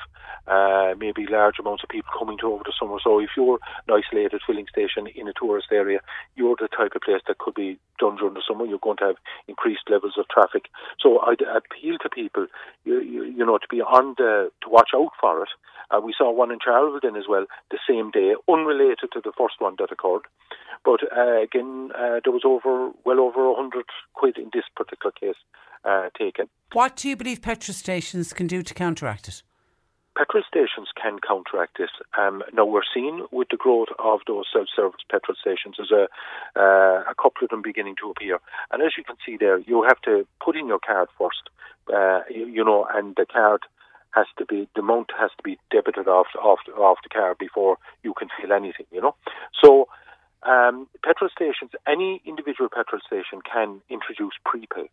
uh, 0.47 0.95
maybe 0.99 1.25
large 1.27 1.59
amounts 1.61 1.85
of 1.85 1.89
people 1.89 2.11
coming 2.19 2.37
to 2.39 2.47
over 2.53 2.65
the 2.65 2.73
summer. 2.79 2.99
So 3.03 3.21
if 3.21 3.31
you're 3.37 3.61
an 3.87 4.03
isolated 4.03 4.41
filling 4.45 4.67
station 4.67 5.07
in 5.15 5.29
a 5.29 5.33
tourist 5.33 5.69
area, 5.71 6.01
you're 6.35 6.57
the 6.59 6.69
type 6.69 6.93
of 6.97 7.03
place 7.03 7.23
that 7.29 7.39
could 7.39 7.55
be 7.55 7.79
done 8.01 8.17
during 8.17 8.35
the 8.35 8.43
summer. 8.47 8.67
You're 8.67 8.83
going 8.83 8.97
to 8.99 9.15
have 9.15 9.17
increased 9.47 9.89
levels 9.89 10.15
of 10.19 10.27
traffic. 10.29 10.67
So 11.01 11.21
I'd 11.21 11.43
appeal 11.43 11.97
to 12.03 12.09
people, 12.11 12.47
you, 12.85 13.01
you, 13.01 13.25
you 13.25 13.47
know, 13.47 13.59
to 13.59 13.69
be 13.71 13.81
on 13.81 14.15
the, 14.19 14.51
to 14.63 14.69
watch 14.69 14.91
out 14.95 15.13
for 15.21 15.45
it. 15.45 15.51
Uh, 15.93 16.01
we 16.01 16.15
saw 16.17 16.33
one 16.33 16.51
in 16.51 16.59
Charleville 16.59 17.17
as 17.17 17.29
well 17.29 17.47
the 17.71 17.79
same 17.89 18.11
day, 18.11 18.35
unrelated 18.49 19.11
to 19.13 19.21
the 19.23 19.33
first 19.37 19.57
one 19.61 19.77
that 19.79 19.93
occurred. 19.93 20.23
But 20.85 21.01
uh, 21.17 21.43
again, 21.43 21.91
uh, 21.95 22.19
there 22.25 22.33
was 22.33 22.43
over 22.45 22.91
well 23.05 23.21
over 23.21 23.47
a 23.47 23.55
hundred 23.55 23.85
quid 24.15 24.39
in 24.39 24.51
this 24.53 24.65
particular 24.75 25.13
case 25.13 25.39
uh, 25.85 26.11
taken. 26.19 26.49
What 26.73 26.97
do 26.97 27.09
you 27.09 27.17
believe 27.17 27.43
petrol 27.43 27.75
stations 27.75 28.33
can 28.33 28.47
do 28.47 28.63
to 28.63 28.75
counteract 28.75 29.29
it? 29.29 29.43
petrol 30.17 30.43
stations 30.47 30.89
can 31.01 31.19
counteract 31.27 31.79
this. 31.79 31.91
Um, 32.19 32.43
now 32.53 32.65
we're 32.65 32.87
seeing 32.93 33.27
with 33.31 33.49
the 33.51 33.57
growth 33.57 33.89
of 33.99 34.21
those 34.27 34.45
self-service 34.53 35.01
petrol 35.11 35.37
stations, 35.41 35.77
there's 35.79 35.91
a 35.91 36.09
uh, 36.59 37.03
a 37.11 37.15
couple 37.15 37.45
of 37.45 37.51
them 37.51 37.63
beginning 37.63 37.97
to 38.03 38.11
appear. 38.11 38.39
And 38.71 38.83
as 38.83 38.93
you 38.97 39.05
can 39.05 39.17
see 39.25 39.37
there, 39.39 39.59
you 39.59 39.83
have 39.83 40.01
to 40.03 40.27
put 40.45 40.57
in 40.57 40.67
your 40.67 40.79
card 40.79 41.09
first, 41.19 41.49
uh, 41.93 42.21
you, 42.31 42.47
you, 42.47 42.65
know, 42.65 42.87
and 42.93 43.15
the 43.17 43.27
card 43.27 43.63
has 44.11 44.27
to 44.39 44.45
be 44.45 44.69
the 44.75 44.83
amount 44.83 45.11
has 45.19 45.31
to 45.39 45.43
be 45.43 45.59
debited 45.71 46.09
off 46.09 46.29
off 46.41 46.61
off 46.77 46.99
the 47.03 47.09
card 47.09 47.39
before 47.39 47.79
you 48.03 48.13
can 48.15 48.29
feel 48.41 48.53
anything, 48.53 48.87
you 48.91 49.01
know. 49.01 49.15
So. 49.63 49.89
Um, 50.45 50.89
petrol 51.05 51.31
stations, 51.31 51.71
any 51.87 52.21
individual 52.27 52.69
petrol 52.69 53.01
station 53.07 53.43
can 53.47 53.81
introduce 53.89 54.33
prepay. 54.45 54.91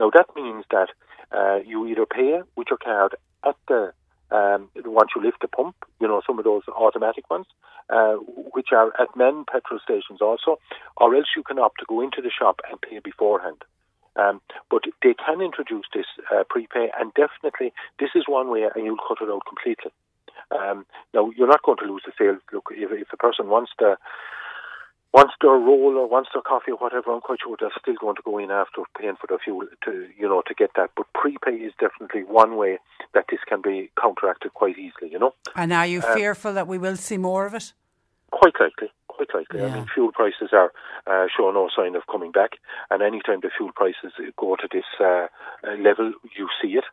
Now 0.00 0.10
that 0.10 0.26
means 0.34 0.64
that 0.70 0.88
uh, 1.32 1.60
you 1.64 1.86
either 1.86 2.06
pay 2.06 2.40
with 2.56 2.68
your 2.70 2.78
card 2.78 3.16
at 3.44 3.56
the 3.68 3.92
um, 4.30 4.68
once 4.84 5.10
you 5.14 5.22
lift 5.22 5.40
the 5.42 5.48
pump, 5.48 5.76
you 6.00 6.08
know, 6.08 6.22
some 6.26 6.38
of 6.38 6.44
those 6.44 6.62
automatic 6.68 7.28
ones, 7.30 7.46
uh, 7.90 8.14
which 8.52 8.68
are 8.72 8.92
at 9.00 9.14
men 9.16 9.44
petrol 9.50 9.78
stations 9.82 10.20
also, 10.20 10.58
or 10.96 11.14
else 11.14 11.26
you 11.36 11.42
can 11.42 11.58
opt 11.58 11.78
to 11.80 11.86
go 11.88 12.00
into 12.00 12.20
the 12.20 12.30
shop 12.30 12.60
and 12.68 12.80
pay 12.80 12.98
beforehand. 12.98 13.62
Um, 14.16 14.40
but 14.70 14.82
they 15.02 15.14
can 15.14 15.40
introduce 15.40 15.86
this 15.92 16.06
uh, 16.32 16.44
prepay, 16.48 16.88
and 16.98 17.12
definitely 17.14 17.72
this 17.98 18.10
is 18.14 18.24
one 18.26 18.50
way, 18.50 18.66
and 18.74 18.84
you'll 18.84 18.96
cut 18.96 19.18
it 19.20 19.30
out 19.30 19.42
completely. 19.46 19.92
Um, 20.50 20.86
now, 21.12 21.30
you're 21.36 21.48
not 21.48 21.62
going 21.62 21.78
to 21.78 21.86
lose 21.86 22.02
the 22.06 22.12
sale. 22.18 22.38
Look, 22.52 22.68
if, 22.70 22.90
if 22.92 23.12
a 23.12 23.16
person 23.16 23.48
wants 23.48 23.72
to 23.80 23.96
once 25.14 25.30
their 25.40 25.50
roll 25.52 25.96
or 25.96 26.08
once 26.08 26.26
their 26.34 26.42
coffee 26.42 26.72
or 26.72 26.76
whatever, 26.78 27.12
I'm 27.12 27.20
quite 27.20 27.38
sure 27.40 27.56
they're 27.58 27.70
still 27.80 27.94
going 28.00 28.16
to 28.16 28.22
go 28.24 28.36
in 28.38 28.50
after 28.50 28.82
paying 28.98 29.14
for 29.14 29.28
the 29.28 29.38
fuel 29.38 29.64
to, 29.84 30.08
you 30.18 30.28
know, 30.28 30.42
to 30.48 30.54
get 30.54 30.70
that. 30.74 30.90
But 30.96 31.06
prepay 31.14 31.54
is 31.54 31.72
definitely 31.78 32.24
one 32.24 32.56
way 32.56 32.78
that 33.14 33.26
this 33.30 33.38
can 33.48 33.62
be 33.62 33.90
counteracted 33.98 34.54
quite 34.54 34.76
easily, 34.76 35.12
you 35.12 35.20
know. 35.20 35.32
And 35.54 35.72
are 35.72 35.86
you 35.86 36.02
um, 36.02 36.14
fearful 36.16 36.52
that 36.54 36.66
we 36.66 36.78
will 36.78 36.96
see 36.96 37.16
more 37.16 37.46
of 37.46 37.54
it? 37.54 37.72
Quite 38.40 38.58
likely 38.58 38.90
quite 39.14 39.34
likely. 39.34 39.60
Yeah. 39.60 39.66
I 39.68 39.74
mean, 39.74 39.86
fuel 39.92 40.12
prices 40.12 40.50
are 40.52 40.72
uh, 41.06 41.26
show 41.34 41.50
no 41.50 41.68
sign 41.74 41.94
of 41.94 42.02
coming 42.10 42.32
back, 42.32 42.52
and 42.90 43.02
anytime 43.02 43.40
the 43.42 43.50
fuel 43.56 43.70
prices 43.74 44.12
go 44.38 44.56
to 44.56 44.68
this 44.70 44.84
uh, 45.00 45.26
uh, 45.66 45.76
level, 45.78 46.12
you 46.36 46.48
see 46.60 46.76
it. 46.76 46.84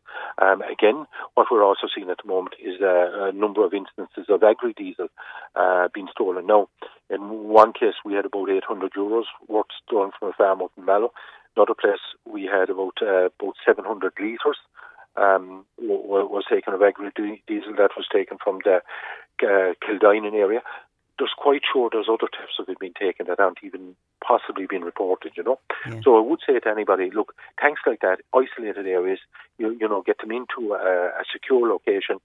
Um, 0.42 0.62
again, 0.62 1.06
what 1.36 1.48
we're 1.52 1.64
also 1.64 1.88
seeing 1.94 2.10
at 2.10 2.18
the 2.24 2.30
moment 2.30 2.56
is 2.64 2.82
uh, 2.82 3.30
a 3.30 3.32
number 3.32 3.66
of 3.66 3.74
instances 3.74 4.26
of 4.30 4.44
agri 4.44 4.74
diesel 4.74 5.08
uh, 5.56 5.88
being 5.94 6.08
stolen. 6.12 6.46
Now, 6.46 6.70
in 7.10 7.22
one 7.50 7.74
case, 7.74 7.96
we 8.06 8.14
had 8.14 8.26
about 8.26 8.50
800 8.50 8.92
euros 8.94 9.26
worth 9.48 9.72
stolen 9.86 10.12
from 10.18 10.30
a 10.30 10.34
farm 10.34 10.62
up 10.62 10.72
in 10.78 10.86
Mallow. 10.86 11.12
Another 11.56 11.74
place, 11.74 12.00
we 12.26 12.46
had 12.46 12.70
about 12.70 12.98
uh, 13.02 13.28
about 13.28 13.56
700 13.66 14.14
litres. 14.20 14.58
Um, 15.18 15.66
was 15.78 16.46
taken 16.50 16.74
of 16.74 16.82
agri 16.82 17.12
diesel 17.46 17.74
that 17.78 17.92
was 17.98 18.08
taken 18.14 18.38
from 18.42 18.60
the 18.64 18.80
uh, 19.44 19.74
Kildinan 19.84 20.34
area 20.34 20.62
there's 21.18 21.34
quite 21.38 21.62
sure 21.72 21.90
there's 21.92 22.10
other 22.10 22.30
tests 22.32 22.56
that 22.58 22.68
have 22.68 22.80
been 22.80 22.94
taken 23.00 23.28
that 23.28 23.40
aren't 23.40 23.60
even 23.64 23.96
possibly 24.26 24.66
been 24.66 24.84
reported, 24.84 25.34
you 25.36 25.44
know. 25.44 25.60
Yeah. 25.88 26.00
So 26.04 26.18
I 26.18 26.22
would 26.22 26.40
say 26.46 26.60
to 26.60 26.70
anybody, 26.70 27.10
look, 27.14 27.34
tanks 27.60 27.82
like 27.86 28.02
that, 28.02 28.22
isolated 28.34 28.88
areas, 28.88 29.20
you 29.58 29.72
you 29.80 29.88
know, 29.88 30.02
get 30.02 30.20
them 30.20 30.32
into 30.32 30.74
a, 30.74 31.08
a 31.20 31.24
secure 31.32 31.68
location. 31.68 32.18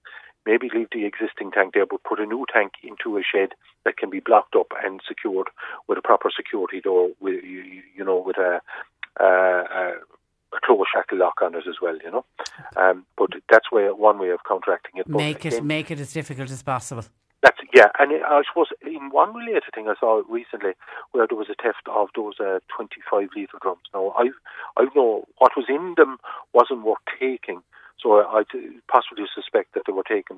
Maybe 0.44 0.70
leave 0.72 0.88
the 0.92 1.04
existing 1.04 1.50
tank 1.50 1.74
there, 1.74 1.86
but 1.86 2.04
put 2.04 2.20
a 2.20 2.26
new 2.26 2.46
tank 2.52 2.74
into 2.84 3.18
a 3.18 3.22
shed 3.22 3.50
that 3.84 3.96
can 3.96 4.10
be 4.10 4.20
blocked 4.20 4.54
up 4.54 4.68
and 4.84 5.00
secured 5.06 5.48
with 5.88 5.98
a 5.98 6.02
proper 6.02 6.30
security 6.34 6.80
door, 6.80 7.10
with 7.20 7.42
you, 7.42 7.82
you 7.96 8.04
know, 8.04 8.22
with 8.24 8.38
a, 8.38 8.60
a, 9.18 9.24
a 9.24 9.94
a 10.52 10.60
close 10.64 10.86
shackle 10.94 11.18
lock 11.18 11.42
on 11.42 11.54
it 11.54 11.64
as 11.68 11.76
well, 11.82 11.98
you 12.02 12.10
know. 12.10 12.24
Um, 12.76 13.04
but 13.16 13.30
that's 13.50 13.70
way 13.72 13.86
one 13.88 14.18
way 14.18 14.30
of 14.30 14.40
counteracting 14.48 15.00
it. 15.00 15.08
Make 15.08 15.44
it 15.44 15.62
make 15.64 15.90
it 15.90 16.00
as 16.00 16.12
difficult 16.12 16.50
as 16.50 16.62
possible. 16.62 17.04
That's 17.46 17.58
yeah, 17.72 17.90
and 18.00 18.10
I 18.26 18.42
suppose 18.48 18.68
in 18.82 19.10
one 19.10 19.32
related 19.34 19.70
thing 19.72 19.86
I 19.88 19.94
saw 20.00 20.22
recently 20.28 20.72
where 21.12 21.28
there 21.28 21.38
was 21.38 21.46
a 21.48 21.54
theft 21.62 21.86
of 21.86 22.08
those 22.16 22.34
uh, 22.40 22.58
25 22.74 23.30
litre 23.36 23.58
drums. 23.62 23.86
Now 23.94 24.14
I 24.18 24.30
I 24.76 24.86
know 24.96 25.26
what 25.38 25.52
was 25.56 25.66
in 25.70 25.94
them 25.96 26.18
wasn't 26.52 26.82
worth 26.84 26.98
taking, 27.20 27.62
so 28.02 28.18
I, 28.18 28.40
I 28.40 28.44
possibly 28.90 29.26
suspect 29.32 29.74
that 29.74 29.84
they 29.86 29.92
were 29.94 30.02
taken 30.02 30.35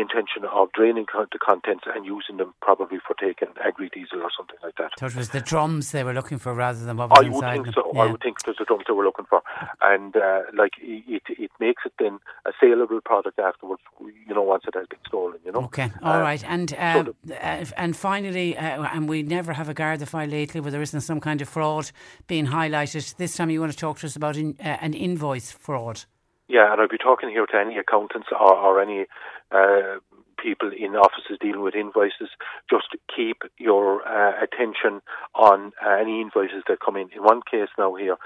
the 0.00 0.02
intention 0.02 0.44
of 0.50 0.72
draining 0.72 1.06
the 1.32 1.38
contents 1.38 1.84
and 1.94 2.06
using 2.06 2.36
them 2.38 2.54
probably 2.60 2.98
for 3.06 3.14
taking 3.14 3.48
agri 3.62 3.90
diesel 3.92 4.22
or 4.22 4.30
something 4.36 4.56
like 4.62 4.76
that. 4.76 4.92
So 4.98 5.06
it 5.06 5.16
was 5.16 5.30
the 5.30 5.40
drums 5.40 5.92
they 5.92 6.04
were 6.04 6.12
looking 6.12 6.38
for 6.38 6.54
rather 6.54 6.84
than 6.84 6.96
what 6.96 7.10
was 7.10 7.18
I 7.20 7.26
inside 7.26 7.58
would 7.58 7.64
think 7.64 7.74
them. 7.74 7.84
so. 7.84 7.92
Yeah. 7.94 8.02
I 8.02 8.06
would 8.06 8.22
think 8.22 8.36
it 8.40 8.46
was 8.46 8.56
the 8.58 8.64
drums 8.64 8.84
they 8.86 8.94
were 8.94 9.04
looking 9.04 9.26
for, 9.26 9.42
and 9.82 10.16
uh, 10.16 10.42
like 10.54 10.72
it, 10.80 11.22
it 11.28 11.50
makes 11.60 11.82
it 11.84 11.92
then 11.98 12.18
a 12.46 12.52
saleable 12.60 13.00
product 13.04 13.38
afterwards. 13.38 13.82
You 14.00 14.34
know, 14.34 14.42
once 14.42 14.64
it 14.66 14.74
has 14.74 14.86
been 14.86 14.98
stolen. 15.06 15.38
You 15.44 15.52
know. 15.52 15.64
Okay, 15.64 15.90
all 16.02 16.14
uh, 16.14 16.20
right, 16.20 16.42
and 16.44 16.72
uh, 16.74 17.04
so 17.04 17.14
uh, 17.34 17.64
and 17.76 17.96
finally, 17.96 18.56
uh, 18.56 18.84
and 18.84 19.08
we 19.08 19.22
never 19.22 19.52
have 19.52 19.68
a 19.68 19.74
Garda 19.74 20.06
file 20.06 20.28
lately 20.28 20.60
where 20.60 20.70
there 20.70 20.82
isn't 20.82 21.02
some 21.02 21.20
kind 21.20 21.40
of 21.42 21.48
fraud 21.48 21.90
being 22.26 22.46
highlighted. 22.46 23.16
This 23.16 23.36
time, 23.36 23.50
you 23.50 23.60
want 23.60 23.72
to 23.72 23.78
talk 23.78 23.98
to 23.98 24.06
us 24.06 24.16
about 24.16 24.36
in, 24.36 24.56
uh, 24.60 24.76
an 24.80 24.94
invoice 24.94 25.50
fraud. 25.50 26.04
Yeah, 26.50 26.72
and 26.72 26.80
I'll 26.80 26.88
be 26.88 26.98
talking 26.98 27.28
here 27.28 27.46
to 27.46 27.56
any 27.56 27.78
accountants 27.78 28.26
or, 28.32 28.56
or 28.56 28.80
any 28.82 29.06
uh, 29.52 29.98
people 30.42 30.70
in 30.72 30.96
offices 30.96 31.38
dealing 31.40 31.62
with 31.62 31.74
invoices. 31.74 32.30
Just 32.68 32.88
keep 33.14 33.42
your 33.58 34.06
uh, 34.06 34.32
attention 34.42 35.02
on 35.34 35.72
uh, 35.84 35.96
any 36.00 36.20
invoices 36.20 36.62
that 36.68 36.78
come 36.84 36.96
in. 36.96 37.10
In 37.14 37.22
one 37.22 37.40
case 37.48 37.68
now 37.78 37.94
here, 37.94 38.16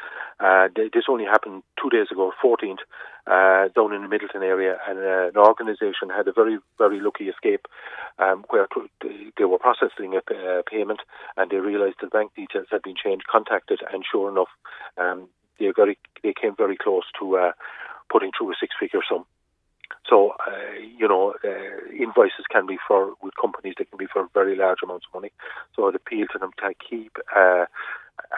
uh, 0.40 0.68
this 0.76 1.04
only 1.08 1.24
happened 1.24 1.62
two 1.80 1.90
days 1.90 2.06
ago, 2.10 2.32
14th, 2.42 2.78
uh, 3.26 3.68
down 3.74 3.92
in 3.92 4.02
the 4.02 4.08
Midleton 4.08 4.42
area, 4.42 4.76
and 4.88 4.98
uh, 4.98 5.28
an 5.28 5.36
organisation 5.36 6.10
had 6.14 6.28
a 6.28 6.32
very, 6.32 6.58
very 6.78 7.00
lucky 7.00 7.24
escape 7.24 7.66
um, 8.18 8.44
where 8.50 8.66
they 9.02 9.44
were 9.44 9.58
processing 9.58 10.14
a 10.16 10.62
payment 10.70 11.00
and 11.36 11.50
they 11.50 11.56
realised 11.56 11.96
the 12.00 12.06
bank 12.06 12.32
details 12.36 12.66
had 12.70 12.82
been 12.82 12.96
changed, 13.02 13.26
contacted, 13.26 13.80
and 13.92 14.04
sure 14.10 14.30
enough, 14.30 14.48
um, 14.98 15.28
they 15.58 15.72
very 15.74 15.96
they 16.22 16.34
came 16.38 16.54
very 16.56 16.76
close 16.76 17.04
to 17.18 17.36
uh, 17.36 17.52
putting 18.10 18.30
through 18.36 18.50
a 18.50 18.54
six-figure 18.58 19.00
sum. 19.08 19.24
So, 20.08 20.34
uh, 20.46 20.74
you 20.98 21.08
know, 21.08 21.34
uh, 21.44 21.92
invoices 21.92 22.44
can 22.50 22.66
be 22.66 22.78
for, 22.86 23.14
with 23.22 23.34
companies, 23.40 23.74
they 23.78 23.84
can 23.84 23.98
be 23.98 24.06
for 24.06 24.28
very 24.34 24.56
large 24.56 24.78
amounts 24.84 25.06
of 25.08 25.14
money. 25.14 25.32
So 25.74 25.88
I'd 25.88 25.94
appeal 25.94 26.26
to 26.32 26.38
them 26.38 26.50
to 26.58 26.74
keep 26.88 27.16
uh, 27.34 27.64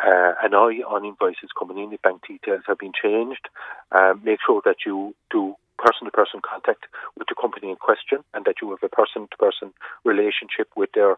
uh, 0.05 0.33
an 0.43 0.55
eye 0.55 0.83
on 0.87 1.05
invoices 1.05 1.51
coming 1.59 1.79
in 1.79 1.93
if 1.93 2.03
bank 2.03 2.23
details 2.27 2.63
have 2.67 2.79
been 2.79 2.93
changed. 2.93 3.49
Uh, 3.91 4.15
make 4.23 4.39
sure 4.47 4.63
that 4.65 4.87
you 4.87 5.15
do 5.31 5.57
person 5.79 6.07
to 6.07 6.11
person 6.11 6.41
contact 6.41 6.87
with 7.19 7.29
the 7.29 7.35
company 7.35 7.71
in 7.71 7.77
question 7.77 8.19
and 8.33 8.45
that 8.45 8.57
you 8.63 8.71
have 8.71 8.83
a 8.83 8.89
person 8.89 9.29
to 9.31 9.37
person 9.37 9.73
relationship 10.05 10.69
with 10.77 10.91
their 10.95 11.17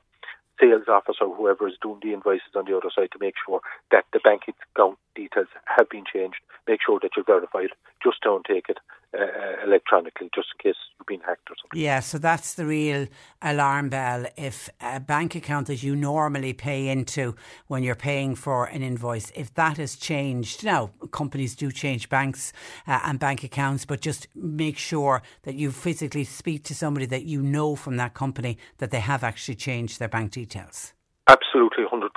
sales 0.61 0.89
officer, 0.89 1.25
whoever 1.25 1.69
is 1.69 1.75
doing 1.81 2.01
the 2.03 2.13
invoices 2.13 2.57
on 2.57 2.65
the 2.65 2.77
other 2.77 2.91
side, 2.95 3.11
to 3.13 3.19
make 3.21 3.35
sure 3.47 3.61
that 3.93 4.05
the 4.13 4.19
bank 4.19 4.43
account 4.75 4.99
details 5.15 5.47
have 5.65 5.89
been 5.89 6.05
changed. 6.13 6.39
Make 6.67 6.81
sure 6.85 6.99
that 7.01 7.11
you're 7.17 7.25
verified. 7.25 7.71
Just 8.03 8.21
don't 8.23 8.45
take 8.45 8.69
it 8.69 8.79
uh, 9.17 9.65
electronically, 9.65 10.29
just 10.35 10.49
in 10.55 10.71
case 10.71 10.77
you've 10.99 11.07
been 11.07 11.21
hacked 11.21 11.51
or 11.51 11.55
something. 11.61 11.81
Yeah, 11.81 12.01
so 12.01 12.19
that's 12.19 12.55
the 12.55 12.67
real 12.67 13.07
alarm 13.41 13.89
bell. 13.89 14.27
If 14.37 14.69
a 14.81 15.01
bank 15.01 15.35
account 15.35 15.67
that 15.69 15.83
you 15.83 15.97
normally 15.97 16.53
pay 16.53 16.89
into 16.89 17.35
when 17.69 17.83
you're 17.83 17.95
paying 17.95 18.35
for 18.35 18.67
an 18.67 18.83
invoice, 18.83 19.31
if 19.35 19.55
that 19.55 19.79
has 19.79 19.97
changed, 19.97 20.65
now 20.65 20.91
companies 21.11 21.57
do 21.57 21.71
change 21.71 22.09
banks 22.09 22.53
uh, 22.87 23.01
and 23.05 23.19
bank 23.19 23.45
accounts, 23.45 23.85
but 23.85 24.01
just 24.01 24.29
make 24.35 24.77
sure 24.77 25.23
that 25.43 25.55
you 25.55 25.71
physically 25.71 26.25
speak 26.25 26.65
to 26.65 26.75
somebody 26.75 27.07
that 27.07 27.25
you 27.25 27.43
know 27.43 27.77
from 27.77 27.97
that 27.97 28.15
company 28.15 28.59
that 28.79 28.91
they 28.91 29.01
have 29.01 29.25
actually 29.25 29.55
changed 29.55 29.99
their 29.99 30.09
bank 30.09 30.33
details. 30.33 30.93
Absolutely, 31.29 31.85
100%. 31.85 32.09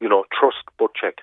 You 0.00 0.08
know, 0.08 0.24
trust 0.38 0.64
but 0.78 0.90
check. 0.94 1.16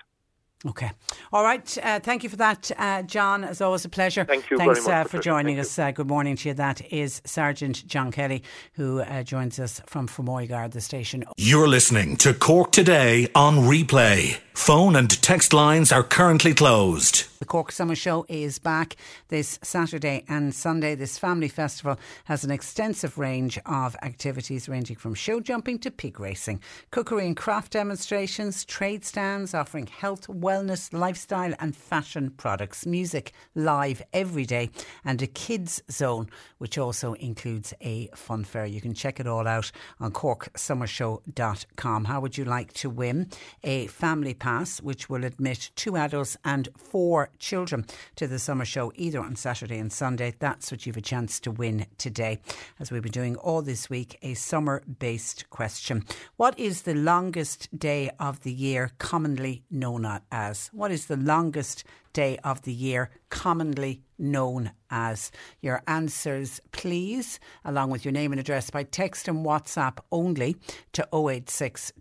Okay. 0.66 0.90
All 1.32 1.44
right. 1.44 1.78
Uh, 1.82 2.00
thank 2.00 2.24
you 2.24 2.28
for 2.28 2.36
that, 2.36 2.70
uh, 2.76 3.02
John. 3.02 3.44
As 3.44 3.60
always, 3.60 3.84
a 3.84 3.88
pleasure. 3.88 4.24
Thank 4.24 4.50
you 4.50 4.58
Thanks 4.58 4.84
very 4.84 4.98
much 4.98 5.06
uh, 5.06 5.08
for 5.08 5.18
joining 5.20 5.60
us. 5.60 5.78
Uh, 5.78 5.92
good 5.92 6.08
morning 6.08 6.34
to 6.36 6.48
you. 6.48 6.54
That 6.54 6.80
is 6.92 7.22
Sergeant 7.24 7.86
John 7.86 8.10
Kelly, 8.10 8.42
who 8.72 9.00
uh, 9.00 9.22
joins 9.22 9.60
us 9.60 9.80
from 9.86 10.08
Fermoy 10.08 10.48
the 10.72 10.80
station. 10.80 11.24
You're 11.36 11.68
listening 11.68 12.16
to 12.18 12.34
Cork 12.34 12.72
Today 12.72 13.28
on 13.36 13.58
replay. 13.58 14.38
Phone 14.58 14.96
and 14.96 15.08
text 15.22 15.52
lines 15.52 15.92
are 15.92 16.02
currently 16.02 16.52
closed. 16.52 17.26
The 17.38 17.44
Cork 17.44 17.70
Summer 17.70 17.94
Show 17.94 18.26
is 18.28 18.58
back 18.58 18.96
this 19.28 19.60
Saturday 19.62 20.24
and 20.28 20.52
Sunday. 20.52 20.96
This 20.96 21.16
family 21.16 21.46
festival 21.46 21.96
has 22.24 22.42
an 22.42 22.50
extensive 22.50 23.16
range 23.16 23.60
of 23.64 23.94
activities 24.02 24.68
ranging 24.68 24.96
from 24.96 25.14
show 25.14 25.38
jumping 25.38 25.78
to 25.78 25.92
pig 25.92 26.18
racing, 26.18 26.60
cookery 26.90 27.24
and 27.24 27.36
craft 27.36 27.72
demonstrations, 27.72 28.64
trade 28.64 29.04
stands 29.04 29.54
offering 29.54 29.86
health, 29.86 30.28
wellness, 30.48 30.94
lifestyle, 30.94 31.52
and 31.60 31.76
fashion 31.76 32.30
products, 32.30 32.86
music 32.86 33.32
live 33.54 34.00
every 34.14 34.46
day, 34.46 34.70
and 35.04 35.20
a 35.20 35.26
kids 35.26 35.82
zone, 35.90 36.26
which 36.56 36.78
also 36.78 37.12
includes 37.14 37.74
a 37.82 38.08
fun 38.14 38.44
fair. 38.44 38.64
You 38.64 38.80
can 38.80 38.94
check 38.94 39.20
it 39.20 39.26
all 39.26 39.46
out 39.46 39.70
on 40.00 40.10
corksummershow.com. 40.12 42.06
How 42.06 42.20
would 42.20 42.38
you 42.38 42.46
like 42.46 42.72
to 42.74 42.88
win 42.88 43.28
a 43.62 43.88
family 43.88 44.32
pass, 44.32 44.80
which 44.80 45.10
will 45.10 45.22
admit 45.22 45.70
two 45.76 45.98
adults 45.98 46.38
and 46.46 46.70
four 46.78 47.28
children 47.38 47.84
to 48.16 48.26
the 48.26 48.38
summer 48.38 48.64
show, 48.64 48.90
either 48.94 49.20
on 49.20 49.36
Saturday 49.36 49.76
and 49.76 49.92
Sunday? 49.92 50.32
That's 50.38 50.70
what 50.70 50.86
you've 50.86 50.96
a 50.96 51.02
chance 51.02 51.40
to 51.40 51.50
win 51.50 51.84
today. 51.98 52.38
As 52.80 52.90
we've 52.90 53.02
been 53.02 53.12
doing 53.12 53.36
all 53.36 53.60
this 53.60 53.90
week, 53.90 54.18
a 54.22 54.32
summer 54.32 54.82
based 54.98 55.50
question. 55.50 56.06
What 56.38 56.58
is 56.58 56.82
the 56.82 56.94
longest 56.94 57.78
day 57.78 58.08
of 58.18 58.40
the 58.44 58.52
year 58.52 58.92
commonly 58.96 59.62
known 59.70 60.06
as? 60.32 60.37
What 60.72 60.90
is 60.92 61.06
the 61.06 61.16
longest 61.16 61.84
day 62.12 62.38
of 62.44 62.62
the 62.62 62.72
year 62.72 63.10
commonly 63.30 64.02
known 64.18 64.72
as. 64.90 65.30
Your 65.60 65.82
answers, 65.86 66.60
please, 66.72 67.38
along 67.64 67.90
with 67.90 68.04
your 68.04 68.12
name 68.12 68.32
and 68.32 68.40
address 68.40 68.70
by 68.70 68.82
text 68.82 69.28
and 69.28 69.44
WhatsApp 69.44 69.98
only 70.10 70.56
to 70.92 71.06
086 71.12 71.92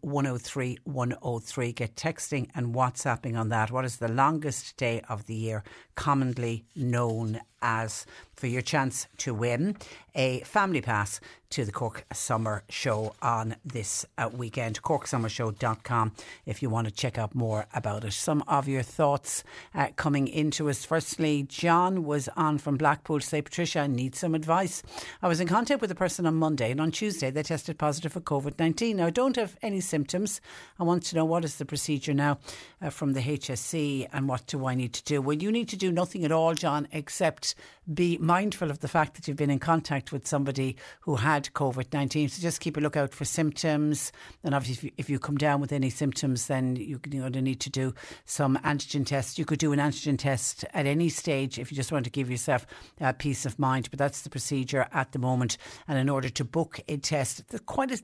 103 0.00 0.78
103. 0.84 1.72
Get 1.72 1.96
texting 1.96 2.48
and 2.54 2.74
WhatsApping 2.74 3.38
on 3.38 3.48
that. 3.50 3.70
What 3.70 3.84
is 3.84 3.96
the 3.96 4.08
longest 4.08 4.76
day 4.76 5.02
of 5.08 5.26
the 5.26 5.34
year 5.34 5.64
commonly 5.94 6.64
known 6.74 7.40
as? 7.60 8.06
For 8.34 8.46
your 8.46 8.62
chance 8.62 9.06
to 9.18 9.32
win 9.32 9.76
a 10.14 10.40
family 10.40 10.82
pass 10.82 11.20
to 11.50 11.64
the 11.64 11.72
Cork 11.72 12.04
Summer 12.12 12.64
Show 12.68 13.14
on 13.22 13.56
this 13.64 14.04
uh, 14.18 14.28
weekend. 14.32 14.82
CorkSummerShow.com 14.82 16.12
if 16.44 16.62
you 16.62 16.68
want 16.68 16.86
to 16.86 16.92
check 16.92 17.16
out 17.16 17.34
more 17.34 17.66
about 17.72 18.04
it. 18.04 18.12
Some 18.12 18.44
of 18.46 18.68
your 18.68 18.82
thoughts 18.82 19.42
uh, 19.74 19.88
coming 19.96 20.28
into 20.28 20.68
us. 20.68 20.84
Firstly, 20.84 21.44
John 21.44 22.04
was 22.04 22.28
on 22.36 22.58
from 22.58 22.76
Blackpool 22.76 23.20
to 23.20 23.26
say, 23.26 23.42
Patricia, 23.42 23.80
I 23.80 23.86
need 23.86 24.14
some 24.14 24.34
advice. 24.34 24.82
I 25.22 25.28
was 25.28 25.40
in 25.40 25.48
contact 25.48 25.80
with 25.80 25.90
a 25.90 25.94
person 25.94 26.26
on 26.26 26.34
Monday, 26.34 26.70
and 26.70 26.80
on 26.80 26.90
Tuesday 26.90 27.30
they 27.30 27.42
tested 27.42 27.78
positive 27.78 28.12
for 28.12 28.20
COVID 28.20 28.58
19. 28.58 28.96
Now, 28.96 29.06
I 29.06 29.10
don't 29.10 29.36
have 29.36 29.56
any 29.62 29.80
symptoms. 29.80 30.40
I 30.78 30.84
want 30.84 31.02
to 31.04 31.16
know 31.16 31.24
what 31.24 31.44
is 31.44 31.56
the 31.56 31.64
procedure 31.64 32.14
now 32.14 32.38
uh, 32.80 32.90
from 32.90 33.12
the 33.12 33.20
HSE 33.20 34.08
and 34.12 34.28
what 34.28 34.46
do 34.46 34.66
I 34.66 34.74
need 34.74 34.92
to 34.94 35.04
do? 35.04 35.22
Well, 35.22 35.36
you 35.36 35.50
need 35.50 35.68
to 35.70 35.76
do 35.76 35.90
nothing 35.90 36.24
at 36.24 36.32
all, 36.32 36.54
John, 36.54 36.88
except 36.92 37.54
be 37.92 38.18
mindful 38.18 38.70
of 38.70 38.80
the 38.80 38.88
fact 38.88 39.14
that 39.14 39.28
you've 39.28 39.36
been 39.36 39.50
in 39.50 39.58
contact 39.58 40.12
with 40.12 40.26
somebody 40.26 40.76
who 41.00 41.16
had 41.16 41.48
COVID 41.54 41.92
19. 41.92 42.28
So 42.28 42.42
just 42.42 42.60
keep 42.60 42.76
a 42.76 42.80
lookout 42.80 43.14
for 43.14 43.24
symptoms. 43.24 44.12
And 44.44 44.54
obviously, 44.54 44.74
if 44.76 44.84
you, 44.84 44.90
if 44.98 45.10
you 45.10 45.18
come 45.18 45.38
down 45.38 45.60
with 45.60 45.72
any 45.72 45.90
symptoms, 45.90 46.46
then 46.46 46.76
you, 46.76 47.00
you're 47.10 47.22
going 47.22 47.32
to 47.32 47.42
need 47.42 47.60
to 47.60 47.70
do 47.70 47.94
some 48.24 48.58
antigen 48.58 49.06
tests. 49.06 49.38
You 49.38 49.44
could 49.46 49.58
do 49.58 49.72
an 49.72 49.78
antigen 49.78 50.18
test 50.18 50.64
at 50.74 50.86
any 50.86 51.08
stage 51.08 51.58
if 51.58 51.70
you 51.70 51.76
just 51.76 51.92
want 51.92 52.04
to 52.04 52.10
give 52.10 52.30
yourself 52.30 52.66
uh, 53.00 53.12
peace 53.12 53.46
of 53.46 53.58
mind. 53.58 53.88
But 53.90 53.98
that's 53.98 54.22
the 54.22 54.30
procedure 54.30 54.86
at 54.92 55.12
the 55.12 55.18
moment. 55.18 55.56
And 55.88 55.98
in 55.98 56.08
order 56.08 56.28
to 56.28 56.44
book 56.44 56.80
a 56.88 56.96
test, 56.98 57.42
quite 57.66 57.90
a, 57.90 57.98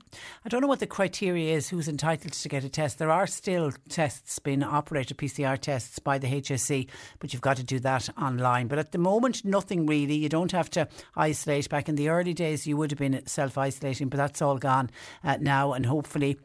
I 0.45 0.49
don't 0.49 0.61
know 0.61 0.67
what 0.67 0.79
the 0.79 0.87
criteria 0.87 1.55
is 1.55 1.69
who's 1.69 1.87
entitled 1.87 2.33
to 2.33 2.49
get 2.49 2.63
a 2.63 2.69
test. 2.69 2.97
There 2.97 3.11
are 3.11 3.27
still 3.27 3.71
tests 3.89 4.39
being 4.39 4.63
operated, 4.63 5.17
PCR 5.17 5.57
tests 5.57 5.99
by 5.99 6.17
the 6.17 6.27
HSE, 6.27 6.87
but 7.19 7.33
you've 7.33 7.41
got 7.41 7.57
to 7.57 7.63
do 7.63 7.79
that 7.79 8.09
online. 8.17 8.67
But 8.67 8.79
at 8.79 8.91
the 8.91 8.97
moment, 8.97 9.45
nothing 9.45 9.85
really. 9.85 10.15
You 10.15 10.29
don't 10.29 10.51
have 10.51 10.69
to 10.71 10.87
isolate. 11.15 11.69
Back 11.69 11.89
in 11.89 11.95
the 11.95 12.09
early 12.09 12.33
days, 12.33 12.65
you 12.65 12.77
would 12.77 12.91
have 12.91 12.99
been 12.99 13.25
self 13.27 13.57
isolating, 13.57 14.09
but 14.09 14.17
that's 14.17 14.41
all 14.41 14.57
gone 14.57 14.89
uh, 15.23 15.37
now, 15.39 15.73
and 15.73 15.85
hopefully 15.85 16.37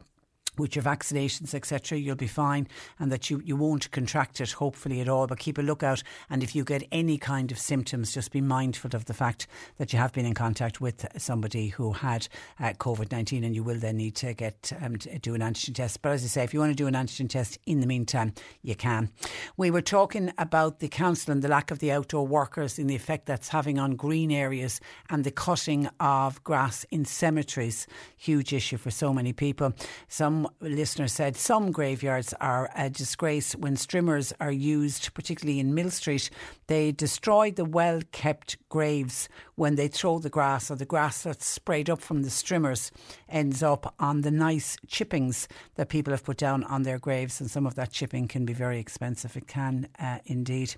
with 0.57 0.75
your 0.75 0.83
vaccinations, 0.83 1.53
etc., 1.53 1.97
you'll 1.97 2.15
be 2.15 2.27
fine 2.27 2.67
and 2.99 3.11
that 3.11 3.29
you, 3.29 3.41
you 3.43 3.55
won't 3.55 3.91
contract 3.91 4.41
it, 4.41 4.51
hopefully, 4.51 5.01
at 5.01 5.09
all. 5.09 5.27
But 5.27 5.39
keep 5.39 5.57
a 5.57 5.61
lookout. 5.61 6.03
And 6.29 6.43
if 6.43 6.55
you 6.55 6.63
get 6.63 6.83
any 6.91 7.17
kind 7.17 7.51
of 7.51 7.59
symptoms, 7.59 8.13
just 8.13 8.31
be 8.31 8.41
mindful 8.41 8.91
of 8.93 9.05
the 9.05 9.13
fact 9.13 9.47
that 9.77 9.93
you 9.93 9.99
have 9.99 10.13
been 10.13 10.25
in 10.25 10.33
contact 10.33 10.81
with 10.81 11.05
somebody 11.17 11.69
who 11.69 11.93
had 11.93 12.27
uh, 12.59 12.73
COVID 12.73 13.11
19 13.11 13.43
and 13.43 13.55
you 13.55 13.63
will 13.63 13.79
then 13.79 13.97
need 13.97 14.15
to 14.15 14.33
get 14.33 14.71
um, 14.81 14.97
to 14.97 15.19
do 15.19 15.35
an 15.35 15.41
antigen 15.41 15.75
test. 15.75 16.01
But 16.01 16.11
as 16.11 16.23
I 16.23 16.27
say, 16.27 16.43
if 16.43 16.53
you 16.53 16.59
want 16.59 16.71
to 16.71 16.75
do 16.75 16.87
an 16.87 16.93
antigen 16.93 17.29
test 17.29 17.57
in 17.65 17.79
the 17.79 17.87
meantime, 17.87 18.33
you 18.61 18.75
can. 18.75 19.09
We 19.57 19.71
were 19.71 19.81
talking 19.81 20.31
about 20.37 20.79
the 20.79 20.87
council 20.87 21.31
and 21.31 21.41
the 21.41 21.47
lack 21.47 21.71
of 21.71 21.79
the 21.79 21.91
outdoor 21.91 22.27
workers 22.27 22.77
and 22.77 22.89
the 22.89 22.95
effect 22.95 23.25
that's 23.25 23.49
having 23.49 23.79
on 23.79 23.95
green 23.95 24.31
areas 24.31 24.79
and 25.09 25.23
the 25.23 25.31
cutting 25.31 25.89
of 25.99 26.43
grass 26.43 26.85
in 26.91 27.05
cemeteries. 27.05 27.87
Huge 28.17 28.53
issue 28.53 28.77
for 28.77 28.91
so 28.91 29.13
many 29.13 29.33
people. 29.33 29.73
Some 30.07 30.48
listener 30.61 31.07
said 31.07 31.35
some 31.35 31.71
graveyards 31.71 32.33
are 32.39 32.69
a 32.75 32.89
disgrace 32.89 33.55
when 33.55 33.75
strimmers 33.75 34.33
are 34.39 34.51
used, 34.51 35.13
particularly 35.13 35.59
in 35.59 35.73
Mill 35.73 35.89
Street. 35.89 36.29
They 36.67 36.91
destroy 36.91 37.51
the 37.51 37.65
well 37.65 38.01
kept 38.11 38.57
graves 38.69 39.27
when 39.55 39.75
they 39.75 39.87
throw 39.87 40.19
the 40.19 40.29
grass, 40.29 40.71
or 40.71 40.75
the 40.75 40.85
grass 40.85 41.23
that's 41.23 41.45
sprayed 41.45 41.89
up 41.89 41.99
from 41.99 42.21
the 42.21 42.29
strimmers 42.29 42.91
ends 43.27 43.61
up 43.61 43.93
on 43.99 44.21
the 44.21 44.31
nice 44.31 44.77
chippings 44.87 45.47
that 45.75 45.89
people 45.89 46.11
have 46.11 46.23
put 46.23 46.37
down 46.37 46.63
on 46.63 46.83
their 46.83 46.99
graves. 46.99 47.41
And 47.41 47.51
some 47.51 47.65
of 47.65 47.75
that 47.75 47.91
chipping 47.91 48.27
can 48.27 48.45
be 48.45 48.53
very 48.53 48.79
expensive. 48.79 49.35
It 49.35 49.47
can 49.47 49.89
uh, 49.99 50.19
indeed. 50.25 50.75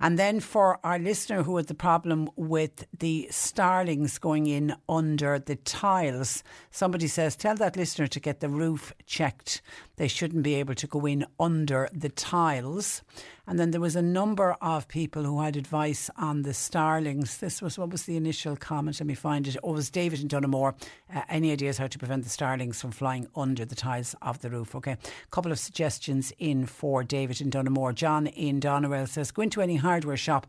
And 0.00 0.18
then 0.18 0.40
for 0.40 0.78
our 0.84 0.98
listener 0.98 1.42
who 1.42 1.56
had 1.56 1.66
the 1.66 1.74
problem 1.74 2.30
with 2.36 2.86
the 2.98 3.28
starlings 3.30 4.18
going 4.18 4.46
in 4.46 4.74
under 4.88 5.38
the 5.38 5.56
tiles, 5.56 6.42
somebody 6.70 7.08
says, 7.08 7.36
tell 7.36 7.56
that 7.56 7.76
listener 7.76 8.06
to 8.06 8.20
get 8.20 8.40
the 8.40 8.48
roof 8.48 8.92
checked. 9.06 9.60
They 9.96 10.08
shouldn't 10.08 10.42
be 10.42 10.54
able 10.54 10.74
to 10.76 10.86
go 10.86 11.04
in 11.06 11.26
under 11.38 11.88
the 11.92 12.08
tiles. 12.08 13.02
And 13.46 13.58
then 13.58 13.72
there 13.72 13.80
was 13.80 13.94
a 13.94 14.02
number 14.02 14.56
of 14.62 14.88
people 14.88 15.24
who 15.24 15.40
had 15.40 15.56
advice 15.56 16.08
on 16.16 16.42
the 16.42 16.54
starlings. 16.54 17.38
This 17.38 17.60
was 17.60 17.78
what 17.78 17.90
was 17.90 18.04
the 18.04 18.16
initial 18.16 18.56
comment? 18.56 19.00
Let 19.00 19.06
me 19.06 19.14
find 19.14 19.46
it. 19.46 19.56
Oh, 19.62 19.72
was 19.72 19.90
David 19.90 20.20
in 20.20 20.28
Donoughmore. 20.28 20.74
Uh, 21.14 21.22
any 21.28 21.52
ideas 21.52 21.76
how 21.76 21.86
to 21.86 21.98
prevent 21.98 22.24
the 22.24 22.30
starlings 22.30 22.80
from 22.80 22.90
flying 22.90 23.26
under 23.36 23.66
the 23.66 23.74
tiles 23.74 24.14
of 24.22 24.40
the 24.40 24.48
roof? 24.48 24.74
Okay. 24.74 24.92
A 24.92 25.30
couple 25.30 25.52
of 25.52 25.58
suggestions 25.58 26.32
in 26.38 26.64
for 26.64 27.04
David 27.04 27.40
in 27.40 27.50
Donoughmore. 27.50 27.92
John 27.92 28.26
in 28.28 28.60
Doneraile 28.60 29.08
says 29.08 29.30
go 29.30 29.42
into 29.42 29.60
any 29.60 29.76
hardware 29.76 30.16
shop 30.16 30.46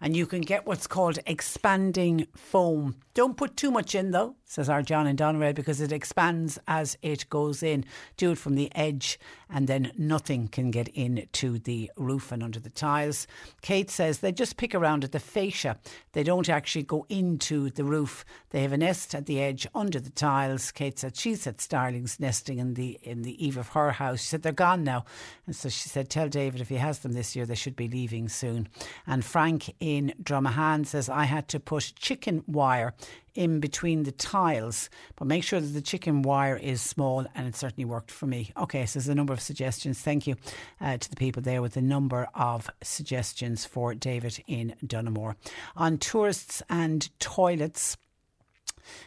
and 0.00 0.14
you 0.14 0.26
can 0.26 0.42
get 0.42 0.66
what's 0.66 0.86
called 0.86 1.18
expanding 1.26 2.26
foam. 2.36 2.96
Don't 3.14 3.36
put 3.36 3.56
too 3.56 3.70
much 3.70 3.94
in 3.94 4.10
though, 4.10 4.36
says 4.54 4.68
our 4.68 4.82
John 4.82 5.08
in 5.08 5.16
Doneraile, 5.16 5.54
because 5.54 5.80
it 5.80 5.90
expands 5.90 6.60
as 6.68 6.96
it 7.02 7.28
goes 7.28 7.62
in. 7.62 7.84
Do 8.16 8.30
it 8.30 8.38
from 8.38 8.54
the 8.54 8.74
edge 8.76 9.18
and 9.50 9.66
then 9.66 9.92
nothing 9.98 10.48
can 10.48 10.70
get 10.70 10.88
into 10.88 11.58
the 11.58 11.90
roof 11.96 12.30
and 12.32 12.42
under 12.42 12.60
the 12.60 12.70
tiles. 12.70 13.26
Kate 13.62 13.90
says 13.90 14.18
they 14.18 14.32
just 14.32 14.56
pick 14.56 14.74
around 14.74 15.04
at 15.04 15.12
the 15.12 15.20
fascia. 15.20 15.76
They 16.12 16.22
don't 16.22 16.48
actually 16.48 16.84
go 16.84 17.04
into 17.08 17.70
the 17.70 17.84
roof. 17.84 18.24
They 18.50 18.62
have 18.62 18.72
a 18.72 18.76
nest 18.76 19.14
at 19.14 19.26
the 19.26 19.40
edge 19.40 19.66
under 19.74 19.98
the 19.98 20.10
tiles. 20.10 20.70
Kate 20.70 20.98
said 20.98 21.16
she's 21.16 21.44
had 21.44 21.60
starlings 21.60 22.20
nesting 22.20 22.58
in 22.58 22.74
the 22.74 22.98
in 23.02 23.22
the 23.22 23.44
eave 23.44 23.56
of 23.56 23.68
her 23.70 23.92
house. 23.92 24.20
She 24.20 24.28
said 24.28 24.42
they're 24.42 24.52
gone 24.52 24.84
now. 24.84 25.04
And 25.46 25.54
so 25.54 25.68
she 25.68 25.88
said, 25.88 26.08
Tell 26.08 26.28
David 26.28 26.60
if 26.60 26.68
he 26.68 26.76
has 26.76 27.00
them 27.00 27.12
this 27.12 27.34
year, 27.34 27.46
they 27.46 27.54
should 27.54 27.76
be 27.76 27.88
leaving 27.88 28.28
soon. 28.28 28.68
And 29.06 29.24
Frank 29.24 29.74
in 29.80 30.14
Dromahane 30.22 30.86
says, 30.86 31.08
I 31.08 31.24
had 31.24 31.48
to 31.48 31.60
put 31.60 31.92
chicken 31.96 32.44
wire 32.46 32.94
in 33.34 33.60
between 33.60 34.04
the 34.04 34.12
tiles, 34.12 34.88
but 35.16 35.26
make 35.26 35.42
sure 35.42 35.60
that 35.60 35.68
the 35.68 35.82
chicken 35.82 36.22
wire 36.22 36.56
is 36.56 36.80
small 36.80 37.26
and 37.34 37.46
it 37.46 37.56
certainly 37.56 37.84
worked 37.84 38.10
for 38.10 38.26
me. 38.26 38.52
Okay, 38.56 38.86
so 38.86 38.98
there's 38.98 39.08
a 39.08 39.14
number 39.14 39.32
of 39.32 39.40
suggestions. 39.40 40.00
Thank 40.00 40.26
you 40.26 40.36
uh, 40.80 40.96
to 40.96 41.10
the 41.10 41.16
people 41.16 41.42
there 41.42 41.62
with 41.62 41.76
a 41.76 41.82
number 41.82 42.28
of 42.34 42.70
suggestions 42.82 43.64
for 43.64 43.94
David 43.94 44.42
in 44.46 44.74
Donoughmore. 44.86 45.36
On 45.76 45.98
tourists 45.98 46.62
and 46.70 47.08
toilets, 47.18 47.96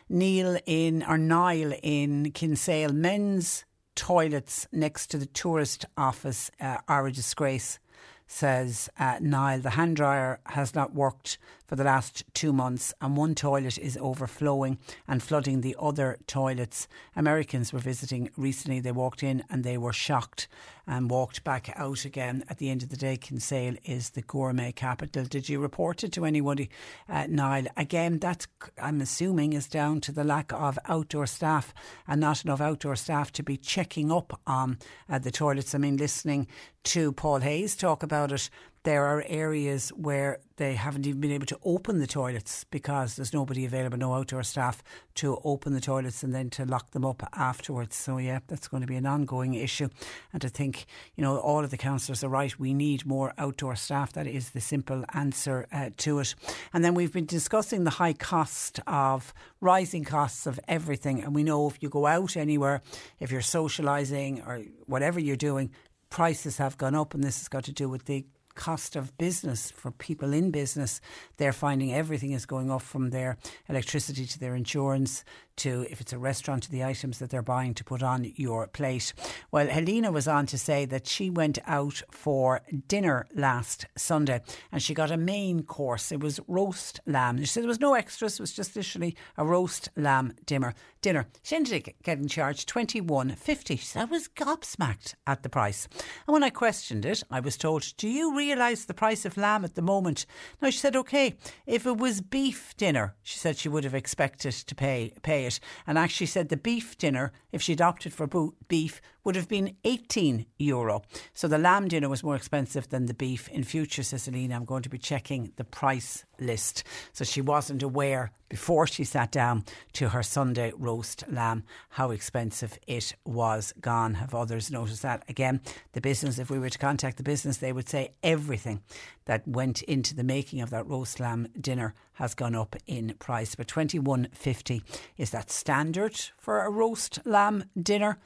Neil 0.09 0.57
in, 0.65 1.03
or 1.07 1.17
Niall 1.17 1.73
in 1.83 2.31
Kinsale, 2.31 2.93
men's 2.93 3.63
toilets 3.95 4.67
next 4.71 5.07
to 5.07 5.17
the 5.17 5.25
tourist 5.25 5.85
office 5.97 6.51
uh, 6.59 6.77
are 6.87 7.07
a 7.07 7.11
disgrace 7.11 7.79
says 8.27 8.89
uh, 8.99 9.17
Niall. 9.21 9.61
The 9.61 9.71
hand 9.71 9.95
dryer 9.95 10.39
has 10.47 10.75
not 10.75 10.93
worked 10.93 11.37
for 11.67 11.75
the 11.75 11.83
last 11.83 12.23
two 12.33 12.53
months, 12.53 12.93
and 13.01 13.17
one 13.17 13.35
toilet 13.35 13.77
is 13.77 13.97
overflowing 13.97 14.77
and 15.07 15.21
flooding 15.21 15.61
the 15.61 15.75
other 15.79 16.17
toilets. 16.25 16.87
Americans 17.15 17.73
were 17.73 17.79
visiting 17.79 18.29
recently. 18.37 18.79
They 18.79 18.91
walked 18.91 19.21
in 19.21 19.43
and 19.49 19.63
they 19.63 19.77
were 19.77 19.93
shocked 19.93 20.47
and 20.87 21.09
walked 21.09 21.43
back 21.43 21.69
out 21.75 22.05
again. 22.05 22.45
At 22.49 22.59
the 22.59 22.69
end 22.69 22.81
of 22.81 22.89
the 22.89 22.95
day, 22.95 23.17
Kinsale 23.17 23.75
is 23.83 24.11
the 24.11 24.21
gourmet 24.21 24.71
capital. 24.71 25.25
Did 25.25 25.49
you 25.49 25.59
report 25.59 26.03
it 26.03 26.13
to 26.13 26.25
anybody, 26.25 26.69
uh? 27.09 27.27
Again, 27.75 28.19
that 28.19 28.47
I'm 28.81 29.01
assuming 29.01 29.53
is 29.53 29.67
down 29.67 29.99
to 30.01 30.11
the 30.13 30.23
lack 30.23 30.53
of 30.53 30.79
outdoor 30.85 31.27
staff 31.27 31.73
and 32.07 32.21
not 32.21 32.45
enough 32.45 32.61
outdoor 32.61 32.95
staff 32.95 33.31
to 33.33 33.43
be 33.43 33.57
checking 33.57 34.11
up 34.11 34.39
on 34.47 34.77
uh, 35.09 35.19
the 35.19 35.31
toilets. 35.31 35.75
I 35.75 35.79
mean, 35.79 35.97
listening 35.97 36.47
to 36.85 37.11
Paul 37.11 37.39
Hayes 37.39 37.75
talk 37.75 38.01
about 38.01 38.31
it 38.31 38.49
there 38.83 39.05
are 39.05 39.23
areas 39.27 39.89
where 39.89 40.39
they 40.57 40.73
haven't 40.75 41.05
even 41.05 41.19
been 41.19 41.31
able 41.31 41.45
to 41.45 41.59
open 41.63 41.99
the 41.99 42.07
toilets 42.07 42.63
because 42.65 43.15
there's 43.15 43.33
nobody 43.33 43.65
available, 43.65 43.97
no 43.97 44.13
outdoor 44.13 44.43
staff 44.43 44.81
to 45.15 45.39
open 45.43 45.73
the 45.73 45.81
toilets 45.81 46.23
and 46.23 46.33
then 46.33 46.49
to 46.49 46.65
lock 46.65 46.91
them 46.91 47.05
up 47.05 47.21
afterwards. 47.33 47.95
So, 47.95 48.17
yeah, 48.17 48.39
that's 48.47 48.67
going 48.67 48.81
to 48.81 48.87
be 48.87 48.95
an 48.95 49.05
ongoing 49.05 49.53
issue. 49.53 49.89
And 50.33 50.43
I 50.43 50.47
think, 50.47 50.85
you 51.15 51.23
know, 51.23 51.37
all 51.37 51.63
of 51.63 51.69
the 51.69 51.77
councillors 51.77 52.23
are 52.23 52.29
right. 52.29 52.57
We 52.57 52.73
need 52.73 53.05
more 53.05 53.33
outdoor 53.37 53.75
staff. 53.75 54.13
That 54.13 54.27
is 54.27 54.51
the 54.51 54.61
simple 54.61 55.03
answer 55.13 55.67
uh, 55.71 55.89
to 55.97 56.19
it. 56.19 56.35
And 56.73 56.83
then 56.83 56.93
we've 56.93 57.13
been 57.13 57.25
discussing 57.25 57.83
the 57.83 57.91
high 57.91 58.13
cost 58.13 58.79
of 58.87 59.33
rising 59.61 60.03
costs 60.03 60.47
of 60.47 60.59
everything. 60.67 61.23
And 61.23 61.35
we 61.35 61.43
know 61.43 61.67
if 61.67 61.81
you 61.81 61.89
go 61.89 62.05
out 62.05 62.37
anywhere, 62.37 62.81
if 63.19 63.31
you're 63.31 63.41
socialising 63.41 64.45
or 64.47 64.63
whatever 64.85 65.19
you're 65.19 65.35
doing, 65.35 65.71
prices 66.09 66.57
have 66.57 66.77
gone 66.77 66.95
up, 66.95 67.13
and 67.13 67.23
this 67.23 67.39
has 67.39 67.47
got 67.47 67.65
to 67.65 67.71
do 67.71 67.89
with 67.89 68.05
the 68.05 68.25
cost 68.57 68.95
of 68.95 69.17
business 69.17 69.71
for 69.71 69.91
people 69.91 70.33
in 70.33 70.51
business. 70.51 70.99
They're 71.37 71.53
finding 71.53 71.93
everything 71.93 72.33
is 72.33 72.45
going 72.45 72.69
up 72.69 72.81
from 72.81 73.11
their 73.11 73.37
electricity 73.69 74.25
to 74.25 74.39
their 74.39 74.55
insurance 74.55 75.23
to, 75.57 75.85
if 75.89 76.01
it's 76.01 76.13
a 76.13 76.17
restaurant, 76.17 76.63
to 76.63 76.71
the 76.71 76.83
items 76.83 77.19
that 77.19 77.29
they're 77.29 77.41
buying 77.41 77.73
to 77.75 77.83
put 77.83 78.03
on 78.03 78.31
your 78.35 78.67
plate. 78.67 79.13
Well, 79.51 79.67
Helena 79.67 80.11
was 80.11 80.27
on 80.27 80.45
to 80.47 80.57
say 80.57 80.85
that 80.85 81.07
she 81.07 81.29
went 81.29 81.59
out 81.65 82.01
for 82.11 82.61
dinner 82.87 83.27
last 83.35 83.85
Sunday 83.95 84.41
and 84.71 84.81
she 84.81 84.93
got 84.93 85.11
a 85.11 85.17
main 85.17 85.63
course. 85.63 86.11
It 86.11 86.19
was 86.19 86.39
roast 86.47 86.99
lamb. 87.05 87.39
She 87.39 87.45
said 87.45 87.63
there 87.63 87.67
was 87.67 87.79
no 87.79 87.93
extras, 87.93 88.35
it 88.35 88.41
was 88.41 88.53
just 88.53 88.75
literally 88.75 89.15
a 89.37 89.45
roast 89.45 89.89
lamb 89.95 90.33
dinner. 90.45 90.73
Dinner. 91.01 91.27
She 91.43 91.55
ended 91.55 91.87
up 91.87 91.93
getting 92.03 92.27
charged 92.27 92.67
twenty 92.67 92.99
one 92.99 93.29
fifty. 93.35 93.79
I 93.95 94.05
was 94.05 94.27
gobsmacked 94.27 95.13
at 95.27 95.43
the 95.43 95.47
price. 95.47 95.87
And 96.27 96.33
when 96.33 96.43
I 96.43 96.49
questioned 96.49 97.05
it, 97.05 97.23
I 97.29 97.39
was 97.39 97.55
told, 97.55 97.93
Do 97.97 98.09
you 98.09 98.35
realise 98.35 98.83
the 98.83 98.95
price 98.95 99.23
of 99.23 99.37
lamb 99.37 99.63
at 99.63 99.75
the 99.75 99.83
moment? 99.83 100.25
Now 100.59 100.71
she 100.71 100.79
said, 100.79 100.95
Okay, 100.95 101.35
if 101.67 101.85
it 101.85 101.97
was 101.97 102.21
beef 102.21 102.75
dinner, 102.77 103.15
she 103.21 103.37
said 103.37 103.57
she 103.57 103.69
would 103.69 103.83
have 103.83 103.93
expected 103.93 104.53
to 104.53 104.75
pay 104.75 105.13
pay 105.21 105.45
it. 105.47 105.59
And 105.87 105.97
actually 105.97 106.27
said 106.27 106.49
the 106.49 106.57
beef 106.57 106.97
dinner, 106.97 107.31
if 107.51 107.61
she'd 107.61 107.81
opted 107.81 108.13
for 108.13 108.27
beef, 108.67 109.01
would 109.27 109.35
have 109.35 109.49
been 109.49 109.75
18 109.83 110.45
euro. 110.57 111.01
So 111.33 111.49
the 111.49 111.57
lamb 111.57 111.89
dinner 111.89 112.07
was 112.07 112.23
more 112.23 112.37
expensive 112.37 112.87
than 112.87 113.07
the 113.07 113.13
beef. 113.13 113.49
In 113.49 113.65
future, 113.65 114.01
says 114.01 114.25
I'm 114.25 114.63
going 114.63 114.83
to 114.83 114.89
be 114.89 114.97
checking 114.97 115.51
the 115.57 115.65
price 115.65 116.23
list. 116.39 116.85
So 117.11 117.25
she 117.25 117.41
wasn't 117.41 117.83
aware 117.83 118.31
before 118.47 118.87
she 118.87 119.03
sat 119.03 119.29
down 119.29 119.65
to 119.91 120.07
her 120.09 120.23
Sunday 120.23 120.71
roast 120.77 121.25
lamb 121.29 121.65
how 121.89 122.11
expensive 122.11 122.79
it 122.87 123.15
was 123.25 123.73
gone. 123.81 124.13
Have 124.13 124.33
others 124.33 124.71
noticed 124.71 125.01
that? 125.01 125.25
Again, 125.27 125.59
the 125.91 125.99
business, 125.99 126.39
if 126.39 126.49
we 126.49 126.57
were 126.57 126.69
to 126.69 126.77
contact 126.77 127.17
the 127.17 127.23
business, 127.23 127.57
they 127.57 127.73
would 127.73 127.89
say 127.89 128.13
everything 128.23 128.79
that 129.25 129.45
went 129.45 129.81
into 129.81 130.15
the 130.15 130.23
making 130.23 130.61
of 130.61 130.69
that 130.69 130.87
roast 130.87 131.19
lamb 131.19 131.49
dinner 131.59 131.93
has 132.13 132.33
gone 132.33 132.55
up 132.55 132.77
in 132.87 133.13
price. 133.19 133.55
But 133.55 133.67
twenty 133.67 133.99
one 133.99 134.29
fifty 134.31 134.83
is 135.17 135.31
that 135.31 135.51
standard 135.51 136.17
for 136.37 136.61
a 136.63 136.69
roast 136.69 137.19
lamb 137.25 137.65
dinner? 137.77 138.19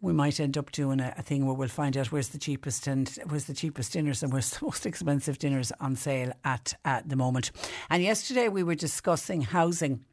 We 0.00 0.12
might 0.12 0.40
end 0.40 0.56
up 0.56 0.72
doing 0.72 1.00
a, 1.00 1.14
a, 1.16 1.22
thing 1.22 1.46
where 1.46 1.54
we'll 1.54 1.68
find 1.68 1.96
out 1.96 2.10
where's 2.10 2.28
the 2.28 2.38
cheapest 2.38 2.86
and 2.86 3.08
where's 3.28 3.44
the 3.44 3.54
cheapest 3.54 3.92
dinners 3.92 4.22
and 4.22 4.32
where's 4.32 4.50
the 4.50 4.64
most 4.64 4.86
expensive 4.86 5.38
dinners 5.38 5.72
on 5.80 5.96
sale 5.96 6.32
at, 6.44 6.74
at 6.84 7.08
the 7.08 7.16
moment. 7.16 7.50
And 7.88 8.02
yesterday 8.02 8.48
we 8.48 8.62
were 8.62 8.74
discussing 8.74 9.42
housing 9.42 10.04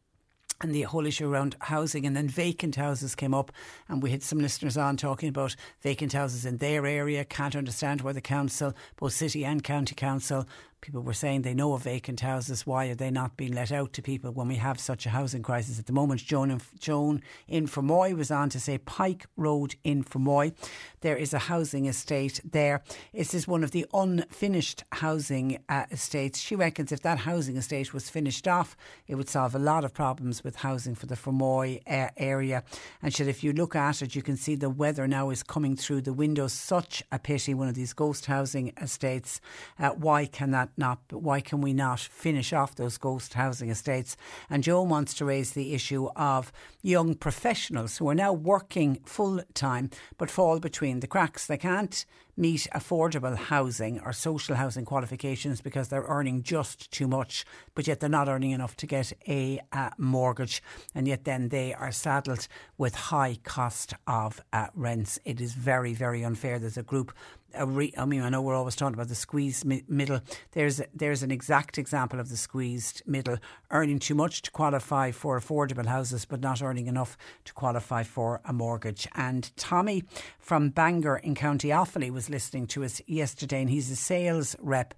and 0.62 0.74
the 0.74 0.84
whole 0.84 1.06
issue 1.06 1.32
around 1.32 1.56
housing 1.62 2.06
and 2.06 2.16
then 2.16 2.28
vacant 2.28 2.76
houses 2.76 3.16
came 3.16 3.34
up 3.34 3.52
and 3.88 4.02
we 4.02 4.10
had 4.10 4.24
some 4.24 4.40
listeners 4.40 4.76
on 4.76 4.98
talking 4.98 5.30
about 5.30 5.56
vacant 5.82 6.14
houses 6.14 6.46
in 6.46 6.58
their 6.58 6.86
area 6.86 7.24
can't 7.24 7.56
understand 7.56 8.02
why 8.02 8.12
the 8.12 8.22
council 8.22 8.74
both 8.96 9.14
city 9.14 9.46
and 9.46 9.64
county 9.64 9.94
council 9.94 10.48
people 10.82 11.02
were 11.02 11.14
saying 11.14 11.42
they 11.42 11.54
know 11.54 11.74
of 11.74 11.84
vacant 11.84 12.20
houses. 12.22 12.66
Why 12.66 12.88
are 12.88 12.96
they 12.96 13.12
not 13.12 13.38
being 13.38 13.54
let 13.54 13.72
out 13.72 13.94
to 13.94 14.02
people 14.02 14.32
when 14.32 14.48
we 14.48 14.56
have 14.56 14.80
such 14.80 15.06
a 15.06 15.10
housing 15.10 15.42
crisis 15.42 15.80
at 15.80 15.86
the 15.86 15.94
moment? 15.94 16.22
Joan, 16.22 16.62
Joan 16.80 17.22
in 17.48 17.68
Fermoy 17.68 18.16
was 18.16 18.32
on 18.32 18.50
to 18.50 18.60
say 18.60 18.78
Pike 18.78 19.26
Road 19.36 19.76
in 19.84 20.04
Fermoy. 20.04 20.54
There 21.02 21.16
is 21.16 21.32
a 21.32 21.40
housing 21.40 21.86
estate 21.86 22.42
there. 22.44 22.82
This 23.14 23.36
is 23.36 23.48
one 23.48 23.64
of 23.64 23.70
the 23.70 23.86
unfinished 23.94 24.84
housing 24.94 25.60
uh, 25.70 25.86
estates. 25.92 26.40
She 26.40 26.56
reckons 26.56 26.92
if 26.92 27.02
that 27.04 27.20
housing 27.20 27.56
estate 27.56 27.94
was 27.94 28.10
finished 28.10 28.48
off, 28.48 28.76
it 29.08 29.14
would 29.14 29.30
solve 29.30 29.54
a 29.54 29.60
lot 29.60 29.86
of 29.86 29.94
problems 29.94 30.44
with 30.44 30.58
housing 30.58 30.96
for 30.96 31.06
the 31.06 31.16
Fermoy 31.16 31.82
uh, 31.88 32.10
area. 32.18 32.64
And 33.04 33.14
she 33.14 33.18
said 33.18 33.28
if 33.28 33.44
you 33.44 33.54
look 33.54 33.76
at 33.76 34.02
it, 34.02 34.16
you 34.16 34.24
can 34.24 34.38
see 34.38 34.56
the 34.56 34.72
weather 34.72 35.08
now 35.08 35.30
is 35.30 35.44
coming 35.44 35.76
through 35.76 36.02
the 36.02 36.14
windows. 36.14 36.54
Such 36.54 37.04
a 37.12 37.20
pity, 37.20 37.54
one 37.54 37.68
of 37.68 37.76
these 37.76 37.94
ghost 37.94 38.26
housing 38.26 38.74
estates. 38.82 39.40
Uh, 39.78 39.90
why 39.90 40.26
can 40.26 40.50
that 40.52 40.70
not, 40.78 41.00
why 41.12 41.42
can 41.42 41.62
we 41.62 41.74
not 41.74 42.00
finish 42.00 42.54
off 42.54 42.76
those 42.76 42.98
ghost 42.98 43.36
housing 43.36 43.70
estates? 43.70 44.18
And 44.50 44.64
Joan 44.64 44.90
wants 44.90 45.14
to 45.16 45.26
raise 45.26 45.52
the 45.52 45.76
issue 45.76 46.08
of 46.16 46.52
young 46.82 47.14
professionals 47.14 47.98
who 47.98 48.10
are 48.10 48.16
now 48.16 48.34
working 48.34 49.00
full 49.06 49.42
time 49.54 49.92
but 50.18 50.32
fall 50.32 50.60
between 50.60 50.97
the 51.00 51.08
cracks. 51.08 51.46
They 51.46 51.58
can't 51.58 52.06
meet 52.36 52.68
affordable 52.74 53.36
housing 53.36 54.00
or 54.02 54.14
social 54.14 54.56
housing 54.56 54.86
qualifications 54.86 55.60
because 55.60 55.88
they're 55.88 56.06
earning 56.08 56.44
just 56.44 56.92
too 56.92 57.08
much, 57.08 57.46
but 57.74 57.88
yet 57.88 58.00
they're 58.00 58.10
not 58.10 58.30
earning 58.30 58.52
enough 58.52 58.76
to 58.78 58.86
get 58.86 59.12
a 59.28 59.60
mortgage, 59.98 60.62
and 60.94 61.08
yet 61.08 61.24
then 61.24 61.50
they 61.50 61.74
are 61.74 61.92
saddled 61.92 62.48
with 62.78 62.94
high 62.96 63.38
cost 63.44 63.94
of 64.06 64.40
uh, 64.54 64.68
rents. 64.76 65.20
It 65.26 65.42
is 65.42 65.54
very, 65.54 65.94
very 65.94 66.24
unfair. 66.24 66.60
There's 66.60 66.78
a 66.78 66.84
group 66.84 67.12
Re, 67.60 67.94
I 67.98 68.06
mean, 68.06 68.22
I 68.22 68.30
know 68.30 68.42
we're 68.42 68.56
always 68.56 68.76
talking 68.76 68.94
about 68.94 69.08
the 69.08 69.16
squeezed 69.16 69.66
mi- 69.66 69.84
middle. 69.88 70.22
There's 70.52 70.82
there's 70.94 71.24
an 71.24 71.32
exact 71.32 71.78
example 71.78 72.20
of 72.20 72.30
the 72.30 72.38
squeezed 72.38 73.02
middle, 73.06 73.38
earning 73.72 74.00
too 74.00 74.16
much 74.16 74.42
to 74.44 74.52
qualify 74.52 75.12
for 75.12 75.40
affordable 75.40 75.86
houses, 75.86 76.26
but 76.26 76.42
not 76.42 76.62
earning 76.62 76.88
enough 76.88 77.18
to 77.46 77.54
qualify 77.54 78.04
for 78.04 78.42
a 78.46 78.54
mortgage. 78.54 79.08
And 79.16 79.50
Tommy 79.56 80.04
from 80.40 80.72
Banagher 80.72 81.22
in 81.22 81.36
County 81.36 81.70
Offaly 81.70 82.12
was 82.12 82.30
listening 82.30 82.68
to 82.68 82.84
us 82.84 83.02
yesterday, 83.08 83.62
and 83.62 83.70
he's 83.70 83.90
a 83.92 83.96
sales 83.96 84.56
rep. 84.60 84.94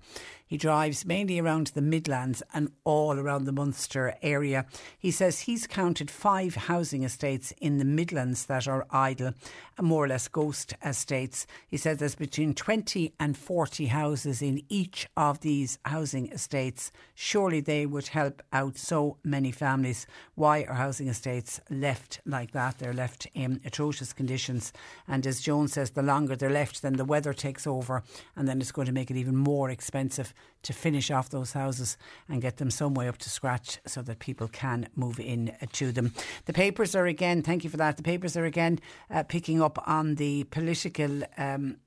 He 0.49 0.57
drives 0.57 1.05
mainly 1.05 1.38
around 1.38 1.67
the 1.67 1.81
Midlands 1.81 2.41
and 2.55 2.71
all 2.84 3.19
around 3.19 3.45
the 3.45 3.51
Munster 3.51 4.15
area. 4.23 4.65
He 4.97 5.11
says 5.11 5.41
he's 5.41 5.67
counted 5.67 6.09
five 6.09 6.55
housing 6.55 7.03
estates 7.03 7.53
in 7.61 7.77
the 7.77 7.85
Midlands 7.85 8.47
that 8.47 8.67
are 8.67 8.88
idle, 8.89 9.34
more 9.80 10.05
or 10.05 10.07
less 10.07 10.27
ghost 10.27 10.73
estates. 10.84 11.45
He 11.67 11.77
says 11.77 11.99
there's 11.99 12.15
between 12.15 12.55
20 12.55 13.13
and 13.19 13.38
40 13.38 13.85
houses 13.85 14.41
in 14.41 14.63
each 14.69 15.07
of 15.15 15.41
these 15.41 15.77
housing 15.85 16.31
estates. 16.31 16.91
Surely 17.13 17.61
they 17.61 17.85
would 17.85 18.07
help 18.07 18.41
out 18.51 18.76
so 18.76 19.17
many 19.23 19.51
families. 19.51 20.07
Why 20.34 20.63
are 20.63 20.73
housing 20.73 21.09
estates 21.09 21.61
left 21.69 22.21
like 22.26 22.53
that? 22.53 22.80
They're 22.80 22.91
left 22.91 23.27
in 23.35 23.61
atrocious 23.65 24.13
conditions. 24.13 24.73
And 25.07 25.27
as 25.27 25.41
Joan 25.41 25.67
says, 25.67 25.91
the 25.91 26.01
longer 26.01 26.35
they're 26.35 26.49
left, 26.49 26.81
then 26.81 26.93
the 26.93 27.05
weather 27.05 27.35
takes 27.35 27.67
over, 27.67 28.01
and 28.35 28.47
then 28.47 28.59
it's 28.59 28.71
going 28.71 28.88
to 28.88 28.91
make 28.91 29.11
it 29.11 29.17
even 29.17 29.35
more 29.35 29.69
expensive 29.69 30.34
to 30.64 30.74
finish 30.74 31.10
off 31.10 31.30
those 31.30 31.53
houses 31.53 31.98
and 32.28 32.41
get 32.41 32.57
them 32.57 32.70
some 32.70 32.94
way 32.94 33.07
up 33.07 33.18
to 33.20 33.30
scratch 33.30 33.80
so 33.86 34.02
that 34.02 34.20
people 34.20 34.48
can 34.48 34.88
move 34.95 35.20
in 35.20 35.56
to 35.74 35.91
them. 35.91 36.14
The 36.45 36.53
papers 36.53 36.95
are 36.95 37.06
again, 37.06 37.41
thank 37.41 37.64
you 37.64 37.70
for 37.70 37.78
that. 37.78 37.98
The 37.98 38.03
papers 38.03 38.36
are 38.36 38.45
again 38.45 38.80
uh, 39.10 39.24
picking 39.24 39.61
up 39.61 39.82
on 39.88 40.16
the 40.16 40.44
political. 40.45 41.24
Um, 41.38 41.78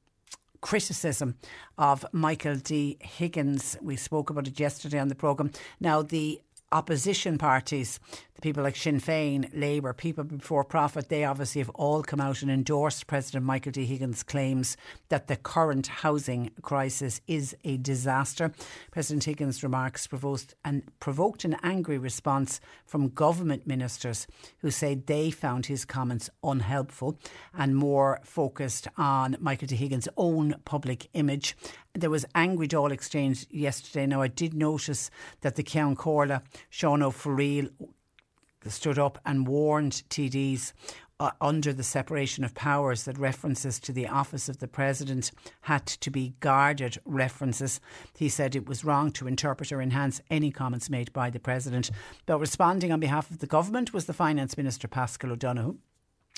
criticism 0.63 1.35
of 1.77 2.07
Michael 2.13 2.55
D. 2.55 2.97
Higgins. 3.01 3.77
We 3.83 3.97
spoke 3.97 4.31
about 4.31 4.47
it 4.47 4.61
yesterday 4.61 5.01
on 5.01 5.09
the 5.09 5.17
programme. 5.17 5.51
Now, 5.81 6.03
the 6.03 6.41
opposition 6.73 7.39
parties, 7.39 8.01
the 8.35 8.41
people 8.41 8.63
like 8.63 8.77
Sinn 8.77 9.01
Féin, 9.01 9.49
Labour, 9.53 9.93
People 9.93 10.25
Before 10.25 10.65
Profit, 10.65 11.09
they 11.09 11.25
obviously 11.25 11.61
have 11.61 11.69
all 11.71 12.03
come 12.03 12.21
out 12.21 12.43
and 12.43 12.51
endorsed 12.51 13.07
President 13.07 13.45
Michael 13.45 13.73
D. 13.73 13.85
Higgins' 13.85 14.23
claims 14.23 14.77
that 15.11 15.29
the 15.29 15.37
current 15.37 15.87
housing 15.87 16.51
crisis 16.63 17.21
is 17.27 17.55
a 17.63 17.77
disaster. 17.77 18.53
President 18.91 19.25
Higgins' 19.25 19.63
remarks 19.63 20.07
provoked 20.07 20.55
an, 20.65 20.83
provoked 20.99 21.45
an 21.45 21.57
angry 21.63 21.99
response 21.99 22.61
from 22.87 23.09
government 23.11 23.67
ministers 23.67 24.27
who 24.59 24.71
said 24.71 25.07
they 25.07 25.31
found 25.31 25.67
his 25.67 25.85
comments 25.85 26.31
unhelpful 26.43 27.19
and 27.57 27.77
more 27.77 28.19
focused 28.25 28.89
on 28.97 29.37
Michael 29.41 29.69
D. 29.69 29.77
Higgins' 29.77 30.09
own 30.17 30.55
public 30.65 31.09
image 31.13 31.55
there 31.95 32.11
was 32.11 32.25
angry 32.35 32.69
Dáil 32.69 32.91
exchange 32.91 33.47
yesterday. 33.51 34.07
Now, 34.07 34.23
I 34.23 34.29
did 34.29 34.55
notice 34.55 35.11
that 35.43 35.57
the 35.57 35.63
Ceann 35.63 35.97
Comhairle, 35.97 36.43
Sean 36.71 37.01
Ó 37.01 37.11
Fearghaíl, 37.11 37.71
stood 38.67 38.99
up 38.99 39.19
and 39.27 39.47
warned 39.47 40.03
TDs 40.09 40.73
uh, 41.21 41.31
under 41.41 41.73
the 41.73 41.83
separation 41.83 42.45
of 42.45 42.55
powers 42.55 43.05
that 43.05 43.19
references 43.19 43.79
to 43.79 43.93
the 43.93 44.09
office 44.09 44.49
of 44.49 44.59
the 44.59 44.69
president 44.69 45.31
had 45.63 45.87
to 45.87 46.11
be 46.11 46.35
guarded 46.41 46.99
references. 47.05 47.81
He 48.17 48.29
said 48.29 48.57
it 48.57 48.69
was 48.69 48.85
wrong 48.85 49.13
to 49.13 49.29
interpret 49.29 49.71
or 49.71 49.83
enhance 49.83 50.21
any 50.31 50.51
comments 50.51 50.89
made 50.89 51.13
by 51.13 51.31
the 51.31 51.39
president. 51.39 51.91
But 52.27 52.39
responding 52.41 52.91
on 52.91 53.01
behalf 53.01 53.31
of 53.31 53.39
the 53.39 53.47
government 53.47 53.93
was 53.93 54.07
the 54.07 54.13
finance 54.13 54.57
minister 54.57 54.89
Paschal 54.89 55.33
O'Donoghue. 55.33 55.77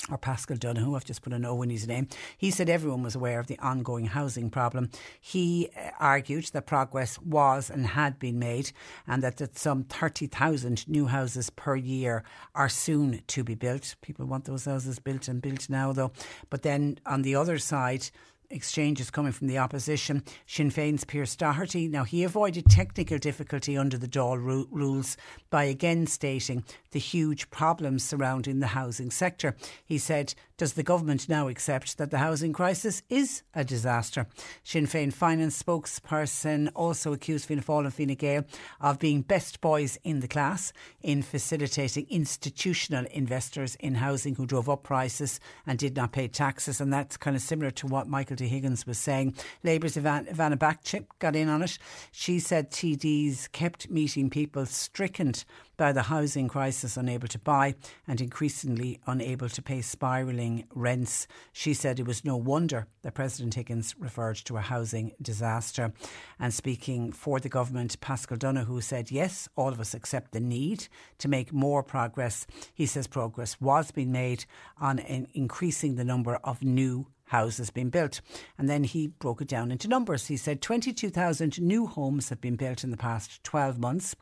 Or 0.09 0.17
Paschal 0.17 0.57
Donohoe, 0.57 0.95
I've 0.95 1.05
just 1.05 1.21
put 1.21 1.33
an 1.33 1.45
O 1.45 1.61
in 1.61 1.69
his 1.69 1.87
name, 1.87 2.07
he 2.37 2.51
said 2.51 2.69
everyone 2.69 3.03
was 3.03 3.15
aware 3.15 3.39
of 3.39 3.47
the 3.47 3.57
ongoing 3.59 4.05
housing 4.05 4.49
problem. 4.49 4.89
He 5.19 5.69
uh, 5.75 5.89
argued 5.99 6.45
that 6.53 6.67
progress 6.67 7.19
was 7.19 7.69
and 7.69 7.87
had 7.87 8.19
been 8.19 8.37
made 8.37 8.71
and 9.07 9.23
that, 9.23 9.37
that 9.37 9.57
some 9.57 9.83
30,000 9.83 10.87
new 10.87 11.07
houses 11.07 11.49
per 11.49 11.75
year 11.75 12.23
are 12.53 12.69
soon 12.69 13.21
to 13.27 13.43
be 13.43 13.55
built. 13.55 13.95
People 14.01 14.25
want 14.25 14.45
those 14.45 14.65
houses 14.65 14.99
built 14.99 15.27
and 15.27 15.41
built 15.41 15.69
now, 15.69 15.91
though. 15.91 16.11
But 16.49 16.61
then 16.61 16.99
on 17.05 17.23
the 17.23 17.35
other 17.35 17.57
side, 17.57 18.09
exchanges 18.49 19.09
coming 19.09 19.31
from 19.31 19.47
the 19.47 19.57
opposition. 19.57 20.23
Sinn 20.45 20.71
Féin's 20.71 21.03
Pearse 21.03 21.35
Doherty. 21.35 21.87
Now, 21.87 22.03
he 22.03 22.23
avoided 22.23 22.65
technical 22.69 23.17
difficulty 23.17 23.77
under 23.77 23.97
the 23.97 24.07
Dáil 24.07 24.37
ru- 24.37 24.67
rules 24.71 25.17
by 25.49 25.65
again 25.65 26.07
stating 26.07 26.63
the 26.95 26.99
huge 26.99 27.49
problems 27.49 28.05
surrounding 28.05 28.61
the 28.61 28.67
housing 28.67 29.11
sector. 29.11 29.53
He 29.83 29.97
said, 29.97 30.33
Does 30.55 30.73
the 30.73 30.81
government 30.81 31.27
now 31.27 31.49
accept 31.49 31.97
that 31.97 32.09
the 32.09 32.19
housing 32.19 32.53
crisis 32.53 33.01
is 33.09 33.43
a 33.53 33.65
disaster? 33.65 34.27
Sinn 34.63 34.87
Féin 34.87 35.11
finance 35.11 35.61
spokesperson 35.61 36.69
also 36.73 37.11
accused 37.11 37.47
Fianna 37.47 37.61
Fáil 37.63 37.83
and 37.83 37.93
Fine 37.93 38.15
Gael 38.15 38.45
of 38.79 38.97
being 38.97 39.23
best 39.23 39.59
boys 39.59 39.99
in 40.05 40.21
the 40.21 40.27
class 40.29 40.71
in 41.01 41.21
facilitating 41.21 42.07
institutional 42.09 43.05
investors 43.11 43.75
in 43.81 43.95
housing 43.95 44.35
who 44.35 44.45
drove 44.45 44.69
up 44.69 44.83
prices 44.83 45.41
and 45.67 45.77
did 45.77 45.97
not 45.97 46.13
pay 46.13 46.29
taxes. 46.29 46.79
And 46.79 46.93
that's 46.93 47.17
kind 47.17 47.35
of 47.35 47.41
similar 47.41 47.71
to 47.71 47.87
what 47.87 48.07
Michael 48.07 48.37
D. 48.37 48.47
Higgins 48.47 48.87
was 48.87 48.97
saying. 48.97 49.35
Labour's 49.65 49.97
Ivana, 49.97 50.57
Bacik 50.57 51.07
got 51.19 51.35
in 51.35 51.49
on 51.49 51.61
it. 51.61 51.77
She 52.13 52.39
said 52.39 52.71
TDs 52.71 53.51
kept 53.51 53.89
meeting 53.89 54.29
people 54.29 54.65
stricken 54.65 55.33
by 55.77 55.91
the 55.91 56.03
housing 56.03 56.47
crisis, 56.47 56.97
unable 56.97 57.27
to 57.27 57.39
buy 57.39 57.75
and 58.07 58.21
increasingly 58.21 58.99
unable 59.07 59.49
to 59.49 59.61
pay 59.61 59.81
spiralling 59.81 60.65
rents. 60.73 61.27
She 61.53 61.73
said 61.73 61.99
it 61.99 62.07
was 62.07 62.25
no 62.25 62.37
wonder 62.37 62.87
that 63.01 63.13
President 63.13 63.53
Higgins 63.53 63.95
referred 63.99 64.37
to 64.37 64.57
a 64.57 64.61
housing 64.61 65.13
disaster. 65.21 65.93
And 66.39 66.53
speaking 66.53 67.11
for 67.11 67.39
the 67.39 67.49
government, 67.49 67.99
Paschal 68.01 68.37
Donohoe 68.37 68.79
said, 68.79 69.11
Yes, 69.11 69.47
all 69.55 69.69
of 69.69 69.79
us 69.79 69.93
accept 69.93 70.31
the 70.31 70.39
need 70.39 70.87
to 71.19 71.27
make 71.27 71.53
more 71.53 71.83
progress. 71.83 72.47
He 72.73 72.85
says 72.85 73.07
progress 73.07 73.59
was 73.61 73.91
being 73.91 74.11
made 74.11 74.45
on 74.79 74.99
increasing 74.99 75.95
the 75.95 76.03
number 76.03 76.35
of 76.43 76.63
new 76.63 77.07
houses 77.25 77.69
being 77.69 77.89
built. 77.89 78.21
And 78.57 78.69
then 78.69 78.83
he 78.83 79.07
broke 79.07 79.41
it 79.41 79.47
down 79.47 79.71
into 79.71 79.87
numbers. 79.87 80.27
He 80.27 80.37
said 80.37 80.61
22,000 80.61 81.59
new 81.61 81.87
homes 81.87 82.29
have 82.29 82.41
been 82.41 82.55
built 82.55 82.83
in 82.83 82.91
the 82.91 82.97
past 82.97 83.43
12 83.43 83.79
months. 83.79 84.15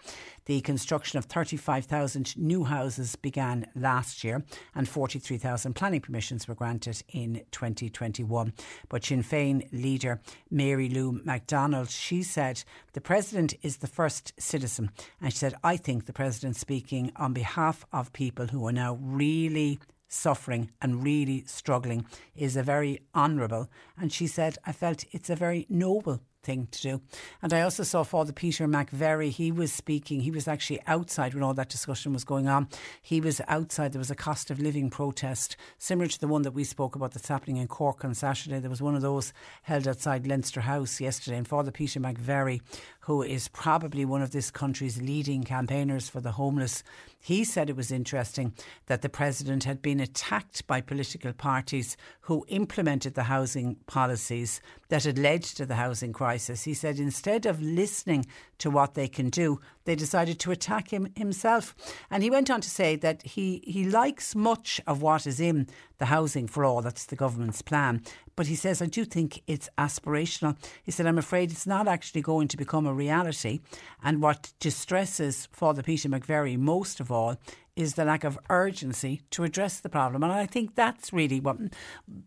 The 0.46 0.62
construction 0.62 1.18
of 1.18 1.26
35,000 1.26 2.38
new 2.38 2.66
houses 2.66 3.16
began 3.16 3.66
last 3.76 4.24
year, 4.24 4.44
and 4.76 4.88
43,000 4.88 5.74
planning 5.74 6.02
permissions 6.02 6.48
were 6.48 6.56
granted 6.56 7.02
in 7.10 7.44
2021. 7.52 8.54
But 8.90 9.06
Sinn 9.06 9.24
Féin 9.24 9.68
leader 9.72 10.22
Mary 10.50 10.90
Lou 10.90 11.22
McDonald, 11.24 11.90
she 11.90 12.24
said 12.24 12.64
the 12.94 13.02
president 13.02 13.54
is 13.62 13.78
the 13.78 13.88
first 13.88 14.34
citizen. 14.38 14.92
And 15.22 15.32
she 15.32 15.38
said, 15.38 15.56
I 15.64 15.78
think 15.78 16.06
the 16.06 16.14
president 16.14 16.58
speaking 16.58 17.12
on 17.16 17.34
behalf 17.34 17.86
of 17.94 18.14
people 18.14 18.48
who 18.48 18.68
are 18.68 18.74
now 18.74 18.98
really 19.02 19.80
suffering 20.14 20.72
and 20.82 21.04
really 21.04 21.44
struggling 21.46 22.06
is 22.36 22.56
a 22.56 22.64
very 22.64 23.02
honourable. 23.16 23.70
And 23.98 24.12
she 24.12 24.28
said, 24.28 24.58
I 24.66 24.72
felt 24.72 25.06
it's 25.12 25.30
a 25.30 25.36
very 25.36 25.66
noble 25.70 26.22
thing 26.44 26.68
to 26.72 26.82
do. 26.82 27.02
And 27.42 27.54
I 27.54 27.62
also 27.62 27.84
saw 27.84 28.04
Father 28.04 28.34
Peter 28.34 28.68
McVerry. 28.68 29.30
He 29.30 29.52
was 29.52 29.72
speaking. 29.72 30.22
He 30.22 30.32
was 30.32 30.48
actually 30.48 30.82
outside 30.86 31.34
when 31.34 31.42
all 31.42 31.54
that 31.54 31.70
discussion 31.70 32.14
was 32.14 32.24
going 32.24 32.48
on. 32.48 32.68
He 33.02 33.22
was 33.22 33.42
outside. 33.48 33.94
There 33.94 34.00
was 34.00 34.12
a 34.12 34.16
cost 34.16 34.52
of 34.52 34.60
living 34.60 34.90
protest 34.90 35.56
similar 35.78 36.08
to 36.08 36.20
the 36.20 36.28
one 36.28 36.42
that 36.44 36.52
we 36.52 36.64
spoke 36.64 36.96
about 36.96 37.14
that's 37.14 37.30
happening 37.30 37.58
in 37.58 37.68
Cork 37.68 38.04
on 38.04 38.14
Saturday. 38.14 38.60
There 38.60 38.70
was 38.70 38.82
one 38.82 38.96
of 38.96 39.02
those 39.02 39.34
held 39.64 39.88
outside 39.88 40.28
Leinster 40.28 40.62
House 40.62 41.00
yesterday. 41.00 41.38
And 41.38 41.48
Father 41.48 41.72
Peter 41.72 42.00
McVerry, 42.00 42.62
who 43.04 43.22
is 43.22 43.50
probably 43.50 44.06
one 44.06 44.22
of 44.22 44.32
this 44.32 44.50
country's 44.50 45.02
leading 45.02 45.44
campaigners 45.44 46.08
for 46.08 46.22
the 46.22 46.32
homeless, 46.32 46.84
he 47.20 47.44
said 47.44 47.70
it 47.70 47.76
was 47.76 47.92
interesting 47.92 48.54
that 48.86 49.02
the 49.02 49.10
president 49.10 49.66
had 49.66 49.82
been 49.82 50.00
attacked 50.00 50.66
by 50.68 50.80
political 50.80 51.34
parties 51.34 51.98
who 52.22 52.46
implemented 52.48 53.14
the 53.14 53.24
housing 53.24 53.76
policies 53.88 54.62
that 54.88 55.04
had 55.04 55.20
led 55.20 55.44
to 55.44 55.66
the 55.66 55.76
housing 55.76 56.14
crisis. 56.14 56.64
He 56.64 56.74
said 56.74 56.98
instead 56.98 57.46
of 57.46 57.62
listening 57.62 58.26
to 58.60 58.70
what 58.70 58.94
they 58.94 59.10
can 59.10 59.30
do, 59.30 59.60
they 59.86 59.96
decided 59.96 60.40
to 60.40 60.52
attack 60.52 60.92
him 60.92 61.10
himself. 61.16 61.76
And 62.10 62.24
he 62.24 62.30
went 62.30 62.50
on 62.50 62.62
to 62.62 62.70
say 62.70 62.96
that 62.98 63.24
he, 63.24 63.64
he 63.66 63.86
likes 63.86 64.36
much 64.36 64.82
of 64.88 65.02
what 65.02 65.28
is 65.28 65.40
in 65.40 65.68
the 65.98 66.06
Housing 66.06 66.48
for 66.48 66.66
All, 66.66 66.82
that's 66.82 67.06
the 67.06 67.16
government's 67.16 67.62
plan. 67.62 68.02
But 68.36 68.48
he 68.48 68.56
says, 68.56 68.82
I 68.82 68.88
do 68.88 69.06
think 69.06 69.42
it's 69.48 69.70
aspirational. 69.78 70.58
He 70.84 70.92
said, 70.92 71.06
I'm 71.06 71.18
afraid 71.18 71.52
it's 71.52 71.68
not 71.68 71.88
actually 71.88 72.22
going 72.22 72.48
to 72.50 72.58
become 72.58 72.88
a 72.88 72.94
reality. 72.94 73.62
And 74.04 74.22
what 74.22 74.54
distresses 74.60 75.48
Father 75.52 75.84
Peter 75.84 76.10
McVerry 76.10 76.58
most 76.58 77.00
of 77.00 77.12
all 77.12 77.38
is 77.76 77.96
the 77.96 78.06
lack 78.06 78.24
of 78.24 78.38
urgency 78.50 79.22
to 79.32 79.44
address 79.44 79.80
the 79.80 79.90
problem. 79.90 80.24
And 80.24 80.32
I 80.32 80.46
think 80.46 80.76
that's 80.76 81.12
really 81.12 81.40
what 81.40 81.58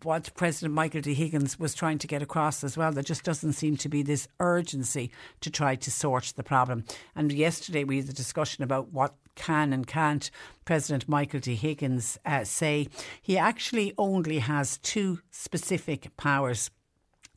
what 0.03 0.31
President 0.35 0.75
Michael 0.75 1.01
D. 1.01 1.15
Higgins 1.15 1.59
was 1.59 1.75
trying 1.75 1.99
to 1.99 2.07
get 2.07 2.23
across 2.23 2.65
as 2.65 2.77
well. 2.77 2.93
There 2.93 3.03
just 3.03 3.25
doesn't 3.25 3.53
seem 3.53 3.77
to 3.79 3.89
be 3.89 4.03
this 4.03 4.29
urgency 4.41 5.11
to 5.41 5.51
try 5.51 5.77
to 5.77 5.91
sort 5.91 6.33
the 6.37 6.43
problem. 6.43 6.85
And 7.15 7.33
yesterday 7.33 7.85
we 7.85 7.99
had 7.99 8.09
a 8.09 8.13
discussion 8.13 8.65
about 8.65 8.93
what 8.93 9.15
can 9.37 9.73
and 9.73 9.87
can't 9.87 10.31
President 10.65 11.09
Michael 11.09 11.41
D. 11.41 11.55
Higgins 11.55 12.19
uh, 12.25 12.43
say. 12.45 12.89
He 13.23 13.39
actually 13.39 13.95
only 13.99 14.41
has 14.41 14.79
two 14.79 15.21
specific 15.31 16.17
powers 16.17 16.71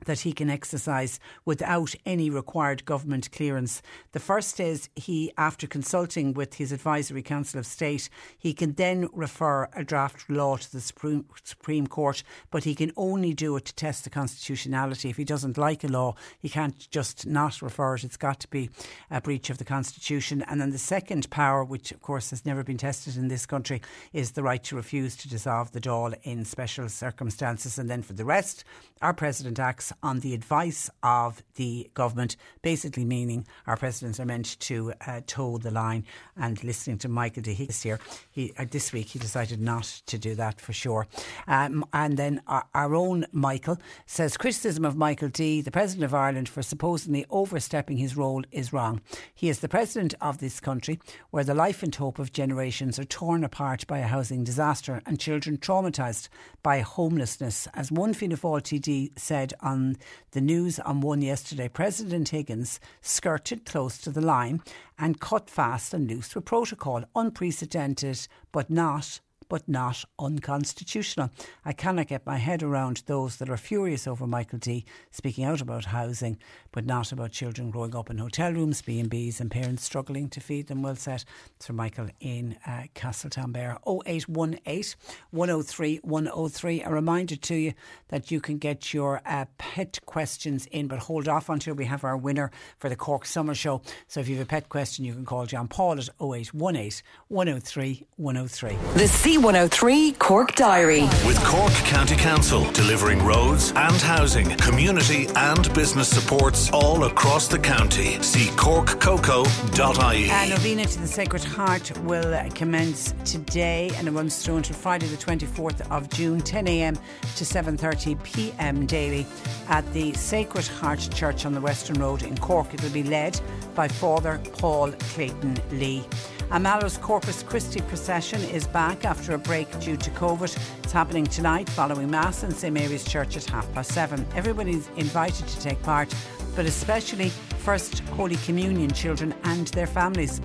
that 0.05 0.21
he 0.21 0.33
can 0.33 0.49
exercise 0.49 1.19
without 1.45 1.95
any 2.05 2.29
required 2.29 2.85
government 2.85 3.31
clearance. 3.31 3.81
The 4.11 4.19
first 4.19 4.59
is 4.59 4.89
he, 4.95 5.31
after 5.37 5.67
consulting 5.67 6.33
with 6.33 6.55
his 6.55 6.71
Advisory 6.71 7.21
Council 7.21 7.59
of 7.59 7.65
State, 7.65 8.09
he 8.37 8.53
can 8.53 8.73
then 8.73 9.09
refer 9.13 9.69
a 9.73 9.83
draft 9.83 10.29
law 10.29 10.57
to 10.57 10.71
the 10.71 10.81
Supreme, 10.81 11.25
Supreme 11.43 11.87
Court, 11.87 12.23
but 12.51 12.63
he 12.63 12.75
can 12.75 12.91
only 12.95 13.33
do 13.33 13.55
it 13.55 13.65
to 13.65 13.75
test 13.75 14.03
the 14.03 14.09
constitutionality. 14.09 15.09
If 15.09 15.17
he 15.17 15.25
doesn't 15.25 15.57
like 15.57 15.83
a 15.83 15.87
law, 15.87 16.15
he 16.39 16.49
can't 16.49 16.89
just 16.89 17.25
not 17.25 17.61
refer 17.61 17.95
it. 17.95 18.03
It's 18.03 18.17
got 18.17 18.39
to 18.41 18.47
be 18.47 18.69
a 19.11 19.21
breach 19.21 19.49
of 19.49 19.57
the 19.57 19.65
Constitution. 19.65 20.43
And 20.47 20.61
then 20.61 20.71
the 20.71 20.77
second 20.77 21.29
power, 21.29 21.63
which 21.63 21.91
of 21.91 22.01
course 22.01 22.29
has 22.29 22.45
never 22.45 22.63
been 22.63 22.77
tested 22.77 23.17
in 23.17 23.27
this 23.27 23.45
country, 23.45 23.81
is 24.13 24.31
the 24.31 24.43
right 24.43 24.63
to 24.65 24.75
refuse 24.75 25.15
to 25.17 25.29
dissolve 25.29 25.71
the 25.71 25.81
Dáil 25.81 26.15
in 26.23 26.45
special 26.45 26.89
circumstances. 26.89 27.77
And 27.77 27.89
then 27.89 28.01
for 28.01 28.13
the 28.13 28.25
rest, 28.25 28.63
our 29.01 29.13
President 29.13 29.59
acts 29.59 29.88
on 30.03 30.19
the 30.19 30.33
advice 30.33 30.89
of 31.03 31.43
the 31.55 31.89
government, 31.93 32.35
basically 32.61 33.05
meaning 33.05 33.45
our 33.67 33.77
presidents 33.77 34.19
are 34.19 34.25
meant 34.25 34.59
to 34.61 34.93
uh, 35.05 35.21
toe 35.27 35.57
the 35.57 35.71
line. 35.71 36.05
And 36.37 36.63
listening 36.63 36.97
to 36.99 37.09
Michael 37.09 37.43
D. 37.43 37.53
Higgins 37.53 37.81
here, 37.81 37.99
he, 38.31 38.53
uh, 38.57 38.65
this 38.69 38.93
week 38.93 39.07
he 39.07 39.19
decided 39.19 39.61
not 39.61 39.83
to 40.05 40.17
do 40.17 40.35
that 40.35 40.59
for 40.59 40.73
sure. 40.73 41.07
Um, 41.47 41.85
and 41.93 42.17
then 42.17 42.41
our, 42.47 42.65
our 42.73 42.95
own 42.95 43.25
Michael 43.31 43.77
says 44.05 44.37
criticism 44.37 44.85
of 44.85 44.95
Michael 44.95 45.29
D., 45.29 45.61
the 45.61 45.71
President 45.71 46.05
of 46.05 46.13
Ireland, 46.13 46.49
for 46.49 46.61
supposedly 46.61 47.25
overstepping 47.29 47.97
his 47.97 48.17
role 48.17 48.43
is 48.51 48.73
wrong. 48.73 49.01
He 49.33 49.49
is 49.49 49.59
the 49.59 49.69
President 49.69 50.13
of 50.21 50.39
this 50.39 50.59
country 50.59 50.99
where 51.31 51.43
the 51.43 51.53
life 51.53 51.83
and 51.83 51.93
hope 51.93 52.19
of 52.19 52.33
generations 52.33 52.99
are 52.99 53.05
torn 53.05 53.43
apart 53.43 53.85
by 53.87 53.99
a 53.99 54.07
housing 54.07 54.43
disaster 54.43 55.01
and 55.05 55.19
children 55.19 55.57
traumatised 55.57 56.29
by 56.63 56.79
homelessness. 56.79 57.67
As 57.73 57.91
one 57.91 58.13
Fianna 58.13 58.37
Fáil 58.37 58.61
TD 58.61 59.17
said 59.17 59.53
on 59.61 59.78
on 59.79 59.95
the 60.31 60.41
news 60.41 60.77
on 60.79 60.99
one 60.99 61.21
yesterday, 61.21 61.69
President 61.69 62.29
Higgins 62.29 62.81
skirted 63.01 63.65
close 63.65 63.97
to 63.99 64.09
the 64.09 64.19
line 64.19 64.61
and 64.97 65.21
cut 65.21 65.49
fast 65.49 65.93
and 65.93 66.09
loose 66.09 66.35
with 66.35 66.43
protocol, 66.43 67.05
unprecedented 67.15 68.27
but 68.51 68.69
not 68.69 69.21
but 69.49 69.67
not 69.67 70.05
unconstitutional. 70.17 71.31
I 71.65 71.73
cannot 71.73 72.07
get 72.07 72.25
my 72.25 72.37
head 72.37 72.63
around 72.63 73.03
those 73.07 73.37
that 73.37 73.49
are 73.49 73.57
furious 73.57 74.07
over 74.07 74.25
Michael 74.25 74.59
D 74.59 74.85
speaking 75.11 75.43
out 75.43 75.59
about 75.59 75.85
housing, 75.85 76.37
but 76.71 76.85
not 76.85 77.11
about 77.11 77.31
children 77.31 77.71
growing 77.71 77.95
up 77.95 78.09
in 78.09 78.19
hotel 78.19 78.53
rooms, 78.53 78.81
B&Bs 78.81 79.39
and 79.39 79.51
parents 79.51 79.83
struggling 79.83 80.29
to 80.29 80.39
feed 80.39 80.67
them. 80.67 80.83
Well 80.83 80.95
said. 80.95 81.25
Sir 81.59 81.73
Michael 81.73 82.09
in 82.19 82.57
uh, 82.65 82.83
Castletownbere. 82.95 83.77
0818 83.87 84.95
103 85.31 85.97
103. 86.03 86.81
A 86.83 86.89
reminder 86.89 87.35
to 87.35 87.55
you 87.55 87.73
that 88.09 88.31
you 88.31 88.39
can 88.39 88.57
get 88.59 88.93
your 88.93 89.21
uh, 89.25 89.45
pet 89.57 89.99
questions 90.05 90.67
in, 90.67 90.87
but 90.87 90.99
hold 90.99 91.27
off 91.27 91.49
until 91.49 91.73
we 91.73 91.85
have 91.85 92.03
our 92.03 92.17
winner 92.17 92.51
for 92.77 92.89
the 92.89 92.95
Cork 92.95 93.25
Summer 93.25 93.55
Show. 93.55 93.81
So 94.07 94.19
if 94.19 94.29
you 94.29 94.37
have 94.37 94.45
a 94.45 94.49
pet 94.49 94.69
question, 94.69 95.05
you 95.05 95.13
can 95.13 95.25
call 95.25 95.45
John 95.47 95.67
Paul 95.67 95.93
at 95.93 96.09
0818 96.21 97.01
103 97.29 98.05
103. 98.17 98.77
The 98.93 99.07
C 99.07 99.38
C103 99.39 100.19
Cork 100.19 100.53
Diary. 100.55 101.03
With 101.25 101.41
Cork 101.45 101.71
County 101.85 102.17
Council 102.17 102.69
delivering 102.71 103.23
roads 103.23 103.71
and 103.73 103.95
housing, 103.95 104.49
community 104.57 105.29
and 105.33 105.73
business 105.73 106.09
supports 106.09 106.69
all 106.73 107.05
across 107.05 107.47
the 107.47 107.57
county. 107.57 108.21
See 108.21 108.47
corkcoco.ie. 108.57 110.29
A 110.29 110.49
novena 110.49 110.83
to 110.83 110.99
the 110.99 111.07
Sacred 111.07 111.41
Heart 111.41 111.97
will 111.99 112.49
commence 112.49 113.13
today 113.23 113.89
and 113.95 114.09
it 114.09 114.11
runs 114.11 114.43
through 114.43 114.57
until 114.57 114.75
Friday 114.75 115.07
the 115.07 115.15
24th 115.15 115.89
of 115.89 116.09
June 116.09 116.41
10am 116.41 116.99
to 117.37 117.43
7.30pm 117.45 118.87
daily 118.87 119.25
at 119.69 119.89
the 119.93 120.11
Sacred 120.15 120.67
Heart 120.67 121.11
Church 121.13 121.45
on 121.45 121.53
the 121.53 121.61
Western 121.61 121.97
Road 121.97 122.23
in 122.23 122.37
Cork. 122.39 122.73
It 122.73 122.83
will 122.83 122.91
be 122.91 123.03
led 123.03 123.39
by 123.73 123.87
Father 123.87 124.41
Paul 124.57 124.91
Clayton 124.91 125.61
Lee. 125.71 126.03
A 126.51 126.59
Mallow's 126.59 126.97
Corpus 126.97 127.43
Christi 127.43 127.79
procession 127.81 128.41
is 128.45 128.65
back 128.65 129.05
after 129.05 129.35
a 129.35 129.37
break 129.37 129.67
due 129.79 129.95
to 129.95 130.09
COVID. 130.09 130.57
It's 130.83 130.91
happening 130.91 131.27
tonight 131.27 131.69
following 131.69 132.09
Mass 132.09 132.43
in 132.43 132.49
St 132.49 132.73
Mary's 132.73 133.03
Church 133.03 133.37
at 133.37 133.45
half 133.45 133.71
past 133.71 133.91
seven. 133.91 134.25
Everybody's 134.33 134.89
invited 134.97 135.47
to 135.47 135.59
take 135.59 135.79
part, 135.83 136.11
but 136.55 136.65
especially 136.65 137.29
First 137.59 137.99
Holy 137.99 138.37
Communion 138.37 138.89
children 138.89 139.35
and 139.43 139.67
their 139.67 139.85
families. 139.85 140.41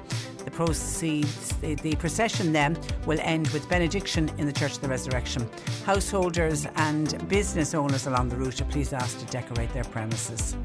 Proceeds, 0.55 1.49
the, 1.57 1.75
the, 1.75 1.97
procession 1.97 2.53
then 2.53 2.79
will 3.07 3.19
end 3.21 3.49
with 3.49 3.69
benediction 3.69 4.31
in 4.39 4.47
the 4.47 4.53
Church 4.53 4.77
of 4.77 4.81
the 4.81 4.89
Resurrection. 4.89 5.49
Householders 5.85 6.67
and 6.77 7.29
business 7.29 7.75
owners 7.75 8.07
along 8.07 8.29
the 8.29 8.37
route 8.37 8.61
are 8.61 8.67
please 8.67 8.93
asked 8.93 9.21
to 9.21 9.27
decorate 9.27 9.73
their 9.73 9.85
premises 9.85 10.57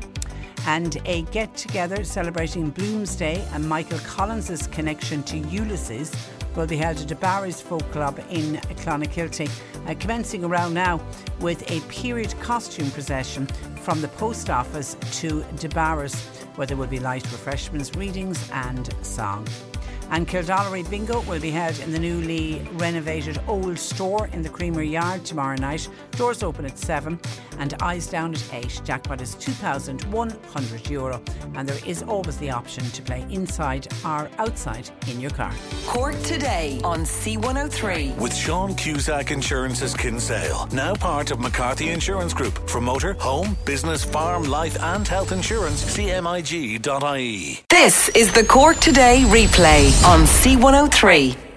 and 0.67 0.97
a 1.05 1.23
get 1.23 1.55
together 1.55 2.03
celebrating 2.03 2.71
Bloomsday 2.71 3.43
and 3.53 3.67
Michael 3.67 3.99
Collins's 3.99 4.67
connection 4.67 5.23
to 5.23 5.37
Ulysses 5.37 6.13
will 6.55 6.67
be 6.67 6.77
held 6.77 6.97
at 6.99 7.07
De 7.07 7.15
Barra's 7.15 7.61
Folk 7.61 7.89
Club 7.91 8.19
in 8.29 8.55
Clonakilty, 8.81 9.49
uh, 9.87 9.95
commencing 9.99 10.43
around 10.43 10.73
now 10.73 11.01
with 11.39 11.69
a 11.71 11.79
period 11.91 12.33
costume 12.41 12.89
procession 12.91 13.47
from 13.81 14.01
the 14.01 14.07
post 14.09 14.49
office 14.49 14.95
to 15.19 15.43
De 15.57 15.69
Barra's, 15.69 16.15
where 16.55 16.67
there 16.67 16.77
will 16.77 16.87
be 16.87 16.99
light 16.99 17.23
refreshments, 17.31 17.95
readings, 17.95 18.49
and 18.51 18.93
song. 19.05 19.47
And 20.11 20.27
Kildorrery 20.27 20.89
Bingo 20.89 21.21
will 21.21 21.39
be 21.39 21.51
held 21.51 21.79
in 21.79 21.91
the 21.91 21.99
newly 21.99 22.67
renovated 22.73 23.39
old 23.47 23.77
store 23.77 24.27
in 24.33 24.41
the 24.41 24.49
Creamery 24.49 24.89
Yard 24.89 25.23
tomorrow 25.23 25.55
night. 25.55 25.87
Doors 26.11 26.41
open 26.41 26.65
at 26.65 26.79
7 26.79 27.19
and 27.59 27.75
eyes 27.81 28.07
down 28.07 28.33
at 28.33 28.43
8. 28.51 28.81
Jackpot 28.83 29.21
is 29.21 29.35
€2,100 29.35 30.89
Euro, 30.89 31.21
and 31.55 31.69
there 31.69 31.79
is 31.85 32.01
always 32.03 32.37
the 32.37 32.49
option 32.49 32.83
to 32.91 33.01
play 33.01 33.25
inside 33.29 33.87
or 34.03 34.29
outside 34.39 34.89
in 35.07 35.19
your 35.19 35.31
car. 35.31 35.53
Cork 35.85 36.19
today 36.23 36.79
on 36.83 37.05
C103. 37.05 38.17
With 38.17 38.33
Sean 38.35 38.73
Cusack 38.75 39.31
Insurance's 39.31 39.93
Kinsale, 39.93 40.67
now 40.71 40.95
part 40.95 41.31
of 41.31 41.39
McCarthy 41.39 41.89
Insurance 41.89 42.33
Group. 42.33 42.69
For 42.69 42.81
motor, 42.81 43.13
home, 43.13 43.57
business, 43.65 44.03
farm, 44.03 44.43
life, 44.43 44.77
and 44.81 45.07
health 45.07 45.31
insurance, 45.31 45.83
cmig.ie. 45.95 47.63
This 47.69 48.09
is 48.09 48.31
the 48.33 48.43
Cork 48.43 48.77
Today 48.79 49.23
replay 49.27 49.91
on 50.05 50.25
C103. 50.25 51.48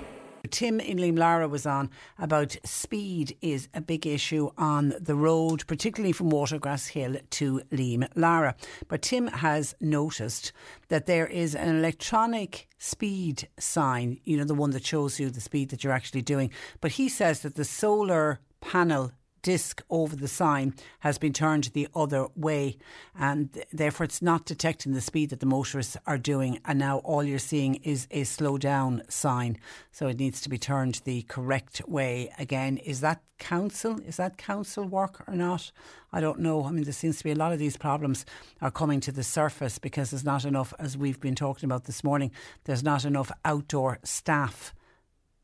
Tim 0.52 0.78
in 0.78 0.98
Limlara 0.98 1.50
was 1.50 1.66
on 1.66 1.90
about 2.18 2.56
speed 2.64 3.36
is 3.40 3.68
a 3.74 3.80
big 3.80 4.06
issue 4.06 4.50
on 4.56 4.94
the 5.00 5.16
road, 5.16 5.66
particularly 5.66 6.12
from 6.12 6.30
Watergrass 6.30 6.88
Hill 6.88 7.16
to 7.30 7.62
Limlara. 7.72 8.54
But 8.86 9.02
Tim 9.02 9.26
has 9.28 9.74
noticed 9.80 10.52
that 10.88 11.06
there 11.06 11.26
is 11.26 11.54
an 11.54 11.76
electronic 11.76 12.68
speed 12.78 13.48
sign, 13.58 14.20
you 14.24 14.36
know, 14.36 14.44
the 14.44 14.54
one 14.54 14.70
that 14.70 14.84
shows 14.84 15.18
you 15.18 15.30
the 15.30 15.40
speed 15.40 15.70
that 15.70 15.82
you're 15.82 15.92
actually 15.92 16.22
doing. 16.22 16.50
But 16.80 16.92
he 16.92 17.08
says 17.08 17.40
that 17.40 17.54
the 17.54 17.64
solar 17.64 18.40
panel 18.60 19.12
disc 19.42 19.82
over 19.90 20.16
the 20.16 20.28
sign 20.28 20.74
has 21.00 21.18
been 21.18 21.32
turned 21.32 21.64
the 21.64 21.88
other 21.94 22.26
way, 22.36 22.78
and 23.18 23.64
therefore 23.72 24.04
it's 24.04 24.22
not 24.22 24.46
detecting 24.46 24.92
the 24.92 25.00
speed 25.00 25.30
that 25.30 25.40
the 25.40 25.46
motorists 25.46 25.96
are 26.06 26.18
doing. 26.18 26.58
And 26.64 26.78
now 26.78 26.98
all 26.98 27.22
you're 27.22 27.38
seeing 27.38 27.76
is 27.76 28.06
a 28.10 28.24
slow 28.24 28.58
down 28.58 29.02
sign, 29.08 29.58
so 29.90 30.06
it 30.06 30.18
needs 30.18 30.40
to 30.42 30.48
be 30.48 30.58
turned 30.58 31.00
the 31.04 31.22
correct 31.22 31.82
way 31.86 32.32
again. 32.38 32.78
Is 32.78 33.00
that 33.00 33.22
council? 33.38 33.98
Is 34.06 34.16
that 34.18 34.38
council 34.38 34.84
work 34.84 35.24
or 35.26 35.34
not? 35.34 35.72
I 36.12 36.20
don't 36.20 36.38
know. 36.38 36.64
I 36.64 36.70
mean, 36.70 36.84
there 36.84 36.92
seems 36.92 37.18
to 37.18 37.24
be 37.24 37.32
a 37.32 37.36
lot 37.36 37.52
of 37.52 37.58
these 37.58 37.76
problems 37.76 38.24
are 38.60 38.70
coming 38.70 39.00
to 39.00 39.12
the 39.12 39.24
surface 39.24 39.78
because 39.78 40.10
there's 40.10 40.24
not 40.24 40.44
enough, 40.44 40.72
as 40.78 40.96
we've 40.96 41.20
been 41.20 41.34
talking 41.34 41.66
about 41.66 41.84
this 41.84 42.04
morning, 42.04 42.30
there's 42.64 42.84
not 42.84 43.04
enough 43.04 43.32
outdoor 43.44 43.98
staff 44.04 44.74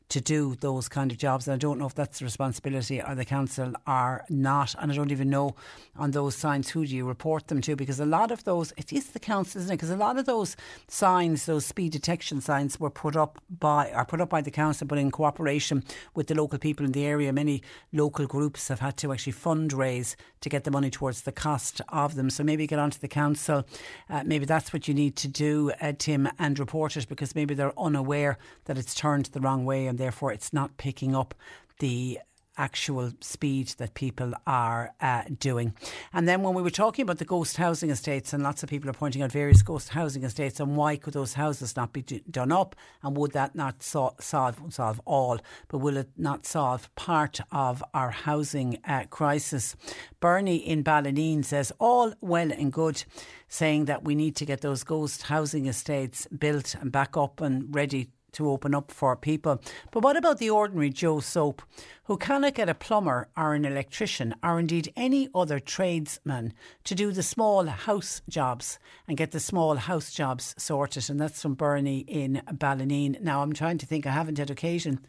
to 0.09 0.20
do 0.20 0.56
those 0.60 0.89
kind 0.89 1.10
of 1.10 1.18
jobs. 1.18 1.47
And 1.47 1.55
I 1.55 1.59
don't 1.59 1.78
know 1.78 1.86
if 1.86 1.94
that's 1.94 2.18
the 2.18 2.24
responsibility 2.24 3.01
of 3.01 3.16
the 3.16 3.24
council 3.24 3.74
or 3.86 4.24
not. 4.28 4.74
And 4.78 4.90
I 4.90 4.94
don't 4.94 5.12
even 5.12 5.28
know 5.28 5.55
on 5.97 6.12
those 6.12 6.35
signs 6.35 6.70
who 6.70 6.86
do 6.86 6.97
you 6.97 7.06
report 7.06 7.48
them 7.48 7.60
to 7.62 7.76
because 7.76 8.01
a 8.01 8.06
lot 8.06 8.30
of 8.30 8.44
those, 8.44 8.72
it 8.76 8.93
is 8.93 9.09
the 9.10 9.18
council, 9.18 9.60
isn't 9.60 9.70
it? 9.70 9.76
Because 9.76 9.90
a 9.90 9.97
lot 9.97 10.18
of 10.18 10.24
those 10.26 10.56
signs, 10.86 11.47
those 11.47 11.66
speed 11.66 11.93
detection 11.93 12.40
signs, 12.40 12.80
were 12.80 12.90
put 12.90 13.16
up 13.16 13.39
by 13.51 13.90
are 13.93 14.05
put 14.05 14.20
up 14.20 14.30
by 14.30 14.40
the 14.40 14.51
council, 14.51 14.86
but 14.86 14.98
in 14.98 15.10
cooperation 15.10 15.85
with 16.14 16.28
the 16.28 16.35
local 16.35 16.59
people 16.59 16.86
in 16.86 16.93
the 16.93 17.05
area. 17.05 17.32
Many 17.32 17.62
local 17.93 18.26
groups 18.26 18.68
have 18.68 18.80
had 18.80 18.97
to 18.98 19.12
actually 19.12 19.32
fundraise 19.35 20.16
to 20.40 20.48
get 20.48 20.64
the 20.64 20.70
money 20.70 20.90
towards 20.90 21.22
the 21.22 21.32
cost 21.32 21.80
of 21.89 22.14
them. 22.14 22.30
So 22.30 22.44
maybe 22.44 22.66
get 22.66 22.78
onto 22.78 22.98
the 22.98 23.09
council. 23.09 23.66
Uh, 24.09 24.22
maybe 24.24 24.47
that's 24.47 24.72
what 24.72 24.89
you 24.89 24.94
need 24.94 25.16
to 25.16 25.28
do, 25.28 25.72
uh, 25.80 25.93
Tim, 25.98 26.28
and 26.39 26.59
report 26.59 26.97
it 26.97 27.09
because 27.09 27.35
maybe 27.35 27.55
they're 27.55 27.78
unaware 27.78 28.39
that 28.64 28.78
it's 28.78 28.94
turned 28.94 29.26
the 29.26 29.40
wrong 29.40 29.64
way 29.64 29.86
and 29.86 29.98
therefore 29.99 30.33
it's 30.33 30.53
not 30.53 30.77
picking 30.77 31.15
up 31.15 31.35
the 31.81 32.19
actual 32.59 33.12
speed 33.20 33.69
that 33.79 33.95
people 33.95 34.33
are 34.47 34.93
uh, 35.01 35.23
doing. 35.39 35.73
And 36.12 36.29
then 36.29 36.43
when 36.43 36.55
we 36.55 36.62
were 36.62 36.70
talking 36.70 37.05
about 37.05 37.19
the 37.19 37.25
ghost 37.25 37.57
housing 37.57 37.91
estates, 37.91 38.33
and 38.33 38.43
lots 38.43 38.62
of 38.62 38.69
people 38.69 38.91
are 38.91 38.95
pointing 38.95 39.23
out 39.23 39.33
various 39.33 39.62
ghost 39.62 39.91
housing 39.91 40.25
estates, 40.25 40.61
and 40.61 40.77
why 40.77 40.97
could 40.97 41.15
those 41.15 41.35
houses 41.35 41.77
not 41.77 41.93
be 41.93 42.03
d- 42.03 42.23
done 42.31 42.53
up, 42.53 42.75
and 43.03 43.16
would 43.16 43.33
that 43.33 43.55
not 43.55 43.83
so- 43.83 44.15
solve 44.20 44.61
solve 44.70 45.01
all, 45.05 45.39
but 45.69 45.79
will 45.79 45.97
it 45.97 46.11
not 46.16 46.45
solve 46.45 46.93
part 46.97 47.41
of 47.53 47.83
our 47.95 48.11
housing 48.11 48.79
uh, 48.85 49.05
crisis? 49.09 49.77
Bernie 50.20 50.57
in 50.57 50.83
Ballineen 50.83 51.45
says 51.45 51.73
all 51.79 52.12
well 52.20 52.51
and 52.51 52.73
good, 52.73 53.05
saying 53.49 53.85
that 53.87 54.05
we 54.05 54.15
need 54.15 54.35
to 54.37 54.45
get 54.45 54.61
those 54.61 54.83
ghost 54.83 55.23
housing 55.23 55.66
estates 55.66 56.27
built 56.27 56.75
and 56.75 56.91
back 56.91 57.16
up 57.16 57.41
and 57.41 57.73
ready 57.75 58.09
to 58.32 58.50
open 58.50 58.74
up 58.74 58.90
for 58.90 59.16
people. 59.16 59.60
But 59.90 60.02
what 60.02 60.16
about 60.16 60.38
the 60.38 60.50
ordinary 60.50 60.90
Joe 60.90 61.20
Soap 61.20 61.62
who 62.05 62.16
cannot 62.16 62.55
get 62.55 62.68
a 62.68 62.74
plumber 62.74 63.28
or 63.36 63.55
an 63.55 63.64
electrician 63.64 64.34
or 64.42 64.59
indeed 64.59 64.92
any 64.96 65.28
other 65.34 65.60
tradesman 65.60 66.52
to 66.84 66.94
do 66.94 67.12
the 67.12 67.22
small 67.22 67.66
house 67.66 68.22
jobs 68.28 68.78
and 69.06 69.16
get 69.16 69.30
the 69.30 69.40
small 69.40 69.76
house 69.76 70.12
jobs 70.12 70.55
sorted? 70.59 71.10
And 71.10 71.20
that's 71.20 71.42
from 71.42 71.55
Bernie 71.55 72.00
in 72.00 72.42
Ballineen. 72.52 73.20
Now, 73.20 73.42
I'm 73.42 73.52
trying 73.52 73.78
to 73.78 73.86
think, 73.86 74.06
I 74.06 74.10
haven't 74.10 74.38
had 74.38 74.50
occasion 74.50 75.00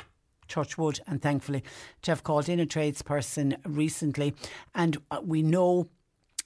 Touchwood, 0.49 0.99
and 1.07 1.21
thankfully 1.21 1.63
to 2.01 2.11
have 2.11 2.23
called 2.23 2.49
in 2.49 2.59
a 2.59 2.65
tradesperson 2.65 3.55
recently. 3.63 4.33
And 4.75 4.97
uh, 5.11 5.21
we 5.23 5.41
know 5.41 5.89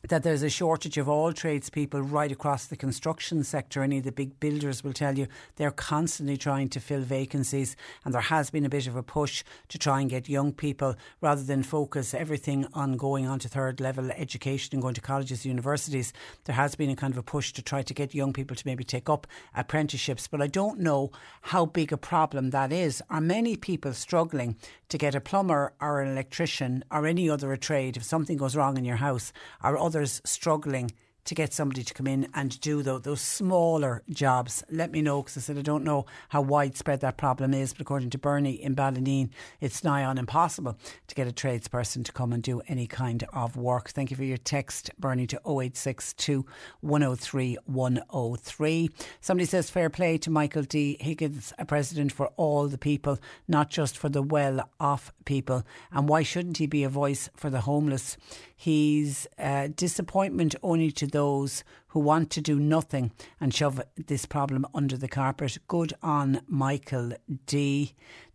that 0.09 0.21
there's 0.21 0.43
a 0.43 0.49
shortage 0.49 0.97
of 0.97 1.07
all 1.07 1.31
tradespeople 1.31 2.01
right 2.01 2.31
across 2.31 2.65
the 2.65 2.75
construction 2.75 3.41
sector. 3.41 3.81
Any 3.81 3.99
of 3.99 4.03
the 4.03 4.11
big 4.11 4.37
builders 4.37 4.83
will 4.83 4.91
tell 4.91 5.17
you 5.17 5.27
they're 5.55 5.71
constantly 5.71 6.35
trying 6.35 6.67
to 6.69 6.81
fill 6.81 6.99
vacancies, 6.99 7.77
and 8.03 8.13
there 8.13 8.19
has 8.19 8.49
been 8.49 8.65
a 8.65 8.69
bit 8.69 8.85
of 8.85 8.97
a 8.97 9.03
push 9.03 9.45
to 9.69 9.79
try 9.79 10.01
and 10.01 10.09
get 10.09 10.27
young 10.27 10.51
people 10.51 10.95
rather 11.21 11.41
than 11.41 11.63
focus 11.63 12.13
everything 12.13 12.67
on 12.73 12.97
going 12.97 13.25
on 13.25 13.39
to 13.39 13.47
third 13.47 13.79
level 13.79 14.11
education 14.11 14.71
and 14.73 14.81
going 14.81 14.93
to 14.93 14.99
colleges, 14.99 15.45
universities. 15.45 16.11
There 16.43 16.55
has 16.55 16.75
been 16.75 16.89
a 16.89 16.97
kind 16.97 17.13
of 17.13 17.17
a 17.17 17.23
push 17.23 17.53
to 17.53 17.61
try 17.61 17.81
to 17.81 17.93
get 17.93 18.13
young 18.13 18.33
people 18.33 18.57
to 18.57 18.67
maybe 18.67 18.83
take 18.83 19.09
up 19.09 19.25
apprenticeships, 19.55 20.27
but 20.27 20.41
I 20.41 20.47
don't 20.47 20.81
know 20.81 21.11
how 21.43 21.65
big 21.65 21.93
a 21.93 21.97
problem 21.97 22.49
that 22.49 22.73
is. 22.73 23.01
Are 23.09 23.21
many 23.21 23.55
people 23.55 23.93
struggling 23.93 24.57
to 24.89 24.97
get 24.97 25.15
a 25.15 25.21
plumber 25.21 25.73
or 25.79 26.01
an 26.01 26.11
electrician 26.11 26.83
or 26.91 27.07
any 27.07 27.29
other 27.29 27.55
trade 27.55 27.95
if 27.95 28.03
something 28.03 28.35
goes 28.35 28.57
wrong 28.57 28.77
in 28.77 28.83
your 28.83 28.97
house? 28.97 29.31
Are 29.61 29.77
others 29.93 30.21
struggling 30.25 30.91
to 31.25 31.35
get 31.35 31.53
somebody 31.53 31.83
to 31.83 31.93
come 31.93 32.07
in 32.07 32.27
and 32.33 32.59
do 32.59 32.81
those, 32.81 33.01
those 33.01 33.21
smaller 33.21 34.03
jobs. 34.09 34.63
Let 34.69 34.91
me 34.91 35.01
know 35.01 35.21
because 35.21 35.37
I 35.37 35.41
said 35.41 35.57
I 35.57 35.61
don't 35.61 35.83
know 35.83 36.05
how 36.29 36.41
widespread 36.41 37.01
that 37.01 37.17
problem 37.17 37.53
is, 37.53 37.73
but 37.73 37.81
according 37.81 38.09
to 38.11 38.17
Bernie 38.17 38.61
in 38.61 38.75
Ballineen, 38.75 39.29
it's 39.61 39.83
nigh 39.83 40.03
on 40.03 40.17
impossible 40.17 40.77
to 41.07 41.15
get 41.15 41.27
a 41.27 41.31
tradesperson 41.31 42.03
to 42.05 42.11
come 42.11 42.33
and 42.33 42.43
do 42.43 42.61
any 42.67 42.87
kind 42.87 43.23
of 43.33 43.55
work. 43.55 43.89
Thank 43.89 44.11
you 44.11 44.17
for 44.17 44.23
your 44.23 44.37
text, 44.37 44.91
Bernie, 44.99 45.27
to 45.27 45.37
0862 45.45 46.45
103 46.81 47.57
103. 47.65 48.89
Somebody 49.21 49.45
says 49.45 49.69
fair 49.69 49.89
play 49.89 50.17
to 50.17 50.29
Michael 50.29 50.63
D. 50.63 50.97
Higgins, 50.99 51.53
a 51.57 51.65
president 51.65 52.11
for 52.11 52.27
all 52.35 52.67
the 52.67 52.77
people, 52.77 53.19
not 53.47 53.69
just 53.69 53.97
for 53.97 54.09
the 54.09 54.21
well 54.21 54.69
off 54.79 55.13
people. 55.25 55.63
And 55.91 56.09
why 56.09 56.23
shouldn't 56.23 56.57
he 56.57 56.67
be 56.67 56.83
a 56.83 56.89
voice 56.89 57.29
for 57.35 57.49
the 57.49 57.61
homeless? 57.61 58.17
He's 58.55 59.27
uh, 59.37 59.67
disappointment 59.75 60.55
only 60.63 60.89
to 60.91 61.05
those 61.13 61.63
who 61.87 62.01
want 62.01 62.29
to 62.31 62.41
do 62.41 62.59
nothing 62.59 63.11
and 63.39 63.53
shove 63.53 63.81
this 63.95 64.25
problem 64.25 64.65
under 64.73 64.97
the 64.97 65.07
carpet. 65.07 65.57
Good 65.67 65.93
on 66.03 66.41
Michael 66.47 67.13
D. 67.45 67.93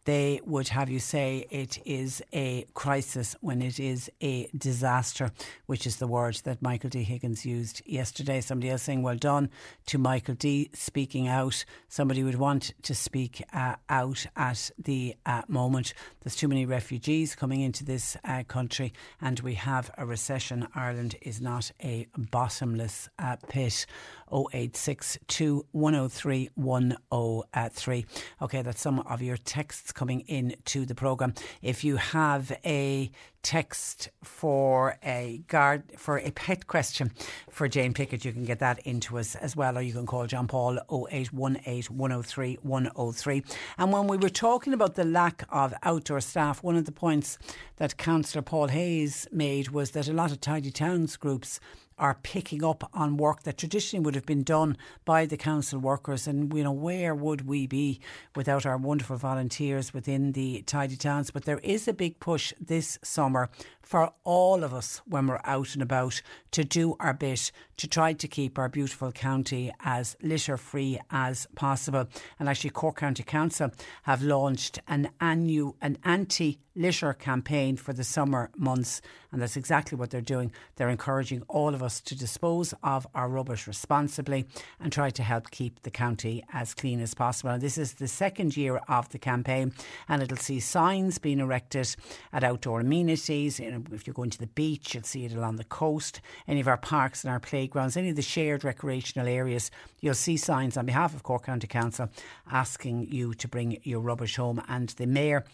they 0.08 0.40
would 0.46 0.68
have 0.68 0.88
you 0.88 0.98
say 0.98 1.44
it 1.50 1.76
is 1.84 2.22
a 2.32 2.64
crisis 2.72 3.36
when 3.42 3.60
it 3.60 3.78
is 3.78 4.10
a 4.22 4.48
disaster, 4.56 5.30
which 5.66 5.86
is 5.86 5.96
the 5.96 6.06
word 6.06 6.34
that 6.44 6.62
Michael 6.62 6.88
D. 6.88 7.02
Higgins 7.02 7.44
used 7.44 7.82
yesterday. 7.84 8.40
Somebody 8.40 8.70
else 8.70 8.84
saying, 8.84 9.02
Well 9.02 9.16
done 9.16 9.50
to 9.84 9.98
Michael 9.98 10.34
D. 10.34 10.70
speaking 10.72 11.28
out. 11.28 11.62
Somebody 11.90 12.22
would 12.22 12.36
want 12.36 12.72
to 12.84 12.94
speak 12.94 13.44
uh, 13.52 13.74
out 13.90 14.24
at 14.34 14.70
the 14.78 15.14
uh, 15.26 15.42
moment. 15.46 15.92
There's 16.22 16.36
too 16.36 16.48
many 16.48 16.64
refugees 16.64 17.34
coming 17.34 17.60
into 17.60 17.84
this 17.84 18.16
uh, 18.24 18.44
country, 18.44 18.94
and 19.20 19.38
we 19.40 19.54
have 19.54 19.90
a 19.98 20.06
recession. 20.06 20.68
Ireland 20.74 21.16
is 21.20 21.42
not 21.42 21.70
a 21.84 22.06
bottomless 22.16 23.10
uh, 23.18 23.36
pit. 23.46 23.84
0862 24.32 25.66
103 25.72 26.50
103. 26.54 28.06
Okay, 28.42 28.62
that's 28.62 28.80
some 28.80 29.00
of 29.00 29.22
your 29.22 29.36
texts 29.36 29.92
coming 29.92 30.20
in 30.20 30.54
to 30.66 30.84
the 30.84 30.94
programme. 30.94 31.34
If 31.62 31.84
you 31.84 31.96
have 31.96 32.52
a 32.64 33.10
text 33.42 34.10
for 34.22 34.98
a 35.02 35.42
guard 35.48 35.82
for 35.96 36.18
a 36.18 36.30
pet 36.32 36.66
question 36.66 37.12
for 37.50 37.68
Jane 37.68 37.94
Pickett, 37.94 38.24
you 38.24 38.32
can 38.32 38.44
get 38.44 38.58
that 38.58 38.78
into 38.80 39.18
us 39.18 39.34
as 39.36 39.56
well, 39.56 39.78
or 39.78 39.80
you 39.80 39.92
can 39.92 40.06
call 40.06 40.26
John 40.26 40.48
Paul 40.48 40.78
0818 40.90 41.96
103 41.96 42.58
103. 42.62 43.42
And 43.78 43.92
when 43.92 44.06
we 44.06 44.16
were 44.16 44.28
talking 44.28 44.72
about 44.72 44.94
the 44.96 45.04
lack 45.04 45.44
of 45.50 45.72
outdoor 45.82 46.20
staff, 46.20 46.62
one 46.62 46.76
of 46.76 46.84
the 46.84 46.92
points 46.92 47.38
that 47.76 47.96
Councillor 47.96 48.42
Paul 48.42 48.68
Hayes 48.68 49.26
made 49.32 49.68
was 49.70 49.92
that 49.92 50.08
a 50.08 50.12
lot 50.12 50.32
of 50.32 50.40
tidy 50.40 50.70
towns 50.70 51.16
groups 51.16 51.60
are 51.98 52.18
picking 52.22 52.64
up 52.64 52.88
on 52.94 53.16
work 53.16 53.42
that 53.42 53.58
traditionally 53.58 54.04
would 54.04 54.14
have 54.14 54.26
been 54.26 54.42
done 54.42 54.76
by 55.04 55.26
the 55.26 55.36
council 55.36 55.78
workers. 55.78 56.26
And, 56.26 56.52
you 56.54 56.64
know, 56.64 56.72
where 56.72 57.14
would 57.14 57.46
we 57.46 57.66
be 57.66 58.00
without 58.34 58.66
our 58.66 58.76
wonderful 58.76 59.16
volunteers 59.16 59.92
within 59.92 60.32
the 60.32 60.62
tidy 60.62 60.96
towns? 60.96 61.30
But 61.30 61.44
there 61.44 61.58
is 61.58 61.88
a 61.88 61.92
big 61.92 62.20
push 62.20 62.52
this 62.60 62.98
summer 63.02 63.50
for 63.82 64.12
all 64.24 64.64
of 64.64 64.74
us 64.74 65.00
when 65.06 65.26
we're 65.26 65.40
out 65.44 65.72
and 65.72 65.82
about 65.82 66.20
to 66.50 66.62
do 66.62 66.94
our 67.00 67.14
bit 67.14 67.50
to 67.78 67.88
try 67.88 68.12
to 68.12 68.28
keep 68.28 68.58
our 68.58 68.68
beautiful 68.68 69.10
county 69.12 69.72
as 69.80 70.14
litter 70.22 70.58
free 70.58 71.00
as 71.10 71.46
possible. 71.54 72.06
And 72.38 72.48
actually, 72.48 72.70
Cork 72.70 72.98
County 72.98 73.22
Council 73.22 73.70
have 74.02 74.22
launched 74.22 74.78
an 74.88 75.10
annual, 75.20 75.76
an 75.80 75.96
anti 76.04 76.58
litter 76.76 77.14
campaign 77.14 77.76
for 77.76 77.92
the 77.92 78.04
summer 78.04 78.50
months. 78.56 79.00
And 79.30 79.42
that's 79.42 79.56
exactly 79.56 79.98
what 79.98 80.10
they're 80.10 80.20
doing. 80.20 80.52
They're 80.76 80.88
encouraging 80.88 81.42
all 81.48 81.74
of 81.74 81.82
us 81.82 82.00
to 82.00 82.16
dispose 82.16 82.72
of 82.82 83.06
our 83.14 83.28
rubbish 83.28 83.66
responsibly 83.66 84.46
and 84.80 84.90
try 84.90 85.10
to 85.10 85.22
help 85.22 85.50
keep 85.50 85.82
the 85.82 85.90
county 85.90 86.44
as 86.52 86.72
clean 86.72 87.00
as 87.00 87.12
possible. 87.12 87.50
And 87.50 87.62
this 87.62 87.76
is 87.76 87.94
the 87.94 88.08
second 88.08 88.56
year 88.56 88.80
of 88.88 89.10
the 89.10 89.18
campaign, 89.18 89.72
and 90.08 90.22
it'll 90.22 90.38
see 90.38 90.60
signs 90.60 91.18
being 91.18 91.40
erected 91.40 91.94
at 92.32 92.42
outdoor 92.42 92.80
amenities. 92.80 93.60
If 93.60 94.06
you're 94.06 94.14
going 94.14 94.30
to 94.30 94.38
the 94.38 94.46
beach, 94.46 94.94
you'll 94.94 95.04
see 95.04 95.26
it 95.26 95.34
along 95.34 95.56
the 95.56 95.64
coast, 95.64 96.20
any 96.46 96.60
of 96.60 96.68
our 96.68 96.78
parks 96.78 97.22
and 97.22 97.30
our 97.30 97.40
playgrounds, 97.40 97.96
any 97.96 98.08
of 98.08 98.16
the 98.16 98.22
shared 98.22 98.64
recreational 98.64 99.28
areas. 99.28 99.70
You'll 100.00 100.14
see 100.14 100.36
signs 100.36 100.76
on 100.76 100.86
behalf 100.86 101.14
of 101.14 101.22
Cork 101.22 101.44
County 101.44 101.66
Council 101.66 102.08
asking 102.50 103.08
you 103.12 103.34
to 103.34 103.48
bring 103.48 103.78
your 103.82 104.00
rubbish 104.00 104.36
home. 104.36 104.62
And 104.68 104.88
the 104.90 105.06
mayor 105.06 105.44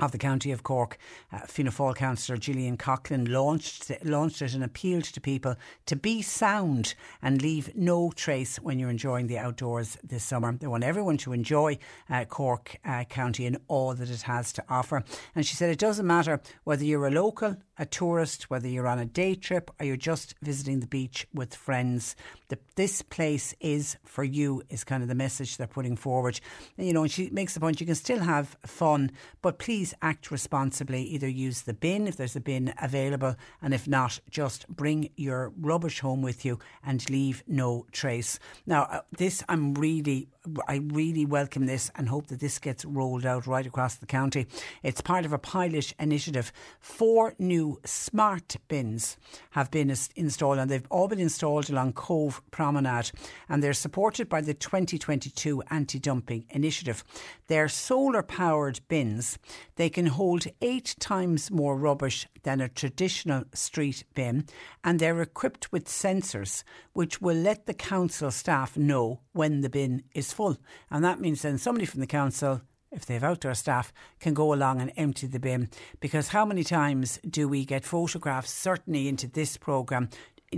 of 0.00 0.12
the 0.12 0.18
County 0.18 0.50
of 0.50 0.62
Cork, 0.62 0.98
uh, 1.32 1.40
Fianna 1.40 1.70
Fáil 1.70 1.94
councillor 1.94 2.38
Gillian 2.38 2.76
Coughlan 2.76 3.28
launched 3.28 3.90
launched 4.04 4.42
it 4.42 4.54
and 4.54 4.64
appealed 4.64 5.04
to 5.04 5.20
people 5.20 5.56
to 5.86 5.96
be 5.96 6.22
sound 6.22 6.94
and 7.22 7.42
leave 7.42 7.74
no 7.76 8.10
trace 8.10 8.56
when 8.56 8.78
you're 8.78 8.90
enjoying 8.90 9.26
the 9.26 9.38
outdoors 9.38 9.98
this 10.02 10.24
summer. 10.24 10.52
They 10.52 10.66
want 10.66 10.84
everyone 10.84 11.18
to 11.18 11.32
enjoy 11.32 11.78
uh, 12.08 12.24
Cork 12.24 12.76
uh, 12.84 13.04
County 13.04 13.46
and 13.46 13.58
all 13.68 13.94
that 13.94 14.10
it 14.10 14.22
has 14.22 14.52
to 14.54 14.64
offer. 14.68 15.04
And 15.34 15.46
she 15.46 15.54
said 15.54 15.70
it 15.70 15.78
doesn't 15.78 16.06
matter 16.06 16.40
whether 16.64 16.84
you're 16.84 17.06
a 17.06 17.10
local, 17.10 17.56
a 17.78 17.86
tourist, 17.86 18.50
whether 18.50 18.68
you're 18.68 18.88
on 18.88 18.98
a 18.98 19.04
day 19.04 19.34
trip 19.34 19.70
or 19.78 19.86
you're 19.86 19.96
just 19.96 20.34
visiting 20.42 20.80
the 20.80 20.86
beach 20.86 21.26
with 21.34 21.54
friends. 21.54 22.16
The, 22.50 22.58
this 22.74 23.00
place 23.00 23.54
is 23.60 23.96
for 24.04 24.24
you, 24.24 24.62
is 24.68 24.84
kind 24.84 25.02
of 25.02 25.08
the 25.08 25.14
message 25.14 25.56
they're 25.56 25.66
putting 25.66 25.96
forward. 25.96 26.40
And, 26.76 26.86
you 26.86 26.92
know, 26.92 27.02
and 27.02 27.10
she 27.10 27.30
makes 27.30 27.54
the 27.54 27.60
point 27.60 27.80
you 27.80 27.86
can 27.86 27.94
still 27.94 28.18
have 28.18 28.56
fun, 28.66 29.12
but 29.40 29.58
please 29.58 29.94
act 30.02 30.30
responsibly. 30.30 31.02
Either 31.04 31.28
use 31.28 31.62
the 31.62 31.74
bin 31.74 32.08
if 32.08 32.16
there's 32.16 32.34
a 32.34 32.40
bin 32.40 32.74
available, 32.82 33.36
and 33.62 33.72
if 33.72 33.86
not, 33.86 34.18
just 34.28 34.68
bring 34.68 35.10
your 35.16 35.52
rubbish 35.60 36.00
home 36.00 36.22
with 36.22 36.44
you 36.44 36.58
and 36.84 37.08
leave 37.08 37.44
no 37.46 37.86
trace. 37.92 38.38
Now, 38.66 38.82
uh, 38.82 39.00
this 39.16 39.44
I'm 39.48 39.74
really 39.74 40.28
I 40.66 40.76
really 40.76 41.26
welcome 41.26 41.66
this 41.66 41.90
and 41.96 42.08
hope 42.08 42.28
that 42.28 42.40
this 42.40 42.58
gets 42.58 42.84
rolled 42.84 43.26
out 43.26 43.46
right 43.46 43.66
across 43.66 43.96
the 43.96 44.06
county. 44.06 44.46
It's 44.82 45.02
part 45.02 45.26
of 45.26 45.32
a 45.32 45.38
pilot 45.38 45.92
initiative. 45.98 46.50
Four 46.78 47.34
new 47.38 47.78
smart 47.84 48.56
bins 48.66 49.18
have 49.50 49.70
been 49.70 49.94
installed 50.16 50.58
and 50.58 50.70
they've 50.70 50.86
all 50.90 51.08
been 51.08 51.20
installed 51.20 51.68
along 51.68 51.92
Cobh 51.92 52.39
Promenade 52.50 53.10
and 53.48 53.62
they're 53.62 53.72
supported 53.72 54.28
by 54.28 54.40
the 54.40 54.54
2022 54.54 55.62
anti 55.70 55.98
dumping 55.98 56.46
initiative. 56.50 57.04
They're 57.46 57.68
solar 57.68 58.22
powered 58.22 58.80
bins. 58.88 59.38
They 59.76 59.90
can 59.90 60.06
hold 60.06 60.46
eight 60.60 60.96
times 61.00 61.50
more 61.50 61.76
rubbish 61.76 62.26
than 62.42 62.60
a 62.60 62.68
traditional 62.68 63.44
street 63.54 64.04
bin 64.14 64.46
and 64.84 64.98
they're 64.98 65.22
equipped 65.22 65.72
with 65.72 65.86
sensors 65.86 66.62
which 66.92 67.20
will 67.20 67.36
let 67.36 67.66
the 67.66 67.74
council 67.74 68.30
staff 68.30 68.76
know 68.76 69.20
when 69.32 69.60
the 69.60 69.70
bin 69.70 70.02
is 70.14 70.32
full. 70.32 70.56
And 70.90 71.04
that 71.04 71.20
means 71.20 71.42
then 71.42 71.58
somebody 71.58 71.86
from 71.86 72.00
the 72.00 72.06
council 72.06 72.62
if 72.92 73.06
they 73.06 73.14
have 73.14 73.24
outdoor 73.24 73.54
staff, 73.54 73.92
can 74.18 74.34
go 74.34 74.52
along 74.52 74.80
and 74.80 74.92
empty 74.96 75.26
the 75.26 75.38
bin. 75.38 75.68
Because 76.00 76.28
how 76.28 76.44
many 76.44 76.64
times 76.64 77.18
do 77.28 77.48
we 77.48 77.64
get 77.64 77.84
photographs, 77.84 78.50
certainly 78.50 79.08
into 79.08 79.28
this 79.28 79.56
programme, 79.56 80.08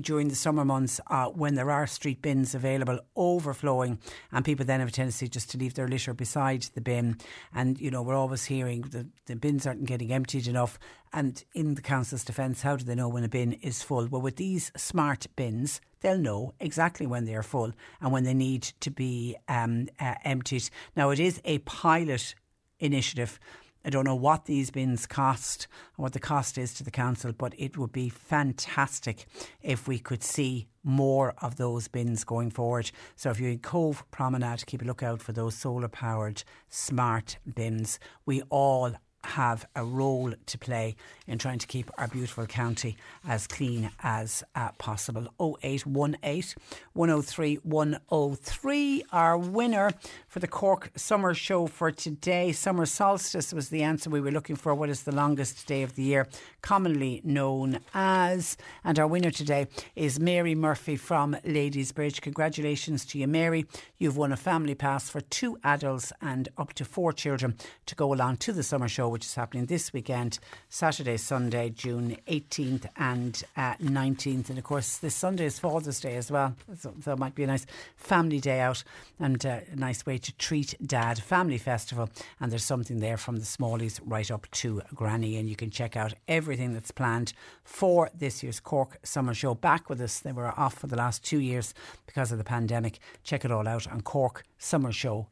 during 0.00 0.28
the 0.28 0.34
summer 0.34 0.64
months 0.64 1.00
uh, 1.08 1.26
when 1.26 1.54
there 1.54 1.70
are 1.70 1.86
street 1.86 2.22
bins 2.22 2.54
available 2.54 2.98
overflowing 3.14 3.98
and 4.30 4.44
people 4.44 4.64
then 4.64 4.80
have 4.80 4.88
a 4.88 4.92
tendency 4.92 5.28
just 5.28 5.50
to 5.50 5.58
leave 5.58 5.74
their 5.74 5.88
litter 5.88 6.14
beside 6.14 6.62
the 6.74 6.80
bin. 6.80 7.18
And 7.54 7.80
you 7.80 7.90
know 7.90 8.02
we're 8.02 8.16
always 8.16 8.44
hearing 8.44 8.82
the, 8.82 9.06
the 9.26 9.36
bins 9.36 9.66
aren't 9.66 9.84
getting 9.84 10.12
emptied 10.12 10.46
enough. 10.46 10.78
And 11.12 11.44
in 11.54 11.74
the 11.74 11.82
council's 11.82 12.24
defence 12.24 12.62
how 12.62 12.76
do 12.76 12.84
they 12.84 12.94
know 12.94 13.08
when 13.08 13.24
a 13.24 13.28
bin 13.28 13.52
is 13.54 13.82
full? 13.82 14.06
Well 14.06 14.22
with 14.22 14.36
these 14.36 14.72
smart 14.76 15.26
bins 15.36 15.80
they'll 16.00 16.18
know 16.18 16.54
exactly 16.58 17.06
when 17.06 17.26
they're 17.26 17.42
full 17.42 17.72
and 18.00 18.12
when 18.12 18.24
they 18.24 18.34
need 18.34 18.62
to 18.80 18.90
be 18.90 19.36
um, 19.48 19.88
uh, 20.00 20.14
emptied. 20.24 20.70
Now 20.96 21.10
it 21.10 21.20
is 21.20 21.40
a 21.44 21.58
pilot 21.58 22.34
initiative 22.80 23.38
I 23.84 23.90
don't 23.90 24.04
know 24.04 24.14
what 24.14 24.44
these 24.44 24.70
bins 24.70 25.06
cost 25.06 25.66
and 25.96 26.02
what 26.02 26.12
the 26.12 26.20
cost 26.20 26.56
is 26.56 26.72
to 26.74 26.84
the 26.84 26.90
council, 26.90 27.32
but 27.32 27.54
it 27.58 27.76
would 27.76 27.92
be 27.92 28.08
fantastic 28.08 29.26
if 29.60 29.88
we 29.88 29.98
could 29.98 30.22
see 30.22 30.68
more 30.84 31.34
of 31.42 31.56
those 31.56 31.88
bins 31.88 32.24
going 32.24 32.50
forward. 32.50 32.90
So 33.16 33.30
if 33.30 33.40
you're 33.40 33.50
in 33.50 33.58
Cobh 33.58 34.04
Promenade, 34.10 34.66
keep 34.66 34.82
a 34.82 34.84
lookout 34.84 35.20
for 35.20 35.32
those 35.32 35.56
solar 35.56 35.88
powered 35.88 36.44
smart 36.68 37.38
bins. 37.54 37.98
We 38.24 38.42
all 38.50 38.94
have 39.24 39.66
a 39.76 39.84
role 39.84 40.32
to 40.46 40.58
play 40.58 40.96
in 41.26 41.38
trying 41.38 41.58
to 41.58 41.66
keep 41.66 41.90
our 41.98 42.08
beautiful 42.08 42.46
county 42.46 42.96
as 43.26 43.46
clean 43.46 43.90
as 44.02 44.42
uh, 44.54 44.70
possible. 44.78 45.28
0818 45.40 46.54
103 46.92 47.54
103. 47.62 49.04
Our 49.12 49.38
winner 49.38 49.90
for 50.28 50.40
the 50.40 50.48
Cork 50.48 50.90
Summer 50.96 51.34
Show 51.34 51.66
for 51.66 51.90
today. 51.90 52.52
Summer 52.52 52.86
solstice 52.86 53.52
was 53.52 53.68
the 53.68 53.82
answer 53.82 54.10
we 54.10 54.20
were 54.20 54.30
looking 54.30 54.56
for. 54.56 54.74
What 54.74 54.90
is 54.90 55.02
the 55.02 55.14
longest 55.14 55.66
day 55.66 55.82
of 55.82 55.94
the 55.94 56.02
year? 56.02 56.28
Commonly 56.62 57.20
known 57.24 57.80
as. 57.92 58.56
And 58.84 58.98
our 58.98 59.06
winner 59.06 59.32
today 59.32 59.66
is 59.96 60.20
Mary 60.20 60.54
Murphy 60.54 60.94
from 60.96 61.36
Ladysbridge. 61.44 62.20
Congratulations 62.20 63.04
to 63.06 63.18
you, 63.18 63.26
Mary. 63.26 63.66
You've 63.98 64.16
won 64.16 64.32
a 64.32 64.36
family 64.36 64.76
pass 64.76 65.08
for 65.08 65.20
two 65.20 65.58
adults 65.64 66.12
and 66.22 66.48
up 66.56 66.72
to 66.74 66.84
four 66.84 67.12
children 67.12 67.56
to 67.86 67.96
go 67.96 68.12
along 68.12 68.36
to 68.38 68.52
the 68.52 68.62
summer 68.62 68.88
show 68.88 69.08
which 69.08 69.24
is 69.24 69.34
happening 69.34 69.66
this 69.66 69.92
weekend, 69.92 70.38
Saturday, 70.68 71.16
Sunday, 71.16 71.68
June 71.70 72.16
18th 72.28 72.86
and 72.96 73.42
uh, 73.56 73.74
19th. 73.74 74.48
And 74.48 74.58
of 74.58 74.64
course, 74.64 74.98
this 74.98 75.16
Sunday 75.16 75.46
is 75.46 75.58
Father's 75.58 76.00
Day 76.00 76.14
as 76.16 76.30
well. 76.30 76.54
So, 76.78 76.94
so 77.02 77.12
it 77.12 77.18
might 77.18 77.34
be 77.34 77.42
a 77.42 77.48
nice 77.48 77.66
family 77.96 78.38
day 78.38 78.60
out 78.60 78.84
and 79.18 79.44
uh, 79.44 79.60
a 79.70 79.76
nice 79.76 80.06
way 80.06 80.18
to 80.18 80.32
treat 80.36 80.76
dad. 80.86 81.18
Family 81.20 81.58
festival. 81.58 82.08
And 82.40 82.52
there's 82.52 82.64
something 82.64 83.00
there 83.00 83.16
from 83.16 83.36
the 83.36 83.44
smallies 83.44 84.00
right 84.04 84.30
up 84.30 84.48
to 84.52 84.80
Granny. 84.94 85.36
And 85.36 85.48
you 85.48 85.56
can 85.56 85.70
check 85.70 85.96
out 85.96 86.14
everything 86.52 86.74
that's 86.74 86.90
planned 86.90 87.32
for 87.64 88.10
this 88.14 88.42
year's 88.42 88.60
Cork 88.60 88.98
Summer 89.02 89.32
Show. 89.32 89.54
Back 89.54 89.88
with 89.88 90.02
us. 90.02 90.20
They 90.20 90.32
were 90.32 90.52
off 90.60 90.74
for 90.74 90.86
the 90.86 90.96
last 90.96 91.24
two 91.24 91.38
years 91.38 91.72
because 92.04 92.30
of 92.30 92.36
the 92.36 92.44
pandemic. 92.44 92.98
Check 93.24 93.46
it 93.46 93.50
all 93.50 93.66
out 93.66 93.90
on 93.90 94.02
Cork 94.02 94.44
Summer 94.58 94.92
Show 94.92 95.28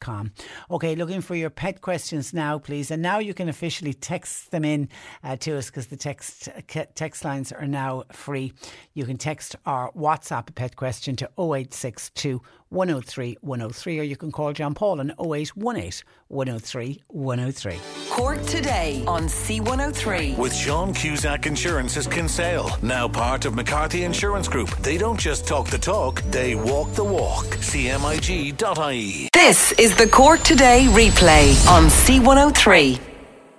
com. 0.00 0.32
Okay, 0.70 0.94
looking 0.94 1.20
for 1.20 1.34
your 1.34 1.50
pet 1.50 1.80
questions 1.80 2.32
now, 2.32 2.58
please. 2.58 2.90
And 2.90 3.02
now 3.02 3.18
you 3.18 3.34
can 3.34 3.48
officially 3.48 3.94
text 3.94 4.50
them 4.50 4.64
in 4.64 4.88
uh, 5.22 5.36
to 5.36 5.58
us 5.58 5.66
because 5.66 5.86
the 5.86 5.96
text 5.96 6.48
uh, 6.48 6.84
text 6.94 7.24
lines 7.24 7.52
are 7.52 7.66
now 7.66 8.04
free. 8.12 8.52
You 8.94 9.04
can 9.04 9.16
text 9.16 9.56
our 9.66 9.90
WhatsApp 9.92 10.54
pet 10.54 10.76
question 10.76 11.16
to 11.16 11.30
0862 11.38 12.42
103 12.70 13.38
103 13.40 14.00
or 14.00 14.02
you 14.02 14.16
can 14.16 14.32
call 14.32 14.52
John 14.52 14.74
Paul 14.74 15.00
on 15.00 15.10
0818 15.18 16.02
103 16.28 17.02
103. 17.08 17.80
Cork 18.10 18.42
today 18.44 19.04
on 19.06 19.24
C103. 19.24 20.36
With 20.36 20.54
Sean 20.54 20.92
Cusack 20.92 21.46
Insurance's 21.46 22.06
Kinsale, 22.06 22.70
now 22.82 23.08
part 23.08 23.44
of 23.44 23.54
McCarthy 23.54 24.02
Insurance 24.02 24.48
Group. 24.48 24.70
They 24.78 24.98
don't 24.98 25.18
just 25.18 25.46
talk 25.46 25.68
the 25.68 25.78
talk, 25.78 26.22
they 26.30 26.54
walk 26.54 26.92
the 26.94 27.04
walk. 27.04 27.44
CMIG.ie. 27.44 29.28
This 29.34 29.72
is 29.72 29.96
the 29.96 30.06
Cork 30.06 30.42
Today 30.42 30.86
replay 30.90 31.66
on 31.66 31.86
C103. 31.86 33.00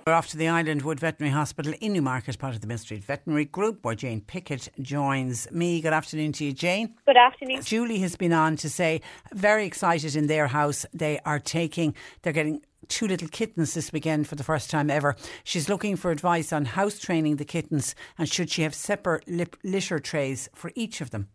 We're 0.06 0.14
off 0.14 0.28
to 0.28 0.38
the 0.38 0.46
Islandwood 0.46 0.98
Veterinary 0.98 1.34
Hospital 1.34 1.74
in 1.82 1.92
Newmarket, 1.92 2.38
part 2.38 2.54
of 2.54 2.62
the 2.62 2.66
Millstreet 2.66 3.04
Veterinary 3.04 3.44
Group, 3.44 3.84
where 3.84 3.94
Jane 3.94 4.22
Pickett 4.22 4.70
joins 4.80 5.46
me. 5.52 5.82
Good 5.82 5.92
afternoon 5.92 6.32
to 6.32 6.46
you, 6.46 6.54
Jane. 6.54 6.94
Good 7.04 7.18
afternoon. 7.18 7.60
Julie 7.60 7.98
has 7.98 8.16
been 8.16 8.32
on 8.32 8.56
to 8.56 8.70
say, 8.70 9.02
very 9.34 9.66
excited 9.66 10.16
in 10.16 10.28
their 10.28 10.46
house. 10.46 10.86
They 10.94 11.20
are 11.26 11.38
taking, 11.38 11.94
they're 12.22 12.32
getting 12.32 12.62
two 12.88 13.06
little 13.06 13.28
kittens 13.28 13.74
this 13.74 13.92
weekend 13.92 14.28
for 14.28 14.34
the 14.34 14.44
first 14.44 14.70
time 14.70 14.88
ever. 14.88 15.14
She's 15.44 15.68
looking 15.68 15.96
for 15.96 16.10
advice 16.10 16.54
on 16.54 16.64
house 16.64 16.98
training 16.98 17.36
the 17.36 17.44
kittens 17.44 17.94
and 18.16 18.26
should 18.26 18.48
she 18.48 18.62
have 18.62 18.74
separate 18.74 19.28
lip- 19.28 19.58
litter 19.62 19.98
trays 19.98 20.48
for 20.54 20.72
each 20.74 21.02
of 21.02 21.10
them. 21.10 21.28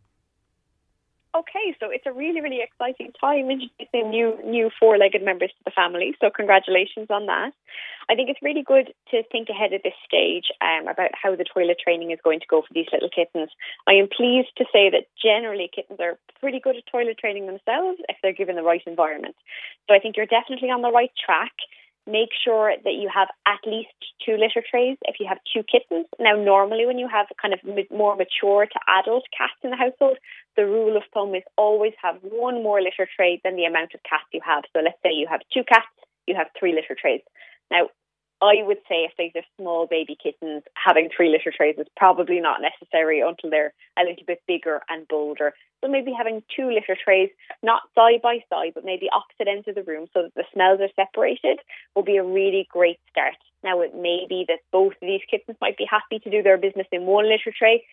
Okay, 1.34 1.74
so 1.80 1.88
it's 1.90 2.06
a 2.06 2.12
really, 2.12 2.42
really 2.42 2.60
exciting 2.60 3.14
time 3.16 3.50
introducing 3.50 4.10
new 4.10 4.38
new 4.44 4.70
four 4.78 4.98
legged 4.98 5.24
members 5.24 5.50
to 5.52 5.64
the 5.64 5.72
family. 5.72 6.14
So 6.20 6.30
congratulations 6.30 7.08
on 7.10 7.28
that. 7.28 7.54
I 8.10 8.16
think 8.16 8.30
it's 8.30 8.42
really 8.42 8.64
good 8.64 8.92
to 9.12 9.24
think 9.32 9.48
ahead 9.48 9.72
at 9.72 9.84
this 9.84 9.96
stage 10.04 10.52
um, 10.60 10.90
about 10.90 11.12
how 11.16 11.34
the 11.38 11.46
toilet 11.46 11.80
training 11.82 12.12
is 12.12 12.20
going 12.22 12.42
to 12.42 12.52
go 12.52 12.62
for 12.62 12.74
these 12.74 12.92
little 12.92 13.08
kittens. 13.08 13.50
I 13.88 13.94
am 13.94 14.10
pleased 14.12 14.52
to 14.58 14.66
say 14.74 14.90
that 14.92 15.08
generally 15.16 15.72
kittens 15.74 16.02
are 16.02 16.20
pretty 16.42 16.60
good 16.60 16.76
at 16.76 16.84
toilet 16.92 17.18
training 17.18 17.48
themselves 17.48 18.04
if 18.10 18.18
they're 18.22 18.36
given 18.36 18.58
the 18.58 18.68
right 18.68 18.84
environment. 18.86 19.36
So 19.88 19.96
I 19.96 20.00
think 20.00 20.18
you're 20.18 20.26
definitely 20.26 20.70
on 20.70 20.82
the 20.82 20.92
right 20.92 21.12
track 21.16 21.56
make 22.08 22.30
sure 22.44 22.74
that 22.84 22.94
you 22.94 23.10
have 23.14 23.30
at 23.46 23.60
least 23.66 23.94
two 24.26 24.34
litter 24.34 24.64
trays 24.66 24.98
if 25.04 25.16
you 25.20 25.28
have 25.28 25.38
two 25.54 25.64
kittens. 25.64 26.08
Now, 26.20 26.36
normally 26.36 26.86
when 26.86 26.98
you 26.98 27.08
have 27.08 27.28
kind 27.42 27.54
of 27.54 27.60
more 27.92 28.16
mature 28.16 28.66
to 28.66 28.80
adult 29.00 29.26
cats 29.36 29.60
in 29.64 29.70
the 29.70 29.78
household, 29.78 30.18
the 30.58 30.66
rule 30.66 30.98
of 30.98 31.04
thumb 31.14 31.36
is 31.36 31.44
always 31.58 31.94
have 32.02 32.16
one 32.22 32.64
more 32.64 32.82
litter 32.82 33.08
tray 33.16 33.40
than 33.44 33.56
the 33.56 33.66
amount 33.66 33.94
of 33.94 34.02
cats 34.04 34.26
you 34.34 34.42
have. 34.44 34.64
So 34.74 34.82
let's 34.82 34.98
say 35.04 35.12
you 35.14 35.28
have 35.30 35.42
two 35.54 35.64
cats, 35.64 35.88
you 36.28 36.36
have 36.36 36.48
three 36.58 36.74
litter 36.74 36.96
trays. 37.00 37.22
Now, 37.70 37.88
I 38.42 38.64
would 38.64 38.80
say 38.90 39.06
if 39.06 39.12
these 39.18 39.32
are 39.36 39.46
small 39.60 39.86
baby 39.86 40.18
kittens, 40.22 40.64
having 40.74 41.10
three 41.16 41.30
litter 41.30 41.54
trays 41.56 41.76
is 41.78 41.88
probably 41.96 42.40
not 42.40 42.60
necessary 42.62 43.22
until 43.22 43.52
they're 43.52 43.74
a 44.00 44.04
little 44.04 44.26
bit 44.26 44.42
bigger 44.48 44.82
and 44.90 45.08
bolder. 45.08 45.54
So 45.82 45.90
maybe 45.90 46.12
having 46.12 46.44
two 46.56 46.72
litter 46.72 46.98
trays, 47.02 47.30
not 47.62 47.84
side 47.94 48.22
by 48.22 48.40
side, 48.50 48.74
but 48.74 48.86
maybe 48.86 49.10
opposite 49.14 49.48
ends 49.48 49.68
of 49.68 49.76
the 49.76 49.84
room 49.84 50.08
so 50.14 50.24
that 50.24 50.34
the 50.36 50.44
smells 50.54 50.80
are 50.82 50.90
separated, 50.96 51.60
will 51.96 52.04
be 52.04 52.18
a 52.18 52.24
really 52.24 52.68
great 52.72 53.00
start. 53.10 53.38
Now, 53.64 53.82
it 53.82 53.94
may 53.96 54.26
be 54.28 54.46
that 54.48 54.60
both 54.72 54.94
of 54.94 55.08
these 55.08 55.22
kittens 55.30 55.58
might 55.62 55.78
be 55.78 55.86
happy 55.90 56.18
to 56.20 56.32
do 56.32 56.42
their 56.42 56.58
business 56.58 56.88
in 56.92 57.06
one 57.06 57.30
litter 57.30 57.54
tray, 57.56 57.84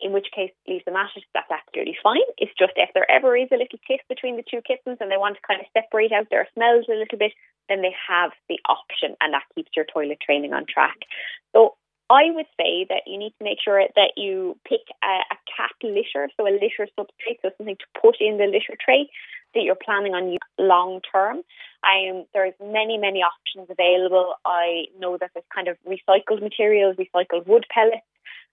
in 0.00 0.12
which 0.12 0.28
case 0.34 0.50
leave 0.68 0.84
them 0.84 0.96
at 0.96 1.10
it. 1.16 1.24
That's 1.34 1.50
absolutely 1.50 1.96
fine. 2.02 2.26
It's 2.38 2.52
just 2.58 2.72
if 2.76 2.90
there 2.94 3.10
ever 3.10 3.36
is 3.36 3.48
a 3.52 3.56
little 3.56 3.80
tiff 3.86 4.00
between 4.08 4.36
the 4.36 4.44
two 4.44 4.60
kittens 4.66 4.98
and 5.00 5.10
they 5.10 5.16
want 5.16 5.36
to 5.36 5.46
kind 5.46 5.60
of 5.60 5.66
separate 5.72 6.12
out 6.12 6.28
their 6.30 6.48
smells 6.54 6.86
a 6.88 6.98
little 6.98 7.18
bit, 7.18 7.32
then 7.68 7.82
they 7.82 7.94
have 8.08 8.30
the 8.48 8.60
option 8.68 9.16
and 9.20 9.32
that 9.32 9.48
keeps 9.54 9.70
your 9.74 9.86
toilet 9.86 10.18
training 10.20 10.52
on 10.52 10.66
track. 10.68 10.96
So 11.54 11.74
I 12.08 12.30
would 12.30 12.46
say 12.56 12.86
that 12.88 13.02
you 13.06 13.18
need 13.18 13.34
to 13.38 13.44
make 13.44 13.58
sure 13.62 13.82
that 13.82 14.12
you 14.16 14.56
pick 14.68 14.84
a, 15.02 15.26
a 15.32 15.36
cat 15.50 15.74
litter, 15.82 16.30
so 16.36 16.46
a 16.46 16.54
litter 16.54 16.86
substrate, 16.98 17.42
so 17.42 17.50
something 17.56 17.76
to 17.76 18.00
put 18.00 18.16
in 18.20 18.38
the 18.38 18.46
litter 18.46 18.78
tray 18.78 19.10
that 19.54 19.62
you're 19.62 19.74
planning 19.74 20.14
on 20.14 20.36
long 20.58 21.00
term. 21.10 21.42
Um, 21.82 22.24
there's 22.32 22.54
many, 22.62 22.98
many 22.98 23.22
options 23.22 23.68
available. 23.70 24.34
I 24.44 24.84
know 24.98 25.16
that 25.18 25.30
there's 25.34 25.46
kind 25.52 25.68
of 25.68 25.76
recycled 25.86 26.42
materials, 26.42 26.96
recycled 26.96 27.46
wood 27.46 27.66
pellets, 27.70 28.06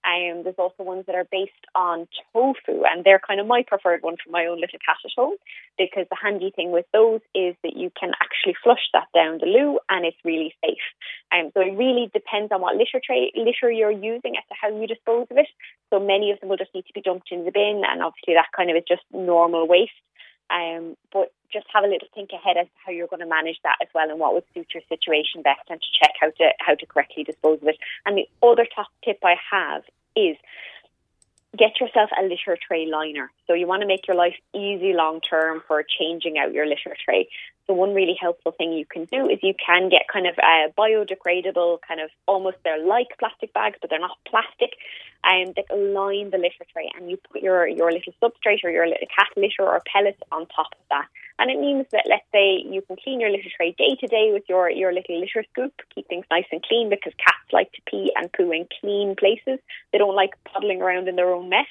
um, 0.06 0.44
there's 0.44 0.60
also 0.60 0.84
ones 0.84 1.06
that 1.08 1.16
are 1.16 1.28
based 1.32 1.52
on 1.76 2.08
tofu, 2.34 2.84
and 2.84 3.04
they're 3.04 3.22
kind 3.26 3.40
of 3.40 3.48
my 3.48 3.64
preferred 3.66 4.04
one 4.04 4.18
for 4.24 4.32
my 4.32 4.46
own 4.46 4.60
little 4.60 4.80
cat 4.86 4.98
at 5.04 5.12
home 5.16 5.36
because 5.78 6.06
the 6.10 6.18
handy 6.22 6.52
thing 6.56 6.72
with 6.72 6.86
those 6.92 7.22
is 7.34 7.56
that 7.64 7.76
you 7.76 7.92
can 7.98 8.12
actually 8.22 8.56
flush 8.64 8.84
that 8.92 9.08
down 9.14 9.40
the 9.40 9.46
loo 9.46 9.80
and 9.90 10.06
it's 10.06 10.18
really 10.26 10.54
safe. 10.64 10.84
Um, 11.32 11.52
so 11.54 11.62
it 11.62 11.78
really 11.78 12.12
depends 12.14 12.52
on 12.52 12.62
what 12.62 12.76
litter 12.76 13.00
tray 13.04 13.32
litter 13.36 13.72
you're 13.72 13.92
using 13.92 14.36
as 14.36 14.44
to 14.50 14.56
how 14.60 14.70
you 14.70 14.88
dispose 14.88 15.28
of 15.32 15.38
it. 15.38 15.48
So 15.90 16.00
many 16.00 16.32
of 16.32 16.40
them 16.40 16.50
will 16.50 16.58
just 16.58 16.76
need 16.76 16.86
to 16.88 16.94
be 16.94 17.02
dumped 17.02 17.32
in 17.32 17.46
the 17.46 17.52
bin, 17.52 17.84
and 17.88 18.04
obviously 18.04 18.36
that 18.36 18.52
kind 18.56 18.70
of 18.70 18.76
is 18.76 18.84
just 18.88 19.04
normal 19.12 19.68
waste. 19.68 19.92
Um, 20.49 20.98
but 21.11 21.32
just 21.52 21.65
have 21.74 21.84
a 21.84 21.88
little 21.88 22.07
think 22.14 22.32
ahead 22.34 22.57
as 22.57 22.65
to 22.65 22.72
how 22.86 22.91
you're 22.91 23.07
going 23.07 23.22
to 23.22 23.28
manage 23.28 23.60
that 23.64 23.78
as 23.82 23.88
well 23.94 24.10
and 24.10 24.20
what 24.20 24.34
would 24.34 24.44
suit 24.53 24.68
your 24.74 24.84
situation 24.90 25.41
best 25.44 25.61
and 25.70 25.80
to 25.80 25.88
check 25.99 26.14
how 26.20 26.30
to 26.32 26.49
how 26.60 26.76
to 26.76 26.86
correctly 26.86 27.24
dispose 27.24 27.61
of 27.61 27.68
it. 27.68 27.78
And 28.06 28.18
the 28.18 28.28
other 28.41 28.68
top 28.76 28.88
tip 29.03 29.20
I 29.24 29.36
have 29.52 29.84
is 30.15 30.36
get 31.57 31.80
yourself 31.80 32.10
a 32.20 32.24
litter 32.24 32.57
tray 32.68 32.88
liner. 32.88 33.32
So 33.48 33.53
you 33.53 33.68
want 33.68 33.82
to 33.82 33.88
make 33.88 34.07
your 34.07 34.18
life 34.18 34.36
easy 34.53 34.94
long 34.94 35.22
term 35.22 35.61
for 35.68 35.84
changing 35.84 36.38
out 36.38 36.53
your 36.53 36.65
litter 36.65 36.95
tray. 37.06 37.30
So 37.68 37.73
one 37.73 37.94
really 37.94 38.18
helpful 38.19 38.52
thing 38.52 38.73
you 38.73 38.85
can 38.85 39.06
do 39.06 39.30
is 39.30 39.40
you 39.41 39.53
can 39.65 39.90
get 39.90 40.02
kind 40.11 40.27
of 40.27 40.35
a 40.38 40.72
biodegradable 40.77 41.80
kind 41.88 42.02
of 42.02 42.10
almost 42.27 42.57
they're 42.64 42.84
like 42.84 43.07
plastic 43.19 43.53
bags, 43.53 43.77
but 43.80 43.90
they're 43.90 43.99
not 43.99 44.18
plastic, 44.27 44.72
and 45.23 45.49
um, 45.49 45.53
that 45.56 45.77
line 45.77 46.30
the 46.31 46.38
litter 46.38 46.65
tray, 46.73 46.91
and 46.95 47.10
you 47.10 47.18
put 47.31 47.41
your 47.41 47.68
your 47.68 47.91
little 47.91 48.14
substrate 48.22 48.64
or 48.65 48.69
your 48.69 48.85
little 48.85 49.07
cat 49.15 49.30
litter 49.38 49.64
or 49.64 49.81
pellets 49.85 50.19
on 50.31 50.45
top 50.48 50.72
of 50.73 50.85
that. 50.90 51.07
And 51.40 51.49
it 51.49 51.60
means 51.60 51.85
that 51.91 52.03
let's 52.10 52.27
say 52.34 52.61
you 52.69 52.81
can 52.81 52.98
clean 53.02 53.22
your 53.22 53.31
litter 53.31 53.49
tray 53.56 53.72
day 53.77 53.95
to 53.99 54.07
day 54.07 54.31
with 54.34 54.44
your 54.49 54.69
your 54.69 54.94
little 54.94 55.19
litter 55.19 55.45
scoop, 55.52 55.73
keep 55.95 56.07
things 56.10 56.26
nice 56.30 56.45
and 56.52 56.61
clean 56.64 56.90
because 56.90 57.14
cats 57.18 57.53
like 57.53 57.72
to 57.72 57.81
pee 57.90 58.11
and 58.15 58.31
poo 58.34 58.52
in 58.52 58.68
clean 58.81 59.15
places. 59.15 59.60
They 59.91 59.98
don't 59.99 60.15
like 60.15 60.31
puddling 60.44 60.81
around 60.81 61.07
in 61.07 61.15
their 61.15 61.34
own 61.34 61.49
mess. 61.49 61.68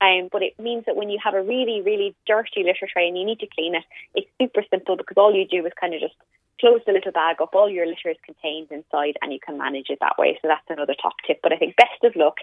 Um, 0.00 0.28
but 0.30 0.42
it 0.42 0.58
means 0.58 0.84
that 0.86 0.96
when 0.96 1.08
you 1.08 1.18
have 1.22 1.34
a 1.34 1.42
really, 1.42 1.80
really 1.80 2.14
dirty 2.26 2.62
litter 2.62 2.88
tray 2.92 3.08
and 3.08 3.16
you 3.16 3.24
need 3.24 3.40
to 3.40 3.46
clean 3.46 3.74
it, 3.74 3.84
it's 4.14 4.28
super 4.40 4.62
simple 4.70 4.96
because 4.96 5.16
all 5.16 5.34
you 5.34 5.46
do 5.46 5.64
is 5.64 5.72
kind 5.80 5.94
of 5.94 6.00
just 6.00 6.14
close 6.60 6.80
the 6.86 6.92
little 6.92 7.12
bag 7.12 7.36
up, 7.40 7.54
all 7.54 7.68
your 7.68 7.86
litter 7.86 8.10
is 8.10 8.16
contained 8.24 8.68
inside, 8.70 9.16
and 9.20 9.32
you 9.32 9.38
can 9.44 9.58
manage 9.58 9.86
it 9.90 9.98
that 10.00 10.14
way. 10.18 10.38
So 10.40 10.48
that's 10.48 10.64
another 10.68 10.94
top 11.00 11.14
tip. 11.26 11.40
But 11.42 11.52
I 11.52 11.56
think 11.56 11.76
best 11.76 12.02
of 12.04 12.14
luck. 12.16 12.36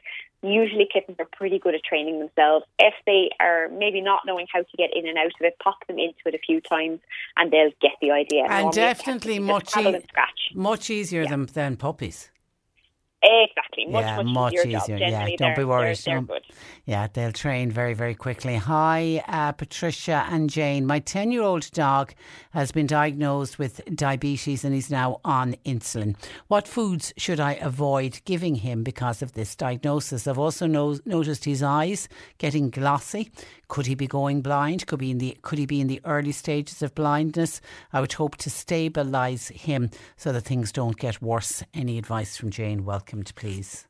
Usually 0.43 0.87
kittens 0.91 1.17
are 1.19 1.27
pretty 1.31 1.59
good 1.59 1.75
at 1.75 1.83
training 1.83 2.19
themselves. 2.19 2.65
If 2.79 2.93
they 3.05 3.29
are 3.39 3.69
maybe 3.69 4.01
not 4.01 4.21
knowing 4.25 4.47
how 4.51 4.59
to 4.59 4.77
get 4.77 4.89
in 4.95 5.07
and 5.07 5.17
out 5.17 5.27
of 5.27 5.41
it, 5.41 5.55
pop 5.63 5.85
them 5.87 5.99
into 5.99 6.21
it 6.25 6.35
a 6.35 6.39
few 6.39 6.61
times, 6.61 6.99
and 7.37 7.51
they'll 7.51 7.71
get 7.81 7.93
the 8.01 8.11
idea. 8.11 8.45
And 8.49 8.71
definitely 8.71 9.39
much, 9.39 9.75
e- 9.77 10.03
much 10.53 10.89
easier 10.89 11.23
yeah. 11.23 11.29
than, 11.29 11.45
than 11.47 11.77
puppies. 11.77 12.31
Exactly. 13.23 13.85
Much, 13.85 14.03
yeah, 14.03 14.21
much, 14.23 14.53
easier. 14.53 14.77
easier. 14.77 14.97
Yeah, 14.97 15.27
don't 15.37 15.55
be 15.55 15.63
worried. 15.63 15.97
They're, 15.97 16.21
they're 16.21 16.39
yeah, 16.85 17.07
they'll 17.13 17.31
train 17.31 17.69
very, 17.69 17.93
very 17.93 18.15
quickly. 18.15 18.55
Hi, 18.55 19.23
uh, 19.27 19.51
Patricia 19.51 20.25
and 20.31 20.49
Jane. 20.49 20.87
My 20.87 20.99
10 20.99 21.31
year 21.31 21.43
old 21.43 21.69
dog 21.71 22.13
has 22.51 22.71
been 22.71 22.87
diagnosed 22.87 23.59
with 23.59 23.81
diabetes 23.95 24.65
and 24.65 24.73
he's 24.73 24.89
now 24.89 25.19
on 25.23 25.55
insulin. 25.65 26.15
What 26.47 26.67
foods 26.67 27.13
should 27.17 27.39
I 27.39 27.53
avoid 27.55 28.21
giving 28.25 28.55
him 28.55 28.81
because 28.81 29.21
of 29.21 29.33
this 29.33 29.55
diagnosis? 29.55 30.27
I've 30.27 30.39
also 30.39 30.65
no- 30.65 30.97
noticed 31.05 31.45
his 31.45 31.61
eyes 31.61 32.09
getting 32.39 32.71
glossy. 32.71 33.31
Could 33.71 33.85
he 33.85 33.95
be 33.95 34.05
going 34.05 34.41
blind? 34.41 34.85
Could 34.85 34.99
be 34.99 35.11
in 35.11 35.17
the 35.17 35.37
could 35.43 35.57
he 35.57 35.65
be 35.65 35.79
in 35.79 35.87
the 35.87 36.01
early 36.03 36.33
stages 36.33 36.81
of 36.81 36.93
blindness? 36.93 37.61
I 37.93 38.01
would 38.01 38.11
hope 38.11 38.35
to 38.43 38.49
stabilise 38.49 39.49
him 39.49 39.91
so 40.17 40.33
that 40.33 40.41
things 40.41 40.73
don't 40.73 40.97
get 40.97 41.21
worse. 41.21 41.63
Any 41.73 41.97
advice 41.97 42.35
from 42.35 42.49
Jane? 42.49 42.83
Welcomed, 42.83 43.31
please. 43.33 43.87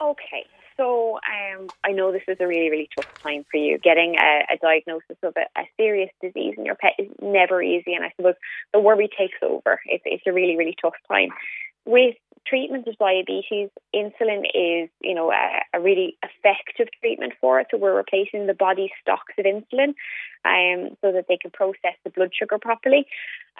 Okay. 0.00 0.46
So 0.78 1.16
um, 1.16 1.68
I 1.84 1.92
know 1.92 2.12
this 2.12 2.22
is 2.28 2.38
a 2.40 2.46
really, 2.46 2.70
really 2.70 2.88
tough 2.96 3.12
time 3.22 3.44
for 3.50 3.58
you. 3.58 3.76
Getting 3.76 4.14
a, 4.18 4.54
a 4.54 4.56
diagnosis 4.56 5.18
of 5.22 5.34
a, 5.36 5.60
a, 5.60 5.64
serious 5.76 6.08
disease 6.22 6.54
in 6.56 6.64
your 6.64 6.76
pet 6.76 6.92
is 6.98 7.08
never 7.20 7.62
easy, 7.62 7.92
and 7.92 8.02
I 8.02 8.12
suppose 8.16 8.36
the 8.72 8.80
worry 8.80 9.10
takes 9.18 9.36
over. 9.42 9.80
It's, 9.84 10.04
it's 10.06 10.22
a 10.26 10.32
really, 10.32 10.56
really 10.56 10.76
tough 10.80 10.94
time. 11.08 11.28
With 11.84 12.16
treatment 12.48 12.86
of 12.86 12.96
diabetes, 12.98 13.70
insulin 13.94 14.44
is, 14.54 14.88
you 15.00 15.14
know, 15.14 15.30
a, 15.30 15.60
a, 15.74 15.80
really 15.80 16.16
effective 16.22 16.88
treatment 17.00 17.32
for 17.40 17.60
it. 17.60 17.66
So 17.70 17.78
we're 17.78 17.96
replacing 17.96 18.46
the 18.46 18.54
body's 18.54 18.90
stocks 19.02 19.34
of 19.38 19.44
insulin, 19.44 19.94
um, 20.44 20.96
so 21.00 21.12
that 21.12 21.26
they 21.28 21.36
can 21.36 21.50
process 21.50 21.96
the 22.04 22.10
blood 22.10 22.30
sugar 22.38 22.58
properly. 22.58 23.06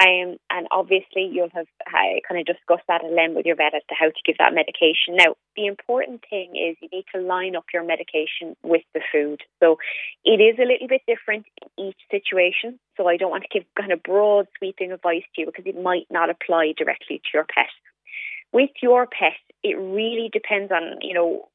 Um, 0.01 0.37
and 0.51 0.69
obviously, 0.71 1.29
you'll 1.31 1.51
have 1.55 1.67
uh, 1.87 2.21
kind 2.29 2.41
of 2.41 2.47
discussed 2.47 2.87
that 2.89 3.05
at 3.05 3.13
length 3.13 3.37
with 3.37 3.47
your 3.47 3.57
vet 3.57 3.75
as 3.75 3.83
to 3.89 3.95
how 3.99 4.07
to 4.07 4.23
give 4.25 4.37
that 4.39 4.55
medication. 4.55 5.17
Now, 5.17 5.35
the 5.57 5.67
important 5.67 6.23
thing 6.31 6.55
is 6.55 6.77
you 6.81 6.89
need 6.93 7.05
to 7.15 7.21
line 7.21 7.57
up 7.57 7.65
your 7.75 7.85
medication 7.85 8.55
with 8.63 8.83
the 8.95 9.01
food. 9.13 9.43
So 9.61 9.79
it 10.25 10.41
is 10.41 10.59
a 10.59 10.67
little 10.67 10.87
bit 10.87 11.03
different 11.07 11.47
in 11.77 11.87
each 11.89 12.01
situation. 12.11 12.79
So 12.97 13.09
I 13.09 13.17
don't 13.17 13.31
want 13.31 13.45
to 13.45 13.49
give 13.53 13.67
kind 13.77 13.93
of 13.93 14.03
broad 14.03 14.47
sweeping 14.59 14.93
advice 14.93 15.25
to 15.35 15.41
you 15.41 15.47
because 15.47 15.67
it 15.67 15.83
might 15.83 16.07
not 16.11 16.31
apply 16.31 16.75
directly 16.77 17.19
to 17.19 17.31
your 17.35 17.45
pet 17.45 17.67
with 18.53 18.71
your 18.83 19.07
pet, 19.07 19.35
it 19.63 19.77
really 19.79 20.31
depends 20.33 20.73
on, 20.73 20.99
you 21.01 21.15
know, 21.15 21.49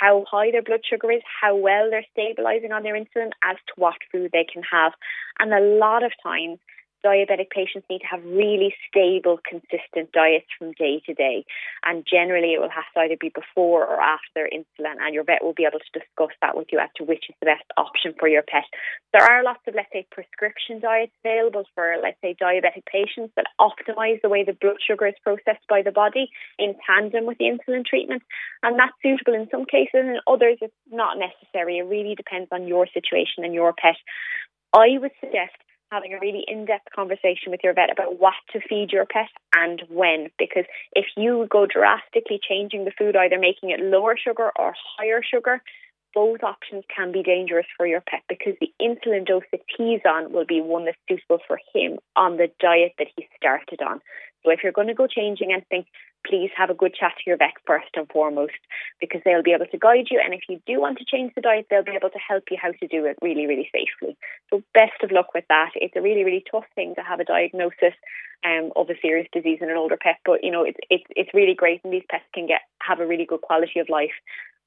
how 0.00 0.24
high 0.30 0.50
their 0.50 0.62
blood 0.62 0.80
sugar 0.88 1.10
is, 1.10 1.22
how 1.40 1.56
well 1.56 1.90
they're 1.90 2.04
stabilizing 2.12 2.72
on 2.72 2.82
their 2.82 2.94
insulin, 2.94 3.30
as 3.42 3.56
to 3.66 3.72
what 3.76 3.96
food 4.12 4.30
they 4.32 4.46
can 4.50 4.62
have. 4.70 4.92
And 5.38 5.52
a 5.52 5.60
lot 5.60 6.02
of 6.04 6.12
times, 6.22 6.58
diabetic 7.04 7.50
patients 7.50 7.86
need 7.88 8.00
to 8.00 8.06
have 8.06 8.24
really 8.24 8.74
stable, 8.88 9.38
consistent 9.48 10.12
diets 10.12 10.46
from 10.58 10.72
day 10.72 11.00
to 11.06 11.14
day. 11.14 11.44
And 11.84 12.06
generally, 12.08 12.54
it 12.54 12.60
will 12.60 12.70
have 12.70 12.88
to 12.94 13.00
either 13.00 13.16
be 13.20 13.30
before 13.34 13.86
or 13.86 14.00
after 14.00 14.48
insulin, 14.48 14.96
and 15.00 15.14
your 15.14 15.24
vet 15.24 15.42
will 15.42 15.54
be 15.54 15.64
able 15.64 15.78
to 15.78 15.98
discuss 15.98 16.34
that 16.42 16.56
with 16.56 16.68
you 16.72 16.78
as 16.78 16.90
to 16.96 17.04
which 17.04 17.26
is 17.28 17.36
the 17.40 17.46
best 17.46 17.64
option 17.76 18.14
for 18.18 18.28
your 18.28 18.42
pet. 18.42 18.64
There 19.12 19.22
are 19.22 19.44
lots 19.44 19.60
of, 19.66 19.74
let's 19.74 19.92
say, 19.92 20.06
prescription 20.10 20.80
diets 20.80 21.12
available 21.24 21.64
for, 21.74 21.96
let's 22.02 22.20
say, 22.20 22.36
diabetic 22.40 22.84
patients 22.90 23.32
that 23.36 23.46
optimize 23.60 24.20
the 24.22 24.28
way 24.28 24.44
the 24.44 24.52
blood 24.52 24.76
sugar 24.84 25.06
is 25.06 25.14
processed 25.22 25.66
by 25.68 25.82
the 25.82 25.92
body 25.92 26.30
in 26.58 26.74
tandem 26.86 27.26
with 27.26 27.38
the 27.38 27.46
insulin 27.46 27.84
treatment. 27.84 28.22
And 28.62 28.78
that's 28.78 28.92
suitable 29.02 29.34
in 29.34 29.48
some 29.50 29.64
cases, 29.64 29.94
and 29.94 30.10
in 30.10 30.20
others, 30.26 30.58
it's 30.60 30.74
not 30.90 31.18
necessary. 31.18 31.78
It 31.78 31.84
really 31.84 32.14
depends 32.14 32.48
on 32.50 32.66
your 32.66 32.86
situation 32.92 33.44
and 33.44 33.54
your 33.54 33.72
pet. 33.72 33.96
I 34.74 34.98
would 34.98 35.12
suggest 35.20 35.56
having 35.90 36.12
a 36.12 36.20
really 36.20 36.44
in-depth 36.46 36.88
conversation 36.94 37.50
with 37.50 37.60
your 37.64 37.74
vet 37.74 37.90
about 37.90 38.18
what 38.18 38.34
to 38.52 38.60
feed 38.68 38.92
your 38.92 39.06
pet 39.06 39.28
and 39.54 39.82
when 39.88 40.28
because 40.38 40.64
if 40.92 41.06
you 41.16 41.46
go 41.50 41.66
drastically 41.66 42.38
changing 42.46 42.84
the 42.84 42.92
food 42.98 43.16
either 43.16 43.38
making 43.38 43.70
it 43.70 43.80
lower 43.80 44.16
sugar 44.16 44.50
or 44.58 44.74
higher 44.96 45.22
sugar 45.22 45.62
both 46.14 46.42
options 46.42 46.84
can 46.94 47.12
be 47.12 47.22
dangerous 47.22 47.66
for 47.76 47.86
your 47.86 48.00
pet 48.00 48.22
because 48.28 48.54
the 48.60 48.72
insulin 48.80 49.26
dose 49.26 49.44
that 49.52 49.60
he's 49.76 50.00
on 50.08 50.32
will 50.32 50.46
be 50.46 50.60
one 50.60 50.84
that's 50.84 50.98
suitable 51.08 51.38
for 51.46 51.60
him 51.74 51.98
on 52.16 52.36
the 52.36 52.48
diet 52.60 52.92
that 52.98 53.08
he 53.16 53.28
started 53.36 53.80
on. 53.82 54.00
So 54.44 54.50
if 54.50 54.60
you're 54.62 54.72
going 54.72 54.88
to 54.88 54.94
go 54.94 55.06
changing 55.06 55.52
anything, 55.52 55.84
please 56.26 56.50
have 56.56 56.70
a 56.70 56.74
good 56.74 56.94
chat 56.94 57.12
to 57.18 57.24
your 57.26 57.36
vet 57.36 57.54
first 57.66 57.88
and 57.94 58.08
foremost 58.08 58.58
because 59.00 59.20
they'll 59.24 59.42
be 59.42 59.52
able 59.52 59.66
to 59.66 59.78
guide 59.78 60.06
you. 60.10 60.20
And 60.24 60.34
if 60.34 60.42
you 60.48 60.60
do 60.66 60.80
want 60.80 60.98
to 60.98 61.04
change 61.04 61.32
the 61.34 61.40
diet, 61.40 61.66
they'll 61.70 61.84
be 61.84 61.96
able 61.96 62.10
to 62.10 62.18
help 62.18 62.44
you 62.50 62.56
how 62.60 62.72
to 62.72 62.86
do 62.86 63.04
it 63.04 63.18
really, 63.22 63.46
really 63.46 63.70
safely. 63.72 64.16
So 64.50 64.62
best 64.74 65.02
of 65.02 65.10
luck 65.10 65.34
with 65.34 65.44
that. 65.48 65.70
It's 65.74 65.96
a 65.96 66.02
really, 66.02 66.24
really 66.24 66.44
tough 66.50 66.66
thing 66.74 66.94
to 66.94 67.02
have 67.02 67.20
a 67.20 67.24
diagnosis 67.24 67.94
um, 68.44 68.70
of 68.76 68.90
a 68.90 69.00
serious 69.00 69.28
disease 69.32 69.58
in 69.60 69.70
an 69.70 69.76
older 69.76 69.98
pet, 70.00 70.18
but 70.24 70.44
you 70.44 70.50
know 70.50 70.62
it's 70.62 70.78
it's 70.90 71.04
it's 71.16 71.34
really 71.34 71.54
great, 71.54 71.80
and 71.82 71.92
these 71.92 72.06
pets 72.08 72.24
can 72.34 72.46
get 72.46 72.60
have 72.80 73.00
a 73.00 73.06
really 73.06 73.26
good 73.26 73.40
quality 73.40 73.80
of 73.80 73.88
life. 73.88 74.14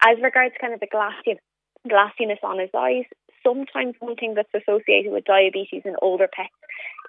As 0.03 0.17
regards 0.21 0.55
kind 0.59 0.73
of 0.73 0.79
the 0.79 0.87
glassy, 0.91 1.39
glassiness 1.87 2.43
on 2.43 2.59
his 2.59 2.69
eyes, 2.75 3.05
sometimes 3.43 3.95
one 3.99 4.15
thing 4.15 4.33
that's 4.33 4.53
associated 4.53 5.11
with 5.11 5.25
diabetes 5.25 5.83
in 5.85 5.95
older 6.01 6.27
pets 6.27 6.53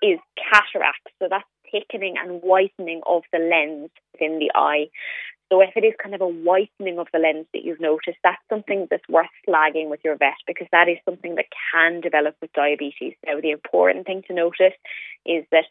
is 0.03 0.19
cataracts. 0.37 1.11
So 1.19 1.29
that's 1.29 1.49
thickening 1.73 2.15
and 2.23 2.43
whitening 2.43 3.01
of 3.07 3.23
the 3.33 3.39
lens 3.39 3.91
within 4.13 4.39
the 4.39 4.53
eye. 4.55 4.91
So 5.51 5.61
if 5.61 5.77
it 5.77 5.85
is 5.85 5.93
kind 6.03 6.15
of 6.15 6.23
a 6.23 6.27
whitening 6.27 6.99
of 6.99 7.09
the 7.13 7.19
lens 7.19 7.47
that 7.53 7.63
you've 7.63 7.81
noticed, 7.81 8.19
that's 8.25 8.41
something 8.49 8.87
that's 8.91 9.07
worth 9.09 9.27
flagging 9.45 9.91
with 9.91 10.01
your 10.03 10.17
vet 10.17 10.41
because 10.47 10.67
that 10.73 10.89
is 10.89 10.97
something 11.05 11.35
that 11.35 11.47
can 11.73 12.01
develop 12.01 12.37
with 12.41 12.53
diabetes. 12.55 13.15
Now 13.27 13.41
the 13.41 13.51
important 13.51 14.07
thing 14.07 14.23
to 14.29 14.35
notice 14.35 14.73
is 15.27 15.45
that 15.53 15.65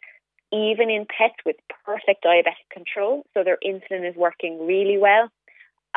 even 0.52 0.90
in 0.90 1.06
pets 1.06 1.40
with 1.46 1.56
perfect 1.86 2.24
diabetic 2.24 2.70
control, 2.72 3.26
so 3.34 3.44
their 3.44 3.58
insulin 3.66 4.08
is 4.08 4.16
working 4.16 4.68
really 4.68 4.98
well, 4.98 5.30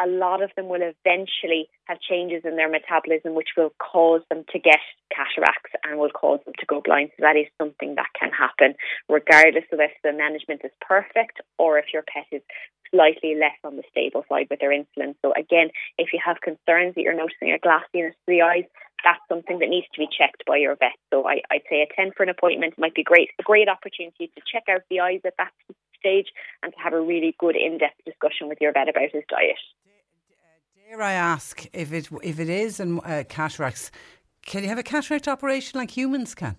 a 0.02 0.08
lot 0.08 0.42
of 0.42 0.50
them 0.56 0.68
will 0.68 0.82
eventually 0.82 1.68
have 1.84 2.00
changes 2.00 2.42
in 2.44 2.56
their 2.56 2.70
metabolism 2.70 3.34
which 3.34 3.54
will 3.56 3.72
cause 3.78 4.22
them 4.28 4.44
to 4.52 4.58
get 4.58 4.80
cataracts 5.14 5.72
and 5.84 5.98
will 5.98 6.10
cause 6.10 6.40
them 6.44 6.54
to 6.58 6.66
go 6.66 6.80
blind. 6.80 7.10
So 7.16 7.22
that 7.22 7.36
is 7.36 7.46
something 7.60 7.94
that 7.96 8.10
can 8.18 8.30
happen 8.30 8.74
regardless 9.08 9.64
of 9.72 9.80
if 9.80 9.92
the 10.02 10.12
management 10.12 10.62
is 10.64 10.72
perfect 10.80 11.40
or 11.58 11.78
if 11.78 11.86
your 11.92 12.02
pet 12.02 12.26
is 12.32 12.42
slightly 12.90 13.34
less 13.34 13.58
on 13.64 13.76
the 13.76 13.82
stable 13.90 14.24
side 14.28 14.46
with 14.50 14.60
their 14.60 14.70
insulin. 14.70 15.14
So 15.22 15.32
again, 15.36 15.70
if 15.98 16.12
you 16.12 16.20
have 16.24 16.40
concerns 16.40 16.94
that 16.94 17.02
you're 17.02 17.16
noticing 17.16 17.50
a 17.50 17.58
glassiness 17.58 18.14
to 18.14 18.28
the 18.28 18.42
eyes, 18.42 18.64
that's 19.02 19.20
something 19.28 19.58
that 19.58 19.68
needs 19.68 19.86
to 19.92 20.00
be 20.00 20.08
checked 20.08 20.44
by 20.46 20.56
your 20.56 20.76
vet. 20.76 20.96
So 21.12 21.26
I, 21.26 21.42
would 21.52 21.66
say 21.68 21.82
attend 21.82 22.14
for 22.16 22.22
an 22.22 22.30
appointment 22.30 22.78
might 22.78 22.94
be 22.94 23.04
great, 23.04 23.30
a 23.38 23.42
great 23.42 23.68
opportunity 23.68 24.30
to 24.32 24.40
check 24.50 24.64
out 24.70 24.82
the 24.88 25.00
eyes 25.00 25.20
at 25.26 25.34
that 25.38 25.52
stage 25.98 26.28
and 26.62 26.72
to 26.72 26.78
have 26.78 26.92
a 26.92 27.00
really 27.00 27.34
good 27.38 27.56
in-depth 27.56 28.04
discussion 28.04 28.48
with 28.48 28.58
your 28.60 28.72
vet 28.72 28.88
about 28.88 29.12
his 29.12 29.24
diet. 29.28 29.60
Dare 30.86 31.00
I 31.00 31.12
ask 31.12 31.66
if 31.72 31.92
it 31.92 32.08
if 32.22 32.38
it 32.38 32.50
is 32.50 32.78
and 32.78 33.00
uh, 33.04 33.24
cataracts, 33.26 33.90
can 34.44 34.62
you 34.62 34.68
have 34.68 34.78
a 34.78 34.82
cataract 34.82 35.26
operation 35.28 35.80
like 35.80 35.90
humans 35.90 36.34
can? 36.34 36.56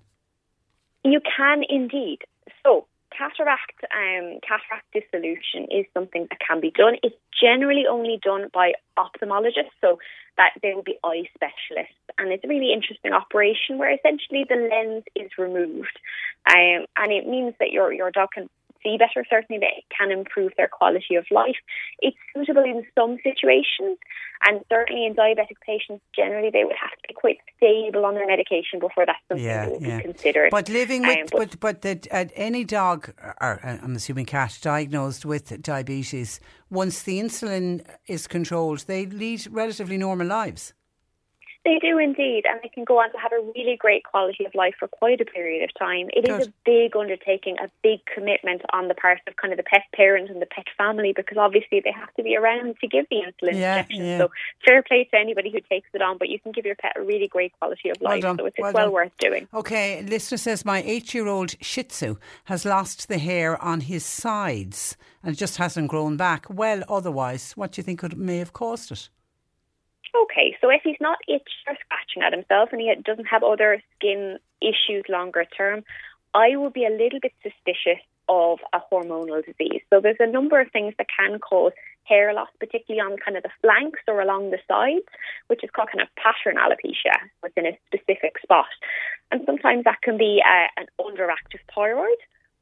You 1.04 1.22
can 1.38 1.62
indeed. 1.70 2.20
So 2.64 2.88
cataract 3.16 3.84
um, 3.84 4.40
cataract 4.42 4.88
dissolution 4.94 5.68
is 5.70 5.86
something 5.94 6.26
that 6.30 6.40
can 6.40 6.60
be 6.60 6.72
done. 6.72 6.96
It's 7.04 7.16
generally 7.40 7.86
only 7.88 8.20
done 8.24 8.50
by 8.52 8.74
ophthalmologists, 8.98 9.78
so 9.80 10.00
that 10.38 10.54
they 10.64 10.74
will 10.74 10.84
be 10.84 10.98
eye 11.04 11.26
specialists, 11.36 12.02
and 12.18 12.32
it's 12.32 12.44
a 12.44 12.48
really 12.48 12.74
interesting 12.74 13.14
operation 13.14 13.78
where 13.78 13.94
essentially 13.94 14.44
the 14.50 14.56
lens 14.56 15.04
is 15.16 15.30
removed, 15.38 16.00
um, 16.50 16.86
and 16.98 17.12
it 17.12 17.28
means 17.28 17.54
that 17.60 17.72
your 17.72 17.94
your 17.94 18.10
dog 18.10 18.30
can 18.34 18.50
see 18.86 18.98
better. 18.98 19.26
Certainly, 19.30 19.60
they 19.60 19.84
can 19.98 20.12
improve 20.12 20.52
their 20.58 20.70
quality 20.70 21.16
of 21.16 21.26
life. 21.32 21.58
It's 22.00 22.18
suitable 22.34 22.64
in 22.64 22.86
some 22.94 23.18
situations, 23.24 23.98
and 24.48 24.62
certainly 24.70 25.06
in 25.06 25.16
diabetic 25.16 25.58
patients, 25.66 26.04
generally 26.16 26.52
they 26.52 26.64
would 26.64 26.76
have 26.80 26.92
to 26.92 27.08
be 27.08 27.14
quite 27.14 27.40
stable 27.58 28.06
on 28.06 28.14
their 28.14 28.28
medication 28.28 28.80
before 28.80 29.06
that's 29.06 29.20
something 29.28 29.46
yeah, 29.46 29.66
that 29.66 29.72
would 29.72 29.82
yeah. 29.82 29.98
be 29.98 30.04
considered. 30.04 30.52
But 30.52 30.70
living 30.70 31.02
with, 31.02 31.34
um, 31.34 31.40
but 31.40 31.60
but, 31.60 31.82
but 31.82 32.08
uh, 32.12 32.26
any 32.36 32.64
dog, 32.64 33.12
or 33.42 33.60
uh, 33.66 33.78
I'm 33.82 33.96
assuming 33.96 34.26
cat, 34.26 34.58
diagnosed 34.62 35.26
with 35.26 35.62
diabetes, 35.62 36.40
once 36.70 37.02
the 37.04 37.20
insulin 37.20 37.86
is 38.08 38.28
controlled, 38.28 38.86
they 38.88 39.06
lead 39.08 39.48
relatively 39.52 39.98
normal 39.98 40.28
lives. 40.28 40.74
They 41.66 41.80
do 41.80 41.98
indeed, 41.98 42.44
and 42.48 42.60
they 42.62 42.70
can 42.70 42.84
go 42.84 43.00
on 43.00 43.12
to 43.12 43.18
have 43.18 43.32
a 43.32 43.42
really 43.56 43.76
great 43.76 44.04
quality 44.04 44.46
of 44.46 44.54
life 44.54 44.76
for 44.78 44.88
quite 44.88 45.20
a 45.20 45.26
period 45.26 45.64
of 45.64 45.74
time. 45.74 46.10
It 46.14 46.26
Good. 46.26 46.42
is 46.42 46.48
a 46.48 46.54
big 46.64 46.96
undertaking, 46.96 47.56
a 47.60 47.72
big 47.82 48.06
commitment 48.06 48.62
on 48.72 48.88
the 48.88 48.94
part 48.94 49.20
of 49.28 49.36
kind 49.38 49.52
of 49.52 49.58
the 49.58 49.64
pet 49.64 49.82
parent 49.96 50.30
and 50.30 50.40
the 50.40 50.46
pet 50.46 50.66
family 50.78 51.12
because 51.16 51.38
obviously 51.40 51.82
they 51.84 51.92
have 51.92 52.14
to 52.14 52.24
be 52.24 52.38
around 52.38 52.76
to 52.82 52.88
give 52.88 53.08
the 53.10 53.18
insulin 53.18 53.56
yeah, 53.56 53.80
injection. 53.80 54.06
Yeah. 54.06 54.18
So 54.20 54.32
fair 54.64 54.84
play 54.84 55.06
to 55.06 55.18
anybody 55.18 55.50
who 55.50 55.60
takes 55.60 55.90
it 55.94 56.04
on, 56.04 56.20
but 56.20 56.30
you 56.30 56.40
can 56.40 56.52
give 56.52 56.68
your 56.68 56.76
pet 56.76 56.94
a 56.98 57.02
really 57.02 57.28
great 57.28 57.52
quality 57.58 57.90
of 57.90 58.00
life. 58.00 58.24
Well 58.24 58.36
so 58.38 58.46
it's, 58.46 58.58
well, 58.60 58.74
well 58.74 58.92
worth 58.92 59.18
doing. 59.18 59.48
Okay, 59.52 60.04
listener 60.04 60.38
says 60.38 60.66
my 60.66 60.84
eight-year-old 60.84 61.56
Shih 61.62 61.84
Tzu 61.84 62.18
has 62.44 62.64
lost 62.64 63.08
the 63.08 63.18
hair 63.18 63.60
on 63.60 63.82
his 63.82 64.06
sides 64.06 64.98
and 65.24 65.36
just 65.36 65.58
hasn't 65.58 65.88
grown 65.88 66.16
back. 66.16 66.46
Well, 66.48 66.84
otherwise, 66.88 67.54
what 67.54 67.72
do 67.72 67.80
you 67.80 67.84
think 67.84 68.00
could, 68.00 68.16
may 68.16 68.38
have 68.38 68.54
caused 68.54 68.92
it? 68.92 69.10
Okay, 70.14 70.56
so 70.62 70.70
if 70.70 70.82
he's 70.84 71.02
not 71.02 71.18
itching 71.28 71.66
or 71.68 71.76
scratching 71.80 72.24
at 72.24 72.34
himself 72.34 72.70
and 72.72 72.82
he 72.82 72.94
doesn't 73.04 73.26
have 73.26 73.44
other 73.44 73.82
skin 73.96 74.38
issues 74.62 75.04
longer 75.10 75.46
term, 75.46 75.84
I 76.34 76.56
would 76.56 76.74
be 76.74 76.86
a 76.86 76.90
little 76.90 77.20
bit 77.22 77.34
suspicious 77.42 78.02
of 78.28 78.60
a 78.74 78.80
hormonal 78.92 79.44
disease. 79.46 79.82
So 79.90 80.00
there's 80.02 80.20
a 80.20 80.32
number 80.32 80.60
of 80.60 80.72
things 80.72 80.94
that 80.98 81.08
can 81.16 81.40
cause 81.40 81.74
hair 82.04 82.34
loss, 82.34 82.50
particularly 82.60 83.02
on 83.02 83.18
kind 83.18 83.38
of 83.38 83.44
the 83.44 83.50
flanks 83.62 84.00
or 84.08 84.22
along 84.22 84.52
the 84.52 84.60
sides, 84.68 85.06
which 85.48 85.64
is 85.64 85.70
called 85.72 85.90
kind 85.92 86.02
of 86.02 86.08
pattern 86.16 86.58
alopecia 86.58 87.18
within 87.44 87.66
a 87.66 87.78
specific 87.88 88.40
spot. 88.42 88.70
And 89.32 89.42
sometimes 89.46 89.84
that 89.86 90.02
can 90.02 90.18
be 90.18 90.42
uh, 90.46 90.68
an 90.78 90.88
underactive 91.00 91.62
thyroid 91.74 92.18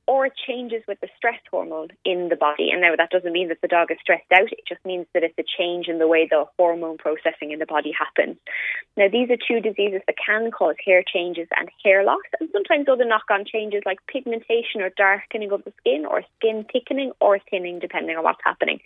or 0.08 0.26
it 0.26 0.34
changes 0.48 0.84
with 0.88 1.00
the 1.00 1.08
stress 1.16 1.40
hormone 1.50 1.90
in 2.04 2.30
the 2.30 2.36
body. 2.36 2.70
And 2.72 2.82
now 2.82 2.96
that 2.96 3.10
doesn't 3.10 3.32
mean 3.32 3.48
that 3.50 3.62
the 3.62 3.68
dog 3.68 3.92
is 3.92 3.98
stressed 4.02 4.32
out, 4.34 4.52
it 4.52 4.66
just 4.68 4.84
means 4.86 5.06
that 5.14 5.24
it's 5.24 5.38
a 5.40 5.44
change 5.58 5.88
in 5.88 6.00
the 6.00 6.08
way 6.08 6.28
the 6.28 6.46
hormone 6.58 6.98
processing 6.98 7.52
in 7.52 7.60
the 7.60 7.66
body 7.66 7.94
happens. 7.98 8.38
Now, 8.98 9.08
these 9.10 9.30
are 9.30 9.38
two 9.38 9.62
diseases 9.62 10.02
that 10.06 10.16
can 10.24 10.52
cause 10.52 10.76
hair 10.86 11.04
changes 11.04 11.48
and 11.58 11.70
hair 11.84 12.04
loss, 12.04 12.22
and 12.40 12.50
sometimes 12.52 12.88
other 12.90 13.06
knock 13.06 13.26
on 13.32 13.46
changes 13.46 13.84
like 13.86 14.00
pigmentation 14.08 14.82
or 14.82 14.90
darkening 14.90 15.52
of 15.52 15.64
the 15.64 15.74
skin, 15.80 16.06
or 16.06 16.24
skin 16.38 16.66
thickening 16.72 17.12
or 17.20 17.40
thinning, 17.50 17.80
depending 17.80 18.18
on 18.18 18.24
what's 18.24 18.44
happening. 18.44 18.80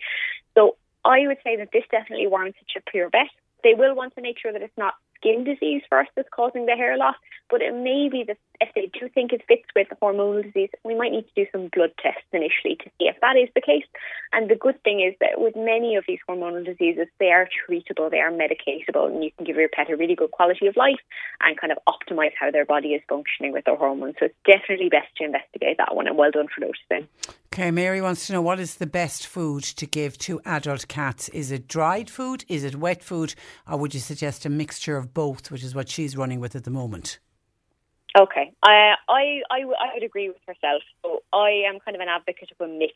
So, 0.54 0.76
I 1.04 1.26
would 1.26 1.38
say 1.42 1.56
that 1.56 1.70
this 1.72 1.84
definitely 1.90 2.26
warrants 2.26 2.58
a 2.76 2.96
your 2.96 3.10
vet. 3.10 3.30
They 3.64 3.74
will 3.74 3.94
want 3.94 4.14
to 4.14 4.22
make 4.22 4.38
sure 4.38 4.52
that 4.52 4.62
it's 4.62 4.76
not 4.76 4.94
skin 5.16 5.44
disease 5.44 5.82
first 5.90 6.10
that's 6.14 6.28
causing 6.30 6.66
the 6.66 6.76
hair 6.76 6.96
loss, 6.96 7.16
but 7.50 7.62
it 7.62 7.74
may 7.74 8.08
be 8.08 8.24
that 8.24 8.38
if 8.60 8.68
they 8.74 8.90
do 8.98 9.08
think 9.08 9.32
it 9.32 9.42
fits 9.46 9.66
with 9.74 9.88
hormonal 10.02 10.42
disease, 10.42 10.70
we 10.84 10.96
might 10.96 11.12
need 11.12 11.26
to 11.34 11.44
do 11.44 11.50
some 11.52 11.68
blood 11.74 11.92
tests 12.02 12.26
initially 12.32 12.76
to 12.76 12.90
see 12.98 13.06
if 13.06 13.16
that 13.20 13.36
is 13.36 13.48
the 13.54 13.60
case. 13.60 13.84
And 14.32 14.50
the 14.50 14.56
good 14.56 14.82
thing 14.82 15.00
is 15.00 15.14
that 15.20 15.40
with 15.40 15.54
many 15.56 15.96
of 15.96 16.04
these 16.06 16.18
hormonal 16.28 16.64
diseases, 16.64 17.06
they 17.18 17.30
are 17.30 17.48
treatable, 17.48 18.10
they 18.10 18.20
are 18.20 18.30
medicatable, 18.30 19.06
and 19.06 19.22
you 19.22 19.30
can 19.36 19.46
give 19.46 19.56
your 19.56 19.68
pet 19.68 19.90
a 19.90 19.96
really 19.96 20.14
good 20.14 20.30
quality 20.30 20.66
of 20.66 20.76
life 20.76 21.00
and 21.40 21.58
kind 21.58 21.72
of 21.72 21.78
optimize 21.88 22.32
how 22.38 22.50
their 22.50 22.66
body 22.66 22.88
is 22.94 23.02
functioning 23.08 23.52
with 23.52 23.64
their 23.64 23.76
hormones. 23.76 24.16
So 24.18 24.26
it's 24.26 24.34
definitely 24.44 24.88
best 24.88 25.08
to 25.18 25.24
investigate 25.24 25.76
that 25.78 25.94
one, 25.94 26.06
and 26.06 26.16
well 26.16 26.30
done 26.30 26.48
for 26.52 26.60
noticing. 26.60 27.08
Okay, 27.52 27.70
Mary 27.70 28.00
wants 28.00 28.26
to 28.26 28.32
know 28.32 28.42
what 28.42 28.60
is 28.60 28.76
the 28.76 28.86
best 28.86 29.26
food 29.26 29.64
to 29.64 29.86
give 29.86 30.18
to 30.18 30.40
adult 30.44 30.86
cats? 30.88 31.28
Is 31.30 31.50
it 31.50 31.66
dried 31.66 32.10
food? 32.10 32.44
Is 32.48 32.64
it 32.64 32.76
wet 32.76 33.02
food? 33.02 33.34
Or 33.66 33.78
would 33.78 33.94
you 33.94 34.00
suggest 34.00 34.44
a 34.44 34.50
mixture 34.50 34.96
of 34.96 35.14
both, 35.14 35.50
which 35.50 35.64
is 35.64 35.74
what 35.74 35.88
she's 35.88 36.16
running 36.16 36.40
with 36.40 36.54
at 36.54 36.64
the 36.64 36.70
moment? 36.70 37.18
Okay, 38.16 38.52
I, 38.62 38.94
I 39.08 39.40
I 39.50 39.64
would 39.94 40.02
agree 40.02 40.28
with 40.28 40.40
herself. 40.46 40.82
So 41.02 41.22
I 41.32 41.64
am 41.68 41.78
kind 41.78 41.94
of 41.94 42.00
an 42.00 42.08
advocate 42.08 42.50
of 42.50 42.60
a 42.66 42.68
mix. 42.70 42.94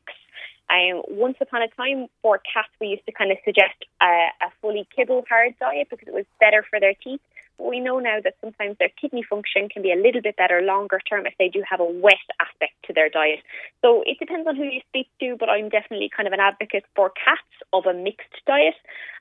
Um, 0.71 1.03
once 1.09 1.37
upon 1.41 1.61
a 1.63 1.69
time, 1.69 2.07
for 2.23 2.39
cats, 2.39 2.71
we 2.81 2.89
used 2.89 3.05
to 3.07 3.13
kind 3.13 3.31
of 3.31 3.37
suggest 3.45 3.77
a, 4.01 4.29
a 4.41 4.49
fully 4.63 4.89
kibble 4.97 5.23
hard 5.29 5.55
diet 5.61 5.89
because 5.91 6.09
it 6.09 6.15
was 6.15 6.25
better 6.41 6.65
for 6.69 6.81
their 6.81 6.95
teeth. 6.95 7.21
But 7.59 7.69
we 7.69 7.79
know 7.79 7.99
now 7.99 8.21
that 8.25 8.37
sometimes 8.41 8.79
their 8.79 8.89
kidney 8.89 9.23
function 9.23 9.69
can 9.69 9.83
be 9.83 9.93
a 9.93 9.97
little 9.97 10.23
bit 10.23 10.37
better 10.37 10.63
longer 10.63 10.99
term 10.99 11.27
if 11.27 11.35
they 11.39 11.49
do 11.49 11.63
have 11.69 11.81
a 11.81 11.85
wet 11.85 12.25
aspect 12.41 12.73
to 12.87 12.95
their 12.95 13.11
diet. 13.11 13.41
So 13.83 14.03
it 14.07 14.19
depends 14.19 14.49
on 14.49 14.57
who 14.57 14.65
you 14.65 14.81
speak 14.89 15.09
to, 15.21 15.37
but 15.39 15.51
I'm 15.51 15.69
definitely 15.69 16.09
kind 16.09 16.27
of 16.27 16.33
an 16.33 16.41
advocate 16.41 16.85
for 16.97 17.11
cats 17.11 17.53
of 17.75 17.85
a 17.85 17.93
mixed 17.93 18.33
diet. 18.47 18.75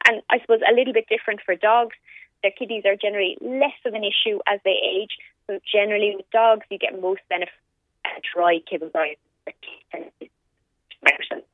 And 0.08 0.22
I 0.30 0.40
suppose 0.40 0.62
a 0.64 0.74
little 0.74 0.94
bit 0.94 1.08
different 1.10 1.42
for 1.46 1.54
dogs. 1.56 1.98
Their 2.42 2.52
kidneys 2.58 2.86
are 2.86 2.96
generally 2.96 3.38
less 3.42 3.78
of 3.86 3.94
an 3.94 4.04
issue 4.04 4.40
as 4.48 4.60
they 4.64 4.80
age. 4.82 5.20
So 5.52 5.60
generally 5.70 6.14
with 6.16 6.32
dogs, 6.32 6.66
you 6.70 6.78
get 6.78 7.02
most 7.02 7.20
benefit 7.28 7.52
a 8.06 8.22
dry 8.34 8.60
kibble 8.70 8.90
diet 8.94 9.20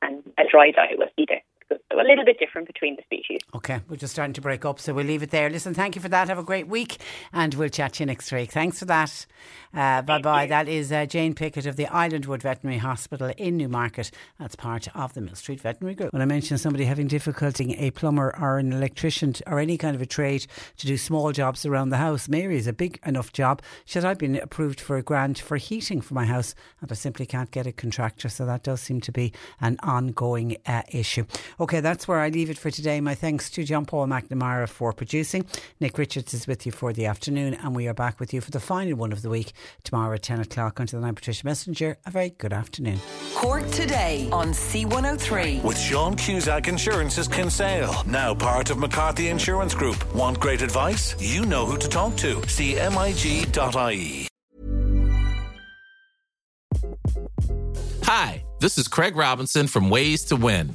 and 0.00 0.22
a 0.38 0.44
dry 0.48 0.70
diet 0.70 0.98
with 0.98 1.10
either. 1.16 1.40
A 1.70 2.04
little 2.04 2.24
bit 2.24 2.38
different 2.38 2.66
between 2.66 2.96
the 2.96 3.02
species. 3.02 3.40
Okay, 3.54 3.80
we're 3.88 3.96
just 3.96 4.12
starting 4.12 4.32
to 4.34 4.40
break 4.40 4.64
up, 4.64 4.78
so 4.78 4.94
we'll 4.94 5.04
leave 5.04 5.22
it 5.22 5.30
there. 5.30 5.50
Listen, 5.50 5.74
thank 5.74 5.96
you 5.96 6.00
for 6.00 6.08
that. 6.08 6.28
Have 6.28 6.38
a 6.38 6.42
great 6.42 6.68
week, 6.68 6.98
and 7.32 7.52
we'll 7.54 7.68
chat 7.68 7.94
to 7.94 8.02
you 8.02 8.06
next 8.06 8.30
week. 8.32 8.52
Thanks 8.52 8.78
for 8.78 8.84
that. 8.86 9.26
Uh, 9.74 10.02
bye 10.02 10.20
bye. 10.20 10.46
That 10.46 10.68
is 10.68 10.92
uh, 10.92 11.06
Jane 11.06 11.34
Pickett 11.34 11.66
of 11.66 11.76
the 11.76 11.86
Islandwood 11.86 12.42
Veterinary 12.42 12.78
Hospital 12.78 13.32
in 13.36 13.56
Newmarket. 13.56 14.10
That's 14.38 14.54
part 14.54 14.88
of 14.96 15.12
the 15.14 15.20
Millstreet 15.20 15.60
Veterinary 15.60 15.94
Group. 15.94 16.12
When 16.12 16.22
I 16.22 16.24
mentioned 16.24 16.60
somebody 16.60 16.84
having 16.84 17.06
difficulty, 17.08 17.74
a 17.74 17.90
plumber 17.90 18.34
or 18.40 18.58
an 18.58 18.72
electrician 18.72 19.34
or 19.46 19.58
any 19.58 19.76
kind 19.76 19.94
of 19.94 20.00
a 20.00 20.06
trade 20.06 20.46
to 20.78 20.86
do 20.86 20.96
small 20.96 21.32
jobs 21.32 21.66
around 21.66 21.90
the 21.90 21.96
house, 21.96 22.28
Mary 22.28 22.56
is 22.56 22.66
a 22.66 22.72
big 22.72 22.98
enough 23.04 23.32
job. 23.32 23.60
She 23.84 23.94
said, 23.94 24.04
I've 24.04 24.18
been 24.18 24.36
approved 24.36 24.80
for 24.80 24.96
a 24.96 25.02
grant 25.02 25.38
for 25.38 25.56
heating 25.56 26.00
for 26.00 26.14
my 26.14 26.24
house, 26.24 26.54
and 26.80 26.90
I 26.90 26.94
simply 26.94 27.26
can't 27.26 27.50
get 27.50 27.66
a 27.66 27.72
contractor. 27.72 28.28
So 28.28 28.46
that 28.46 28.62
does 28.62 28.80
seem 28.80 29.00
to 29.02 29.12
be 29.12 29.32
an 29.60 29.76
ongoing 29.82 30.56
uh, 30.64 30.82
issue. 30.90 31.24
Okay, 31.60 31.80
that's 31.80 32.06
where 32.06 32.20
I 32.20 32.28
leave 32.28 32.50
it 32.50 32.58
for 32.58 32.70
today. 32.70 33.00
My 33.00 33.16
thanks 33.16 33.50
to 33.50 33.64
John 33.64 33.84
Paul 33.84 34.06
McNamara 34.06 34.68
for 34.68 34.92
producing. 34.92 35.44
Nick 35.80 35.98
Richards 35.98 36.32
is 36.32 36.46
with 36.46 36.64
you 36.66 36.70
for 36.72 36.92
the 36.92 37.06
afternoon, 37.06 37.54
and 37.54 37.74
we 37.74 37.88
are 37.88 37.94
back 37.94 38.20
with 38.20 38.32
you 38.32 38.40
for 38.40 38.52
the 38.52 38.60
final 38.60 38.96
one 38.96 39.10
of 39.10 39.22
the 39.22 39.28
week 39.28 39.52
tomorrow 39.82 40.14
at 40.14 40.22
10 40.22 40.40
o'clock. 40.40 40.78
Until 40.78 41.00
then, 41.00 41.08
I'm 41.08 41.14
Patricia 41.16 41.44
Messinger. 41.44 41.96
A 42.06 42.10
very 42.10 42.30
good 42.30 42.52
afternoon. 42.52 43.00
Cork 43.34 43.68
today 43.70 44.28
on 44.30 44.50
C103. 44.50 45.64
With 45.64 45.78
Sean 45.78 46.14
Cusack 46.14 46.68
Insurance's 46.68 47.26
Kinsale, 47.26 48.04
now 48.06 48.34
part 48.34 48.70
of 48.70 48.78
McCarthy 48.78 49.28
Insurance 49.28 49.74
Group. 49.74 50.14
Want 50.14 50.38
great 50.38 50.62
advice? 50.62 51.16
You 51.18 51.44
know 51.44 51.66
who 51.66 51.76
to 51.78 51.88
talk 51.88 52.14
to. 52.18 52.36
CMIG.ie. 52.36 54.28
Hi, 58.04 58.42
this 58.60 58.78
is 58.78 58.88
Craig 58.88 59.16
Robinson 59.16 59.66
from 59.66 59.90
Ways 59.90 60.24
to 60.24 60.36
Win, 60.36 60.74